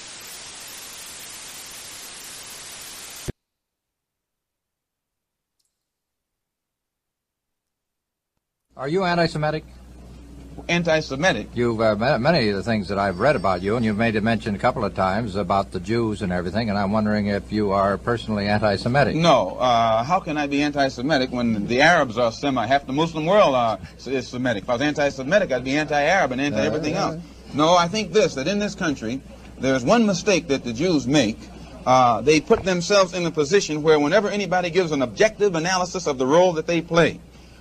Are 8.77 8.87
you 8.87 9.05
anti-Semitic? 9.05 9.63
Anti-Semitic. 10.69 11.47
You've 11.55 11.81
uh, 11.81 11.95
ma- 11.95 12.17
many 12.19 12.49
of 12.49 12.55
the 12.55 12.61
things 12.61 12.89
that 12.89 12.99
I've 12.99 13.19
read 13.19 13.35
about 13.35 13.63
you, 13.63 13.75
and 13.75 13.83
you've 13.83 13.97
made 13.97 14.15
a 14.15 14.21
mention 14.21 14.53
a 14.53 14.59
couple 14.59 14.85
of 14.85 14.93
times 14.93 15.35
about 15.35 15.71
the 15.71 15.79
Jews 15.79 16.21
and 16.21 16.31
everything, 16.31 16.69
and 16.69 16.77
I'm 16.77 16.91
wondering 16.91 17.25
if 17.25 17.51
you 17.51 17.71
are 17.71 17.97
personally 17.97 18.47
anti-Semitic. 18.47 19.15
No. 19.15 19.57
Uh, 19.57 20.03
how 20.03 20.19
can 20.19 20.37
I 20.37 20.45
be 20.45 20.61
anti-Semitic 20.61 21.31
when 21.31 21.65
the 21.65 21.81
Arabs 21.81 22.19
are 22.19 22.31
semi? 22.31 22.67
Half 22.67 22.85
the 22.85 22.93
Muslim 22.93 23.25
world 23.25 23.55
are, 23.55 23.79
is 24.05 24.27
Semitic. 24.27 24.63
If 24.63 24.69
I 24.69 24.73
was 24.73 24.81
anti-Semitic, 24.83 25.51
I'd 25.51 25.63
be 25.63 25.75
anti-Arab 25.75 26.31
and 26.33 26.41
anti-everything 26.41 26.95
Uh, 26.95 27.01
else. 27.01 27.21
No, 27.55 27.75
I 27.75 27.87
think 27.87 28.13
this: 28.13 28.35
that 28.35 28.47
in 28.47 28.59
this 28.59 28.75
country, 28.75 29.21
there's 29.59 29.83
one 29.83 30.05
mistake 30.05 30.49
that 30.49 30.63
the 30.63 30.73
Jews 30.73 31.07
make. 31.07 31.39
Uh, 31.85 32.19
they 32.21 32.41
put 32.41 32.63
themselves 32.63 33.13
in 33.13 33.25
a 33.25 33.31
position 33.31 33.81
where 33.81 33.97
whenever 33.99 34.27
anybody 34.29 34.69
gives 34.69 34.91
an 34.91 35.01
objective 35.01 35.55
analysis 35.55 36.05
of 36.05 36.17
the 36.17 36.27
role 36.27 36.51
that 36.53 36.67
they 36.67 36.81
play, 36.81 37.19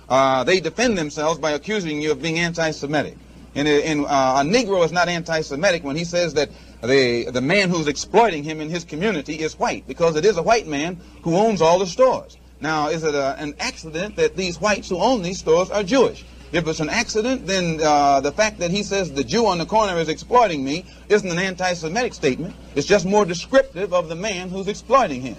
uh, 0.09 0.43
they 0.43 0.59
defend 0.59 0.97
themselves 0.97 1.39
by 1.39 1.51
accusing 1.51 2.01
you 2.01 2.11
of 2.11 2.21
being 2.21 2.39
anti-Semitic. 2.39 3.17
And, 3.55 3.67
and 3.67 4.05
uh, 4.05 4.43
a 4.43 4.47
Negro 4.47 4.85
is 4.85 4.91
not 4.91 5.07
anti-Semitic 5.07 5.83
when 5.83 5.95
he 5.95 6.03
says 6.03 6.35
that 6.35 6.49
the 6.83 7.31
the 7.31 7.41
man 7.41 7.71
who's 7.71 7.87
exploiting 7.87 8.43
him 8.43 8.61
in 8.61 8.69
his 8.69 8.83
community 8.83 9.39
is 9.39 9.57
white, 9.57 9.87
because 9.87 10.15
it 10.15 10.25
is 10.25 10.37
a 10.37 10.43
white 10.43 10.67
man 10.67 10.99
who 11.23 11.35
owns 11.35 11.59
all 11.59 11.79
the 11.79 11.87
stores. 11.87 12.37
Now, 12.61 12.89
is 12.89 13.03
it 13.03 13.15
a, 13.15 13.35
an 13.39 13.55
accident 13.59 14.15
that 14.15 14.35
these 14.35 14.61
whites 14.61 14.89
who 14.89 14.97
own 14.97 15.23
these 15.23 15.39
stores 15.39 15.71
are 15.71 15.83
Jewish? 15.83 16.23
If 16.51 16.67
it's 16.67 16.79
an 16.79 16.89
accident, 16.89 17.45
then 17.45 17.79
uh, 17.83 18.21
the 18.21 18.31
fact 18.31 18.59
that 18.59 18.71
he 18.71 18.83
says 18.83 19.11
the 19.11 19.23
Jew 19.23 19.47
on 19.47 19.57
the 19.57 19.65
corner 19.65 19.97
is 19.97 20.07
exploiting 20.07 20.63
me 20.63 20.85
isn't 21.09 21.29
an 21.29 21.39
anti-Semitic 21.39 22.13
statement. 22.13 22.55
It's 22.75 22.87
just 22.87 23.05
more 23.05 23.25
descriptive 23.25 23.91
of 23.93 24.07
the 24.07 24.15
man 24.15 24.49
who's 24.49 24.67
exploiting 24.67 25.21
him. 25.21 25.37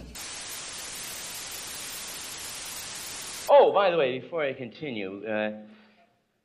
Oh, 3.50 3.72
by 3.72 3.90
the 3.90 3.96
way, 3.96 4.18
before 4.18 4.42
I 4.42 4.52
continue, 4.52 5.26
uh, 5.26 5.52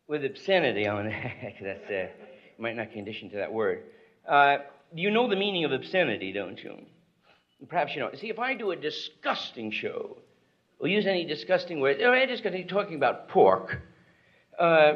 with 0.08 0.24
obscenity, 0.24 0.88
want 0.88 1.10
to, 1.10 1.32
that's, 1.62 1.90
uh, 1.90 2.08
might 2.58 2.76
not 2.76 2.92
condition 2.92 3.30
to 3.32 3.38
that 3.38 3.52
word. 3.52 3.84
Uh, 4.28 4.58
you 4.96 5.12
know 5.12 5.28
the 5.28 5.36
meaning 5.36 5.66
of 5.66 5.72
obscenity, 5.72 6.32
don't 6.32 6.62
you? 6.64 6.78
Perhaps 7.68 7.94
you 7.96 8.02
don't. 8.02 8.18
See, 8.18 8.30
if 8.30 8.40
I 8.40 8.54
do 8.54 8.72
a 8.72 8.76
disgusting 8.76 9.72
show, 9.72 10.18
or 10.80 10.88
use 10.88 11.06
any 11.06 11.26
disgusting 11.26 11.80
words, 11.80 12.02
or 12.02 12.14
I'm 12.14 12.28
just 12.28 12.44
continue 12.44 12.68
talking 12.68 12.96
about 12.96 13.28
pork, 13.30 13.82
uh, 14.60 14.94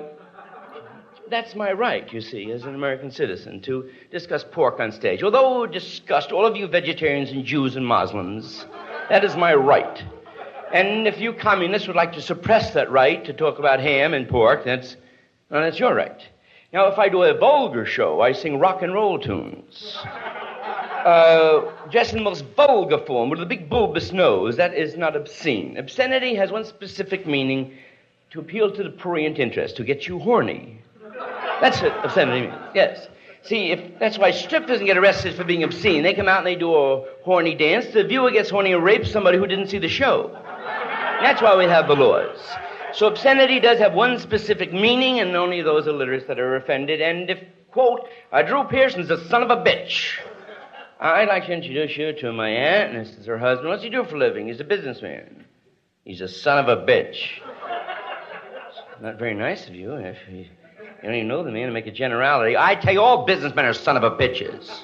that's 1.29 1.55
my 1.55 1.73
right, 1.73 2.11
you 2.13 2.21
see, 2.21 2.51
as 2.51 2.63
an 2.63 2.75
American 2.75 3.11
citizen, 3.11 3.61
to 3.63 3.89
discuss 4.11 4.45
pork 4.49 4.79
on 4.79 4.93
stage. 4.93 5.23
Although 5.23 5.65
disgust 5.65 6.31
all 6.31 6.45
of 6.45 6.55
you 6.55 6.67
vegetarians 6.67 7.31
and 7.31 7.43
Jews 7.43 7.75
and 7.75 7.85
Muslims, 7.85 8.65
that 9.09 9.25
is 9.25 9.35
my 9.35 9.53
right. 9.53 10.03
And 10.73 11.07
if 11.07 11.19
you 11.19 11.33
communists 11.33 11.87
would 11.87 11.95
like 11.95 12.13
to 12.13 12.21
suppress 12.21 12.73
that 12.73 12.91
right 12.91 13.23
to 13.25 13.33
talk 13.33 13.59
about 13.59 13.79
ham 13.79 14.13
and 14.13 14.27
pork, 14.27 14.65
that's, 14.65 14.97
well, 15.49 15.61
that's 15.61 15.79
your 15.79 15.95
right. 15.95 16.21
Now, 16.73 16.87
if 16.87 16.99
I 16.99 17.07
do 17.07 17.23
a 17.23 17.37
vulgar 17.37 17.85
show, 17.85 18.21
I 18.21 18.33
sing 18.33 18.59
rock 18.59 18.81
and 18.81 18.93
roll 18.93 19.19
tunes. 19.19 19.97
Uh, 20.97 21.71
dressed 21.89 22.11
in 22.11 22.17
the 22.17 22.23
most 22.23 22.43
vulgar 22.57 22.97
form 22.97 23.29
with 23.29 23.41
a 23.41 23.45
big 23.45 23.69
bulbous 23.69 24.11
nose, 24.11 24.57
that 24.57 24.73
is 24.73 24.97
not 24.97 25.15
obscene. 25.15 25.77
Obscenity 25.77 26.35
has 26.35 26.51
one 26.51 26.65
specific 26.65 27.25
meaning 27.25 27.77
to 28.29 28.41
appeal 28.41 28.69
to 28.69 28.83
the 28.83 28.89
prurient 28.89 29.39
interest, 29.39 29.77
to 29.77 29.85
get 29.85 30.05
you 30.05 30.19
horny. 30.19 30.81
That's 31.61 31.81
what 31.81 32.03
obscenity 32.03 32.47
means, 32.47 32.55
yes. 32.75 33.07
See, 33.43 33.71
if 33.71 33.99
that's 33.99 34.17
why 34.17 34.31
strippers 34.31 34.81
get 34.81 34.97
arrested 34.97 35.35
for 35.35 35.45
being 35.45 35.63
obscene. 35.63 36.03
They 36.03 36.13
come 36.13 36.27
out 36.27 36.39
and 36.39 36.47
they 36.47 36.55
do 36.55 36.75
a 36.75 37.05
horny 37.23 37.55
dance. 37.55 37.85
The 37.93 38.03
viewer 38.03 38.29
gets 38.29 38.49
horny 38.49 38.73
and 38.73 38.83
rapes 38.83 39.09
somebody 39.09 39.37
who 39.37 39.47
didn't 39.47 39.67
see 39.67 39.77
the 39.77 39.87
show. 39.87 40.37
That's 41.21 41.41
why 41.41 41.55
we 41.55 41.65
have 41.65 41.87
the 41.87 41.95
laws. 41.95 42.39
So 42.93 43.07
obscenity 43.07 43.59
does 43.59 43.79
have 43.79 43.93
one 43.93 44.19
specific 44.19 44.73
meaning, 44.73 45.19
and 45.19 45.35
only 45.35 45.61
those 45.61 45.87
illiterates 45.87 46.25
that 46.27 46.39
are 46.39 46.55
offended. 46.55 47.01
And 47.01 47.29
if, 47.29 47.39
quote, 47.71 48.07
uh, 48.31 48.41
Drew 48.43 48.63
Pearson's 48.65 49.09
a 49.09 49.23
son 49.27 49.43
of 49.43 49.49
a 49.49 49.57
bitch, 49.57 50.19
I'd 50.99 51.27
like 51.27 51.45
to 51.45 51.53
introduce 51.53 51.95
you 51.97 52.13
to 52.13 52.31
my 52.31 52.49
aunt, 52.49 52.95
and 52.95 53.05
this 53.05 53.15
is 53.17 53.25
her 53.25 53.37
husband. 53.37 53.69
What's 53.69 53.83
he 53.83 53.89
do 53.89 54.03
for 54.03 54.15
a 54.15 54.19
living? 54.19 54.47
He's 54.47 54.59
a 54.59 54.63
businessman. 54.63 55.45
He's 56.05 56.21
a 56.21 56.27
son 56.27 56.57
of 56.57 56.69
a 56.69 56.83
bitch. 56.85 57.17
Not 59.01 59.19
very 59.19 59.35
nice 59.35 59.67
of 59.67 59.75
you. 59.75 59.93
If 59.93 60.17
you, 60.29 60.37
you 60.37 60.47
don't 61.03 61.13
even 61.13 61.27
know 61.27 61.43
the 61.43 61.51
man 61.51 61.67
to 61.67 61.73
make 61.73 61.85
a 61.85 61.91
generality. 61.91 62.57
I 62.57 62.75
tell 62.75 62.93
you, 62.93 63.01
all 63.01 63.25
businessmen 63.25 63.65
are 63.65 63.73
son 63.73 63.97
of 63.97 64.03
a 64.03 64.11
bitches. 64.11 64.83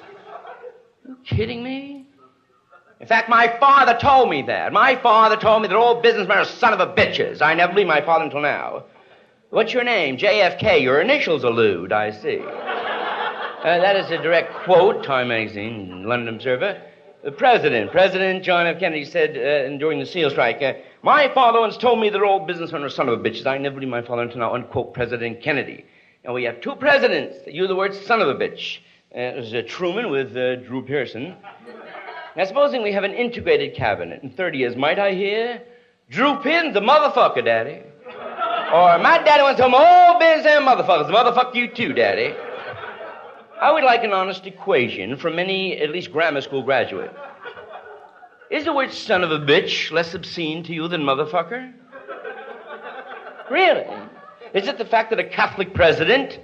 you 1.08 1.18
kidding 1.24 1.64
me? 1.64 1.93
In 3.04 3.10
fact, 3.10 3.28
my 3.28 3.54
father 3.60 3.98
told 4.00 4.30
me 4.30 4.44
that. 4.44 4.72
My 4.72 4.96
father 4.96 5.36
told 5.36 5.62
me 5.62 5.68
that 5.68 5.76
all 5.76 6.02
businessmen 6.02 6.38
are 6.38 6.46
son 6.46 6.72
of 6.72 6.80
a 6.80 6.88
bitches. 6.88 7.42
I 7.42 7.54
never 7.54 7.74
believed 7.74 7.90
my 7.90 8.00
father 8.00 8.24
until 8.24 8.40
now. 8.40 8.86
What's 9.50 9.74
your 9.74 9.84
name? 9.84 10.16
JFK. 10.16 10.82
Your 10.82 11.02
initials 11.02 11.44
allude, 11.44 11.92
I 11.92 12.12
see. 12.12 12.40
Uh, 12.40 13.62
that 13.62 13.98
is 13.98 14.10
a 14.10 14.24
direct 14.24 14.54
quote, 14.64 15.04
Time 15.04 15.28
Magazine, 15.28 16.06
London 16.06 16.34
Observer. 16.36 16.82
The 17.26 17.34
president, 17.34 17.92
President 17.92 18.42
John 18.42 18.68
F. 18.68 18.80
Kennedy 18.80 19.04
said 19.04 19.32
uh, 19.32 19.78
during 19.78 20.00
the 20.00 20.06
SEAL 20.06 20.30
strike, 20.30 20.62
uh, 20.62 20.72
My 21.02 21.28
father 21.34 21.60
once 21.60 21.76
told 21.76 22.00
me 22.00 22.10
that 22.10 22.24
all 22.24 22.46
businessmen 22.46 22.84
are 22.84 22.90
son 22.90 23.10
of 23.10 23.20
a 23.20 23.22
bitches. 23.22 23.46
I 23.46 23.58
never 23.58 23.82
knew 23.82 23.88
my 23.88 24.02
father 24.02 24.22
until 24.22 24.40
now, 24.40 24.56
unquote, 24.56 24.94
President 24.94 25.42
Kennedy. 25.42 25.84
Now, 26.24 26.34
we 26.34 26.46
have 26.46 26.62
two 26.62 26.76
presidents 26.76 27.36
that 27.44 27.54
use 27.54 27.68
the 27.68 27.76
word 27.76 27.94
son 27.94 28.22
of 28.22 28.30
a 28.30 28.36
bitch. 28.36 28.78
Uh, 29.14 29.20
it 29.20 29.36
was 29.36 29.54
uh, 29.54 29.62
Truman 29.68 30.10
with 30.10 30.38
uh, 30.38 30.56
Drew 30.56 30.86
Pearson. 30.86 31.36
Now, 32.36 32.46
supposing 32.46 32.82
we 32.82 32.92
have 32.94 33.04
an 33.04 33.14
integrated 33.14 33.76
cabinet 33.76 34.24
in 34.24 34.32
30 34.32 34.58
years, 34.58 34.76
might 34.76 34.98
I 34.98 35.14
hear? 35.14 35.62
Drew 36.10 36.36
Pearson's 36.38 36.74
the 36.74 36.82
motherfucker, 36.82 37.46
Daddy. 37.46 37.84
Or 38.74 38.98
my 38.98 39.22
daddy 39.24 39.44
once 39.44 39.60
told 39.60 39.72
me, 39.72 39.78
all 39.78 40.18
businessmen 40.18 40.64
motherfuckers. 40.64 41.12
Motherfuck 41.12 41.54
you 41.54 41.68
too, 41.68 41.94
Daddy. 41.94 42.34
I 43.62 43.72
would 43.72 43.84
like 43.84 44.04
an 44.04 44.14
honest 44.14 44.48
equation 44.48 45.16
from 45.16 45.38
any, 45.38 45.78
at 45.78 45.92
least 45.92 46.12
grammar 46.12 46.42
school 46.42 46.64
graduate. 46.64 47.14
Is 48.50 48.66
the 48.66 48.74
word 48.74 48.92
son 48.92 49.24
of 49.24 49.32
a 49.32 49.40
bitch 49.40 49.92
less 49.92 50.16
obscene 50.16 50.64
to 50.64 50.74
you 50.74 50.88
than 50.88 51.04
motherfucker? 51.04 51.72
Really? 53.52 53.86
Is 54.56 54.68
it 54.68 54.80
the 54.80 54.86
fact 54.86 55.12
that 55.12 55.20
a 55.20 55.24
Catholic 55.24 55.74
president 55.76 56.40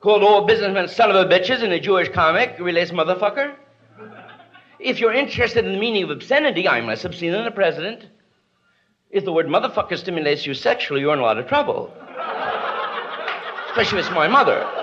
called 0.00 0.22
all 0.22 0.46
businessmen 0.46 0.88
son 0.88 1.10
of 1.10 1.16
a 1.16 1.28
bitches 1.28 1.62
in 1.62 1.72
a 1.72 1.78
Jewish 1.78 2.08
comic 2.08 2.56
relates 2.58 2.90
motherfucker? 2.90 3.54
If 4.82 4.98
you're 4.98 5.12
interested 5.12 5.64
in 5.64 5.72
the 5.72 5.78
meaning 5.78 6.02
of 6.02 6.10
obscenity, 6.10 6.68
I'm 6.68 6.86
less 6.86 7.04
obscene 7.04 7.30
than 7.30 7.44
the 7.44 7.52
president. 7.52 8.06
If 9.10 9.24
the 9.24 9.32
word 9.32 9.46
motherfucker 9.46 9.96
stimulates 9.96 10.44
you 10.44 10.54
sexually, 10.54 11.00
you're 11.02 11.12
in 11.12 11.20
a 11.20 11.22
lot 11.22 11.38
of 11.38 11.46
trouble. 11.46 11.92
Especially 13.70 14.00
if 14.00 14.06
it's 14.06 14.14
my 14.14 14.26
mother. 14.26 14.81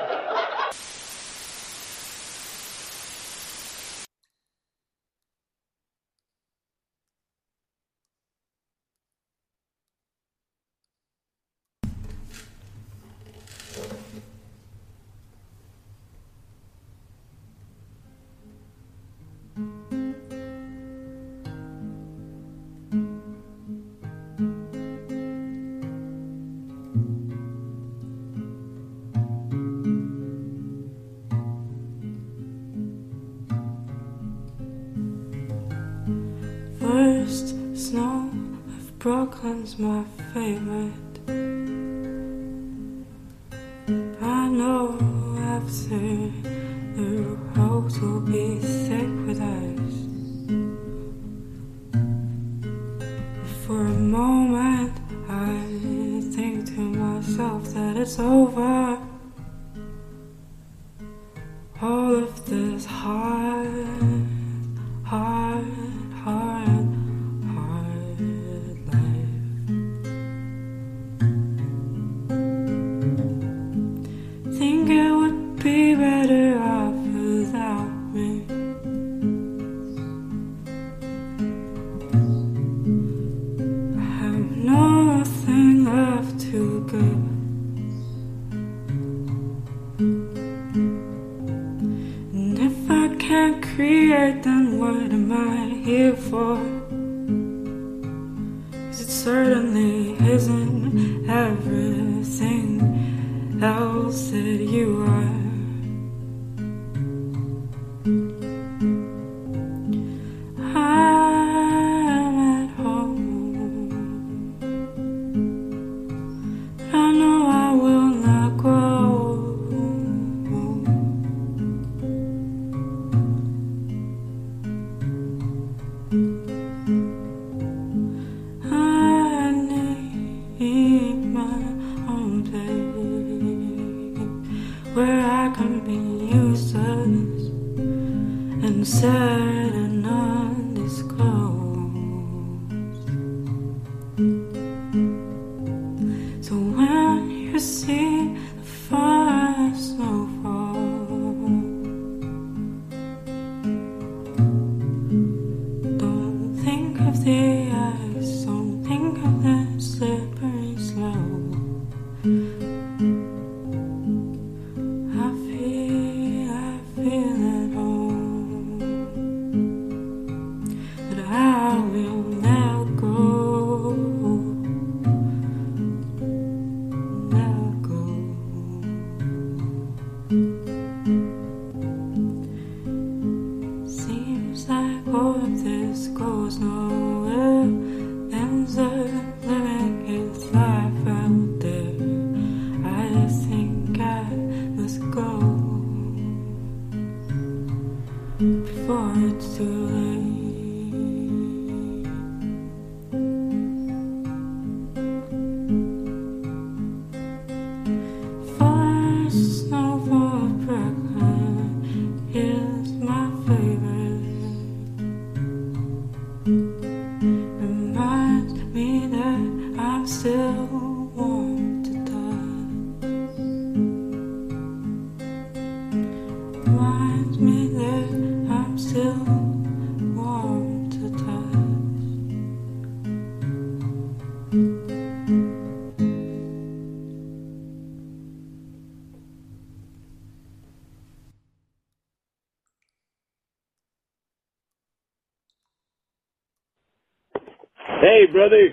Brother. 248.31 248.69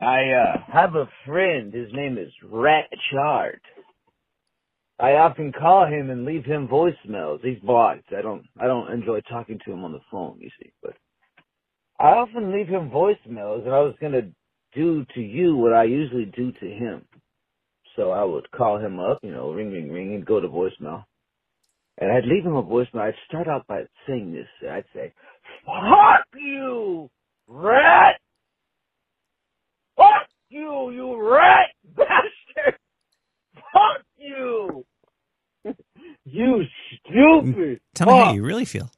I 0.00 0.30
uh, 0.32 0.58
have 0.72 0.94
a 0.96 1.08
friend. 1.26 1.72
His 1.72 1.88
name 1.92 2.18
is 2.18 2.30
Rat 2.50 2.86
Chart. 3.12 3.60
I 5.00 5.12
often 5.14 5.52
call 5.52 5.86
him 5.86 6.10
and 6.10 6.24
leave 6.24 6.44
him 6.44 6.68
voicemails. 6.68 7.40
He's 7.44 7.58
blocked. 7.60 8.12
I 8.16 8.22
don't. 8.22 8.44
I 8.60 8.66
don't 8.66 8.92
enjoy 8.92 9.20
talking 9.22 9.58
to 9.64 9.72
him 9.72 9.84
on 9.84 9.92
the 9.92 10.00
phone. 10.10 10.38
You 10.40 10.50
see, 10.62 10.72
but 10.82 10.94
I 12.00 12.10
often 12.12 12.52
leave 12.52 12.68
him 12.68 12.90
voicemails, 12.90 13.64
and 13.64 13.74
I 13.74 13.80
was 13.80 13.94
gonna 14.00 14.30
do 14.74 15.04
to 15.14 15.20
you 15.20 15.56
what 15.56 15.74
I 15.74 15.84
usually 15.84 16.26
do 16.26 16.52
to 16.52 16.66
him. 16.66 17.06
So 17.96 18.10
I 18.12 18.24
would 18.24 18.50
call 18.52 18.78
him 18.78 19.00
up, 19.00 19.20
you 19.22 19.32
know, 19.32 19.52
ring, 19.52 19.72
ring, 19.72 19.90
ring, 19.90 20.14
and 20.14 20.26
go 20.26 20.40
to 20.40 20.48
voicemail. 20.48 21.04
And 21.98 22.12
I'd 22.12 22.26
leave 22.26 22.44
him 22.44 22.56
a 22.56 22.62
voicemail. 22.62 23.02
I'd 23.02 23.14
start 23.28 23.48
out 23.48 23.66
by 23.68 23.82
saying 24.06 24.32
this. 24.32 24.48
I'd 24.70 24.84
say, 24.94 25.12
"Fuck 25.66 26.26
you, 26.36 27.10
rat! 27.46 28.16
Fuck 29.96 30.28
you, 30.48 30.90
you 30.90 31.20
rat 31.20 31.70
bastard! 31.96 32.78
Fuck 33.54 34.04
you! 34.16 34.84
you 36.24 36.62
stupid! 37.06 37.80
Tell 37.94 38.06
me 38.06 38.12
how 38.12 38.32
you 38.32 38.42
really 38.42 38.64
feel. 38.64 38.90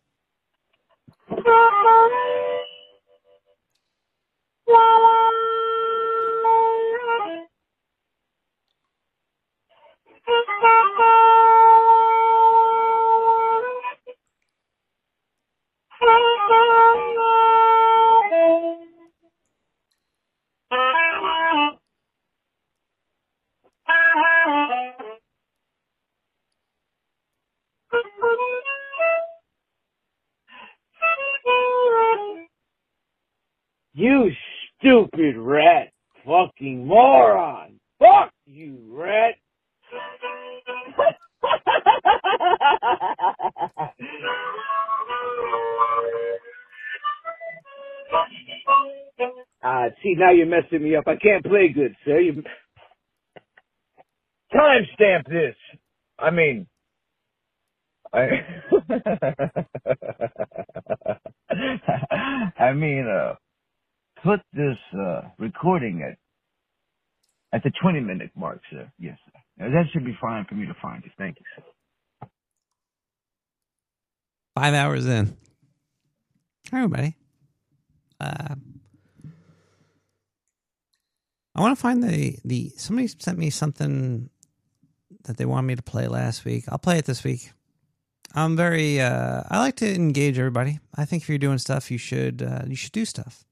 You 33.96 34.30
stupid 34.78 35.38
rat! 35.38 35.88
Fucking 36.26 36.86
moron! 36.86 37.80
Fuck 37.98 38.30
you, 38.44 38.78
rat! 38.90 39.36
Ah, 49.62 49.86
see, 50.00 50.14
now 50.16 50.30
you're 50.30 50.46
messing 50.46 50.82
me 50.84 50.94
up. 50.94 51.08
I 51.08 51.16
can't 51.16 51.44
play 51.44 51.68
good, 51.74 51.96
sir. 52.04 52.20
You... 52.20 52.44
Timestamp 54.54 55.26
this. 55.26 55.56
I 56.18 56.30
mean, 56.30 56.68
I. 58.12 58.28
I 62.58 62.72
mean, 62.74 63.08
uh, 63.08 63.34
put 64.22 64.40
this 64.52 64.76
uh, 64.98 65.22
recording 65.38 66.02
at 66.02 66.18
at 67.52 67.62
the 67.62 67.70
20 67.80 68.00
minute 68.00 68.30
mark, 68.36 68.60
sir. 68.70 68.90
Yes, 68.98 69.16
sir. 69.26 69.40
Now, 69.58 69.70
that 69.70 69.84
should 69.92 70.04
be 70.04 70.16
fine 70.20 70.44
for 70.48 70.54
me 70.54 70.66
to 70.66 70.74
find 70.82 71.02
it. 71.04 71.12
Thank 71.16 71.36
you, 71.38 71.44
sir. 71.56 71.62
Five 74.54 74.74
hours 74.74 75.06
in. 75.06 75.36
Hi, 76.70 76.78
everybody. 76.78 77.14
Uh, 78.20 78.54
I 81.54 81.60
want 81.60 81.76
to 81.76 81.80
find 81.80 82.02
the 82.02 82.38
the 82.44 82.70
somebody 82.76 83.08
sent 83.08 83.38
me 83.38 83.50
something 83.50 84.30
that 85.24 85.36
they 85.36 85.44
wanted 85.44 85.66
me 85.66 85.76
to 85.76 85.82
play 85.82 86.06
last 86.08 86.44
week. 86.44 86.64
I'll 86.68 86.78
play 86.78 86.98
it 86.98 87.04
this 87.04 87.24
week. 87.24 87.52
I'm 88.34 88.56
very 88.56 89.00
uh, 89.00 89.42
I 89.48 89.58
like 89.58 89.76
to 89.76 89.94
engage 89.94 90.38
everybody. 90.38 90.80
I 90.94 91.04
think 91.04 91.22
if 91.22 91.28
you're 91.28 91.38
doing 91.38 91.58
stuff, 91.58 91.90
you 91.90 91.98
should 91.98 92.42
uh, 92.42 92.62
you 92.66 92.76
should 92.76 92.92
do 92.92 93.04
stuff, 93.04 93.44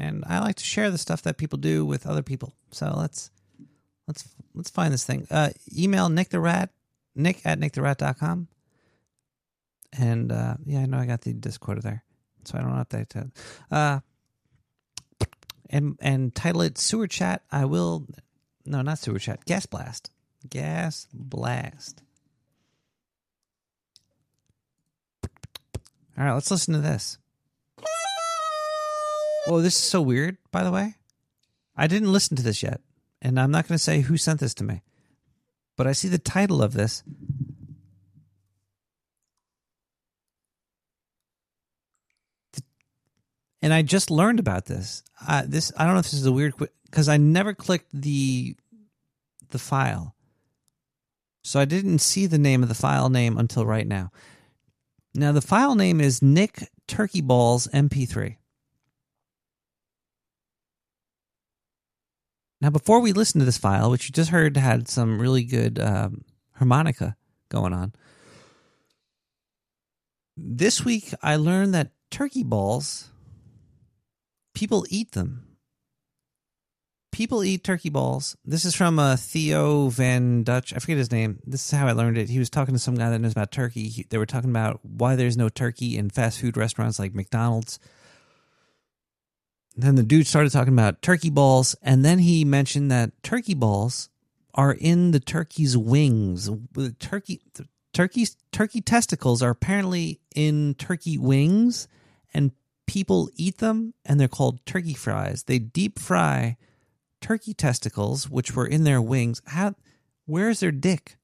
and 0.00 0.24
I 0.26 0.38
like 0.40 0.56
to 0.56 0.64
share 0.64 0.90
the 0.90 0.98
stuff 0.98 1.22
that 1.22 1.36
people 1.36 1.58
do 1.58 1.84
with 1.84 2.06
other 2.06 2.22
people. 2.22 2.54
So 2.70 2.92
let's 2.96 3.30
let's 4.08 4.28
let's 4.54 4.70
find 4.70 4.92
this 4.92 5.04
thing. 5.04 5.26
Uh, 5.30 5.50
email 5.76 6.08
Nick 6.08 6.30
the 6.30 6.40
Rat, 6.40 6.70
Nick 7.14 7.44
at 7.44 7.58
nicktherat.com. 7.58 8.48
And 9.98 10.32
uh, 10.32 10.54
yeah, 10.64 10.80
I 10.80 10.86
know 10.86 10.98
I 10.98 11.06
got 11.06 11.20
the 11.20 11.34
Discord 11.34 11.82
there, 11.82 12.02
so 12.44 12.58
I 12.58 12.62
don't 12.62 12.72
update 12.72 13.10
that. 13.10 13.26
Uh, 13.70 14.00
and 15.68 15.98
and 16.00 16.34
title 16.34 16.62
it 16.62 16.78
Sewer 16.78 17.06
Chat. 17.06 17.42
I 17.52 17.66
will, 17.66 18.06
no, 18.64 18.82
not 18.82 18.98
Sewer 18.98 19.18
Chat. 19.18 19.44
Gas 19.44 19.66
Blast. 19.66 20.10
Gas 20.48 21.06
Blast. 21.12 22.02
All 26.16 26.24
right, 26.24 26.34
let's 26.34 26.50
listen 26.50 26.74
to 26.74 26.80
this. 26.80 27.18
Oh, 29.46 29.60
this 29.60 29.74
is 29.74 29.82
so 29.82 30.02
weird, 30.02 30.36
by 30.50 30.62
the 30.62 30.70
way. 30.70 30.94
I 31.76 31.86
didn't 31.86 32.12
listen 32.12 32.36
to 32.36 32.42
this 32.42 32.62
yet, 32.62 32.80
and 33.22 33.40
I'm 33.40 33.50
not 33.50 33.66
going 33.66 33.76
to 33.76 33.82
say 33.82 34.00
who 34.00 34.16
sent 34.16 34.40
this 34.40 34.54
to 34.54 34.64
me, 34.64 34.82
but 35.76 35.86
I 35.86 35.92
see 35.92 36.08
the 36.08 36.18
title 36.18 36.62
of 36.62 36.74
this. 36.74 37.02
And 43.62 43.74
I 43.74 43.82
just 43.82 44.10
learned 44.10 44.40
about 44.40 44.66
this. 44.66 45.02
Uh, 45.26 45.42
this 45.46 45.70
I 45.76 45.84
don't 45.84 45.94
know 45.94 46.00
if 46.00 46.06
this 46.06 46.20
is 46.20 46.26
a 46.26 46.32
weird 46.32 46.54
because 46.84 47.08
I 47.08 47.16
never 47.18 47.54
clicked 47.54 47.90
the 47.92 48.56
the 49.50 49.58
file, 49.58 50.14
so 51.44 51.60
I 51.60 51.66
didn't 51.66 51.98
see 51.98 52.26
the 52.26 52.38
name 52.38 52.62
of 52.62 52.68
the 52.68 52.74
file 52.74 53.10
name 53.10 53.36
until 53.36 53.66
right 53.66 53.86
now. 53.86 54.12
Now 55.14 55.32
the 55.32 55.42
file 55.42 55.74
name 55.74 56.00
is 56.00 56.22
Nick 56.22 56.70
Turkey 56.86 57.20
Balls 57.20 57.68
MP3. 57.68 58.36
Now, 62.60 62.70
before 62.70 63.00
we 63.00 63.12
listen 63.12 63.38
to 63.38 63.44
this 63.44 63.58
file, 63.58 63.90
which 63.90 64.06
you 64.06 64.12
just 64.12 64.30
heard 64.30 64.56
had 64.56 64.88
some 64.88 65.20
really 65.20 65.44
good 65.44 65.78
um, 65.78 66.24
harmonica 66.56 67.16
going 67.48 67.72
on, 67.72 67.94
this 70.36 70.84
week 70.84 71.14
I 71.22 71.36
learned 71.36 71.74
that 71.74 71.92
turkey 72.10 72.42
balls, 72.42 73.08
people 74.54 74.84
eat 74.90 75.12
them. 75.12 75.46
People 77.12 77.42
eat 77.42 77.64
turkey 77.64 77.90
balls. 77.90 78.36
This 78.44 78.64
is 78.64 78.74
from 78.74 78.98
uh, 78.98 79.16
Theo 79.16 79.88
Van 79.88 80.42
Dutch. 80.44 80.72
I 80.72 80.78
forget 80.78 80.96
his 80.96 81.10
name. 81.10 81.40
This 81.44 81.64
is 81.64 81.70
how 81.76 81.88
I 81.88 81.92
learned 81.92 82.18
it. 82.18 82.30
He 82.30 82.38
was 82.38 82.48
talking 82.48 82.74
to 82.74 82.78
some 82.78 82.94
guy 82.94 83.10
that 83.10 83.18
knows 83.18 83.32
about 83.32 83.50
turkey. 83.50 83.88
He, 83.88 84.06
they 84.08 84.16
were 84.16 84.26
talking 84.26 84.50
about 84.50 84.80
why 84.84 85.16
there's 85.16 85.36
no 85.36 85.48
turkey 85.48 85.98
in 85.98 86.08
fast 86.08 86.40
food 86.40 86.56
restaurants 86.56 86.98
like 86.98 87.14
McDonald's. 87.14 87.80
Then 89.80 89.94
the 89.94 90.02
dude 90.02 90.26
started 90.26 90.52
talking 90.52 90.74
about 90.74 91.00
turkey 91.00 91.30
balls, 91.30 91.74
and 91.80 92.04
then 92.04 92.18
he 92.18 92.44
mentioned 92.44 92.90
that 92.90 93.12
turkey 93.22 93.54
balls 93.54 94.10
are 94.54 94.72
in 94.72 95.12
the 95.12 95.20
turkey's 95.20 95.74
wings. 95.74 96.50
The 96.72 96.94
turkey, 96.98 97.40
the 97.54 97.66
turkey's 97.94 98.36
turkey 98.52 98.82
testicles 98.82 99.42
are 99.42 99.50
apparently 99.50 100.20
in 100.34 100.74
turkey 100.74 101.16
wings, 101.16 101.88
and 102.34 102.52
people 102.86 103.30
eat 103.36 103.58
them, 103.58 103.94
and 104.04 104.20
they're 104.20 104.28
called 104.28 104.64
turkey 104.66 104.92
fries. 104.92 105.44
They 105.44 105.58
deep 105.58 105.98
fry 105.98 106.58
turkey 107.22 107.54
testicles, 107.54 108.28
which 108.28 108.54
were 108.54 108.66
in 108.66 108.84
their 108.84 109.00
wings. 109.00 109.40
How? 109.46 109.74
Where's 110.26 110.60
their 110.60 110.72
dick? 110.72 111.16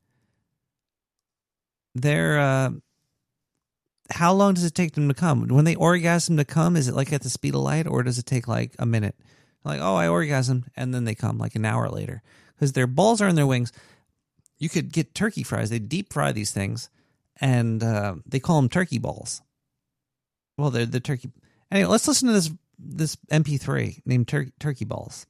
They're. 1.95 2.39
Uh, 2.39 2.71
how 4.11 4.33
long 4.33 4.55
does 4.55 4.65
it 4.65 4.75
take 4.75 4.95
them 4.95 5.09
to 5.09 5.15
come? 5.15 5.49
When 5.49 5.65
they 5.65 5.75
orgasm 5.75 6.37
to 6.37 6.45
come, 6.45 6.77
is 6.77 6.89
it 6.89 6.95
like 6.95 7.13
at 7.13 7.23
the 7.23 7.31
speed 7.31 7.55
of 7.55 7.61
light, 7.61 7.87
or 7.87 8.03
does 8.03 8.19
it 8.19 8.27
take 8.27 8.49
like 8.49 8.75
a 8.79 8.87
minute? 8.87 9.17
Like, 9.65 9.81
oh, 9.81 9.97
I 9.97 10.09
orgasm, 10.09 10.67
and 10.77 10.95
then 10.95 11.05
they 11.05 11.15
come 11.15 11.39
like 11.39 11.57
an 11.57 11.65
hour 11.65 11.89
later 11.89 12.23
because 12.55 12.73
their 12.73 12.87
balls 12.87 13.21
are 13.21 13.29
in 13.29 13.35
their 13.35 13.47
wings. 13.47 13.73
You 14.59 14.69
could 14.69 14.93
get 14.93 15.15
turkey 15.15 15.43
fries. 15.43 15.71
They 15.71 15.79
deep 15.79 16.13
fry 16.13 16.33
these 16.33 16.53
things, 16.53 16.89
and 17.41 17.83
uh, 17.83 18.15
they 18.27 18.41
call 18.41 18.61
them 18.61 18.69
turkey 18.69 18.99
balls. 18.99 19.43
Well, 20.57 20.71
they're 20.71 20.87
the 20.87 21.01
turkey. 21.01 21.31
Anyway, 21.71 21.91
let's 21.91 22.09
listen 22.09 22.29
to 22.29 22.35
this 22.35 22.51
this 22.79 23.17
MP3 23.31 24.03
named 24.05 24.29
Tur- 24.29 24.53
Turkey 24.61 24.85
Balls. 24.85 25.27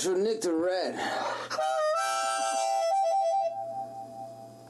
This 0.00 0.06
for 0.08 0.16
Nick 0.16 0.40
the 0.40 0.54
Rat. 0.54 0.94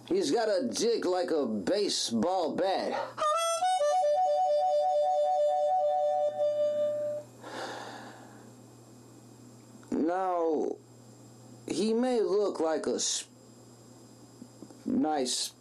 He's 0.09 0.33
got 0.33 0.49
a 0.49 0.67
dick 0.67 1.05
like 1.05 1.31
a 1.31 1.47
baseball 1.47 2.57
bat. 2.57 3.01
Now, 9.93 10.73
he 11.67 11.93
may 11.95 12.21
look 12.21 12.61
like 12.61 12.87
a 12.87 12.95
s- 12.95 13.25
nice. 14.85 15.53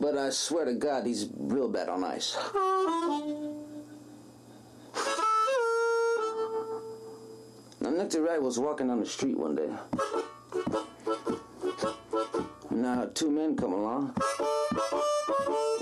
But 0.00 0.16
I 0.16 0.30
swear 0.30 0.64
to 0.64 0.74
God, 0.74 1.06
he's 1.06 1.28
real 1.36 1.68
bad 1.68 1.88
on 1.88 2.02
ice. 2.04 2.36
The 8.10 8.20
Rat 8.22 8.42
was 8.42 8.58
walking 8.58 8.88
down 8.88 8.98
the 8.98 9.06
street 9.06 9.38
one 9.38 9.54
day. 9.54 9.70
Now 12.70 13.08
two 13.14 13.30
men 13.30 13.54
come 13.54 13.72
along. 13.72 14.16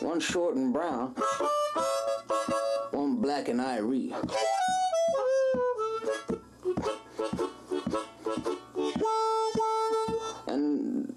One 0.00 0.20
short 0.20 0.54
and 0.54 0.70
brown, 0.70 1.14
one 2.90 3.16
black 3.16 3.48
and 3.48 3.60
irie. 3.60 4.12
And 10.46 11.14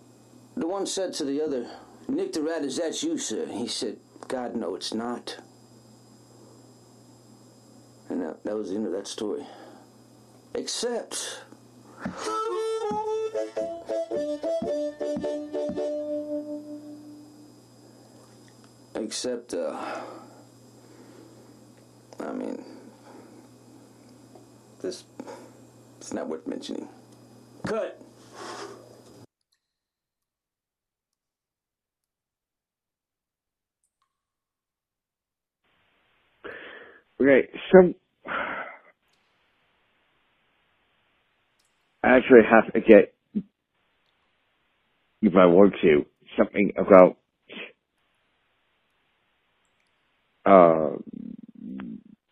the 0.56 0.68
one 0.68 0.86
said 0.86 1.14
to 1.16 1.26
the 1.26 1.42
other, 1.42 1.70
Nick 2.08 2.32
the 2.32 2.42
Rat, 2.42 2.64
is 2.64 2.78
that 2.78 3.04
you, 3.04 3.18
sir? 3.18 3.48
He 3.48 3.68
said, 3.68 3.98
God, 4.30 4.56
no, 4.56 4.76
it's 4.76 4.94
not. 4.94 5.38
And 8.08 8.22
that, 8.22 8.44
that 8.46 8.56
was 8.56 8.70
the 8.70 8.78
end 8.78 8.88
of 8.88 8.94
that 8.94 9.08
story. 9.08 9.46
Except. 10.54 11.44
Except, 18.96 19.54
uh. 19.54 20.02
I 22.20 22.32
mean. 22.34 22.64
This. 24.82 25.04
It's 26.00 26.14
not 26.14 26.28
worth 26.28 26.48
mentioning. 26.48 26.88
Cut! 27.68 28.00
Okay, 37.22 37.50
some. 37.72 37.94
I 42.04 42.11
actually 42.22 42.42
have 42.50 42.74
to 42.74 42.82
get, 42.82 43.14
if 45.22 45.36
I 45.36 45.46
want 45.46 45.74
to, 45.82 46.06
something 46.38 46.74
about 46.78 47.18
uh, 50.46 50.98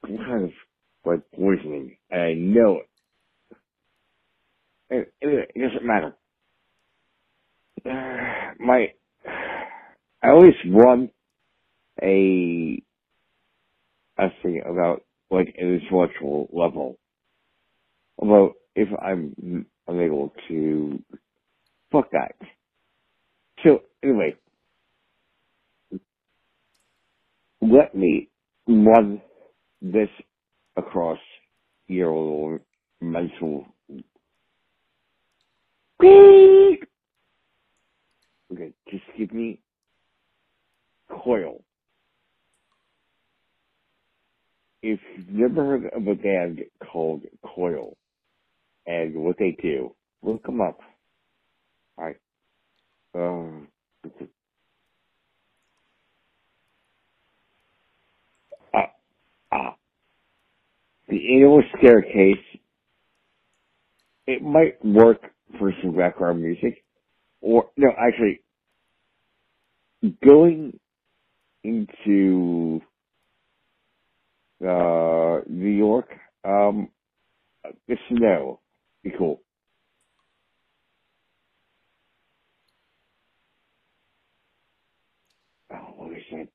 kind 0.06 0.46
of 0.46 0.52
like 1.06 1.22
poisoning. 1.36 1.98
And 2.10 2.22
I 2.22 2.34
know 2.34 2.82
it. 4.90 5.14
Anyway, 5.22 5.46
it 5.56 5.62
doesn't 5.62 5.86
matter. 5.86 6.16
My, 8.60 8.94
I 10.24 10.30
always 10.30 10.54
run 10.70 11.10
a 12.02 12.82
a 14.18 14.28
thing 14.44 14.62
about 14.70 15.04
like 15.32 15.56
an 15.58 15.82
intellectual 15.82 16.50
level 16.52 16.98
about 18.22 18.54
if 18.76 18.90
I'm 19.02 19.66
unable 19.90 20.34
to 20.50 21.00
fuck 21.92 22.10
that. 22.12 22.36
So 23.64 23.82
anyway, 24.04 24.36
let 27.62 27.96
me 27.96 28.30
run 28.68 29.22
this 29.82 30.10
across 30.78 31.20
your 31.88 32.62
mental. 33.02 33.66
Okay, 36.02 36.80
just 38.92 39.04
give 39.18 39.34
me 39.34 39.62
coil. 41.24 41.64
If 44.84 45.00
you've 45.18 45.30
never 45.30 45.66
heard 45.66 45.86
of 45.94 46.08
a 46.08 46.16
band 46.16 46.60
called 46.92 47.22
Coil 47.56 47.96
and 48.90 49.14
what 49.16 49.38
they 49.38 49.56
do, 49.62 49.96
look 50.24 50.44
them 50.44 50.62
up. 50.62 50.80
Alright. 51.98 52.18
Um, 53.16 53.68
uh, 58.74 58.80
uh, 59.52 59.72
the 61.08 61.36
Anal 61.36 61.64
Staircase, 61.78 62.38
it 64.28 64.42
might 64.42 64.84
work 64.84 65.22
for 65.60 65.72
some 65.84 65.96
background 65.96 66.42
music, 66.42 66.84
or, 67.42 67.70
no, 67.78 67.90
actually, 68.00 68.42
going 70.26 70.80
into 71.64 72.82
uh, 74.68 75.40
New 75.48 75.70
York, 75.70 76.10
um, 76.44 76.90
the 77.88 77.98
snow, 78.10 78.60
be 79.04 79.12
cool. 79.18 79.42
Oh, 85.74 85.78
what 85.98 86.18
is 86.18 86.24
that? 86.32 86.48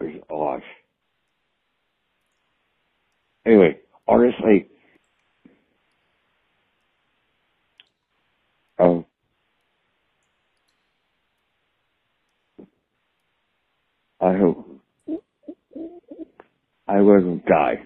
There's 0.00 0.22
a 0.30 0.34
lot. 0.34 0.60
Anyway, 3.46 3.78
honestly, 4.08 4.68
um, 8.78 9.06
I 14.20 14.34
hope 14.38 14.68
I 16.88 17.00
will 17.00 17.40
die. 17.48 17.84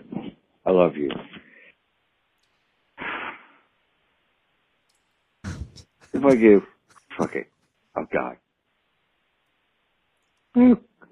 I 0.67 0.71
love 0.73 0.97
you. 0.97 1.11
If 6.17 6.25
I 6.25 6.35
do, 6.37 6.63
fuck 7.19 7.31
it. 7.35 7.49
I'll 7.97 8.07
die. 8.13 8.37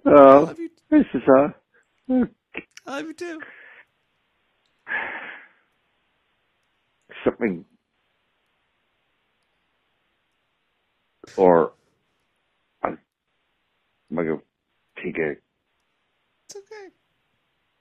Oh, 0.06 0.54
this 0.90 1.04
is 1.14 1.22
uh, 1.38 1.48
hmm. 2.08 2.22
I 2.86 2.96
love 2.96 3.06
you 3.06 3.14
too. 3.14 3.40
something 7.24 7.64
or 11.36 11.72
I'm 12.82 12.98
gonna 14.14 14.36
take 15.02 15.18
a 15.18 15.30
It's 16.48 16.56
okay. 16.56 16.88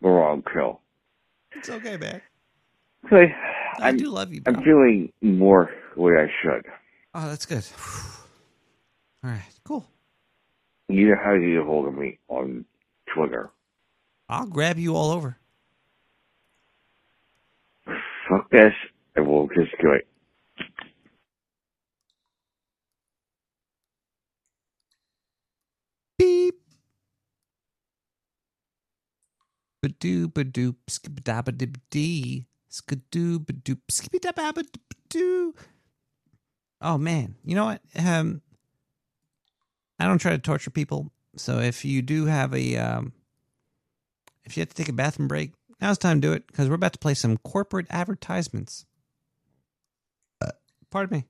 the 0.02 0.10
wrong 0.10 0.42
pill. 0.42 0.82
It's 1.56 1.70
okay, 1.70 1.98
man. 1.98 2.22
Okay, 3.06 3.34
I 3.80 3.92
do 3.92 4.10
love 4.10 4.34
you, 4.34 4.42
I'm 4.46 4.64
feeling 4.64 5.12
more 5.22 5.70
the 5.96 6.02
way 6.02 6.14
I 6.14 6.28
should. 6.42 6.66
Oh, 7.16 7.30
that's 7.30 7.46
good. 7.46 7.64
All 9.24 9.30
right, 9.30 9.42
cool. 9.64 9.86
You 10.90 11.10
know 11.10 11.16
how 11.24 11.34
to 11.34 11.40
get 11.40 11.60
a 11.60 11.64
hold 11.64 11.88
of 11.88 11.94
me 11.94 12.18
on 12.28 12.66
Twitter. 13.14 13.52
I'll 14.30 14.48
grab 14.48 14.80
you 14.80 14.96
all 14.96 15.12
over. 15.12 15.38
Fuck 18.30 18.50
this, 18.50 18.74
and 19.16 19.28
we'll 19.28 19.48
just 19.48 19.72
do 19.80 19.92
it. 19.92 20.08
Beep. 26.18 26.60
Badoo 29.86 30.28
badoop 30.28 30.76
skibadabadib 30.90 31.76
dee. 31.92 32.48
Skadoo 32.72 33.40
badoop 33.40 33.82
skibidababadoo. 33.92 35.54
Oh 36.84 36.98
man. 36.98 37.36
You 37.44 37.56
know 37.56 37.66
what? 37.66 37.82
Um 37.98 38.42
I 40.00 40.06
don't 40.06 40.20
try 40.20 40.32
to 40.32 40.38
torture 40.38 40.70
people. 40.70 41.12
So 41.38 41.60
if 41.60 41.84
you 41.86 42.02
do 42.02 42.26
have 42.26 42.54
a 42.54 42.78
um 42.78 43.14
if 44.44 44.56
you 44.56 44.62
have 44.62 44.70
to 44.70 44.76
take 44.76 44.90
a 44.90 44.94
bathroom 44.94 45.28
break, 45.28 45.52
now's 45.82 45.98
time 45.98 46.22
to 46.22 46.28
do 46.28 46.34
it 46.34 46.46
because 46.48 46.68
we're 46.70 46.76
about 46.76 46.94
to 46.94 47.00
play 47.00 47.14
some 47.14 47.38
corporate 47.38 47.88
advertisements. 47.90 48.86
Uh, 50.42 50.52
pardon 50.92 51.20
me. 51.20 51.26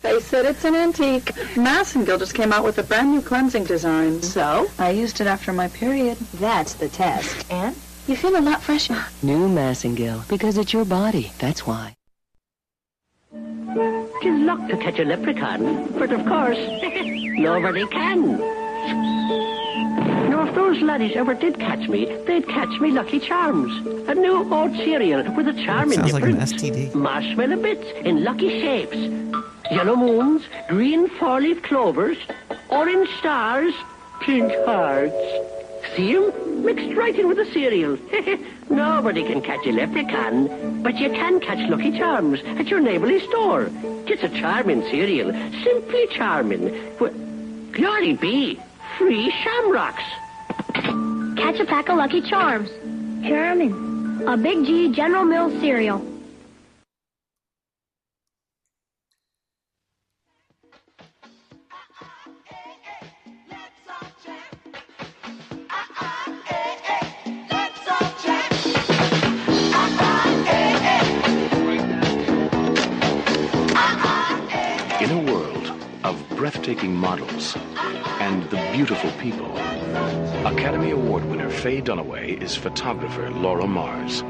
They 0.00 0.18
said 0.20 0.44
it's 0.44 0.64
an 0.64 0.74
antique. 0.74 1.26
Massengill 1.54 2.18
just 2.18 2.34
came 2.34 2.52
out 2.52 2.64
with 2.64 2.78
a 2.78 2.82
brand 2.82 3.12
new 3.12 3.22
cleansing 3.22 3.64
design. 3.64 4.20
So? 4.22 4.66
I 4.78 4.90
used 4.90 5.20
it 5.20 5.26
after 5.26 5.52
my 5.52 5.68
period. 5.68 6.18
That's 6.34 6.74
the 6.74 6.88
test. 6.88 7.46
And? 7.50 7.76
You 8.06 8.16
feel 8.16 8.36
a 8.36 8.40
lot 8.40 8.60
fresher. 8.60 9.02
New 9.22 9.48
Massengill, 9.48 10.28
because 10.28 10.58
it's 10.58 10.72
your 10.72 10.84
body. 10.84 11.32
That's 11.38 11.66
why. 11.66 11.94
Tis 13.74 14.40
luck 14.46 14.68
to 14.68 14.76
catch 14.76 15.00
a 15.00 15.04
leprechaun, 15.04 15.88
but 15.98 16.12
of 16.12 16.24
course, 16.26 16.56
nobody 17.38 17.84
can. 17.88 18.38
Now, 20.30 20.46
if 20.46 20.54
those 20.54 20.80
laddies 20.80 21.16
ever 21.16 21.34
did 21.34 21.58
catch 21.58 21.88
me, 21.88 22.04
they'd 22.26 22.46
catch 22.46 22.80
me 22.80 22.92
Lucky 22.92 23.18
Charms, 23.18 23.72
a 24.08 24.14
new 24.14 24.52
oat 24.54 24.72
cereal 24.76 25.24
with 25.34 25.48
a 25.48 25.52
charming 25.64 25.98
Sounds 25.98 26.12
like 26.12 26.22
an 26.22 26.38
difference. 26.38 26.52
STD. 26.52 26.94
Marshmallow 26.94 27.56
bits 27.60 27.86
in 28.04 28.22
lucky 28.22 28.60
shapes, 28.60 28.96
yellow 29.72 29.96
moons, 29.96 30.42
green 30.68 31.08
four-leaf 31.08 31.60
clovers, 31.64 32.18
orange 32.68 33.08
stars, 33.18 33.74
pink 34.20 34.52
hearts. 34.64 35.14
See 35.96 36.14
'em? 36.14 36.64
Mixed 36.64 36.96
right 36.96 37.14
in 37.18 37.26
with 37.28 37.38
the 37.38 37.46
cereal. 37.46 37.98
Nobody 38.70 39.24
can 39.24 39.40
catch 39.42 39.66
a 39.66 39.72
leprechaun, 39.72 40.82
but 40.82 40.96
you 40.96 41.10
can 41.10 41.40
catch 41.40 41.68
Lucky 41.68 41.96
Charms 41.96 42.40
at 42.58 42.68
your 42.68 42.80
neighborly 42.80 43.20
store. 43.28 43.70
It's 44.06 44.22
a 44.22 44.28
charming 44.28 44.82
cereal, 44.82 45.32
simply 45.62 46.06
charming. 46.08 46.98
Well, 46.98 47.12
glory 47.72 48.14
be, 48.14 48.60
free 48.98 49.30
shamrocks. 49.42 50.02
Catch 51.36 51.60
a 51.60 51.64
pack 51.66 51.88
of 51.88 51.98
Lucky 51.98 52.22
Charms. 52.22 52.70
Charming. 53.26 54.24
A 54.26 54.36
Big 54.36 54.64
G 54.64 54.92
General 54.92 55.24
Mills 55.24 55.60
cereal. 55.60 56.13
Breathtaking 76.36 76.94
models 76.94 77.56
and 78.20 78.42
the 78.50 78.56
beautiful 78.72 79.10
people, 79.12 79.50
Academy 80.46 80.90
Award 80.90 81.24
winner 81.24 81.48
Faye 81.48 81.80
Dunaway 81.80 82.42
is 82.42 82.56
photographer 82.56 83.30
Laura 83.30 83.66
Mars. 83.66 84.20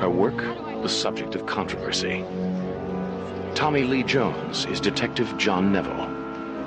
Her 0.00 0.08
work, 0.08 0.38
the 0.82 0.88
subject 0.88 1.34
of 1.34 1.46
controversy. 1.46 2.24
Tommy 3.54 3.84
Lee 3.84 4.02
Jones 4.02 4.64
is 4.66 4.80
Detective 4.80 5.36
John 5.36 5.72
Neville, 5.72 6.08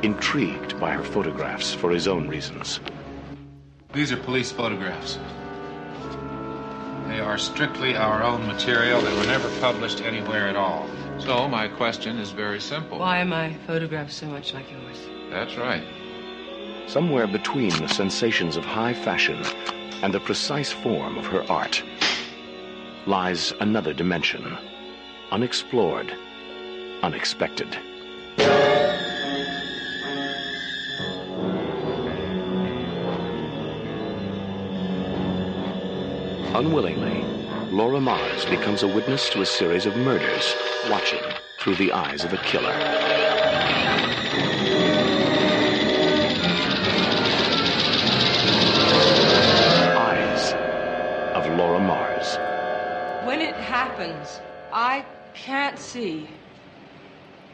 intrigued 0.03 0.79
by 0.79 0.91
her 0.91 1.03
photographs 1.03 1.73
for 1.73 1.89
his 1.89 2.07
own 2.07 2.27
reasons. 2.27 2.79
These 3.93 4.11
are 4.11 4.17
police 4.17 4.51
photographs. 4.51 5.17
They 7.07 7.19
are 7.19 7.37
strictly 7.37 7.95
our 7.95 8.23
own 8.23 8.45
material. 8.45 9.01
They 9.01 9.17
were 9.17 9.25
never 9.25 9.49
published 9.59 10.01
anywhere 10.01 10.47
at 10.47 10.55
all. 10.55 10.87
So 11.19 11.47
my 11.47 11.67
question 11.67 12.17
is 12.19 12.31
very 12.31 12.59
simple. 12.59 12.99
Why 12.99 13.21
are 13.21 13.25
my 13.25 13.53
photographs 13.65 14.15
so 14.15 14.27
much 14.27 14.53
like 14.53 14.69
yours? 14.71 14.97
That's 15.29 15.55
right. 15.57 15.83
Somewhere 16.87 17.25
between 17.25 17.69
the 17.69 17.87
sensations 17.87 18.57
of 18.57 18.65
high 18.65 18.93
fashion 18.93 19.43
and 20.03 20.13
the 20.13 20.19
precise 20.19 20.71
form 20.71 21.17
of 21.17 21.25
her 21.25 21.43
art 21.51 21.81
lies 23.07 23.53
another 23.59 23.93
dimension, 23.93 24.57
unexplored, 25.31 26.13
unexpected. 27.01 27.75
Unwillingly, 36.53 37.34
Laura 37.75 37.99
Mars 37.99 38.45
becomes 38.45 38.83
a 38.83 38.87
witness 38.87 39.29
to 39.31 39.41
a 39.41 39.45
series 39.45 39.85
of 39.85 39.97
murders, 39.97 40.55
watching 40.89 41.19
through 41.59 41.75
the 41.75 41.91
eyes 41.91 42.23
of 42.23 42.31
a 42.31 42.37
killer. 42.37 42.71
Eyes 49.91 50.53
of 51.35 51.45
Laura 51.57 51.81
Mars. 51.81 52.37
When 53.27 53.41
it 53.41 53.55
happens, 53.55 54.39
I 54.71 55.03
can't 55.33 55.77
see 55.77 56.29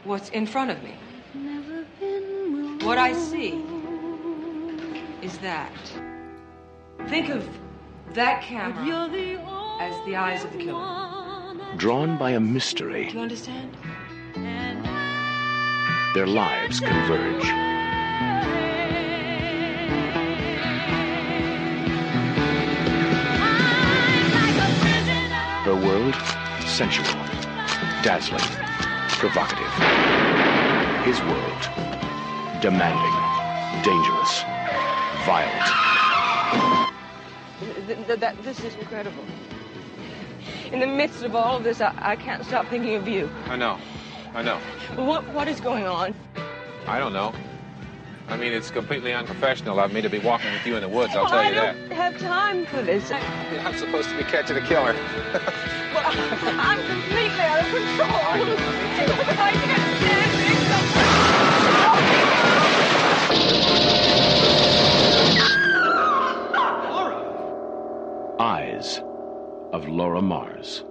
what's 0.04 0.28
in 0.28 0.46
front 0.46 0.70
of 0.70 0.80
me. 0.84 0.94
What 2.86 2.96
I 2.96 3.12
see 3.12 3.60
is 5.20 5.36
that. 5.38 5.72
Think 7.08 7.28
of 7.28 7.44
that 8.14 8.40
camera 8.42 8.86
as 9.80 9.94
the 10.04 10.16
eyes 10.16 10.44
of 10.44 10.52
the 10.52 10.58
killer. 10.58 11.76
Drawn 11.76 12.18
by 12.18 12.30
a 12.32 12.40
mystery, 12.40 13.08
Do 13.08 13.16
you 13.16 13.22
understand? 13.22 13.76
their 16.14 16.26
lives 16.26 16.78
converge. 16.80 17.44
Her 25.64 25.76
world, 25.76 26.14
sensual, 26.66 27.06
dazzling, 28.02 28.42
provocative. 29.16 29.72
His 31.04 31.20
world, 31.22 31.62
demanding, 32.60 33.16
dangerous, 33.82 34.42
violent. 35.24 35.68
Th- 37.86 38.06
th- 38.06 38.18
that, 38.20 38.42
this 38.42 38.58
is 38.64 38.74
incredible. 38.74 39.24
In 40.72 40.80
the 40.80 40.86
midst 40.86 41.22
of 41.22 41.36
all 41.36 41.58
of 41.58 41.64
this, 41.64 41.82
I, 41.82 41.92
I 41.98 42.16
can't 42.16 42.42
stop 42.46 42.66
thinking 42.68 42.94
of 42.94 43.06
you. 43.06 43.30
I 43.44 43.56
know. 43.56 43.78
I 44.34 44.42
know. 44.42 44.58
What, 44.96 45.28
what 45.34 45.46
is 45.46 45.60
going 45.60 45.84
on? 45.84 46.14
I 46.86 46.98
don't 46.98 47.12
know. 47.12 47.34
I 48.28 48.38
mean, 48.38 48.54
it's 48.54 48.70
completely 48.70 49.12
unprofessional 49.12 49.78
of 49.78 49.92
me 49.92 50.00
to 50.00 50.08
be 50.08 50.18
walking 50.18 50.50
with 50.50 50.64
you 50.64 50.76
in 50.76 50.80
the 50.80 50.88
woods, 50.88 51.14
I'll 51.14 51.26
oh, 51.26 51.28
tell 51.28 51.40
I 51.40 51.48
you 51.48 51.54
that. 51.56 51.76
I 51.76 51.78
don't 51.78 51.90
have 51.92 52.18
time 52.18 52.64
for 52.64 52.80
this. 52.80 53.10
I, 53.12 53.18
I'm 53.66 53.76
supposed 53.76 54.08
to 54.08 54.16
be 54.16 54.24
catching 54.24 54.56
a 54.56 54.62
killer. 54.62 54.94
well, 55.92 56.06
I'm 56.06 56.78
completely 56.86 57.40
out 57.40 57.60
of 57.60 57.66
control. 57.66 58.08
I 59.38 59.52
can't 59.52 59.96
stand 59.98 60.20
it. 60.26 60.52
Eyes 68.40 69.02
of 69.72 69.88
Laura 69.88 70.20
Mars. 70.20 70.84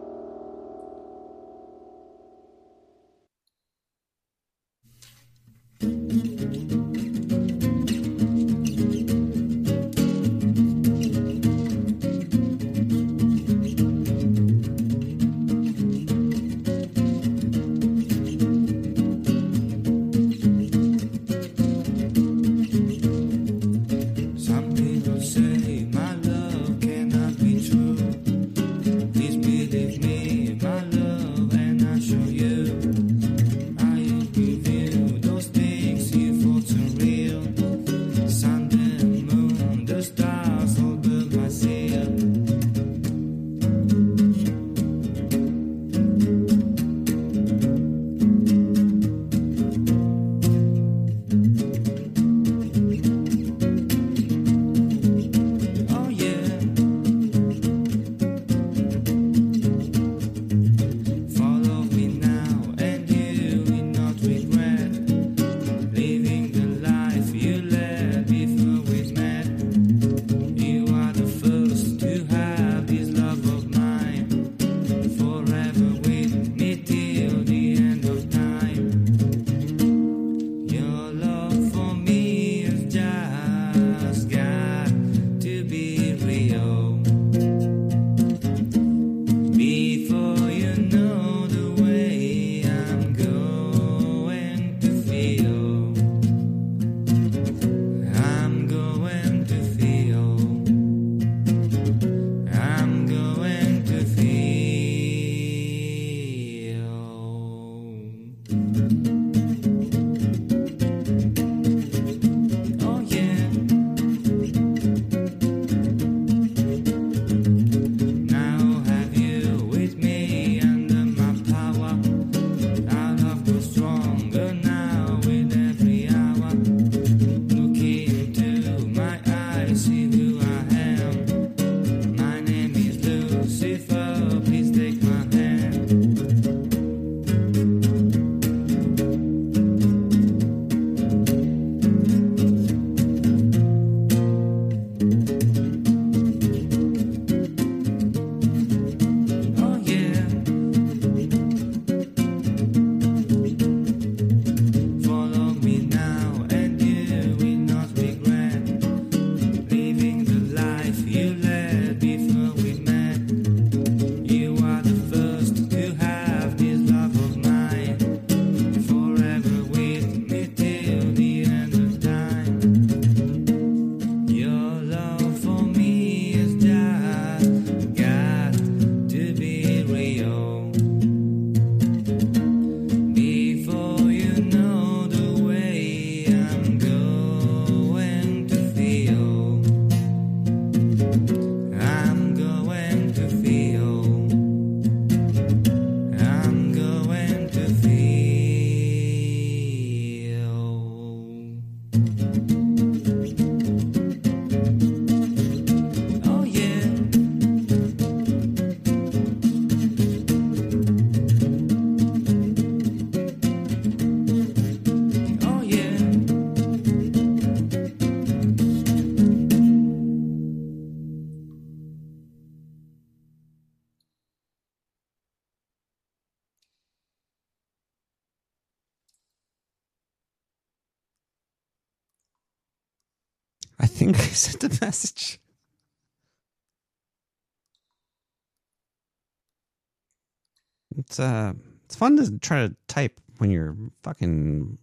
Uh, 241.22 241.54
it's 241.86 241.96
fun 241.96 242.18
to 242.18 242.38
try 242.40 242.68
to 242.68 242.76
type 242.88 243.20
when 243.38 243.52
you're 243.52 243.76
fucking 244.04 244.78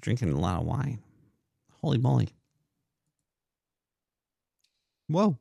drinking 0.00 0.32
a 0.32 0.40
lot 0.40 0.60
of 0.60 0.66
wine. 0.66 1.00
Holy 1.80 1.98
moly! 1.98 2.28
Whoa. 5.08 5.38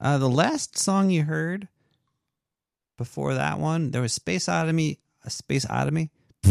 Uh, 0.00 0.18
the 0.18 0.28
last 0.28 0.76
song 0.76 1.10
you 1.10 1.22
heard 1.22 1.68
before 2.98 3.34
that 3.34 3.58
one, 3.58 3.92
there 3.92 4.02
was 4.02 4.12
Space 4.12 4.46
Otomy. 4.46 4.98
A 5.24 5.30
Space 5.30 5.64
Otomy. 5.66 6.10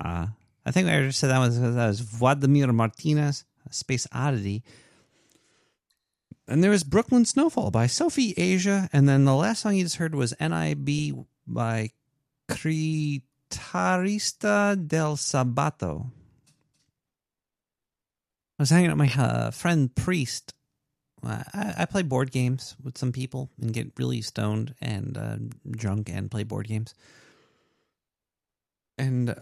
uh, 0.00 0.26
I 0.64 0.70
think 0.70 0.88
I 0.88 1.00
just 1.00 1.18
said 1.18 1.30
that 1.30 1.38
was 1.38 1.60
that 1.60 1.86
was 1.86 2.00
Vladimir 2.00 2.72
Martinez, 2.72 3.44
Space 3.70 4.06
Oddity. 4.12 4.62
And 6.48 6.64
there 6.64 6.70
was 6.70 6.82
Brooklyn 6.82 7.26
Snowfall 7.26 7.70
by 7.70 7.86
Sophie 7.86 8.32
Asia. 8.36 8.88
And 8.92 9.06
then 9.06 9.26
the 9.26 9.34
last 9.34 9.60
song 9.60 9.74
you 9.76 9.84
just 9.84 9.96
heard 9.96 10.14
was 10.14 10.34
NIB 10.40 11.26
by 11.46 11.90
Critarista 12.48 13.22
del 14.88 15.16
Sabato. 15.16 16.10
I 18.58 18.62
was 18.62 18.70
hanging 18.70 18.90
out 18.90 18.96
with 18.96 19.14
my 19.14 19.22
uh, 19.22 19.50
friend 19.50 19.94
Priest. 19.94 20.54
I, 21.22 21.74
I 21.78 21.84
play 21.84 22.02
board 22.02 22.30
games 22.30 22.76
with 22.82 22.96
some 22.96 23.12
people 23.12 23.50
and 23.60 23.72
get 23.72 23.92
really 23.98 24.22
stoned 24.22 24.74
and 24.80 25.18
uh, 25.18 25.36
drunk 25.70 26.08
and 26.08 26.30
play 26.30 26.44
board 26.44 26.66
games. 26.66 26.94
And 28.96 29.30
uh, 29.30 29.34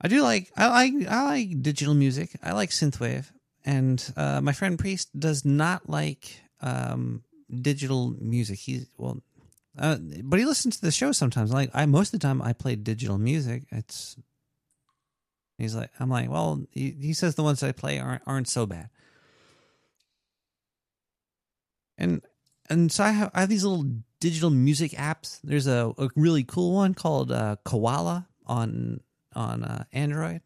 I 0.00 0.08
do 0.08 0.20
like 0.22 0.50
I 0.56 0.68
like 0.68 0.94
I 1.08 1.24
like 1.24 1.62
digital 1.62 1.94
music. 1.94 2.30
I 2.42 2.52
like 2.52 2.70
synthwave, 2.70 3.30
and 3.64 4.12
uh, 4.16 4.40
my 4.40 4.52
friend 4.52 4.78
Priest 4.78 5.18
does 5.18 5.44
not 5.44 5.88
like 5.88 6.42
um, 6.60 7.22
digital 7.60 8.14
music. 8.20 8.58
He's 8.58 8.86
well, 8.96 9.22
uh, 9.78 9.96
but 10.24 10.38
he 10.38 10.44
listens 10.44 10.76
to 10.76 10.82
the 10.82 10.90
show 10.90 11.12
sometimes. 11.12 11.52
Like 11.52 11.70
I 11.74 11.86
most 11.86 12.12
of 12.12 12.20
the 12.20 12.26
time 12.26 12.42
I 12.42 12.52
play 12.52 12.76
digital 12.76 13.18
music. 13.18 13.64
It's 13.70 14.16
he's 15.58 15.74
like 15.74 15.90
I'm 16.00 16.10
like 16.10 16.30
well 16.30 16.62
he, 16.72 16.90
he 17.00 17.12
says 17.12 17.34
the 17.34 17.42
ones 17.42 17.62
I 17.62 17.72
play 17.72 17.98
aren't 17.98 18.22
aren't 18.26 18.48
so 18.48 18.66
bad. 18.66 18.88
And 21.98 22.22
and 22.68 22.90
so 22.90 23.04
I 23.04 23.10
have 23.10 23.30
I 23.34 23.40
have 23.40 23.48
these 23.48 23.64
little 23.64 23.86
digital 24.20 24.50
music 24.50 24.92
apps. 24.92 25.40
There's 25.42 25.66
a, 25.66 25.92
a 25.98 26.08
really 26.16 26.44
cool 26.44 26.74
one 26.74 26.94
called 26.94 27.30
uh, 27.30 27.56
Koala 27.64 28.28
on 28.46 29.00
on 29.34 29.64
uh, 29.64 29.84
Android. 29.92 30.42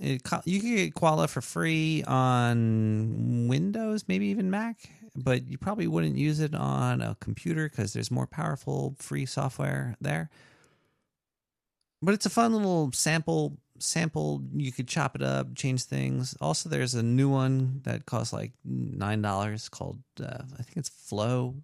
It, 0.00 0.22
you 0.44 0.60
can 0.60 0.74
get 0.74 0.94
Koala 0.94 1.28
for 1.28 1.40
free 1.40 2.02
on 2.04 3.46
Windows, 3.48 4.04
maybe 4.08 4.26
even 4.26 4.50
Mac, 4.50 4.88
but 5.14 5.46
you 5.46 5.58
probably 5.58 5.86
wouldn't 5.86 6.16
use 6.16 6.40
it 6.40 6.54
on 6.54 7.02
a 7.02 7.16
computer 7.20 7.68
because 7.68 7.92
there's 7.92 8.10
more 8.10 8.26
powerful 8.26 8.94
free 8.98 9.26
software 9.26 9.96
there. 10.00 10.30
But 12.02 12.14
it's 12.14 12.26
a 12.26 12.30
fun 12.30 12.52
little 12.52 12.90
sample 12.92 13.58
sample. 13.78 14.42
You 14.54 14.72
could 14.72 14.88
chop 14.88 15.14
it 15.14 15.22
up, 15.22 15.54
change 15.54 15.84
things. 15.84 16.36
Also, 16.40 16.68
there's 16.68 16.94
a 16.94 17.02
new 17.02 17.28
one 17.28 17.80
that 17.84 18.06
costs 18.06 18.32
like 18.32 18.52
nine 18.64 19.22
dollars 19.22 19.68
called 19.68 20.00
uh, 20.20 20.42
I 20.58 20.62
think 20.62 20.76
it's 20.76 20.88
Flow 20.88 21.56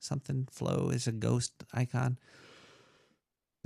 something. 0.00 0.48
Flow 0.50 0.90
is 0.90 1.06
a 1.06 1.12
ghost 1.12 1.52
icon. 1.72 2.18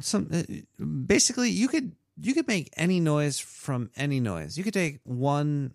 Some 0.00 0.28
uh, 0.32 0.84
basically 0.84 1.50
you 1.50 1.68
could 1.68 1.92
you 2.16 2.34
could 2.34 2.48
make 2.48 2.70
any 2.76 3.00
noise 3.00 3.38
from 3.38 3.90
any 3.96 4.20
noise. 4.20 4.56
You 4.56 4.64
could 4.64 4.74
take 4.74 5.00
one 5.04 5.72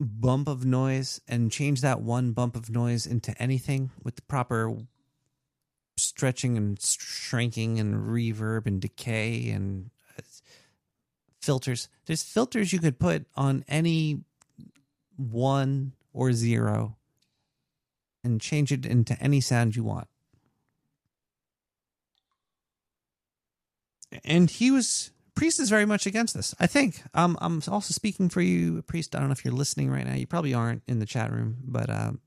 bump 0.00 0.48
of 0.48 0.64
noise 0.64 1.20
and 1.28 1.50
change 1.50 1.80
that 1.80 2.00
one 2.00 2.32
bump 2.32 2.56
of 2.56 2.70
noise 2.70 3.06
into 3.06 3.36
anything 3.40 3.90
with 4.02 4.16
the 4.16 4.22
proper 4.22 4.76
stretching 5.96 6.56
and 6.56 6.80
shrinking 6.80 7.78
and 7.78 8.06
reverb 8.06 8.66
and 8.66 8.80
decay 8.80 9.50
and 9.50 9.90
uh, 10.18 10.22
filters. 11.40 11.88
There's 12.06 12.22
filters 12.22 12.72
you 12.72 12.78
could 12.78 12.98
put 12.98 13.26
on 13.34 13.64
any 13.68 14.22
one 15.16 15.92
or 16.12 16.32
zero 16.32 16.96
and 18.24 18.40
change 18.40 18.72
it 18.72 18.86
into 18.86 19.20
any 19.20 19.40
sound 19.40 19.76
you 19.76 19.84
want. 19.84 20.08
And 24.24 24.50
he 24.50 24.70
was 24.70 25.10
priest 25.34 25.60
is 25.60 25.70
very 25.70 25.86
much 25.86 26.06
against 26.06 26.34
this. 26.34 26.54
I 26.60 26.66
think. 26.66 27.02
Um, 27.14 27.36
I'm 27.40 27.62
also 27.68 27.92
speaking 27.92 28.28
for 28.28 28.40
you, 28.40 28.82
priest. 28.82 29.14
I 29.14 29.18
don't 29.18 29.28
know 29.28 29.32
if 29.32 29.44
you're 29.44 29.54
listening 29.54 29.90
right 29.90 30.06
now. 30.06 30.14
You 30.14 30.26
probably 30.26 30.54
aren't 30.54 30.82
in 30.86 30.98
the 30.98 31.06
chat 31.06 31.32
room, 31.32 31.56
but 31.64 31.90
um, 31.90 32.20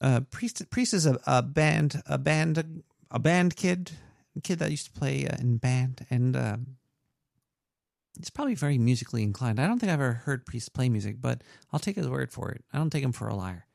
uh, 0.00 0.20
priest 0.30 0.68
priest 0.70 0.94
is 0.94 1.06
a, 1.06 1.18
a 1.26 1.42
band 1.42 2.02
a 2.06 2.18
band 2.18 2.82
a 3.10 3.18
band 3.18 3.56
kid 3.56 3.92
kid 4.42 4.58
that 4.58 4.70
used 4.70 4.86
to 4.86 4.92
play 4.98 5.26
uh, 5.26 5.36
in 5.40 5.58
band 5.58 6.06
and. 6.10 6.36
Um, 6.36 6.66
He's 8.16 8.30
probably 8.30 8.54
very 8.54 8.78
musically 8.78 9.24
inclined. 9.24 9.58
I 9.58 9.66
don't 9.66 9.80
think 9.80 9.90
I've 9.90 10.00
ever 10.00 10.12
heard 10.12 10.46
Priest 10.46 10.72
play 10.72 10.88
music, 10.88 11.16
but 11.20 11.42
I'll 11.72 11.80
take 11.80 11.96
his 11.96 12.08
word 12.08 12.30
for 12.30 12.50
it. 12.52 12.64
I 12.72 12.78
don't 12.78 12.90
take 12.90 13.02
him 13.02 13.10
for 13.10 13.26
a 13.26 13.34
liar. 13.34 13.66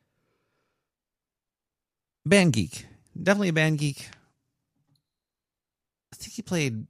Band 2.24 2.54
geek. 2.54 2.86
Definitely 3.22 3.48
a 3.48 3.52
band 3.52 3.78
geek. 3.78 4.08
I 6.12 6.16
think 6.16 6.32
he 6.34 6.42
played 6.42 6.86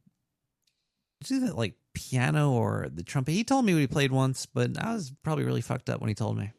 either 1.29 1.53
like 1.53 1.75
piano 1.93 2.53
or 2.53 2.89
the 2.93 3.03
trumpet. 3.03 3.33
He 3.33 3.45
told 3.45 3.65
me 3.65 3.75
what 3.75 3.81
he 3.81 3.87
played 3.87 4.13
once, 4.13 4.47
but 4.47 4.83
I 4.83 4.95
was 4.95 5.13
probably 5.23 5.45
really 5.45 5.61
fucked 5.61 5.91
up 5.91 6.01
when 6.01 6.09
he 6.09 6.15
told 6.15 6.39
me. 6.39 6.53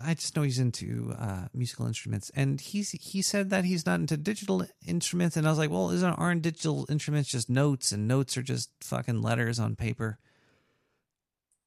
I 0.00 0.14
just 0.14 0.36
know 0.36 0.42
he's 0.42 0.60
into 0.60 1.12
uh, 1.18 1.48
musical 1.52 1.86
instruments, 1.86 2.30
and 2.34 2.60
he's 2.60 2.90
he 2.92 3.20
said 3.20 3.50
that 3.50 3.64
he's 3.64 3.84
not 3.84 3.98
into 3.98 4.16
digital 4.16 4.64
instruments, 4.86 5.36
and 5.36 5.46
I 5.46 5.50
was 5.50 5.58
like, 5.58 5.70
well, 5.70 5.90
isn't 5.90 6.08
aren't 6.08 6.42
digital 6.42 6.86
instruments 6.88 7.30
just 7.30 7.50
notes, 7.50 7.90
and 7.90 8.06
notes 8.06 8.36
are 8.36 8.42
just 8.42 8.70
fucking 8.80 9.22
letters 9.22 9.58
on 9.58 9.74
paper? 9.74 10.18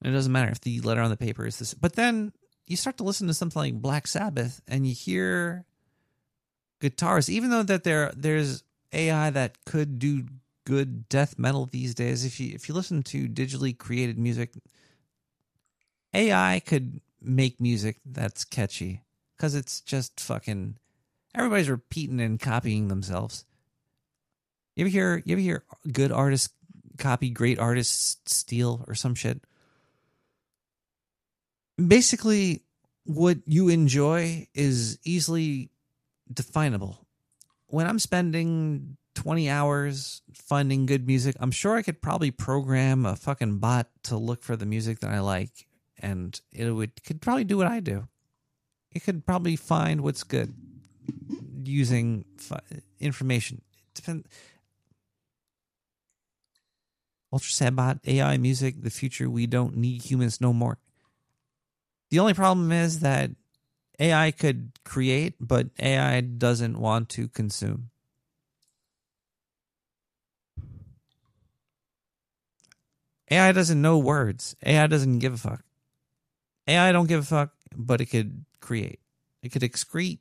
And 0.01 0.13
it 0.13 0.15
doesn't 0.15 0.31
matter 0.31 0.49
if 0.49 0.61
the 0.61 0.79
letter 0.79 1.01
on 1.01 1.09
the 1.09 1.17
paper 1.17 1.45
is 1.45 1.59
this, 1.59 1.73
but 1.73 1.95
then 1.95 2.31
you 2.67 2.77
start 2.77 2.97
to 2.97 3.03
listen 3.03 3.27
to 3.27 3.33
something 3.33 3.61
like 3.61 3.81
Black 3.81 4.07
Sabbath, 4.07 4.61
and 4.65 4.87
you 4.87 4.93
hear 4.93 5.65
guitars, 6.79 7.29
even 7.29 7.49
though 7.49 7.63
that 7.63 7.83
there 7.83 8.13
there's 8.15 8.63
AI 8.93 9.29
that 9.29 9.63
could 9.65 9.99
do 9.99 10.25
good 10.65 11.09
death 11.09 11.37
metal 11.37 11.65
these 11.65 11.95
days. 11.95 12.25
If 12.25 12.39
you 12.39 12.53
if 12.53 12.67
you 12.67 12.75
listen 12.75 13.03
to 13.03 13.27
digitally 13.27 13.77
created 13.77 14.17
music, 14.17 14.53
AI 16.13 16.61
could 16.65 17.01
make 17.21 17.61
music 17.61 17.97
that's 18.05 18.43
catchy 18.43 19.03
because 19.37 19.55
it's 19.55 19.81
just 19.81 20.19
fucking 20.19 20.77
everybody's 21.35 21.69
repeating 21.69 22.19
and 22.19 22.39
copying 22.39 22.87
themselves. 22.87 23.45
You 24.75 24.85
ever 24.85 24.89
hear 24.89 25.23
you 25.25 25.33
ever 25.33 25.41
hear 25.41 25.63
good 25.91 26.11
artists 26.11 26.53
copy 26.97 27.29
great 27.29 27.59
artists 27.59 28.17
steal 28.25 28.83
or 28.87 28.95
some 28.95 29.15
shit? 29.15 29.41
Basically, 31.77 32.63
what 33.05 33.37
you 33.45 33.69
enjoy 33.69 34.47
is 34.53 34.99
easily 35.03 35.71
definable. 36.31 37.07
When 37.71 37.87
I'm 37.87 37.99
spending 37.99 38.97
20 39.15 39.49
hours 39.49 40.21
finding 40.33 40.85
good 40.85 41.07
music, 41.07 41.37
I'm 41.39 41.51
sure 41.51 41.77
I 41.77 41.81
could 41.81 42.01
probably 42.01 42.29
program 42.29 43.05
a 43.05 43.15
fucking 43.15 43.59
bot 43.59 43.87
to 44.03 44.17
look 44.17 44.43
for 44.43 44.57
the 44.57 44.65
music 44.65 44.99
that 44.99 45.09
I 45.09 45.21
like 45.21 45.67
and 45.97 46.39
it 46.51 46.69
would 46.71 47.01
could 47.03 47.21
probably 47.21 47.45
do 47.45 47.57
what 47.57 47.67
I 47.67 47.79
do. 47.79 48.09
It 48.91 49.03
could 49.03 49.25
probably 49.25 49.55
find 49.55 50.01
what's 50.01 50.23
good 50.23 50.53
using 51.63 52.25
information. 52.99 53.61
Depend 53.93 54.27
Ultra 57.31 57.51
Sabot, 57.51 57.99
AI 58.05 58.35
music, 58.35 58.81
the 58.81 58.89
future, 58.89 59.29
we 59.29 59.47
don't 59.47 59.77
need 59.77 60.03
humans 60.03 60.41
no 60.41 60.51
more. 60.51 60.77
The 62.09 62.19
only 62.19 62.33
problem 62.33 62.73
is 62.73 62.99
that 62.99 63.31
AI 64.01 64.31
could 64.31 64.71
create, 64.83 65.35
but 65.39 65.67
AI 65.79 66.21
doesn't 66.21 66.79
want 66.79 67.07
to 67.09 67.27
consume. 67.27 67.91
AI 73.29 73.51
doesn't 73.51 73.79
know 73.79 73.99
words. 73.99 74.55
AI 74.65 74.87
doesn't 74.87 75.19
give 75.19 75.35
a 75.35 75.37
fuck. 75.37 75.63
AI 76.67 76.91
don't 76.91 77.07
give 77.07 77.19
a 77.19 77.23
fuck, 77.23 77.51
but 77.75 78.01
it 78.01 78.07
could 78.07 78.43
create. 78.59 78.99
It 79.43 79.49
could 79.51 79.61
excrete. 79.61 80.19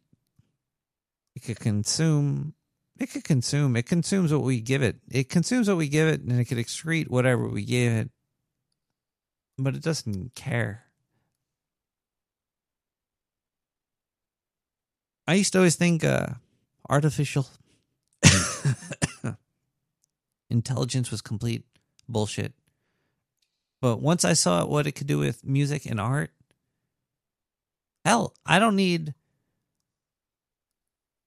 It 1.35 1.43
could 1.43 1.59
consume. 1.59 2.53
It 2.99 3.11
could 3.11 3.25
consume. 3.25 3.77
It 3.77 3.87
consumes 3.87 4.31
what 4.31 4.43
we 4.43 4.61
give 4.61 4.83
it. 4.83 4.97
It 5.11 5.31
consumes 5.31 5.69
what 5.69 5.79
we 5.79 5.89
give 5.89 6.07
it, 6.07 6.21
and 6.21 6.39
it 6.39 6.45
could 6.45 6.59
excrete 6.59 7.09
whatever 7.09 7.49
we 7.49 7.65
give 7.65 7.93
it. 7.95 8.11
But 9.57 9.75
it 9.75 9.83
doesn't 9.83 10.35
care. 10.35 10.90
I 15.31 15.35
used 15.35 15.53
to 15.53 15.59
always 15.59 15.77
think 15.77 16.03
uh, 16.03 16.27
artificial 16.89 17.47
intelligence 20.51 21.13
was 21.13 21.23
complete 21.23 21.63
bullshit. 22.09 22.53
But 23.81 24.03
once 24.03 24.25
I 24.25 24.33
saw 24.33 24.65
what 24.67 24.89
it 24.89 24.93
could 24.93 25.07
do 25.07 25.19
with 25.19 25.45
music 25.45 25.87
and 25.87 26.01
art, 26.01 26.33
hell, 28.05 28.35
I 28.45 28.59
don't 28.59 28.75
need. 28.75 29.15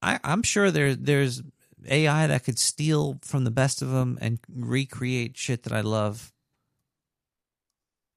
I, 0.01 0.19
I'm 0.22 0.43
sure 0.43 0.69
there 0.69 0.95
there's 0.95 1.41
AI 1.88 2.27
that 2.27 2.43
could 2.43 2.59
steal 2.59 3.19
from 3.22 3.45
the 3.45 3.51
best 3.51 3.82
of 3.82 3.90
them 3.90 4.17
and 4.19 4.38
recreate 4.53 5.38
shit 5.38 5.64
that 5.64 5.72
I 5.72 5.80
love. 5.80 6.33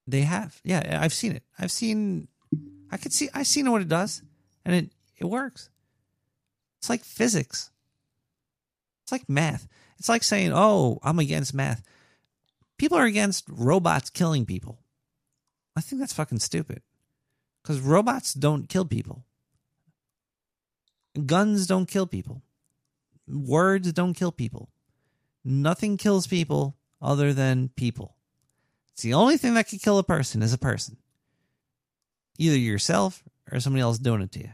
They 0.08 0.22
have, 0.22 0.60
yeah, 0.64 0.98
I've 1.00 1.14
seen 1.14 1.30
it. 1.30 1.44
I've 1.56 1.70
seen, 1.70 2.26
I 2.90 2.96
could 2.96 3.12
see, 3.12 3.28
I've 3.32 3.46
seen 3.46 3.70
what 3.70 3.82
it 3.82 3.88
does, 3.88 4.22
and 4.64 4.74
it 4.74 4.90
it 5.16 5.26
works. 5.26 5.70
It's 6.86 6.88
like 6.88 7.04
physics. 7.04 7.72
It's 9.02 9.10
like 9.10 9.28
math. 9.28 9.66
It's 9.98 10.08
like 10.08 10.22
saying, 10.22 10.52
"Oh, 10.54 11.00
I'm 11.02 11.18
against 11.18 11.52
math." 11.52 11.82
People 12.78 12.96
are 12.96 13.06
against 13.06 13.44
robots 13.48 14.08
killing 14.08 14.46
people. 14.46 14.78
I 15.74 15.80
think 15.80 15.98
that's 15.98 16.12
fucking 16.12 16.38
stupid. 16.38 16.82
Because 17.60 17.80
robots 17.80 18.34
don't 18.34 18.68
kill 18.68 18.84
people. 18.84 19.24
Guns 21.26 21.66
don't 21.66 21.86
kill 21.86 22.06
people. 22.06 22.42
Words 23.26 23.92
don't 23.92 24.14
kill 24.14 24.30
people. 24.30 24.70
Nothing 25.44 25.96
kills 25.96 26.28
people 26.28 26.76
other 27.02 27.32
than 27.32 27.70
people. 27.70 28.14
It's 28.92 29.02
the 29.02 29.14
only 29.14 29.38
thing 29.38 29.54
that 29.54 29.66
can 29.66 29.80
kill 29.80 29.98
a 29.98 30.04
person 30.04 30.40
is 30.40 30.52
a 30.52 30.58
person. 30.58 30.98
Either 32.38 32.56
yourself 32.56 33.24
or 33.50 33.58
somebody 33.58 33.82
else 33.82 33.98
doing 33.98 34.22
it 34.22 34.30
to 34.30 34.38
you. 34.38 34.50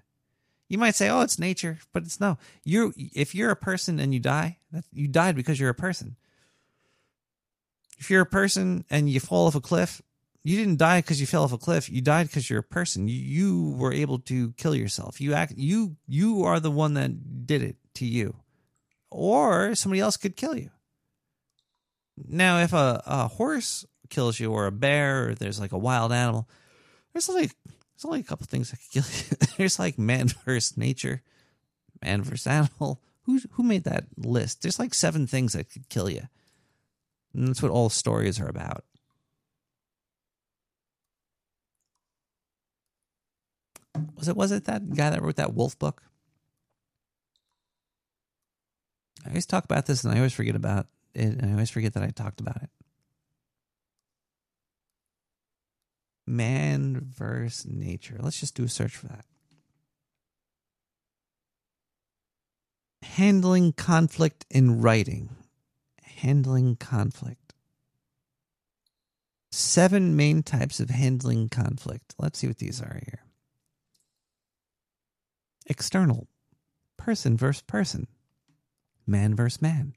You 0.72 0.78
might 0.78 0.94
say, 0.94 1.10
"Oh, 1.10 1.20
it's 1.20 1.38
nature," 1.38 1.80
but 1.92 2.04
it's 2.04 2.18
no. 2.18 2.38
You 2.64 2.94
if 2.96 3.34
you're 3.34 3.50
a 3.50 3.56
person 3.56 4.00
and 4.00 4.14
you 4.14 4.20
die, 4.20 4.56
you 4.90 5.06
died 5.06 5.36
because 5.36 5.60
you're 5.60 5.68
a 5.68 5.74
person. 5.74 6.16
If 7.98 8.10
you're 8.10 8.22
a 8.22 8.26
person 8.40 8.86
and 8.88 9.10
you 9.10 9.20
fall 9.20 9.48
off 9.48 9.54
a 9.54 9.60
cliff, 9.60 10.00
you 10.42 10.56
didn't 10.56 10.78
die 10.78 11.00
because 11.00 11.20
you 11.20 11.26
fell 11.26 11.44
off 11.44 11.52
a 11.52 11.58
cliff. 11.58 11.90
You 11.90 12.00
died 12.00 12.28
because 12.28 12.48
you're 12.48 12.60
a 12.60 12.62
person. 12.62 13.06
You, 13.06 13.14
you 13.14 13.76
were 13.76 13.92
able 13.92 14.18
to 14.20 14.52
kill 14.52 14.74
yourself. 14.74 15.20
You 15.20 15.34
act. 15.34 15.52
You 15.58 15.96
you 16.08 16.44
are 16.44 16.58
the 16.58 16.70
one 16.70 16.94
that 16.94 17.46
did 17.46 17.60
it 17.60 17.76
to 17.96 18.06
you, 18.06 18.34
or 19.10 19.74
somebody 19.74 20.00
else 20.00 20.16
could 20.16 20.36
kill 20.36 20.56
you. 20.56 20.70
Now, 22.16 22.60
if 22.60 22.72
a, 22.72 23.02
a 23.04 23.28
horse 23.28 23.84
kills 24.08 24.40
you, 24.40 24.50
or 24.50 24.64
a 24.64 24.72
bear, 24.72 25.28
or 25.28 25.34
there's 25.34 25.60
like 25.60 25.72
a 25.72 25.78
wild 25.78 26.12
animal, 26.12 26.48
there's 27.12 27.28
like 27.28 27.54
there's 28.02 28.10
only 28.10 28.20
a 28.20 28.24
couple 28.24 28.46
things 28.46 28.70
that 28.70 28.78
could 28.78 28.90
kill 28.90 29.12
you. 29.12 29.46
there's 29.56 29.78
like 29.78 29.98
man 29.98 30.28
versus 30.44 30.76
nature, 30.76 31.22
man 32.02 32.22
versus 32.22 32.46
animal. 32.46 33.00
Who 33.24 33.40
who 33.52 33.62
made 33.62 33.84
that 33.84 34.06
list? 34.16 34.62
There's 34.62 34.78
like 34.78 34.94
seven 34.94 35.26
things 35.26 35.52
that 35.52 35.70
could 35.70 35.88
kill 35.88 36.10
you. 36.10 36.22
And 37.32 37.48
that's 37.48 37.62
what 37.62 37.70
all 37.70 37.88
stories 37.88 38.40
are 38.40 38.48
about. 38.48 38.84
Was 44.16 44.26
it 44.26 44.36
was 44.36 44.50
it 44.50 44.64
that 44.64 44.92
guy 44.94 45.10
that 45.10 45.22
wrote 45.22 45.36
that 45.36 45.54
wolf 45.54 45.78
book? 45.78 46.02
I 49.24 49.28
always 49.28 49.46
talk 49.46 49.64
about 49.64 49.86
this 49.86 50.02
and 50.02 50.12
I 50.12 50.16
always 50.16 50.32
forget 50.32 50.56
about 50.56 50.88
it 51.14 51.22
and 51.22 51.50
I 51.50 51.52
always 51.52 51.70
forget 51.70 51.92
that 51.92 52.02
I 52.02 52.08
talked 52.08 52.40
about 52.40 52.60
it. 52.60 52.70
Man 56.26 57.00
versus 57.02 57.66
nature. 57.66 58.16
Let's 58.20 58.40
just 58.40 58.54
do 58.54 58.64
a 58.64 58.68
search 58.68 58.96
for 58.96 59.08
that. 59.08 59.24
Handling 63.02 63.72
conflict 63.72 64.46
in 64.50 64.80
writing. 64.80 65.30
Handling 66.02 66.76
conflict. 66.76 67.54
Seven 69.50 70.16
main 70.16 70.42
types 70.42 70.80
of 70.80 70.88
handling 70.88 71.48
conflict. 71.48 72.14
Let's 72.18 72.38
see 72.38 72.46
what 72.46 72.58
these 72.58 72.80
are 72.80 73.00
here. 73.04 73.20
External. 75.66 76.28
Person 76.96 77.36
versus 77.36 77.62
person. 77.62 78.06
Man 79.06 79.34
versus 79.34 79.60
man. 79.60 79.94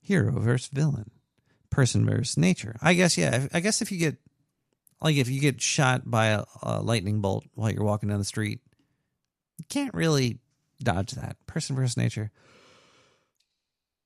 Hero 0.00 0.38
versus 0.40 0.68
villain. 0.68 1.10
Person 1.70 2.04
versus 2.04 2.36
nature. 2.36 2.76
I 2.82 2.94
guess, 2.94 3.16
yeah. 3.16 3.46
I 3.52 3.60
guess 3.60 3.80
if 3.80 3.92
you 3.92 3.98
get, 3.98 4.16
like, 5.00 5.16
if 5.16 5.28
you 5.28 5.40
get 5.40 5.60
shot 5.60 6.10
by 6.10 6.26
a, 6.28 6.44
a 6.62 6.82
lightning 6.82 7.20
bolt 7.20 7.44
while 7.54 7.70
you're 7.70 7.84
walking 7.84 8.08
down 8.08 8.18
the 8.18 8.24
street, 8.24 8.60
you 9.58 9.64
can't 9.68 9.94
really 9.94 10.38
dodge 10.82 11.12
that. 11.12 11.36
Person 11.46 11.76
versus 11.76 11.96
nature. 11.96 12.30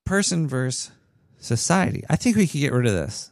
Person 0.05 0.47
versus 0.47 0.91
society. 1.39 2.03
I 2.09 2.15
think 2.15 2.35
we 2.35 2.47
could 2.47 2.59
get 2.59 2.73
rid 2.73 2.85
of 2.85 2.93
this. 2.93 3.31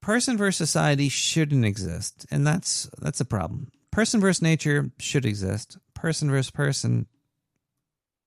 Person 0.00 0.36
versus 0.36 0.58
society 0.58 1.08
shouldn't 1.08 1.64
exist, 1.64 2.26
and 2.30 2.46
that's 2.46 2.90
that's 3.00 3.20
a 3.20 3.24
problem. 3.24 3.72
Person 3.90 4.20
versus 4.20 4.42
nature 4.42 4.90
should 4.98 5.24
exist. 5.24 5.78
Person 5.94 6.30
versus 6.30 6.50
person 6.50 7.06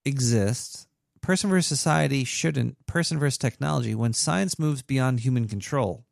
exists. 0.04 0.88
Person 1.22 1.52
versus 1.52 1.68
society 1.68 2.24
shouldn't. 2.24 2.84
Person 2.88 3.20
versus 3.20 3.38
technology 3.38 3.94
when 3.94 4.14
science 4.14 4.58
moves 4.58 4.82
beyond 4.82 5.20
human 5.20 5.48
control. 5.48 6.07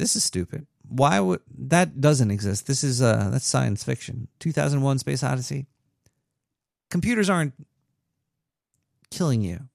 This 0.00 0.16
is 0.16 0.24
stupid. 0.24 0.66
Why 0.88 1.20
would 1.20 1.42
that 1.58 2.00
doesn't 2.00 2.30
exist? 2.30 2.66
This 2.66 2.82
is 2.82 3.02
uh 3.02 3.28
that's 3.30 3.46
science 3.46 3.84
fiction. 3.84 4.28
2001 4.38 4.98
Space 5.00 5.22
Odyssey. 5.22 5.66
Computers 6.90 7.28
aren't 7.28 7.52
killing 9.10 9.42
you. 9.42 9.68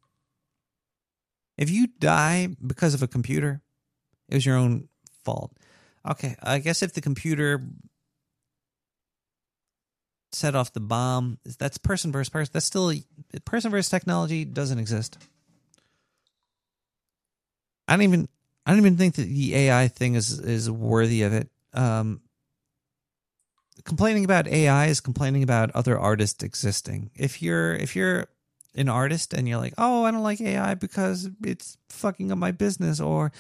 If 1.60 1.70
you 1.70 1.90
die 2.00 2.50
because 2.66 2.96
of 2.96 3.04
a 3.04 3.08
computer, 3.08 3.62
it 4.28 4.34
was 4.34 4.48
your 4.48 4.58
own 4.58 4.90
fault. 5.24 5.52
Okay, 6.10 6.36
I 6.42 6.58
guess 6.58 6.82
if 6.82 6.94
the 6.94 7.02
computer 7.02 7.62
set 10.32 10.56
off 10.56 10.74
the 10.74 10.80
bomb, 10.80 11.38
that's 11.60 11.78
person 11.78 12.12
versus 12.12 12.30
person. 12.30 12.50
That's 12.52 12.66
still 12.66 12.92
person 13.46 13.70
versus 13.70 13.92
technology 13.92 14.44
doesn't 14.44 14.80
exist. 14.80 15.20
I 17.88 17.94
don't 17.94 18.02
even 18.02 18.28
I 18.66 18.72
don't 18.72 18.80
even 18.80 18.98
think 18.98 19.16
that 19.16 19.28
the 19.28 19.56
AI 19.56 19.88
thing 19.88 20.16
is 20.16 20.40
is 20.40 20.70
worthy 20.70 21.22
of 21.24 21.34
it. 21.34 21.50
Um, 21.74 22.22
complaining 23.84 24.26
about 24.26 24.48
AI 24.48 24.88
is 24.88 25.00
complaining 25.00 25.44
about 25.44 25.72
other 25.72 25.98
artists 25.98 26.44
existing. 26.44 27.12
If 27.16 27.42
you're 27.42 27.74
if 27.74 27.96
you're 27.96 28.28
an 28.76 28.90
artist 28.90 29.34
and 29.34 29.48
you're 29.48 29.60
like, 29.60 29.74
oh, 29.78 30.04
I 30.04 30.12
don't 30.12 30.24
like 30.24 30.42
AI 30.42 30.74
because 30.74 31.30
it's 31.44 31.78
fucking 31.90 32.32
up 32.32 32.38
my 32.38 32.52
business, 32.52 33.00
or 33.00 33.32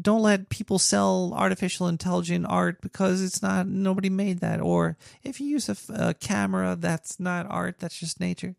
don't 0.00 0.22
let 0.22 0.48
people 0.48 0.78
sell 0.78 1.32
artificial 1.34 1.86
intelligent 1.86 2.46
art 2.48 2.80
because 2.80 3.22
it's 3.22 3.42
not 3.42 3.66
nobody 3.66 4.10
made 4.10 4.40
that, 4.40 4.60
or 4.60 4.96
if 5.22 5.40
you 5.40 5.46
use 5.46 5.68
a, 5.68 5.76
a 6.08 6.14
camera 6.14 6.76
that's 6.78 7.20
not 7.20 7.46
art, 7.48 7.78
that's 7.78 7.98
just 7.98 8.20
nature. 8.20 8.56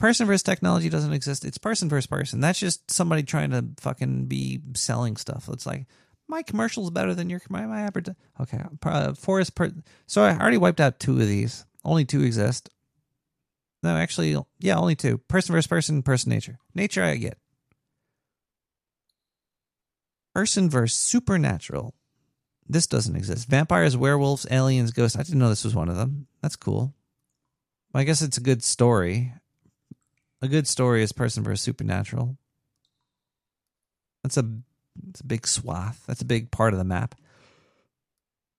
Person 0.00 0.26
versus 0.26 0.42
technology 0.42 0.88
doesn't 0.88 1.12
exist. 1.12 1.44
It's 1.44 1.58
person 1.58 1.90
versus 1.90 2.06
person. 2.06 2.40
That's 2.40 2.58
just 2.58 2.90
somebody 2.90 3.22
trying 3.22 3.50
to 3.50 3.66
fucking 3.78 4.26
be 4.26 4.60
selling 4.74 5.16
stuff. 5.16 5.48
It's 5.52 5.66
like 5.66 5.86
my 6.26 6.42
commercial 6.42 6.84
is 6.84 6.90
better 6.90 7.14
than 7.14 7.28
your 7.28 7.40
my 7.50 7.66
my. 7.66 7.86
Okay, 8.40 8.60
uh, 8.84 9.12
forest. 9.12 9.54
Per- 9.54 9.74
so 10.06 10.22
I 10.22 10.38
already 10.38 10.56
wiped 10.56 10.80
out 10.80 10.98
two 10.98 11.20
of 11.20 11.28
these. 11.28 11.66
Only 11.84 12.06
two 12.06 12.22
exist. 12.22 12.70
No, 13.82 13.94
actually, 13.94 14.36
yeah, 14.58 14.78
only 14.78 14.94
two. 14.94 15.18
Person 15.18 15.52
versus 15.54 15.66
person, 15.66 16.02
person 16.02 16.30
nature. 16.30 16.58
Nature, 16.74 17.02
I 17.02 17.16
get. 17.16 17.38
Person 20.34 20.70
versus 20.70 20.98
supernatural. 20.98 21.94
This 22.66 22.86
doesn't 22.86 23.16
exist. 23.16 23.48
Vampires, 23.48 23.96
werewolves, 23.96 24.46
aliens, 24.50 24.92
ghosts. 24.92 25.18
I 25.18 25.24
didn't 25.24 25.40
know 25.40 25.48
this 25.50 25.64
was 25.64 25.74
one 25.74 25.88
of 25.88 25.96
them. 25.96 26.26
That's 26.40 26.56
cool. 26.56 26.94
I 27.92 28.04
guess 28.04 28.22
it's 28.22 28.38
a 28.38 28.42
good 28.42 28.62
story. 28.62 29.32
A 30.42 30.48
good 30.48 30.66
story 30.66 31.02
is 31.02 31.12
person 31.12 31.42
versus 31.44 31.62
supernatural. 31.62 32.36
That's 34.22 34.36
a, 34.36 34.44
that's 35.02 35.20
a 35.20 35.26
big 35.26 35.46
swath. 35.46 36.04
That's 36.06 36.22
a 36.22 36.26
big 36.26 36.50
part 36.50 36.72
of 36.72 36.78
the 36.78 36.84
map. 36.84 37.14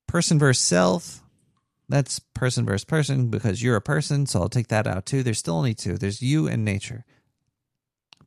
Person 0.07 0.37
versus 0.37 0.63
self. 0.63 1.23
That's 1.89 2.19
person 2.19 2.65
versus 2.65 2.85
person 2.85 3.29
because 3.29 3.61
you're 3.61 3.75
a 3.75 3.81
person, 3.81 4.25
so 4.25 4.41
I'll 4.41 4.49
take 4.49 4.69
that 4.69 4.87
out 4.87 5.05
too. 5.05 5.23
There's 5.23 5.39
still 5.39 5.55
only 5.55 5.73
two. 5.73 5.97
There's 5.97 6.21
you 6.21 6.47
and 6.47 6.63
nature. 6.63 7.03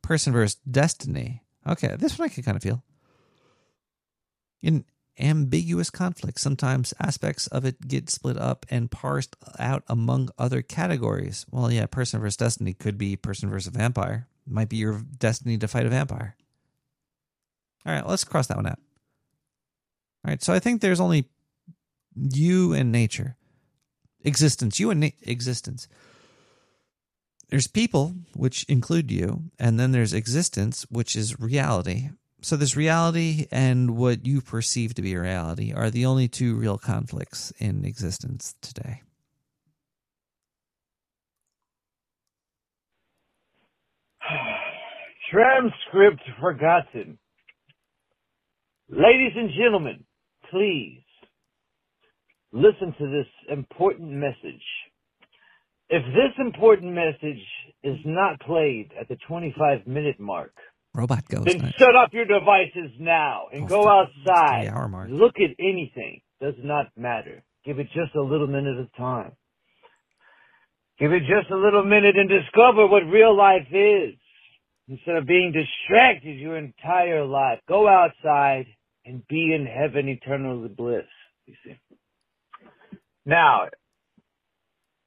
Person 0.01 0.33
versus 0.33 0.59
destiny. 0.69 1.41
Okay, 1.67 1.95
this 1.97 2.19
one 2.19 2.29
I 2.29 2.33
can 2.33 2.43
kind 2.43 2.55
of 2.55 2.61
feel. 2.61 2.83
In 4.61 4.85
ambiguous 5.19 5.89
conflict, 5.89 6.39
sometimes 6.39 6.93
aspects 6.99 7.47
of 7.47 7.65
it 7.65 7.87
get 7.87 8.09
split 8.09 8.37
up 8.37 8.65
and 8.69 8.91
parsed 8.91 9.35
out 9.59 9.83
among 9.87 10.29
other 10.37 10.61
categories. 10.61 11.45
Well, 11.51 11.71
yeah, 11.71 11.85
person 11.85 12.19
versus 12.19 12.37
destiny 12.37 12.73
could 12.73 12.97
be 12.97 13.15
person 13.15 13.49
versus 13.49 13.73
vampire. 13.73 14.27
Might 14.47 14.69
be 14.69 14.77
your 14.77 15.01
destiny 15.17 15.57
to 15.57 15.67
fight 15.67 15.85
a 15.85 15.89
vampire. 15.89 16.35
All 17.85 17.93
right, 17.93 18.07
let's 18.07 18.23
cross 18.23 18.47
that 18.47 18.57
one 18.57 18.67
out. 18.67 18.79
All 20.25 20.31
right, 20.31 20.43
so 20.43 20.53
I 20.53 20.59
think 20.59 20.81
there's 20.81 20.99
only 20.99 21.29
you 22.15 22.73
and 22.73 22.91
nature 22.91 23.35
existence 24.23 24.79
you 24.79 24.89
and 24.89 25.01
na- 25.01 25.09
existence 25.23 25.87
there's 27.49 27.67
people, 27.67 28.15
which 28.35 28.63
include 28.63 29.11
you, 29.11 29.43
and 29.59 29.79
then 29.79 29.91
there's 29.91 30.13
existence, 30.13 30.85
which 30.89 31.15
is 31.15 31.39
reality. 31.39 32.09
So 32.41 32.55
this 32.55 32.75
reality 32.75 33.47
and 33.51 33.97
what 33.97 34.25
you 34.25 34.41
perceive 34.41 34.93
to 34.95 35.01
be 35.01 35.15
reality 35.15 35.73
are 35.73 35.89
the 35.89 36.05
only 36.05 36.27
two 36.27 36.55
real 36.55 36.77
conflicts 36.77 37.51
in 37.57 37.85
existence 37.85 38.55
today. 38.61 39.01
Transcript 45.31 46.21
forgotten. 46.39 47.17
Ladies 48.89 49.31
and 49.35 49.49
gentlemen, 49.57 50.03
please 50.51 51.01
listen 52.51 52.93
to 52.99 53.07
this 53.07 53.27
important 53.49 54.11
message. 54.11 54.61
If 55.89 56.03
this 56.05 56.33
important 56.39 56.93
message 56.93 57.43
is 57.83 57.97
not 58.05 58.39
played 58.41 58.91
at 58.99 59.07
the 59.07 59.17
25 59.27 59.87
minute 59.87 60.19
mark, 60.19 60.53
Robot 60.95 61.27
Ghost. 61.27 61.45
then 61.45 61.73
shut 61.77 61.95
off 61.95 62.13
your 62.13 62.25
devices 62.25 62.91
now 62.99 63.47
and 63.51 63.67
go 63.67 63.87
outside. 63.87 64.67
hour 64.67 64.87
mark. 64.87 65.09
Look 65.11 65.35
at 65.37 65.55
anything. 65.59 66.21
Does 66.41 66.55
not 66.63 66.87
matter. 66.97 67.43
Give 67.65 67.79
it 67.79 67.87
just 67.87 68.15
a 68.15 68.21
little 68.21 68.47
minute 68.47 68.77
of 68.79 68.87
time. 68.95 69.33
Give 70.99 71.11
it 71.11 71.21
just 71.21 71.51
a 71.51 71.57
little 71.57 71.83
minute 71.83 72.15
and 72.15 72.29
discover 72.29 72.87
what 72.87 73.03
real 73.03 73.35
life 73.35 73.67
is. 73.71 74.15
Instead 74.87 75.15
of 75.15 75.25
being 75.25 75.51
distracted 75.51 76.39
your 76.39 76.57
entire 76.57 77.25
life, 77.25 77.59
go 77.67 77.87
outside 77.87 78.65
and 79.05 79.27
be 79.27 79.53
in 79.53 79.65
heaven 79.65 80.07
eternally 80.07 80.69
bliss. 80.69 81.05
You 81.47 81.55
see. 81.65 81.79
Now, 83.25 83.67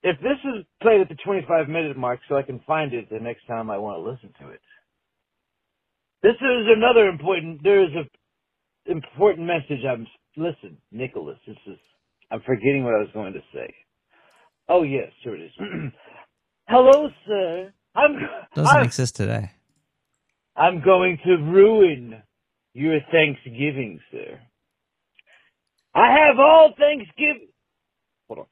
if 0.03 0.19
this 0.21 0.39
is 0.45 0.65
played 0.83 1.01
at 1.01 1.09
the 1.09 1.17
25 1.25 1.69
minute 1.69 1.97
mark 1.97 2.21
so 2.29 2.37
I 2.37 2.43
can 2.43 2.61
find 2.67 2.93
it 2.93 3.09
the 3.11 3.21
next 3.21 3.47
time 3.47 3.71
I 3.71 3.79
want 3.79 3.99
to 3.99 4.11
listen 4.11 4.33
to 4.41 4.51
it. 4.53 4.61
This 6.23 6.35
is 6.35 6.67
another 6.77 7.09
important, 7.09 7.63
there 7.63 7.85
is 7.85 7.91
a 7.95 8.91
important 8.91 9.47
message 9.47 9.85
I'm, 9.89 10.07
listen, 10.37 10.79
Nicholas, 10.91 11.39
this 11.47 11.57
is, 11.67 11.79
I'm 12.31 12.41
forgetting 12.41 12.85
what 12.85 12.95
I 12.95 12.99
was 12.99 13.11
going 13.15 13.35
to 13.35 13.43
say. 13.55 13.73
Oh 14.69 14.83
yes, 14.83 15.11
here 15.23 15.35
it 15.35 15.43
is. 15.43 15.53
Hello, 16.69 17.09
sir. 17.27 17.73
I'm, 17.95 18.13
Doesn't 18.55 18.77
I'm, 18.77 18.85
exist 18.85 19.17
today. 19.17 19.51
I'm 20.57 20.83
going 20.85 21.19
to 21.25 21.37
ruin 21.37 22.23
your 22.75 22.99
Thanksgiving, 23.13 24.01
sir. 24.11 24.41
I 25.95 26.11
have 26.11 26.39
all 26.39 26.75
Thanksgiving. 26.79 27.49
Hold 28.29 28.41
on. 28.41 28.47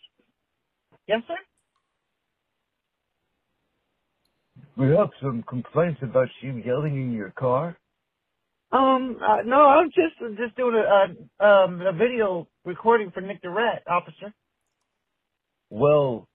Yes, 1.07 1.23
sir? 1.29 1.35
We 4.77 4.89
have 4.97 5.11
some 5.23 5.45
complaints 5.49 6.01
about 6.03 6.29
you 6.43 6.63
yelling 6.67 6.97
in 6.97 7.13
your 7.13 7.33
car. 7.33 7.79
Um, 8.73 9.19
uh, 9.23 9.43
no, 9.47 9.63
I'm 9.63 9.89
just 9.91 10.19
just 10.39 10.57
doing 10.57 10.75
a, 10.77 11.45
a 11.45 11.47
um 11.47 11.81
a 11.83 11.93
video 11.93 12.49
recording 12.65 13.11
for 13.13 13.21
Nick 13.21 13.43
the 13.43 13.51
Rat, 13.51 13.83
officer. 13.89 14.35
Well, 15.71 16.29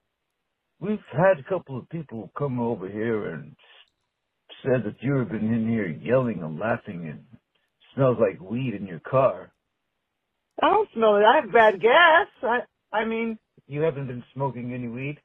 we've 0.80 0.98
had 1.12 1.38
a 1.40 1.48
couple 1.48 1.78
of 1.78 1.88
people 1.90 2.32
come 2.38 2.60
over 2.60 2.88
here 2.88 3.34
and 3.34 3.56
said 4.64 4.84
that 4.84 4.96
you've 5.00 5.28
been 5.30 5.52
in 5.52 5.68
here 5.68 5.88
yelling 5.88 6.40
and 6.42 6.58
laughing 6.58 7.08
and 7.08 7.24
smells 7.94 8.18
like 8.20 8.40
weed 8.40 8.74
in 8.74 8.86
your 8.86 9.00
car. 9.00 9.52
I 10.62 10.70
don't 10.70 10.88
smell 10.94 11.16
it. 11.16 11.24
I 11.24 11.40
have 11.42 11.52
bad 11.52 11.80
gas. 11.80 12.28
I 12.42 12.60
I 12.92 13.04
mean, 13.06 13.38
you 13.66 13.82
haven't 13.82 14.08
been 14.08 14.24
smoking 14.34 14.74
any 14.74 14.88
weed. 14.88 15.18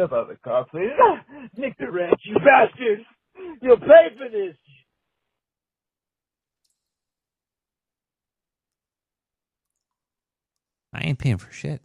Step 0.00 0.12
out 0.12 0.18
of 0.20 0.28
the 0.28 0.36
car, 0.36 0.64
please. 0.70 0.88
Nick 1.58 1.76
the 1.76 1.90
Rat, 1.90 2.14
you 2.24 2.34
bastard! 2.36 3.00
You'll 3.60 3.76
pay 3.76 4.08
for 4.16 4.30
this! 4.30 4.56
I 10.94 11.02
ain't 11.02 11.18
paying 11.18 11.36
for 11.36 11.52
shit. 11.52 11.82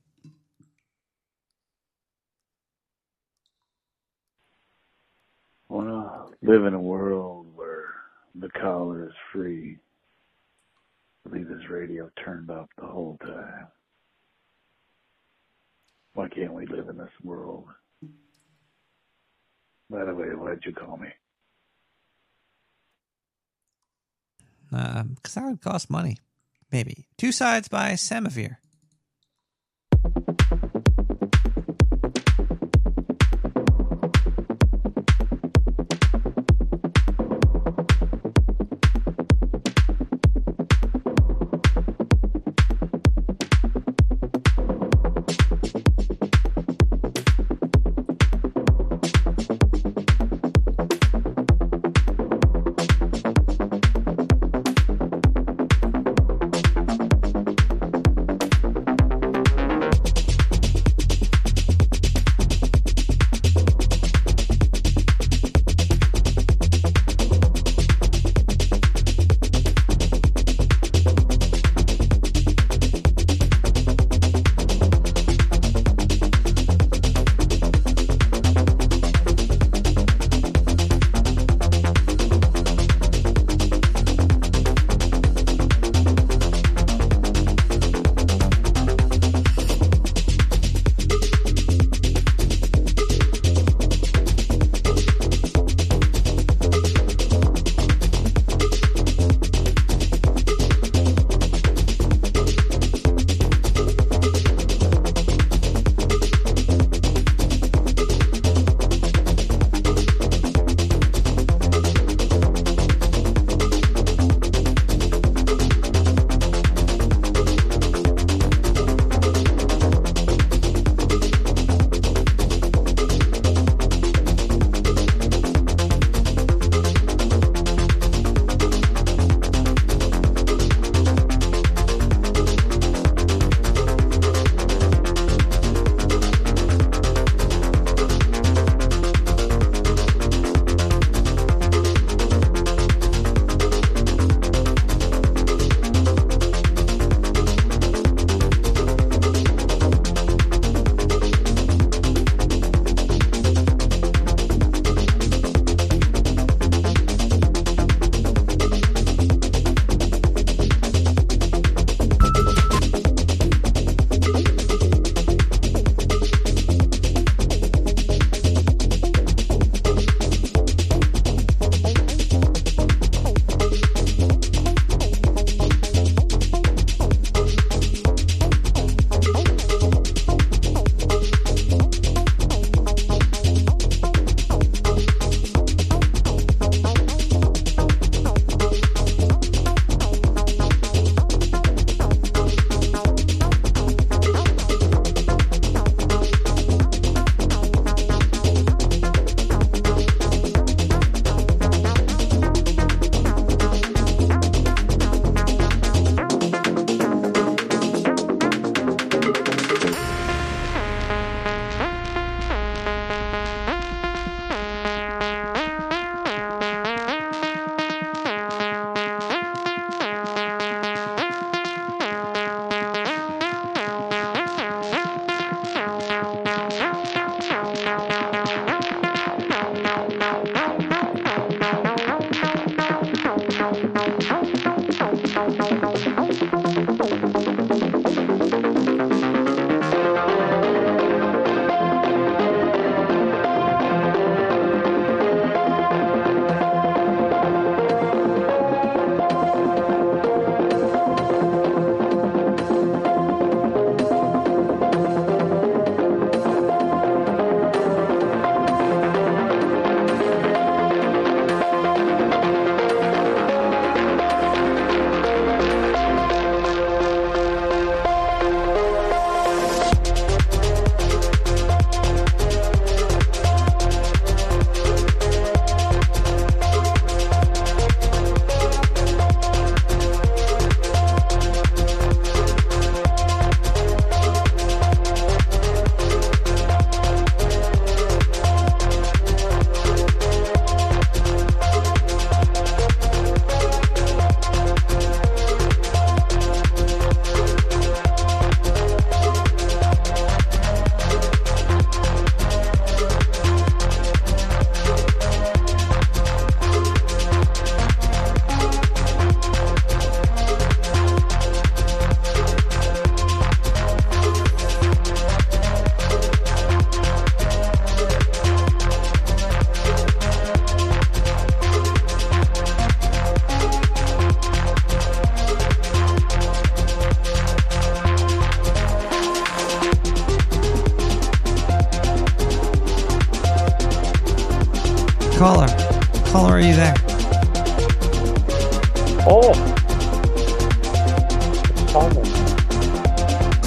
want 5.68 5.90
to 5.90 6.50
live 6.50 6.64
in 6.64 6.74
a 6.74 6.80
world 6.80 7.48
where 7.53 7.90
the 8.35 8.48
caller 8.48 9.08
is 9.08 9.14
free. 9.34 9.77
Leave 11.30 11.50
this 11.50 11.69
radio 11.69 12.10
turned 12.24 12.50
up 12.50 12.69
the 12.77 12.88
whole 12.88 13.18
time. 13.22 13.68
Why 16.14 16.30
can't 16.30 16.53
we 16.53 16.66
live 16.66 16.88
in 16.88 16.98
this 16.98 17.10
world? 17.22 17.66
By 19.90 20.04
the 20.04 20.14
way, 20.14 20.28
why'd 20.28 20.66
you 20.66 20.74
call 20.74 20.98
me? 20.98 21.10
Uh, 24.74 25.04
because 25.04 25.36
that 25.36 25.46
would 25.46 25.62
cost 25.62 25.90
money. 25.90 26.18
Maybe. 26.72 27.08
Two 27.18 27.32
Sides 27.32 27.68
by 27.68 27.92
Samavir. 27.92 28.58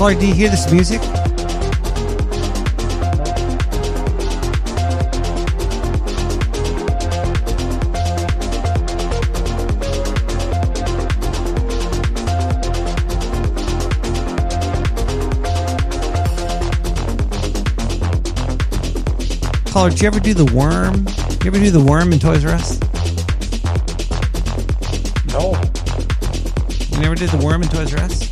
Caller, 0.09 0.20
do 0.20 0.27
you 0.27 0.33
hear 0.33 0.49
this 0.49 0.73
music? 0.73 1.03
Caller, 19.70 19.91
did 19.91 20.01
you 20.01 20.07
ever 20.07 20.20
do 20.20 20.33
the 20.33 20.51
worm? 20.55 21.07
You 21.45 21.49
ever 21.49 21.59
do 21.59 21.70
the 21.70 21.85
worm 21.85 22.15
in 22.15 22.19
Toys 22.19 22.47
R 22.47 22.53
Us? 22.53 22.81
No. 25.35 25.51
You 26.97 27.03
never 27.03 27.15
did 27.15 27.28
the 27.28 27.45
worm 27.45 27.62
in 27.62 27.69
Toys 27.69 27.93
R 27.93 28.01
Us? 28.01 28.28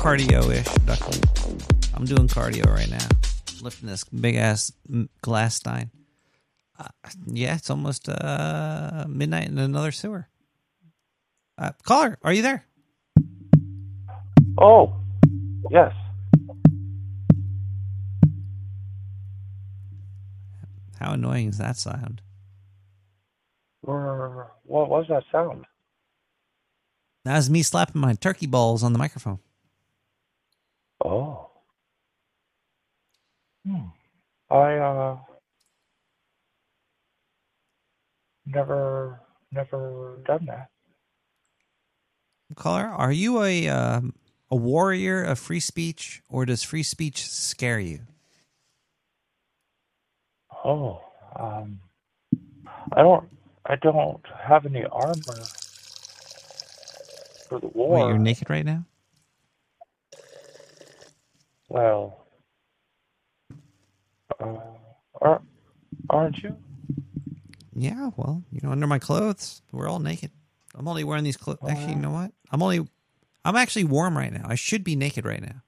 Cardio-ish. 0.00 0.66
I'm 1.94 2.06
doing 2.06 2.26
cardio 2.26 2.64
right 2.72 2.90
now, 2.90 3.06
lifting 3.60 3.86
this 3.88 4.02
big 4.04 4.36
ass 4.36 4.72
glass 5.20 5.56
stein. 5.56 5.90
Uh, 6.78 6.88
yeah, 7.26 7.56
it's 7.56 7.68
almost 7.68 8.08
uh, 8.08 9.04
midnight 9.06 9.48
in 9.48 9.58
another 9.58 9.92
sewer. 9.92 10.28
Uh, 11.58 11.72
caller, 11.82 12.16
are 12.22 12.32
you 12.32 12.40
there? 12.40 12.64
Oh. 14.56 14.94
Yes. 15.70 15.92
How 20.98 21.12
annoying 21.12 21.48
is 21.48 21.58
that 21.58 21.76
sound? 21.76 22.22
What 23.82 24.88
was 24.88 25.04
that 25.10 25.24
sound? 25.30 25.66
That 27.26 27.36
was 27.36 27.50
me 27.50 27.62
slapping 27.62 28.00
my 28.00 28.14
turkey 28.14 28.46
balls 28.46 28.82
on 28.82 28.94
the 28.94 28.98
microphone. 28.98 29.40
Oh. 31.02 31.50
Hmm. 33.66 33.86
I 34.50 34.76
uh 34.76 35.16
never 38.44 39.20
never 39.50 40.18
done 40.26 40.44
that. 40.46 40.68
Caller, 42.54 42.88
are 43.10 43.12
you 43.12 43.42
a 43.42 43.68
um, 43.68 44.14
a 44.52 44.56
warrior 44.56 45.24
of 45.24 45.36
free 45.36 45.58
speech, 45.58 46.22
or 46.28 46.46
does 46.46 46.62
free 46.62 46.84
speech 46.84 47.28
scare 47.28 47.80
you? 47.80 48.02
Oh, 50.64 51.00
um 51.34 51.80
I 52.92 53.02
don't 53.02 53.28
I 53.66 53.74
don't 53.74 54.24
have 54.40 54.64
any 54.64 54.84
armor 54.84 55.42
for 57.48 57.58
the 57.58 57.66
war. 57.74 57.98
Wait, 57.98 58.06
you're 58.10 58.18
naked 58.18 58.48
right 58.48 58.64
now? 58.64 58.84
Well, 61.68 62.24
uh, 64.38 64.54
are, 65.20 65.42
aren't 66.08 66.38
you? 66.44 66.56
Yeah, 67.74 68.10
well, 68.16 68.44
you 68.52 68.60
know, 68.62 68.70
under 68.70 68.86
my 68.86 69.00
clothes, 69.00 69.62
we're 69.72 69.88
all 69.88 69.98
naked. 69.98 70.30
I'm 70.76 70.86
only 70.86 71.02
wearing 71.02 71.24
these 71.24 71.36
clothes. 71.36 71.58
Actually, 71.68 71.94
you 71.94 72.00
know 72.00 72.10
what? 72.12 72.30
I'm 72.52 72.62
only, 72.62 72.86
I'm 73.44 73.56
actually 73.56 73.84
warm 73.84 74.16
right 74.18 74.32
now. 74.32 74.46
I 74.48 74.56
should 74.56 74.84
be 74.84 74.96
naked 74.96 75.24
right 75.26 75.42
now. 75.42 75.62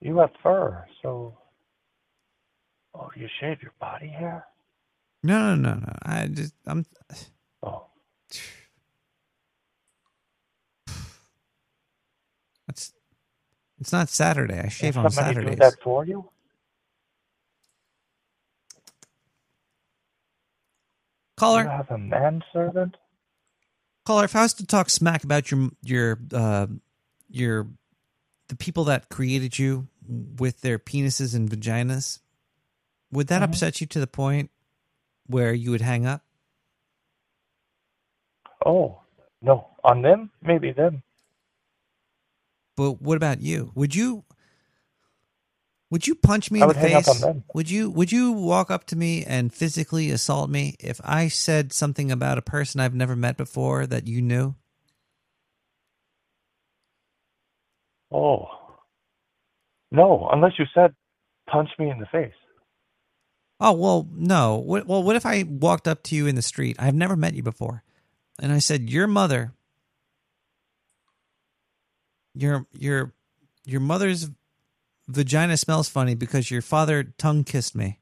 You 0.00 0.18
have 0.18 0.30
fur, 0.42 0.86
so. 1.02 1.38
Oh, 2.94 3.10
you 3.16 3.28
shave 3.40 3.62
your 3.62 3.72
body 3.80 4.08
hair? 4.08 4.46
No, 5.22 5.54
no, 5.54 5.74
no, 5.74 5.80
no. 5.80 5.92
I 6.02 6.28
just, 6.28 6.54
I'm. 6.66 6.86
Oh. 7.62 7.86
It's, 12.68 12.92
it's 13.80 13.92
not 13.92 14.08
Saturday. 14.08 14.60
I 14.60 14.68
shave 14.68 14.94
Can 14.94 15.02
on 15.02 15.10
somebody 15.10 15.34
Saturdays. 15.34 15.50
do 15.56 15.56
that 15.56 15.74
for 15.84 16.04
you? 16.06 16.30
Caller, 21.38 21.64
You 21.64 21.68
have 21.68 21.90
a 21.90 21.98
manservant? 21.98 22.96
Caller. 24.04 24.24
If 24.24 24.36
I 24.36 24.42
was 24.42 24.54
to 24.54 24.66
talk 24.66 24.90
smack 24.90 25.24
about 25.24 25.50
your 25.50 25.70
your 25.82 26.18
uh, 26.32 26.66
your 27.28 27.66
the 28.48 28.56
people 28.56 28.84
that 28.84 29.08
created 29.08 29.58
you 29.58 29.88
with 30.08 30.60
their 30.62 30.78
penises 30.78 31.34
and 31.34 31.48
vaginas, 31.48 32.18
would 33.12 33.28
that 33.28 33.42
Mhm. 33.42 33.44
upset 33.44 33.80
you 33.80 33.86
to 33.88 34.00
the 34.00 34.06
point 34.06 34.50
where 35.26 35.52
you 35.52 35.70
would 35.70 35.80
hang 35.82 36.06
up? 36.06 36.22
Oh, 38.66 39.00
no. 39.40 39.68
On 39.84 40.02
them? 40.02 40.30
Maybe 40.42 40.72
them. 40.72 41.02
But 42.76 43.00
what 43.00 43.16
about 43.16 43.40
you? 43.40 43.72
Would 43.74 43.94
you 43.94 44.24
would 45.90 46.06
you 46.06 46.14
punch 46.14 46.50
me 46.50 46.60
I 46.60 46.64
in 46.64 46.68
the 46.68 46.74
would 46.74 46.76
hang 46.76 46.94
up 46.94 47.04
face? 47.04 47.24
Would 47.52 47.70
you 47.70 47.90
would 47.90 48.12
you 48.12 48.32
walk 48.32 48.70
up 48.70 48.84
to 48.86 48.96
me 48.96 49.24
and 49.24 49.52
physically 49.52 50.10
assault 50.10 50.48
me 50.48 50.76
if 50.78 51.00
I 51.04 51.28
said 51.28 51.72
something 51.72 52.12
about 52.12 52.38
a 52.38 52.42
person 52.42 52.80
I've 52.80 52.94
never 52.94 53.16
met 53.16 53.36
before 53.36 53.86
that 53.86 54.06
you 54.06 54.22
knew? 54.22 54.54
Oh. 58.12 58.46
No, 59.92 60.28
unless 60.32 60.52
you 60.58 60.66
said, 60.72 60.94
punch 61.48 61.70
me 61.78 61.90
in 61.90 61.98
the 61.98 62.06
face. 62.06 62.32
Oh 63.58 63.72
well, 63.72 64.08
no. 64.12 64.56
What, 64.56 64.86
well, 64.86 65.02
what 65.02 65.16
if 65.16 65.26
I 65.26 65.44
walked 65.46 65.86
up 65.86 66.02
to 66.04 66.14
you 66.14 66.26
in 66.26 66.34
the 66.34 66.42
street? 66.42 66.76
I've 66.78 66.94
never 66.94 67.16
met 67.16 67.34
you 67.34 67.42
before, 67.42 67.82
and 68.40 68.52
I 68.52 68.58
said, 68.58 68.88
"Your 68.88 69.06
mother, 69.06 69.52
your 72.34 72.66
your 72.72 73.12
your 73.66 73.80
mother's 73.80 74.30
vagina 75.10 75.56
smells 75.56 75.88
funny 75.88 76.14
because 76.14 76.50
your 76.50 76.62
father 76.62 77.04
tongue 77.18 77.44
kissed 77.44 77.74
me 77.76 77.98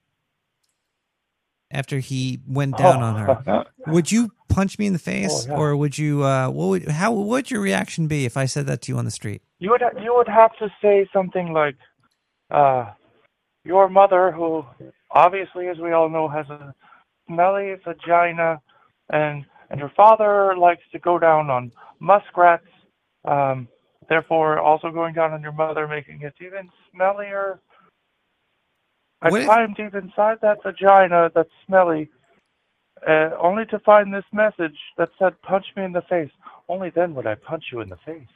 after 1.70 1.98
he 1.98 2.40
went 2.46 2.76
down 2.76 3.02
Oh. 3.02 3.06
on 3.06 3.16
her." 3.16 3.64
Would 3.86 4.10
you 4.12 4.30
punch 4.48 4.78
me 4.78 4.86
in 4.86 4.92
the 4.92 4.98
face, 4.98 5.46
Oh, 5.46 5.52
yeah. 5.52 5.56
or 5.58 5.76
would 5.76 5.96
you? 5.98 6.22
Uh, 6.24 6.48
what 6.50 6.66
would 6.68 6.88
how 6.88 7.12
what 7.12 7.26
would 7.26 7.50
your 7.50 7.60
reaction 7.60 8.06
be 8.06 8.24
if 8.24 8.36
I 8.36 8.44
said 8.46 8.66
that 8.66 8.82
to 8.82 8.92
you 8.92 8.98
on 8.98 9.04
the 9.04 9.10
street? 9.10 9.42
You 9.58 9.70
would 9.70 9.82
you 10.02 10.14
would 10.14 10.28
have 10.28 10.52
to 10.58 10.68
say 10.82 11.08
something 11.12 11.52
like, 11.52 11.76
uh, 12.50 12.90
your 13.64 13.88
mother, 13.88 14.30
who 14.32 14.64
obviously, 15.10 15.68
as 15.68 15.78
we 15.78 15.92
all 15.92 16.08
know, 16.08 16.28
has 16.28 16.48
a 16.50 16.74
smelly 17.26 17.74
vagina, 17.84 18.60
and 19.10 19.44
and 19.70 19.80
your 19.80 19.90
father 19.96 20.56
likes 20.56 20.82
to 20.92 20.98
go 20.98 21.18
down 21.18 21.50
on 21.50 21.72
muskrats, 22.00 22.66
um, 23.24 23.68
therefore 24.08 24.58
also 24.58 24.90
going 24.90 25.14
down 25.14 25.32
on 25.32 25.42
your 25.42 25.52
mother, 25.52 25.86
making 25.86 26.22
it 26.22 26.34
even 26.40 26.70
smellier. 26.94 27.58
I 29.20 29.30
What 29.30 29.40
if- 29.40 29.46
climbed 29.46 29.76
deep 29.76 29.94
inside 29.94 30.40
that 30.42 30.62
vagina 30.62 31.30
that's 31.34 31.50
smelly, 31.66 32.08
uh, 33.06 33.30
only 33.38 33.66
to 33.66 33.78
find 33.80 34.12
this 34.12 34.24
message 34.32 34.78
that 34.96 35.10
said, 35.18 35.40
"Punch 35.42 35.66
me 35.76 35.84
in 35.84 35.92
the 35.92 36.02
face." 36.02 36.30
Only 36.68 36.90
then 36.90 37.14
would 37.14 37.26
I 37.26 37.34
punch 37.34 37.64
you 37.72 37.80
in 37.80 37.88
the 37.88 37.96
face. 37.96 38.28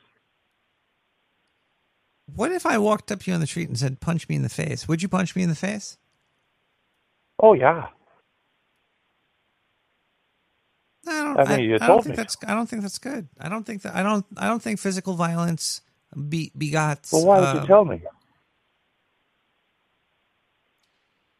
What 2.35 2.51
if 2.51 2.65
I 2.65 2.79
walked 2.79 3.13
up 3.13 3.21
to 3.21 3.31
you 3.31 3.35
on 3.35 3.41
the 3.41 3.47
street 3.47 3.69
and 3.69 3.79
said, 3.79 4.01
"Punch 4.01 4.29
me 4.29 4.37
in 4.37 4.43
the 4.43 4.49
face"? 4.49 4.89
Would 4.89 5.03
you 5.03 5.09
punch 5.09 5.37
me 5.37 5.43
in 5.43 5.49
the 5.51 5.55
face? 5.55 5.99
Oh 7.39 7.53
yeah. 7.53 7.89
I 11.07 11.23
don't. 11.23 11.51
I 11.51 11.59
you 11.59 11.77
I 11.81 11.87
told 11.87 12.05
think 12.05 12.17
me. 12.17 12.17
that's. 12.17 12.37
I 12.47 12.55
don't 12.55 12.69
think 12.69 12.83
that's 12.83 12.99
good. 12.99 13.29
I 13.41 13.49
don't 13.49 13.65
think 13.65 13.83
that. 13.83 13.95
I 13.95 14.03
don't. 14.03 14.25
I 14.37 14.47
don't 14.47 14.63
think 14.63 14.79
physical 14.79 15.15
violence 15.15 15.81
be, 16.29 16.53
begots. 16.57 17.13
Well, 17.13 17.27
why 17.27 17.41
would 17.41 17.49
uh, 17.49 17.61
you 17.61 17.67
tell 17.67 17.85
me? 17.85 18.03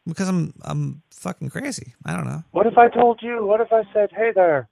Because 0.05 0.27
I'm. 0.27 0.53
I'm 0.63 1.01
fucking 1.11 1.49
crazy. 1.49 1.93
I 2.05 2.15
don't 2.15 2.27
know. 2.27 2.43
What 2.51 2.67
if 2.67 2.77
I 2.77 2.89
told 2.89 3.19
you? 3.21 3.45
What 3.45 3.61
if 3.61 3.71
I 3.71 3.83
said, 3.93 4.09
"Hey 4.11 4.31
there, 4.35 4.67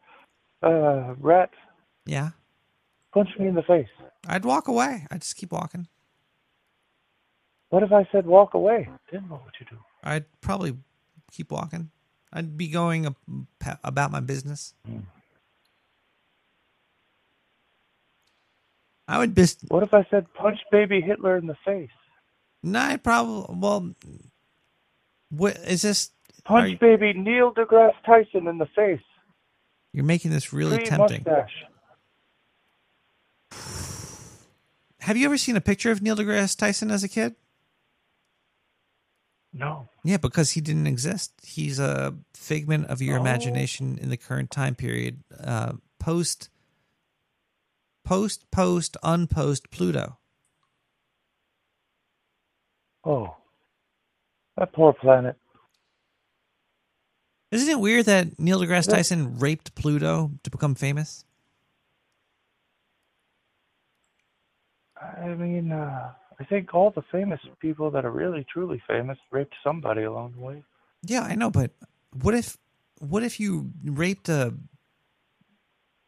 uh, 0.61 1.16
rat, 1.20 1.52
Yeah. 2.06 2.32
punch 3.14 3.30
me 3.40 3.48
in 3.48 3.56
the 3.56 3.64
face"? 3.64 3.88
I'd 4.28 4.44
walk 4.44 4.68
away. 4.68 5.08
I'd 5.10 5.22
just 5.22 5.38
keep 5.38 5.53
walking. 5.53 5.88
What 7.70 7.84
if 7.84 7.94
I 7.94 8.06
said, 8.11 8.26
"Walk 8.26 8.53
away"? 8.56 8.90
Then 9.10 9.30
what 9.30 9.45
would 9.45 9.53
you 9.58 9.66
do? 9.70 9.78
I'd 10.03 10.26
probably 10.42 10.76
keep 11.32 11.50
walking. 11.52 11.92
I'd 12.34 12.58
be 12.58 12.69
going 12.69 13.14
about 13.84 14.11
my 14.11 14.19
business. 14.22 14.74
I 19.08 19.18
would 19.18 19.35
just. 19.35 19.60
What 19.68 19.84
if 19.84 19.93
I 19.93 20.06
said, 20.10 20.34
"Punch 20.34 20.60
baby 20.72 21.01
Hitler 21.01 21.38
in 21.38 21.48
the 21.48 21.58
face"? 21.66 21.90
No, 22.64 22.80
I 22.80 22.98
probably. 22.98 23.56
Well, 23.58 23.95
what 25.30 25.58
is 25.58 25.82
this? 25.82 26.11
Punch 26.45 26.80
baby 26.80 27.14
Neil 27.14 27.53
deGrasse 27.53 28.01
Tyson 28.06 28.48
in 28.48 28.58
the 28.58 28.68
face. 28.68 29.01
You're 29.93 30.06
making 30.06 30.32
this 30.32 30.53
really 30.53 30.77
Free 30.77 30.85
tempting. 30.85 31.26
mustache. 31.26 31.66
Have 35.01 35.18
you 35.18 35.26
ever 35.26 35.38
seen 35.38 35.58
a 35.58 35.61
picture 35.61 35.92
of 35.92 36.01
Neil 36.01 36.16
deGrasse 36.16 36.58
Tyson 36.58 36.90
as 36.92 37.03
a 37.03 37.10
kid? 37.10 37.35
No. 39.54 39.90
Yeah, 40.04 40.18
because 40.18 40.52
he 40.52 40.62
didn't 40.62 40.88
exist. 40.88 41.34
He's 41.44 41.78
a 41.80 42.16
figment 42.34 42.88
of 42.88 43.02
your 43.02 43.18
Oh. 43.18 43.22
imagination 43.22 43.98
in 43.98 44.10
the 44.10 44.18
current 44.18 44.50
time 44.50 44.76
period. 44.76 45.24
Uh, 45.38 45.74
post, 46.00 46.50
post, 48.06 48.50
post, 48.52 48.96
unpost 49.04 49.70
Pluto. 49.70 50.18
Oh. 53.04 53.36
That 54.58 54.72
poor 54.74 54.94
planet. 54.94 55.36
Isn't 57.52 57.70
it 57.70 57.80
weird 57.80 58.06
that 58.06 58.40
Neil 58.40 58.62
deGrasse 58.62 58.90
Tyson 58.90 59.38
raped 59.38 59.76
Pluto 59.76 60.32
to 60.44 60.50
become 60.50 60.76
famous? 60.76 61.26
I 64.96 65.30
mean, 65.30 65.72
uh, 65.72 66.14
I 66.42 66.44
think 66.44 66.74
all 66.74 66.90
the 66.90 67.03
famous 67.11 67.40
people 67.60 67.92
that 67.92 68.03
are 68.03 68.10
really 68.10 68.44
truly 68.52 68.82
famous 68.88 69.20
raped 69.30 69.53
somebody 69.64 70.02
along 70.02 70.34
the 70.36 70.42
way. 70.42 70.64
Yeah, 71.03 71.22
I 71.22 71.36
know, 71.36 71.52
but 71.52 71.70
what 72.20 72.34
if, 72.34 72.58
what 72.98 73.22
if 73.22 73.40
you 73.40 73.72
raped 73.86 74.28
a 74.28 74.56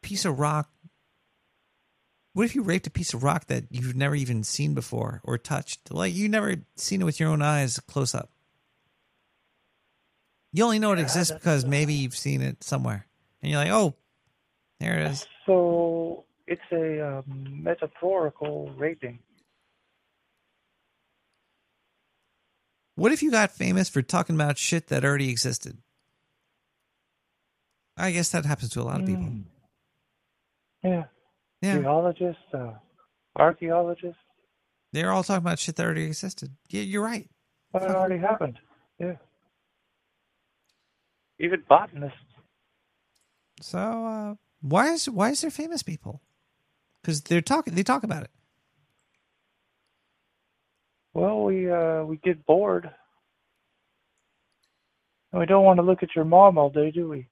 piece 0.02 0.24
of 0.24 0.40
rock? 0.40 0.68
What 2.32 2.46
if 2.46 2.56
you 2.56 2.62
raped 2.62 2.88
a 2.88 2.90
piece 2.90 3.14
of 3.14 3.22
rock 3.22 3.46
that 3.46 3.66
you've 3.70 3.94
never 3.94 4.16
even 4.16 4.42
seen 4.42 4.74
before 4.74 5.20
or 5.22 5.38
touched? 5.38 5.92
Like 5.92 6.12
you 6.12 6.28
never 6.28 6.56
seen 6.74 7.00
it 7.00 7.04
with 7.04 7.20
your 7.20 7.28
own 7.28 7.40
eyes 7.40 7.78
close 7.86 8.12
up. 8.12 8.30
You 10.52 10.64
only 10.64 10.80
know 10.80 10.92
it 10.92 10.98
exists 10.98 11.32
because 11.32 11.64
maybe 11.64 11.94
you've 11.94 12.16
seen 12.16 12.42
it 12.42 12.64
somewhere, 12.64 13.06
and 13.40 13.52
you're 13.52 13.60
like, 13.60 13.70
"Oh, 13.70 13.94
there 14.80 14.98
it 14.98 15.10
is." 15.10 15.26
So 15.46 16.24
it's 16.48 16.62
a 16.72 17.18
um, 17.18 17.62
metaphorical 17.62 18.72
raping. 18.76 19.18
What 22.96 23.12
if 23.12 23.22
you 23.22 23.30
got 23.30 23.50
famous 23.50 23.88
for 23.88 24.02
talking 24.02 24.36
about 24.36 24.58
shit 24.58 24.88
that 24.88 25.04
already 25.04 25.30
existed? 25.30 25.78
I 27.96 28.10
guess 28.12 28.30
that 28.30 28.44
happens 28.44 28.70
to 28.70 28.80
a 28.80 28.84
lot 28.84 29.00
of 29.00 29.06
people. 29.06 29.24
Mm. 29.24 29.44
Yeah. 30.82 31.04
Yeah. 31.62 31.78
Geologists, 31.78 32.42
uh, 32.52 32.72
archaeologists. 33.36 34.18
They're 34.92 35.10
all 35.10 35.24
talking 35.24 35.42
about 35.42 35.58
shit 35.58 35.76
that 35.76 35.84
already 35.84 36.04
existed. 36.04 36.52
Yeah, 36.68 36.82
you're 36.82 37.02
right. 37.02 37.28
But 37.72 37.82
it 37.82 37.90
already 37.90 38.20
happened. 38.20 38.58
Yeah. 38.98 39.14
Even 41.40 41.64
botanists. 41.68 42.18
So 43.60 43.78
uh, 43.78 44.34
why 44.60 44.92
is 44.92 45.08
why 45.08 45.30
is 45.30 45.40
there 45.40 45.50
famous 45.50 45.82
people? 45.82 46.20
Because 47.00 47.22
they're 47.22 47.40
talking. 47.40 47.74
They 47.74 47.82
talk 47.82 48.04
about 48.04 48.22
it. 48.24 48.30
Well, 51.14 51.44
we 51.44 51.70
uh, 51.70 52.04
we 52.04 52.18
get 52.18 52.44
bored. 52.46 52.90
And 55.32 55.40
we 55.40 55.46
don't 55.46 55.64
want 55.64 55.78
to 55.78 55.82
look 55.84 56.02
at 56.02 56.14
your 56.16 56.24
mom 56.24 56.58
all 56.58 56.70
day, 56.70 56.90
do 56.92 57.08
we? 57.08 57.28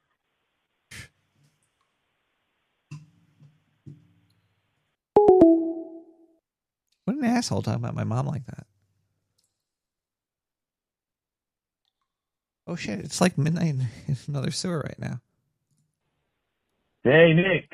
What 7.05 7.17
an 7.17 7.25
asshole 7.25 7.63
talking 7.63 7.83
about 7.83 7.95
my 7.95 8.05
mom 8.05 8.27
like 8.27 8.47
that. 8.47 8.67
Oh 12.67 12.77
shit! 12.77 13.01
It's 13.01 13.21
like 13.21 13.39
midnight 13.39 13.75
in 14.09 14.17
another 14.29 14.51
sewer 14.53 14.81
right 14.81 14.99
now. 14.99 15.21
Hey, 17.05 17.35
Nick. 17.35 17.71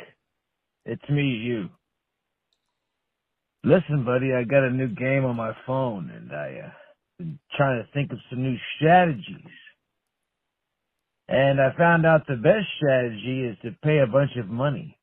It's 0.86 1.08
me, 1.10 1.22
you. 1.24 1.68
Listen, 3.68 4.02
buddy, 4.02 4.32
I 4.32 4.44
got 4.44 4.64
a 4.64 4.70
new 4.70 4.88
game 4.88 5.26
on 5.26 5.36
my 5.36 5.52
phone, 5.66 6.10
and 6.10 6.32
I, 6.32 6.68
uh, 6.68 6.70
been 7.18 7.38
trying 7.55 7.84
to 7.84 7.92
think 7.92 8.10
of 8.12 8.18
some 8.30 8.42
new 8.42 8.56
strategies. 8.78 9.52
And 11.28 11.60
I 11.60 11.76
found 11.78 12.06
out 12.06 12.26
the 12.26 12.36
best 12.36 12.66
strategy 12.78 13.44
is 13.44 13.58
to 13.64 13.76
pay 13.84 13.98
a 13.98 14.06
bunch 14.10 14.32
of 14.38 14.48
money. 14.48 14.98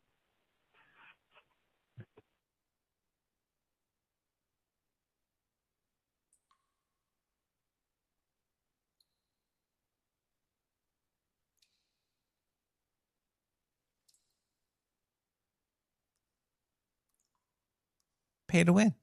Pay 18.56 18.64
to 18.64 18.72
win. 18.72 18.94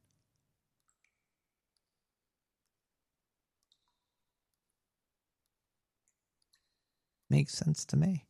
Makes 7.29 7.53
sense 7.53 7.85
to 7.85 7.99
me. 7.99 8.25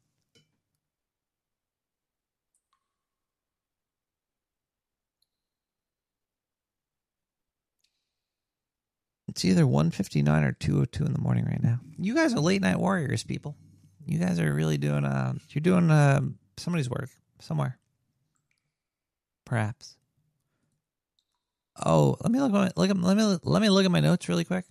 It's 9.29 9.45
either 9.45 9.65
159 9.65 10.43
or 10.43 10.51
202 10.51 11.05
in 11.05 11.13
the 11.13 11.21
morning 11.21 11.45
right 11.45 11.63
now. 11.63 11.79
You 12.01 12.17
guys 12.17 12.35
are 12.35 12.41
late 12.41 12.63
night 12.63 12.81
warriors, 12.81 13.23
people. 13.23 13.55
You 14.09 14.19
guys 14.19 14.41
are 14.41 14.53
really 14.53 14.77
doing 14.77 15.05
uh 15.05 15.35
you're 15.51 15.61
doing 15.61 15.89
uh 15.89 16.23
somebody's 16.57 16.91
work 16.91 17.11
somewhere. 17.39 17.79
Perhaps. 19.45 19.99
Oh, 21.85 22.17
let 22.21 22.31
me 22.31 22.41
look 22.41 22.51
at 22.51 22.55
my, 22.55 22.71
look 22.77 22.91
at, 22.91 22.97
let 22.97 23.17
me 23.17 23.39
let 23.43 23.63
me 23.63 23.71
look 23.71 23.85
at 23.85 23.91
my 23.91 24.01
notes 24.01 24.29
really 24.29 24.45
quick. 24.45 24.65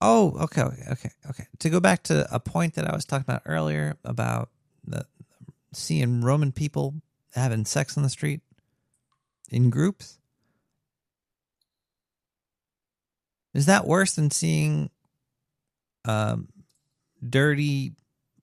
Oh, 0.00 0.36
okay, 0.42 0.62
okay, 0.62 0.82
okay, 0.92 1.10
okay. 1.30 1.46
To 1.60 1.70
go 1.70 1.80
back 1.80 2.02
to 2.04 2.26
a 2.34 2.38
point 2.38 2.74
that 2.74 2.88
I 2.88 2.94
was 2.94 3.04
talking 3.04 3.24
about 3.26 3.42
earlier 3.46 3.96
about 4.04 4.50
the 4.86 5.06
seeing 5.72 6.20
Roman 6.20 6.52
people 6.52 6.94
having 7.34 7.64
sex 7.64 7.96
on 7.96 8.02
the 8.02 8.10
street 8.10 8.40
in 9.50 9.70
groups. 9.70 10.18
Is 13.54 13.66
that 13.66 13.86
worse 13.86 14.14
than 14.14 14.30
seeing 14.30 14.90
um, 16.04 16.48
dirty 17.26 17.92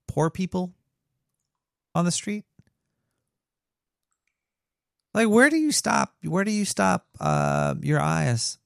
poor 0.08 0.30
people 0.30 0.74
on 1.94 2.04
the 2.04 2.10
street? 2.10 2.44
Like 5.14 5.28
where 5.28 5.50
do 5.50 5.56
you 5.56 5.72
stop? 5.72 6.14
Where 6.24 6.44
do 6.44 6.50
you 6.50 6.64
stop 6.64 7.06
uh, 7.20 7.74
your 7.80 8.00
eyes? 8.00 8.58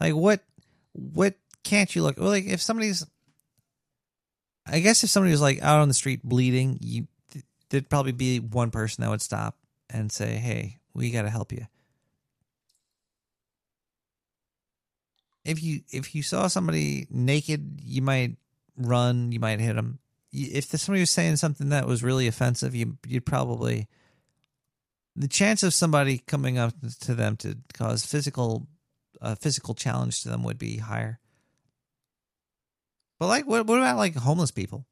Like 0.00 0.14
what 0.14 0.40
what 0.92 1.34
can't 1.64 1.94
you 1.94 2.02
look? 2.02 2.18
Well, 2.18 2.28
like 2.28 2.46
if 2.46 2.62
somebody's 2.62 3.04
I 4.66 4.80
guess 4.80 5.02
if 5.02 5.10
somebody 5.10 5.32
was 5.32 5.40
like 5.40 5.62
out 5.62 5.80
on 5.80 5.88
the 5.88 5.94
street 5.94 6.22
bleeding, 6.22 6.78
you 6.80 7.08
there'd 7.70 7.88
probably 7.88 8.12
be 8.12 8.38
one 8.38 8.70
person 8.70 9.02
that 9.02 9.10
would 9.10 9.22
stop 9.22 9.56
and 9.90 10.12
say, 10.12 10.36
"Hey, 10.36 10.78
we 10.94 11.10
got 11.10 11.22
to 11.22 11.30
help 11.30 11.52
you." 11.52 11.66
If 15.44 15.62
you 15.62 15.80
if 15.90 16.14
you 16.14 16.22
saw 16.22 16.46
somebody 16.46 17.06
naked, 17.10 17.80
you 17.82 18.02
might 18.02 18.36
run, 18.76 19.32
you 19.32 19.40
might 19.40 19.60
hit 19.60 19.76
them. 19.76 19.98
If 20.32 20.64
somebody 20.64 21.00
was 21.00 21.10
saying 21.10 21.36
something 21.36 21.70
that 21.70 21.86
was 21.86 22.02
really 22.02 22.26
offensive, 22.26 22.74
you 22.74 22.98
you'd 23.06 23.26
probably 23.26 23.88
the 25.16 25.28
chance 25.28 25.62
of 25.62 25.74
somebody 25.74 26.18
coming 26.18 26.58
up 26.58 26.74
to 27.00 27.14
them 27.14 27.36
to 27.38 27.58
cause 27.74 28.04
physical 28.04 28.68
a 29.20 29.34
physical 29.36 29.74
challenge 29.74 30.22
to 30.22 30.28
them 30.28 30.44
would 30.44 30.58
be 30.58 30.78
higher. 30.78 31.18
But 33.18 33.26
like, 33.26 33.46
what 33.46 33.66
what 33.66 33.78
about 33.78 33.96
like 33.96 34.14
homeless 34.14 34.50
people 34.50 34.86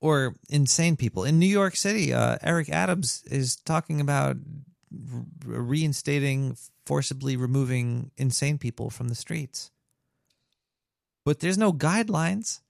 or 0.00 0.34
insane 0.48 0.96
people 0.96 1.24
in 1.24 1.38
New 1.38 1.46
York 1.46 1.76
City? 1.76 2.12
Uh, 2.12 2.36
Eric 2.42 2.68
Adams 2.68 3.22
is 3.26 3.56
talking 3.56 4.00
about 4.00 4.36
reinstating, 5.44 6.56
forcibly 6.84 7.36
removing 7.36 8.10
insane 8.16 8.58
people 8.58 8.90
from 8.90 9.08
the 9.08 9.14
streets, 9.14 9.70
but 11.24 11.40
there's 11.40 11.58
no 11.58 11.72
guidelines. 11.72 12.60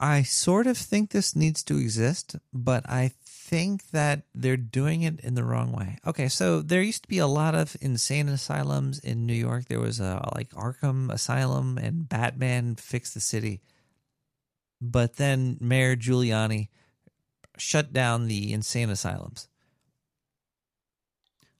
I 0.00 0.22
sort 0.22 0.66
of 0.66 0.76
think 0.76 1.10
this 1.10 1.36
needs 1.36 1.62
to 1.64 1.78
exist, 1.78 2.36
but 2.52 2.88
I 2.88 3.12
think 3.22 3.90
that 3.90 4.22
they're 4.34 4.56
doing 4.56 5.02
it 5.02 5.20
in 5.20 5.34
the 5.34 5.44
wrong 5.44 5.70
way. 5.72 5.98
Okay, 6.06 6.28
so 6.28 6.60
there 6.60 6.82
used 6.82 7.02
to 7.02 7.08
be 7.08 7.18
a 7.18 7.26
lot 7.26 7.54
of 7.54 7.76
insane 7.80 8.28
asylums 8.28 8.98
in 8.98 9.26
New 9.26 9.34
York. 9.34 9.66
There 9.66 9.80
was 9.80 10.00
a 10.00 10.28
like 10.34 10.50
Arkham 10.50 11.12
Asylum 11.12 11.78
and 11.78 12.08
Batman 12.08 12.74
fixed 12.74 13.14
the 13.14 13.20
city. 13.20 13.60
But 14.80 15.16
then 15.16 15.56
Mayor 15.60 15.94
Giuliani 15.94 16.68
shut 17.56 17.92
down 17.92 18.26
the 18.26 18.52
insane 18.52 18.90
asylums. 18.90 19.48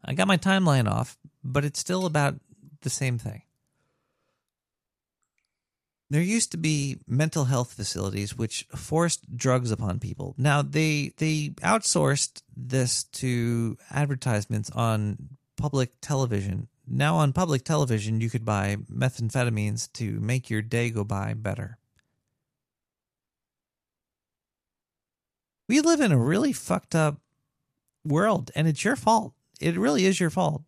I 0.04 0.14
got 0.14 0.28
my 0.28 0.36
timeline 0.36 0.90
off, 0.90 1.16
but 1.42 1.64
it's 1.64 1.78
still 1.78 2.04
about 2.04 2.34
the 2.80 2.90
same 2.90 3.18
thing. 3.18 3.42
There 6.14 6.22
used 6.22 6.52
to 6.52 6.56
be 6.56 6.98
mental 7.08 7.46
health 7.46 7.72
facilities 7.72 8.38
which 8.38 8.68
forced 8.72 9.36
drugs 9.36 9.72
upon 9.72 9.98
people. 9.98 10.36
Now 10.38 10.62
they 10.62 11.12
they 11.16 11.48
outsourced 11.60 12.40
this 12.56 13.02
to 13.18 13.76
advertisements 13.90 14.70
on 14.70 15.30
public 15.56 15.90
television. 16.00 16.68
Now 16.86 17.16
on 17.16 17.32
public 17.32 17.64
television 17.64 18.20
you 18.20 18.30
could 18.30 18.44
buy 18.44 18.76
methamphetamines 18.88 19.92
to 19.94 20.20
make 20.20 20.48
your 20.48 20.62
day 20.62 20.90
go 20.90 21.02
by 21.02 21.34
better. 21.34 21.78
We 25.68 25.80
live 25.80 26.00
in 26.00 26.12
a 26.12 26.16
really 26.16 26.52
fucked 26.52 26.94
up 26.94 27.18
world 28.04 28.52
and 28.54 28.68
it's 28.68 28.84
your 28.84 28.94
fault. 28.94 29.32
It 29.60 29.76
really 29.76 30.06
is 30.06 30.20
your 30.20 30.30
fault. 30.30 30.62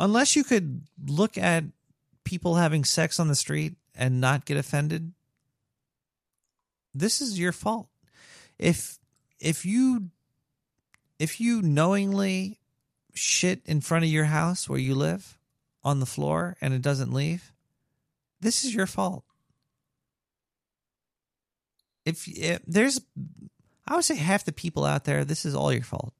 Unless 0.00 0.34
you 0.34 0.42
could 0.42 0.88
look 1.06 1.38
at 1.38 1.62
people 2.24 2.56
having 2.56 2.84
sex 2.84 3.20
on 3.20 3.28
the 3.28 3.36
street 3.36 3.76
and 3.94 4.20
not 4.20 4.44
get 4.44 4.56
offended, 4.56 5.12
this 6.94 7.20
is 7.20 7.38
your 7.38 7.52
fault. 7.52 7.88
If 8.58 8.98
if 9.40 9.64
you 9.64 10.10
if 11.18 11.40
you 11.40 11.62
knowingly 11.62 12.58
shit 13.14 13.62
in 13.66 13.80
front 13.80 14.04
of 14.04 14.10
your 14.10 14.24
house 14.24 14.68
where 14.68 14.78
you 14.78 14.94
live 14.94 15.38
on 15.84 16.00
the 16.00 16.06
floor 16.06 16.56
and 16.60 16.72
it 16.72 16.82
doesn't 16.82 17.12
leave, 17.12 17.52
this 18.40 18.64
is 18.64 18.74
your 18.74 18.86
fault. 18.86 19.24
If, 22.04 22.26
if 22.26 22.60
there's 22.66 23.00
I 23.86 23.96
would 23.96 24.04
say 24.04 24.16
half 24.16 24.44
the 24.44 24.52
people 24.52 24.84
out 24.84 25.04
there, 25.04 25.24
this 25.24 25.44
is 25.44 25.54
all 25.54 25.72
your 25.72 25.82
fault. 25.82 26.14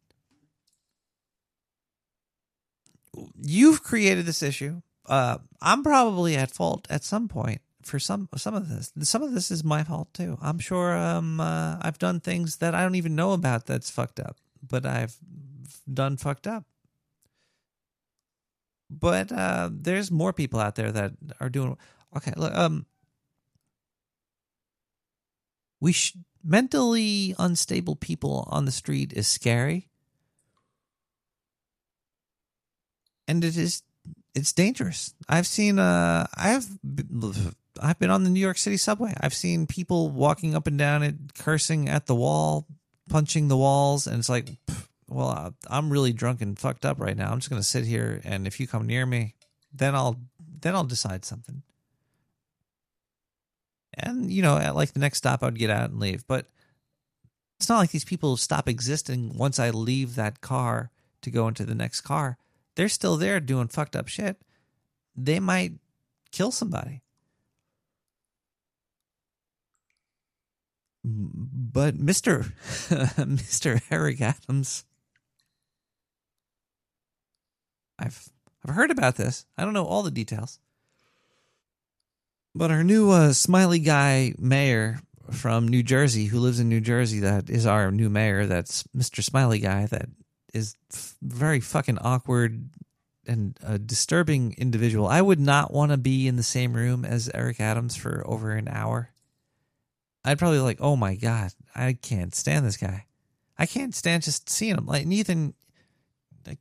You've 3.41 3.83
created 3.83 4.27
this 4.27 4.43
issue. 4.43 4.83
Uh, 5.07 5.39
I'm 5.61 5.83
probably 5.83 6.37
at 6.37 6.51
fault 6.51 6.87
at 6.89 7.03
some 7.05 7.29
point 7.29 7.61
for 7.83 7.99
some 7.99 8.29
some 8.37 8.55
of 8.55 8.69
this. 8.69 8.93
Some 9.03 9.23
of 9.23 9.33
this 9.33 9.51
is 9.51 9.65
my 9.65 9.83
fault 9.85 10.13
too. 10.15 10.39
I'm 10.41 10.59
sure 10.59 10.97
um, 10.97 11.41
uh, 11.41 11.79
I've 11.81 11.99
done 11.99 12.21
things 12.21 12.59
that 12.59 12.75
I 12.75 12.83
don't 12.83 12.95
even 12.95 13.17
know 13.17 13.33
about 13.33 13.67
that's 13.67 13.91
fucked 13.91 14.21
up, 14.21 14.37
but 14.67 14.87
I've 14.87 15.17
done 15.93 16.17
fucked 16.17 16.47
up. 16.47 16.65
But 18.91 19.33
uh, 19.33 19.71
there's 19.73 20.11
more 20.11 20.33
people 20.33 20.61
out 20.61 20.75
there 20.77 20.93
that 20.93 21.13
are 21.41 21.49
doing 21.49 21.77
okay. 22.17 22.33
Look, 22.37 22.55
um, 22.55 22.87
we 25.81 25.93
sh- 25.93 26.17
mentally 26.45 27.35
unstable 27.39 27.97
people 27.97 28.47
on 28.51 28.67
the 28.67 28.73
street 28.73 29.13
is 29.15 29.27
scary, 29.27 29.89
and 33.27 33.43
it 33.43 33.57
is 33.57 33.83
it's 34.35 34.53
dangerous. 34.53 35.15
I've 35.29 35.47
seen 35.47 35.79
uh 35.79 36.27
I've 36.37 36.67
I've 37.81 37.99
been 37.99 38.11
on 38.11 38.25
the 38.25 38.31
New 38.31 38.41
York 38.41 38.59
City 38.59 38.77
subway. 38.77 39.15
I've 39.21 39.35
seen 39.35 39.67
people 39.67 40.11
walking 40.11 40.55
up 40.55 40.67
and 40.67 40.79
down 40.79 41.03
it, 41.03 41.17
cursing 41.39 41.89
at 41.89 42.07
the 42.07 42.15
wall, 42.15 42.67
punching 43.09 43.49
the 43.49 43.57
walls, 43.57 44.07
and 44.07 44.19
it's 44.19 44.29
like, 44.29 44.49
well, 45.09 45.55
I'm 45.69 45.91
really 45.91 46.13
drunk 46.13 46.43
and 46.43 46.59
fucked 46.59 46.85
up 46.85 47.01
right 47.01 47.17
now. 47.17 47.31
I'm 47.31 47.39
just 47.39 47.51
gonna 47.51 47.63
sit 47.63 47.85
here, 47.85 48.21
and 48.25 48.47
if 48.47 48.61
you 48.61 48.67
come 48.67 48.87
near 48.87 49.07
me, 49.07 49.35
then 49.73 49.95
I'll 49.95 50.21
then 50.61 50.75
I'll 50.75 50.85
decide 50.85 51.25
something. 51.25 51.63
And 53.95 54.31
you 54.31 54.43
know, 54.43 54.57
at 54.57 54.75
like 54.75 54.93
the 54.93 55.01
next 55.01 55.19
stop, 55.19 55.43
I'd 55.43 55.59
get 55.59 55.71
out 55.71 55.91
and 55.91 56.01
leave. 56.01 56.27
But 56.27 56.47
it's 57.59 57.69
not 57.69 57.79
like 57.79 57.91
these 57.91 58.05
people 58.05 58.37
stop 58.37 58.69
existing 58.69 59.37
once 59.37 59.59
I 59.59 59.71
leave 59.71 60.15
that 60.15 60.41
car 60.41 60.91
to 61.21 61.31
go 61.31 61.47
into 61.49 61.65
the 61.65 61.75
next 61.75 62.01
car. 62.01 62.39
They're 62.77 62.89
still 62.89 63.17
there 63.17 63.41
doing 63.41 63.69
fucked 63.69 63.97
up 63.97 64.09
shit. 64.09 64.41
They 65.17 65.41
might 65.41 65.73
kill 66.31 66.51
somebody. 66.51 67.03
But 71.05 71.97
Mr. 71.97 72.53
Mr. 73.19 73.83
Eric 73.91 74.21
Adams 74.21 74.85
I've 78.03 78.29
I've 78.65 78.75
heard 78.75 78.91
about 78.91 79.17
this. 79.17 79.47
I 79.57 79.65
don't 79.65 79.75
know 79.75 79.85
all 79.85 80.03
the 80.03 80.11
details. 80.11 80.59
But 82.55 82.71
our 82.71 82.85
new 82.85 83.11
uh, 83.11 83.33
smiley 83.33 83.79
guy 83.79 84.35
mayor 84.39 85.01
from 85.31 85.67
New 85.67 85.83
Jersey, 85.83 86.27
who 86.27 86.39
lives 86.39 86.61
in 86.61 86.69
New 86.69 86.81
Jersey, 86.81 87.21
that 87.21 87.49
is 87.49 87.65
our 87.65 87.91
new 87.91 88.11
mayor. 88.11 88.47
That's 88.47 88.85
Mr. 88.97 89.23
Smiley 89.23 89.59
Guy. 89.59 89.87
That 89.87 90.09
is 90.53 90.77
f- 90.93 91.17
very 91.23 91.61
fucking 91.61 91.99
awkward 91.99 92.69
and 93.27 93.59
a 93.63 93.79
disturbing 93.79 94.55
individual. 94.59 95.07
I 95.07 95.23
would 95.23 95.41
not 95.41 95.73
want 95.73 95.93
to 95.93 95.99
be 95.99 96.27
in 96.27 96.37
the 96.37 96.43
same 96.43 96.75
room 96.75 97.05
as 97.05 97.31
Eric 97.33 97.61
Adams 97.61 97.97
for 97.97 98.23
over 98.27 98.53
an 98.53 98.69
hour. 98.69 99.11
I'd 100.25 100.39
probably 100.39 100.61
like, 100.61 100.79
oh 100.81 100.97
my 100.97 101.15
god, 101.15 101.53
I 101.75 101.95
can't 101.95 102.35
stand 102.35 102.67
this 102.67 102.77
guy. 102.77 103.07
I 103.59 103.67
can't 103.67 103.95
stand 103.95 104.23
just 104.23 104.49
seeing 104.49 104.77
him. 104.77 104.87
Like 104.87 105.07
Nathan, 105.07 105.55
like, 106.47 106.59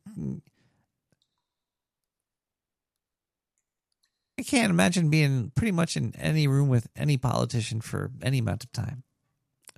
I 4.38 4.44
can't 4.44 4.72
imagine 4.72 5.10
being 5.10 5.52
pretty 5.56 5.72
much 5.72 5.96
in 5.96 6.16
any 6.16 6.48
room 6.48 6.70
with 6.70 6.88
any 6.96 7.18
politician 7.18 7.82
for 7.82 8.12
any 8.22 8.40
amount 8.40 8.64
of 8.64 8.72
time. 8.72 9.04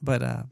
But 0.01 0.21
uh 0.21 0.43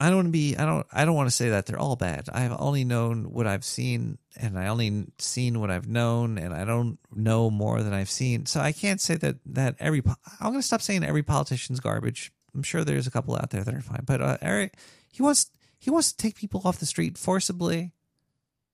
I 0.00 0.08
don't 0.08 0.16
want 0.16 0.28
to 0.28 0.32
be 0.32 0.56
I 0.56 0.64
don't 0.64 0.86
I 0.92 1.04
don't 1.04 1.14
want 1.14 1.28
to 1.28 1.34
say 1.34 1.50
that 1.50 1.66
they're 1.66 1.78
all 1.78 1.96
bad. 1.96 2.28
I've 2.32 2.54
only 2.58 2.84
known 2.84 3.30
what 3.32 3.46
I've 3.46 3.64
seen 3.64 4.18
and 4.36 4.58
I 4.58 4.66
only 4.66 5.06
seen 5.18 5.60
what 5.60 5.70
I've 5.70 5.88
known 5.88 6.36
and 6.36 6.52
I 6.52 6.64
don't 6.64 6.98
know 7.14 7.50
more 7.50 7.82
than 7.82 7.94
I've 7.94 8.10
seen. 8.10 8.46
So 8.46 8.60
I 8.60 8.72
can't 8.72 9.00
say 9.00 9.14
that 9.16 9.36
that 9.46 9.76
every 9.78 10.02
I'm 10.40 10.50
going 10.50 10.60
to 10.60 10.62
stop 10.62 10.82
saying 10.82 11.04
every 11.04 11.22
politician's 11.22 11.80
garbage. 11.80 12.32
I'm 12.54 12.62
sure 12.62 12.84
there's 12.84 13.06
a 13.06 13.10
couple 13.10 13.36
out 13.36 13.50
there 13.50 13.62
that 13.62 13.74
are 13.74 13.80
fine. 13.80 14.02
But 14.04 14.20
uh, 14.20 14.38
Eric 14.42 14.76
he 15.12 15.22
wants 15.22 15.50
he 15.78 15.90
wants 15.90 16.12
to 16.12 16.16
take 16.16 16.36
people 16.36 16.62
off 16.64 16.80
the 16.80 16.86
street 16.86 17.16
forcibly 17.16 17.92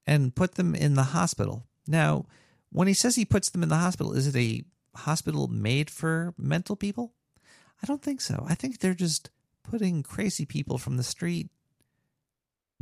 and 0.07 0.35
put 0.35 0.55
them 0.55 0.75
in 0.75 0.95
the 0.95 1.03
hospital. 1.03 1.67
Now, 1.87 2.27
when 2.71 2.89
he 2.89 2.95
says 2.95 3.17
he 3.17 3.25
puts 3.25 3.51
them 3.51 3.63
in 3.63 3.69
the 3.69 3.77
hospital, 3.77 4.13
is 4.13 4.27
it 4.27 4.37
a 4.37 4.65
hospital 4.99 5.49
made 5.49 5.91
for 5.91 6.35
mental 6.39 6.77
people? 6.77 7.13
I 7.83 7.87
don't 7.87 8.03
think 8.03 8.21
so. 8.21 8.45
I 8.49 8.55
think 8.55 8.79
they're 8.79 8.95
just 8.95 9.31
putting 9.71 10.03
crazy 10.03 10.45
people 10.45 10.79
from 10.79 10.97
the 10.97 11.03
street, 11.03 11.49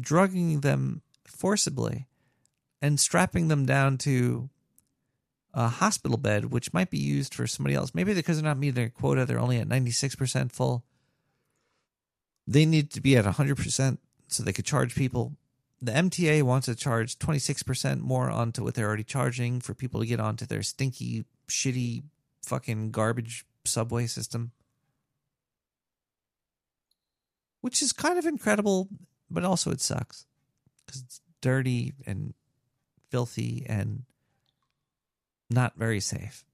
drugging 0.00 0.60
them 0.60 1.02
forcibly, 1.26 2.06
and 2.80 2.98
strapping 2.98 3.48
them 3.48 3.66
down 3.66 3.98
to 3.98 4.48
a 5.54 5.68
hospital 5.68 6.16
bed, 6.16 6.46
which 6.46 6.72
might 6.72 6.90
be 6.90 6.98
used 6.98 7.34
for 7.34 7.46
somebody 7.46 7.74
else. 7.74 7.94
Maybe 7.94 8.14
because 8.14 8.36
they're 8.36 8.48
not 8.48 8.58
meeting 8.58 8.74
their 8.74 8.88
quota, 8.88 9.24
they're 9.24 9.40
only 9.40 9.58
at 9.58 9.68
96% 9.68 10.52
full. 10.52 10.84
They 12.46 12.64
need 12.64 12.90
to 12.92 13.00
be 13.00 13.16
at 13.16 13.24
100% 13.24 13.98
so 14.28 14.42
they 14.42 14.52
could 14.52 14.64
charge 14.64 14.94
people 14.94 15.36
the 15.80 15.92
MTA 15.92 16.42
wants 16.42 16.66
to 16.66 16.74
charge 16.74 17.18
26% 17.18 18.00
more 18.00 18.30
onto 18.30 18.64
what 18.64 18.74
they're 18.74 18.86
already 18.86 19.04
charging 19.04 19.60
for 19.60 19.74
people 19.74 20.00
to 20.00 20.06
get 20.06 20.20
onto 20.20 20.44
their 20.44 20.62
stinky, 20.62 21.24
shitty, 21.48 22.02
fucking 22.44 22.90
garbage 22.90 23.44
subway 23.64 24.06
system. 24.06 24.52
Which 27.60 27.82
is 27.82 27.92
kind 27.92 28.18
of 28.18 28.26
incredible, 28.26 28.88
but 29.30 29.44
also 29.44 29.70
it 29.70 29.80
sucks 29.80 30.26
because 30.86 31.02
it's 31.02 31.20
dirty 31.40 31.94
and 32.06 32.34
filthy 33.10 33.66
and 33.68 34.04
not 35.50 35.74
very 35.76 36.00
safe. 36.00 36.44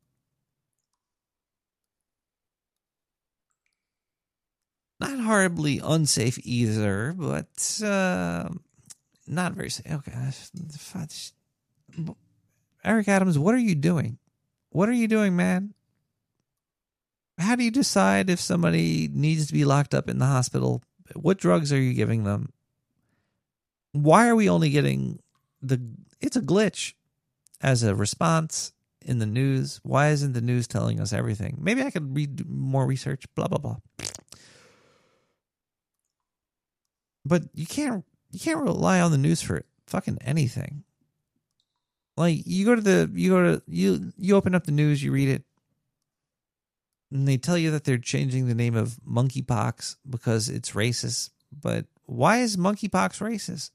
Not 5.01 5.21
horribly 5.21 5.81
unsafe 5.83 6.39
either, 6.45 7.15
but 7.17 7.81
uh, 7.85 8.49
not 9.27 9.53
very 9.53 9.71
safe. 9.71 9.91
Okay. 9.91 10.13
Eric 12.85 13.09
Adams, 13.09 13.39
what 13.39 13.55
are 13.55 13.59
you 13.59 13.75
doing? 13.75 14.19
What 14.71 14.89
are 14.89 14.93
you 14.93 15.09
doing, 15.09 15.37
man? 15.37 15.75
How 17.39 17.57
do 17.57 17.65
you 17.65 17.71
decide 17.71 18.31
if 18.31 18.41
somebody 18.41 19.09
needs 19.13 19.47
to 19.49 19.53
be 19.53 19.65
locked 19.65 19.95
up 19.95 20.09
in 20.09 20.19
the 20.19 20.27
hospital? 20.27 20.83
What 21.15 21.39
drugs 21.39 21.73
are 21.73 21.81
you 21.81 21.95
giving 21.95 22.25
them? 22.25 22.53
Why 23.93 24.29
are 24.29 24.37
we 24.37 24.49
only 24.49 24.71
getting 24.71 25.21
the 25.63 25.81
it's 26.21 26.37
a 26.37 26.41
glitch 26.41 26.95
as 27.61 27.83
a 27.83 27.95
response 27.95 28.73
in 29.01 29.19
the 29.19 29.27
news? 29.27 29.81
Why 29.83 30.11
isn't 30.11 30.33
the 30.33 30.41
news 30.41 30.67
telling 30.67 31.01
us 31.01 31.13
everything? 31.13 31.59
Maybe 31.61 31.83
I 31.83 31.91
could 31.91 32.15
read 32.15 32.49
more 32.49 32.87
research, 32.87 33.25
blah 33.35 33.49
blah 33.49 33.59
blah. 33.59 33.77
But 37.25 37.45
you 37.55 37.67
can't 37.67 38.05
you 38.33 38.41
can't 38.41 38.63
rely 38.63 39.01
on 39.01 39.13
the 39.13 39.19
news 39.19 39.41
for 39.41 39.63
fucking 39.87 40.19
anything. 40.23 40.85
Like 42.17 42.43
you 42.47 42.65
go 42.65 42.75
to 42.75 42.81
the 42.81 43.11
you 43.15 43.31
go 43.31 43.43
to 43.43 43.63
you 43.67 44.13
you 44.17 44.37
open 44.37 44.55
up 44.55 44.65
the 44.65 44.73
news, 44.73 45.03
you 45.03 45.13
read 45.13 45.29
it. 45.29 45.45
And 47.15 47.29
they 47.29 47.37
tell 47.37 47.57
you 47.57 47.71
that 47.71 47.85
they're 47.85 47.97
changing 47.97 48.49
the 48.49 48.57
name 48.57 48.75
of 48.75 48.99
monkeypox 49.09 49.97
because 50.11 50.49
it's 50.49 50.73
racist. 50.73 51.31
But 51.53 51.87
why 52.07 52.39
is 52.39 52.57
monkeypox 52.57 53.21
racist? 53.21 53.71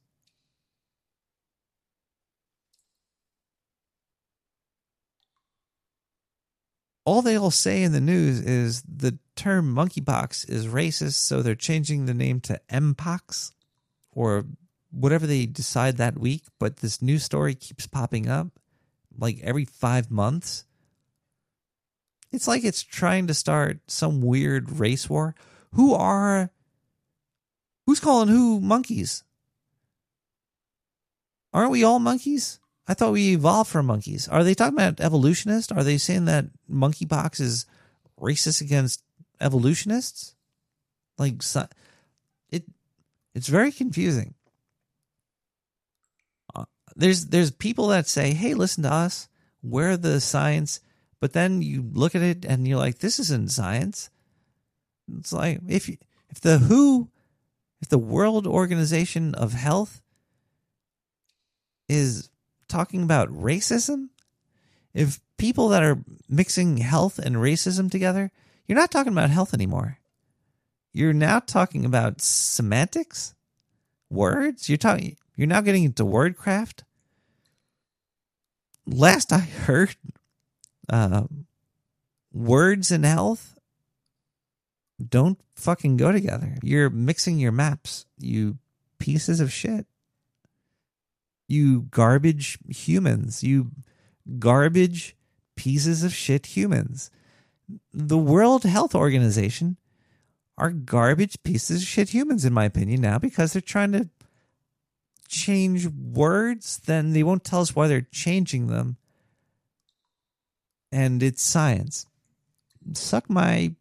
All 7.06 7.22
they'll 7.22 7.50
say 7.50 7.82
in 7.82 7.93
the 7.93 8.01
news 8.01 8.42
is 8.42 8.84
the 8.84 9.18
term 9.38 9.74
monkeypox 9.74 10.48
is 10.50 10.68
racist, 10.68 11.14
so 11.14 11.42
they're 11.42 11.56
changing 11.56 12.06
the 12.06 12.14
name 12.14 12.42
to 12.42 12.59
mpox 12.69 13.53
or 14.11 14.45
whatever 14.92 15.26
they 15.26 15.45
decide 15.45 15.95
that 15.95 16.19
week. 16.19 16.43
But 16.59 16.77
this 16.77 17.01
news 17.01 17.24
story 17.24 17.56
keeps 17.56 17.88
popping 17.88 18.27
up 18.27 18.48
like 19.18 19.40
every 19.42 19.64
five 19.64 20.11
months. 20.11 20.66
It's 22.32 22.48
like 22.48 22.64
it's 22.64 22.83
trying 22.83 23.27
to 23.27 23.33
start 23.33 23.80
some 23.88 24.22
weird 24.22 24.80
race 24.80 25.09
war. 25.09 25.35
Who 25.74 25.93
are 25.93 26.51
who's 27.85 27.99
calling 27.99 28.27
who 28.27 28.59
monkeys? 28.59 29.24
Aren't 31.53 31.72
we 31.72 31.83
all 31.83 31.99
monkeys? 31.99 32.59
I 32.88 32.93
thought 32.93 33.14
we 33.14 33.33
evolved 33.33 33.69
from 33.69 33.88
monkeys. 33.88 34.27
Are 34.27 34.43
they 34.43 34.53
talking 34.53 34.75
about 34.75 34.99
evolutionists? 34.99 35.72
Are 35.72 35.83
they 35.83 35.98
saying 35.98 36.25
that 36.25 36.45
monkeypox 36.69 37.40
is 37.40 37.66
racist 38.19 38.61
against 38.61 39.03
evolutionists? 39.40 40.35
Like 41.17 41.35
it 42.49 42.64
it's 43.35 43.48
very 43.48 43.72
confusing. 43.72 44.35
Uh, 46.56 46.66
there's 46.95 47.27
there's 47.27 47.51
people 47.51 47.88
that 47.88 48.08
say, 48.08 48.33
"Hey, 48.33 48.53
listen 48.53 48.83
to 48.83 48.91
us. 48.91 49.30
We're 49.61 49.98
the 49.98 50.22
science." 50.22 50.80
But 51.19 51.33
then 51.33 51.61
you 51.61 51.83
look 51.93 52.15
at 52.15 52.22
it 52.22 52.45
and 52.45 52.67
you're 52.67 52.77
like, 52.77 52.99
"This 52.99 53.19
isn't 53.19 53.51
science." 53.51 54.09
It's 55.17 55.33
like 55.33 55.59
if 55.67 55.89
if 55.89 56.41
the 56.41 56.59
WHO, 56.59 57.09
if 57.81 57.89
the 57.89 57.98
World 57.98 58.48
Organization 58.48 59.35
of 59.35 59.53
Health 59.53 60.01
is 61.88 62.30
talking 62.67 63.03
about 63.03 63.30
racism, 63.30 64.09
if 64.93 65.19
people 65.38 65.69
that 65.69 65.83
are 65.83 66.03
mixing 66.27 66.77
health 66.77 67.19
and 67.19 67.35
racism 67.38 67.89
together, 67.89 68.31
you're 68.67 68.77
not 68.77 68.91
talking 68.91 69.11
about 69.11 69.31
health 69.31 69.53
anymore. 69.53 69.98
You're 70.93 71.14
now 71.14 71.39
talking 71.39 71.85
about 71.85 72.22
semantics, 72.22 73.35
words. 74.09 74.69
You're 74.69 74.77
talking. 74.77 75.17
You're 75.35 75.48
now 75.48 75.61
getting 75.61 75.83
into 75.83 76.03
wordcraft. 76.03 76.83
Last 78.85 79.31
I 79.31 79.39
heard, 79.65 79.95
uh, 80.90 81.24
words 82.34 82.92
and 82.92 83.06
health 83.06 83.56
don't 85.08 85.40
fucking 85.56 85.98
go 85.98 86.11
together. 86.11 86.58
You're 86.61 86.90
mixing 86.90 87.40
your 87.40 87.51
maps, 87.51 88.06
you 88.18 88.58
pieces 89.00 89.40
of 89.40 89.51
shit. 89.51 89.85
You 91.48 91.82
garbage 91.90 92.59
humans. 92.68 93.43
You 93.43 93.72
garbage 94.38 95.16
pieces 95.56 96.03
of 96.03 96.14
shit 96.14 96.58
humans. 96.58 97.09
The 97.93 98.18
World 98.18 98.64
Health 98.64 98.93
Organization 98.93 99.77
are 100.58 100.72
garbage 100.72 101.42
pieces 101.43 101.82
of 101.82 101.88
shit 101.88 102.09
humans, 102.09 102.45
in 102.45 102.53
my 102.53 102.66
opinion, 102.66 103.01
now 103.01 103.18
because 103.18 103.53
they're 103.53 103.61
trying 103.61 103.93
to 103.93 104.09
change 105.27 105.88
words. 105.88 106.82
Then 106.85 107.14
they 107.14 107.24
won't 107.24 107.43
tell 107.43 107.61
us 107.61 107.76
why 107.76 107.88
they're 107.88 108.08
changing 108.11 108.68
them. 108.68 108.98
And 110.92 111.22
it's 111.22 111.43
science. 111.43 112.06
Suck 112.93 113.30
my. 113.30 113.76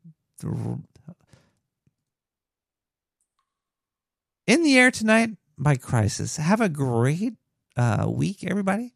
In 4.46 4.62
the 4.62 4.78
Air 4.78 4.90
Tonight 4.90 5.30
by 5.56 5.76
Crisis. 5.76 6.36
Have 6.36 6.60
a 6.60 6.68
great 6.68 7.34
uh, 7.76 8.06
week, 8.08 8.44
everybody. 8.44 8.94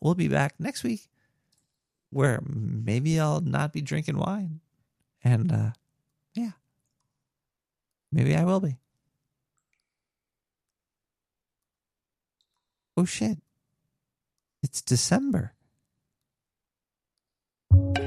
We'll 0.00 0.14
be 0.14 0.28
back 0.28 0.54
next 0.58 0.84
week 0.84 1.08
where 2.14 2.40
maybe 2.46 3.18
I'll 3.18 3.40
not 3.40 3.72
be 3.72 3.82
drinking 3.82 4.18
wine. 4.18 4.60
And 5.24 5.50
uh, 5.50 5.70
yeah, 6.34 6.52
maybe 8.12 8.36
I 8.36 8.44
will 8.44 8.60
be. 8.60 8.76
Oh 12.96 13.04
shit. 13.04 13.38
It's 14.62 14.80
December. 14.80 15.53
Thank 17.74 17.98
you. 17.98 18.03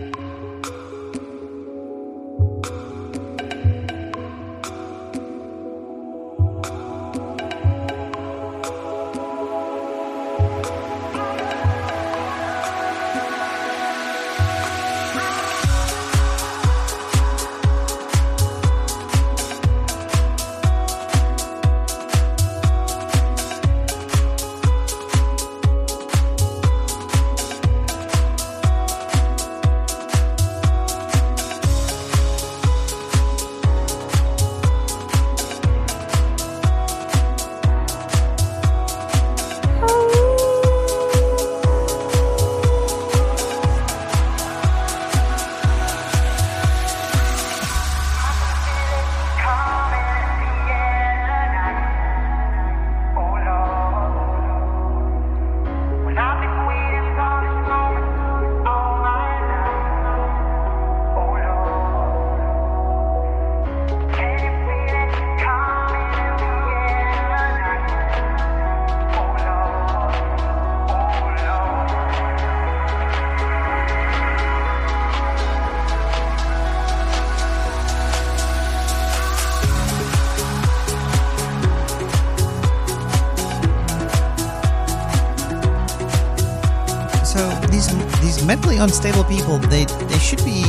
Unstable 88.87 89.25
people, 89.25 89.57
they 89.57 89.83
they 89.83 90.17
should 90.17 90.43
be 90.45 90.63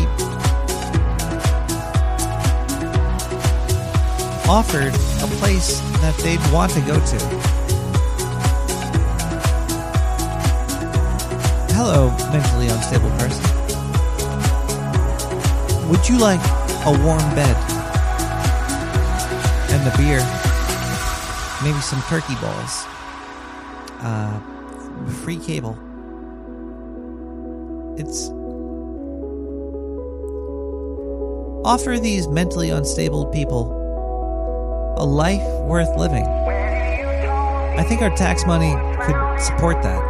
offered 4.51 4.93
a 5.23 5.29
place 5.39 5.79
that 6.03 6.17
they'd 6.25 6.43
want 6.53 6.73
to 6.73 6.81
go 6.81 6.95
to. 6.95 7.19
Hello, 11.77 12.11
mentally 12.33 12.67
unstable 12.67 13.11
person. 13.23 13.45
Would 15.89 16.09
you 16.09 16.19
like 16.19 16.41
a 16.87 16.91
warm 17.05 17.23
bed 17.37 17.57
and 19.71 19.87
the 19.87 19.97
beer? 19.97 20.19
Maybe 21.63 21.81
some 21.83 22.03
turkey 22.09 22.35
balls. 22.41 22.85
Uh, 24.01 24.41
free 25.23 25.39
cable. 25.39 25.79
Offer 31.69 31.99
these 31.99 32.27
mentally 32.29 32.71
unstable 32.71 33.27
people 33.27 33.69
a 34.97 35.05
life 35.05 35.47
worth 35.65 35.95
living. 35.99 36.25
I 36.25 37.85
think 37.87 38.01
our 38.01 38.09
tax 38.17 38.47
money 38.47 38.73
could 39.05 39.39
support 39.39 39.83
that. 39.83 40.03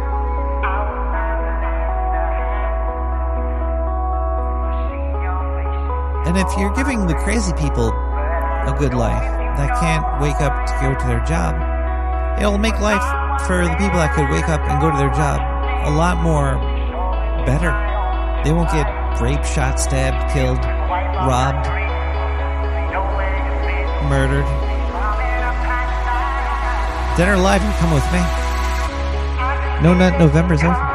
And 6.25 6.37
if 6.37 6.47
you're 6.57 6.73
giving 6.75 7.07
the 7.07 7.15
crazy 7.15 7.51
people 7.59 7.89
a 7.89 8.73
good 8.79 8.93
life 8.93 9.21
that 9.57 9.77
can't 9.81 10.21
wake 10.21 10.39
up 10.39 10.65
to 10.65 10.73
go 10.81 10.97
to 10.97 11.07
their 11.07 11.25
job, 11.25 11.59
it'll 12.39 12.57
make 12.57 12.79
life 12.79 13.03
for 13.45 13.65
the 13.65 13.75
people 13.75 13.99
that 13.99 14.13
could 14.15 14.29
wake 14.29 14.47
up 14.47 14.61
and 14.61 14.79
go 14.79 14.89
to 14.89 14.97
their 14.97 15.11
job 15.11 15.41
a 15.85 15.91
lot 15.91 16.23
more 16.23 16.55
better. 17.45 17.75
They 18.45 18.53
won't 18.53 18.71
get 18.71 18.87
raped, 19.19 19.45
shot, 19.45 19.77
stabbed, 19.77 20.31
killed, 20.31 20.78
robbed, 21.27 21.67
murdered. 24.09 24.45
Dinner 27.17 27.37
Live, 27.37 27.63
you 27.63 27.71
come 27.79 27.93
with 27.93 28.05
me. 28.13 28.19
No 29.83 29.93
Nut 29.93 30.19
November's 30.19 30.63
over. 30.63 30.88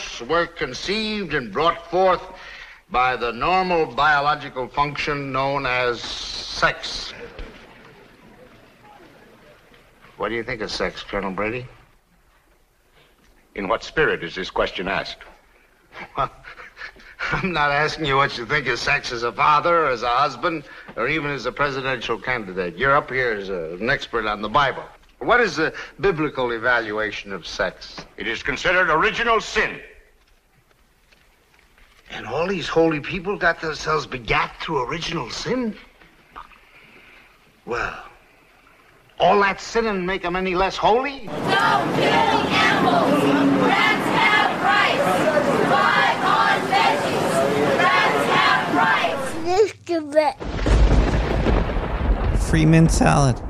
Folks 0.00 0.20
were 0.28 0.46
conceived 0.46 1.34
and 1.34 1.52
brought 1.52 1.90
forth 1.90 2.22
by 2.90 3.16
the 3.16 3.32
normal 3.32 3.86
biological 3.86 4.66
function 4.68 5.32
known 5.32 5.66
as 5.66 6.00
sex. 6.00 7.12
What 10.16 10.28
do 10.28 10.34
you 10.34 10.42
think 10.42 10.60
of 10.60 10.70
sex, 10.70 11.02
Colonel 11.02 11.30
Brady? 11.30 11.66
In 13.54 13.68
what 13.68 13.82
spirit 13.82 14.22
is 14.22 14.34
this 14.34 14.50
question 14.50 14.88
asked? 14.88 15.18
Well, 16.16 16.30
I'm 17.32 17.52
not 17.52 17.70
asking 17.70 18.06
you 18.06 18.16
what 18.16 18.36
you 18.38 18.46
think 18.46 18.66
of 18.68 18.78
sex 18.78 19.12
as 19.12 19.22
a 19.22 19.32
father, 19.32 19.86
as 19.86 20.02
a 20.02 20.08
husband, 20.08 20.64
or 20.96 21.08
even 21.08 21.30
as 21.30 21.46
a 21.46 21.52
presidential 21.52 22.18
candidate. 22.18 22.76
You're 22.76 22.96
up 22.96 23.10
here 23.10 23.32
as 23.32 23.48
a, 23.48 23.74
an 23.74 23.90
expert 23.90 24.26
on 24.26 24.40
the 24.40 24.48
Bible. 24.48 24.84
What 25.18 25.40
is 25.40 25.56
the 25.56 25.74
biblical 26.00 26.52
evaluation 26.52 27.32
of 27.32 27.46
sex? 27.46 27.96
It 28.16 28.26
is 28.26 28.42
considered 28.42 28.88
original 28.88 29.40
sin. 29.40 29.80
And 32.50 32.56
all 32.56 32.62
these 32.62 32.68
holy 32.68 32.98
people 32.98 33.36
got 33.36 33.60
themselves 33.60 34.08
begat 34.08 34.56
through 34.60 34.82
original 34.82 35.30
sin? 35.30 35.76
Well, 37.64 37.96
all 39.20 39.38
that 39.42 39.60
sinning 39.60 40.04
make 40.04 40.22
them 40.22 40.34
any 40.34 40.56
less 40.56 40.76
holy? 40.76 41.26
Stop 41.26 41.94
killing 41.94 42.50
animals. 42.50 43.22
Rats 43.62 44.06
have 44.18 44.62
rights. 44.66 45.04
Buy 45.70 46.10
on 46.26 46.58
veggies. 46.72 47.30
Rats 47.78 48.24
have 48.34 48.74
rights. 52.34 52.50
Free 52.50 52.66
mint 52.66 52.90
salad. 52.90 53.40